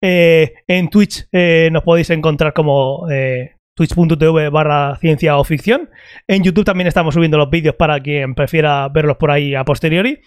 Eh, 0.00 0.54
en 0.66 0.88
Twitch 0.88 1.28
nos 1.70 1.82
podéis 1.82 2.08
encontrar 2.08 2.54
como 2.54 3.06
twitch.tv 3.74 4.48
barra 4.50 4.96
ciencia 4.96 5.36
o 5.36 5.44
ficción. 5.44 5.90
En 6.26 6.42
YouTube 6.42 6.64
también 6.64 6.88
estamos 6.88 7.14
subiendo 7.14 7.38
los 7.38 7.50
vídeos 7.50 7.74
para 7.76 8.00
quien 8.00 8.34
prefiera 8.34 8.88
verlos 8.88 9.16
por 9.16 9.30
ahí 9.30 9.54
a 9.54 9.64
posteriori. 9.64 10.20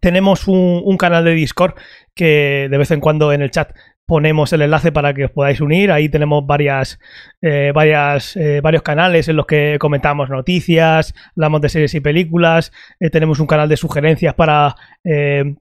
Tenemos 0.00 0.48
un, 0.48 0.96
canal 0.96 1.24
de 1.24 1.32
Discord 1.32 1.74
que 2.14 2.68
de 2.70 2.78
vez 2.78 2.90
en 2.90 3.00
cuando 3.00 3.32
en 3.32 3.42
el 3.42 3.50
chat 3.50 3.72
ponemos 4.06 4.52
el 4.52 4.62
enlace 4.62 4.90
para 4.90 5.14
que 5.14 5.26
os 5.26 5.30
podáis 5.30 5.60
unir. 5.60 5.92
Ahí 5.92 6.08
tenemos 6.08 6.44
varias, 6.46 6.98
eh, 7.42 7.70
varias 7.74 8.34
eh, 8.36 8.60
varios 8.60 8.82
canales 8.82 9.28
en 9.28 9.36
los 9.36 9.46
que 9.46 9.76
comentamos 9.78 10.30
noticias, 10.30 11.14
hablamos 11.36 11.60
de 11.60 11.68
series 11.68 11.94
y 11.94 12.00
películas. 12.00 12.72
Eh, 12.98 13.10
tenemos 13.10 13.38
un 13.38 13.46
canal 13.46 13.68
de 13.68 13.76
sugerencias 13.76 14.34
para 14.34 14.74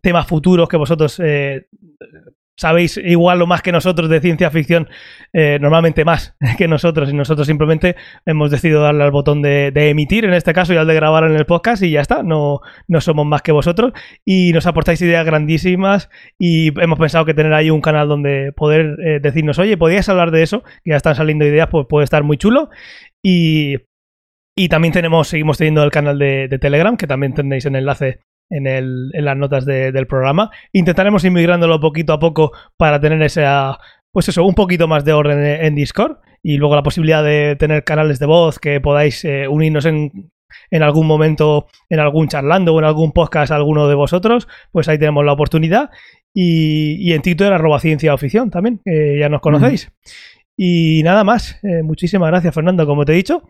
temas 0.02 0.28
futuros 0.28 0.68
que 0.68 0.78
vosotros 0.78 1.22
sabéis 2.60 2.98
igual 2.98 3.42
o 3.42 3.48
más 3.48 3.62
que 3.62 3.72
nosotros 3.72 4.10
de 4.10 4.20
ciencia 4.20 4.52
ficción, 4.52 4.90
eh, 5.32 5.58
normalmente 5.62 6.04
más 6.04 6.36
que 6.58 6.68
nosotros, 6.68 7.10
y 7.10 7.14
nosotros 7.14 7.48
simplemente 7.48 7.96
hemos 8.26 8.52
decidido 8.52 8.82
darle 8.82 9.06
al 9.06 9.12
botón 9.12 9.42
de, 9.42 9.72
emitir, 9.74 10.26
en 10.26 10.34
este 10.34 10.52
caso, 10.52 10.74
y 10.74 10.78
al 10.78 10.86
de 10.86 10.94
grabar 10.94 11.24
en 11.24 11.38
el 11.38 11.46
podcast, 11.46 11.82
y 11.84 11.92
ya 11.92 12.02
está, 12.02 12.22
no, 12.22 12.60
no 12.90 13.00
somos 13.00 13.26
más 13.26 13.44
que 13.44 13.54
vosotros, 13.54 13.94
y 14.26 14.52
nos 14.52 14.68
aportáis 14.68 15.02
ideas 15.02 15.26
grandísimas, 15.26 16.10
y 16.38 16.78
hemos 16.82 17.00
pensado 17.00 17.24
que 17.24 17.34
tener 17.34 17.54
ahí 17.54 17.70
un 17.70 17.80
canal 17.80 18.10
donde 18.10 18.52
poder 18.52 18.98
eh, 19.06 19.20
decirnos, 19.22 19.58
oye, 19.58 19.78
podías 19.78 20.10
hablar 20.10 20.32
de 20.32 20.44
eso, 20.44 20.64
que 20.84 20.92
ya 20.92 20.98
están 20.98 21.16
saliendo 21.16 21.46
ideas, 21.46 21.70
pues 21.72 21.88
puede 21.88 22.04
estar 22.04 22.24
muy 22.24 22.38
chulo, 22.38 22.70
y... 23.24 23.78
Y 24.58 24.68
también 24.68 24.92
tenemos, 24.92 25.30
seguimos 25.30 25.58
teniendo 25.58 25.82
el 25.86 25.90
canal 25.90 26.20
de, 26.20 26.50
Telegram, 26.60 26.98
que 26.98 27.08
también 27.08 27.34
tendréis 27.34 27.66
en 27.66 27.78
enlace 27.78 28.20
en, 28.50 28.68
el, 28.68 29.12
en 29.14 29.26
las 29.26 29.38
notas 29.38 29.66
del 29.66 30.08
programa. 30.08 30.52
Intentaremos 30.74 31.24
ir 31.24 31.32
migrándolo 31.32 31.80
poquito 31.80 32.14
a 32.14 32.20
poco 32.20 32.52
para 32.78 33.00
tener 33.00 33.22
esa, 33.22 33.78
pues 34.12 34.30
eso, 34.30 34.44
un 34.46 34.56
poquito 34.56 34.88
más 34.88 35.06
de 35.06 35.14
orden 35.14 35.44
en 35.44 35.76
Discord 35.76 36.18
y 36.42 36.58
luego 36.58 36.76
la 36.76 36.84
posibilidad 36.84 37.24
de 37.24 37.56
tener 37.58 37.84
canales 37.84 38.20
de 38.20 38.26
voz 38.26 38.60
que 38.60 38.80
podáis 38.80 39.24
eh, 39.26 39.48
unirnos 39.48 39.86
en, 39.86 40.32
en 40.72 40.84
algún 40.84 41.08
momento, 41.08 41.68
en 41.90 42.00
algún 42.00 42.28
charlando 42.28 42.74
o 42.74 42.80
en 42.80 42.86
algún 42.86 43.12
podcast 43.12 43.52
alguno 43.52 43.88
de 43.88 43.96
vosotros, 43.96 44.48
pues 44.72 44.88
ahí 44.88 44.98
tenemos 44.98 45.26
la 45.26 45.34
oportunidad. 45.34 45.90
Y, 46.34 46.96
y 47.00 47.14
en 47.14 47.22
Twitter, 47.22 47.52
arroba 47.52 47.80
ciencia 47.80 48.14
oficción 48.14 48.52
también, 48.52 48.82
ya 48.86 49.30
nos 49.30 49.42
conocéis. 49.42 49.92
Y 50.62 51.02
nada 51.04 51.24
más, 51.24 51.58
eh, 51.64 51.84
muchísimas 51.84 52.30
gracias 52.30 52.54
Fernando, 52.54 52.86
como 52.86 53.06
te 53.06 53.14
he 53.14 53.16
dicho. 53.16 53.44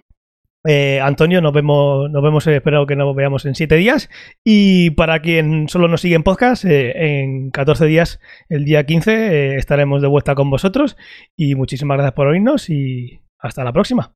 Eh, 0.67 0.99
Antonio, 1.01 1.41
nos 1.41 1.53
vemos, 1.53 2.09
nos 2.11 2.21
vemos, 2.21 2.45
eh, 2.47 2.57
espero 2.57 2.85
que 2.85 2.95
nos 2.95 3.15
veamos 3.15 3.45
en 3.45 3.55
7 3.55 3.75
días. 3.75 4.09
Y 4.43 4.91
para 4.91 5.21
quien 5.21 5.69
solo 5.69 5.87
nos 5.87 6.01
sigue 6.01 6.15
en 6.15 6.23
podcast, 6.23 6.65
eh, 6.65 7.21
en 7.21 7.49
14 7.51 7.85
días, 7.85 8.19
el 8.49 8.65
día 8.65 8.85
15, 8.85 9.55
estaremos 9.55 10.01
de 10.01 10.07
vuelta 10.07 10.35
con 10.35 10.49
vosotros. 10.49 10.97
Y 11.37 11.55
muchísimas 11.55 11.95
gracias 11.95 12.13
por 12.13 12.27
oírnos 12.27 12.69
y 12.69 13.21
hasta 13.39 13.63
la 13.63 13.73
próxima. 13.73 14.13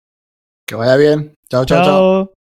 Que 0.67 0.75
vaya 0.75 0.95
bien. 0.95 1.35
chao, 1.49 1.65
chao. 1.65 1.83
chao. 1.83 2.42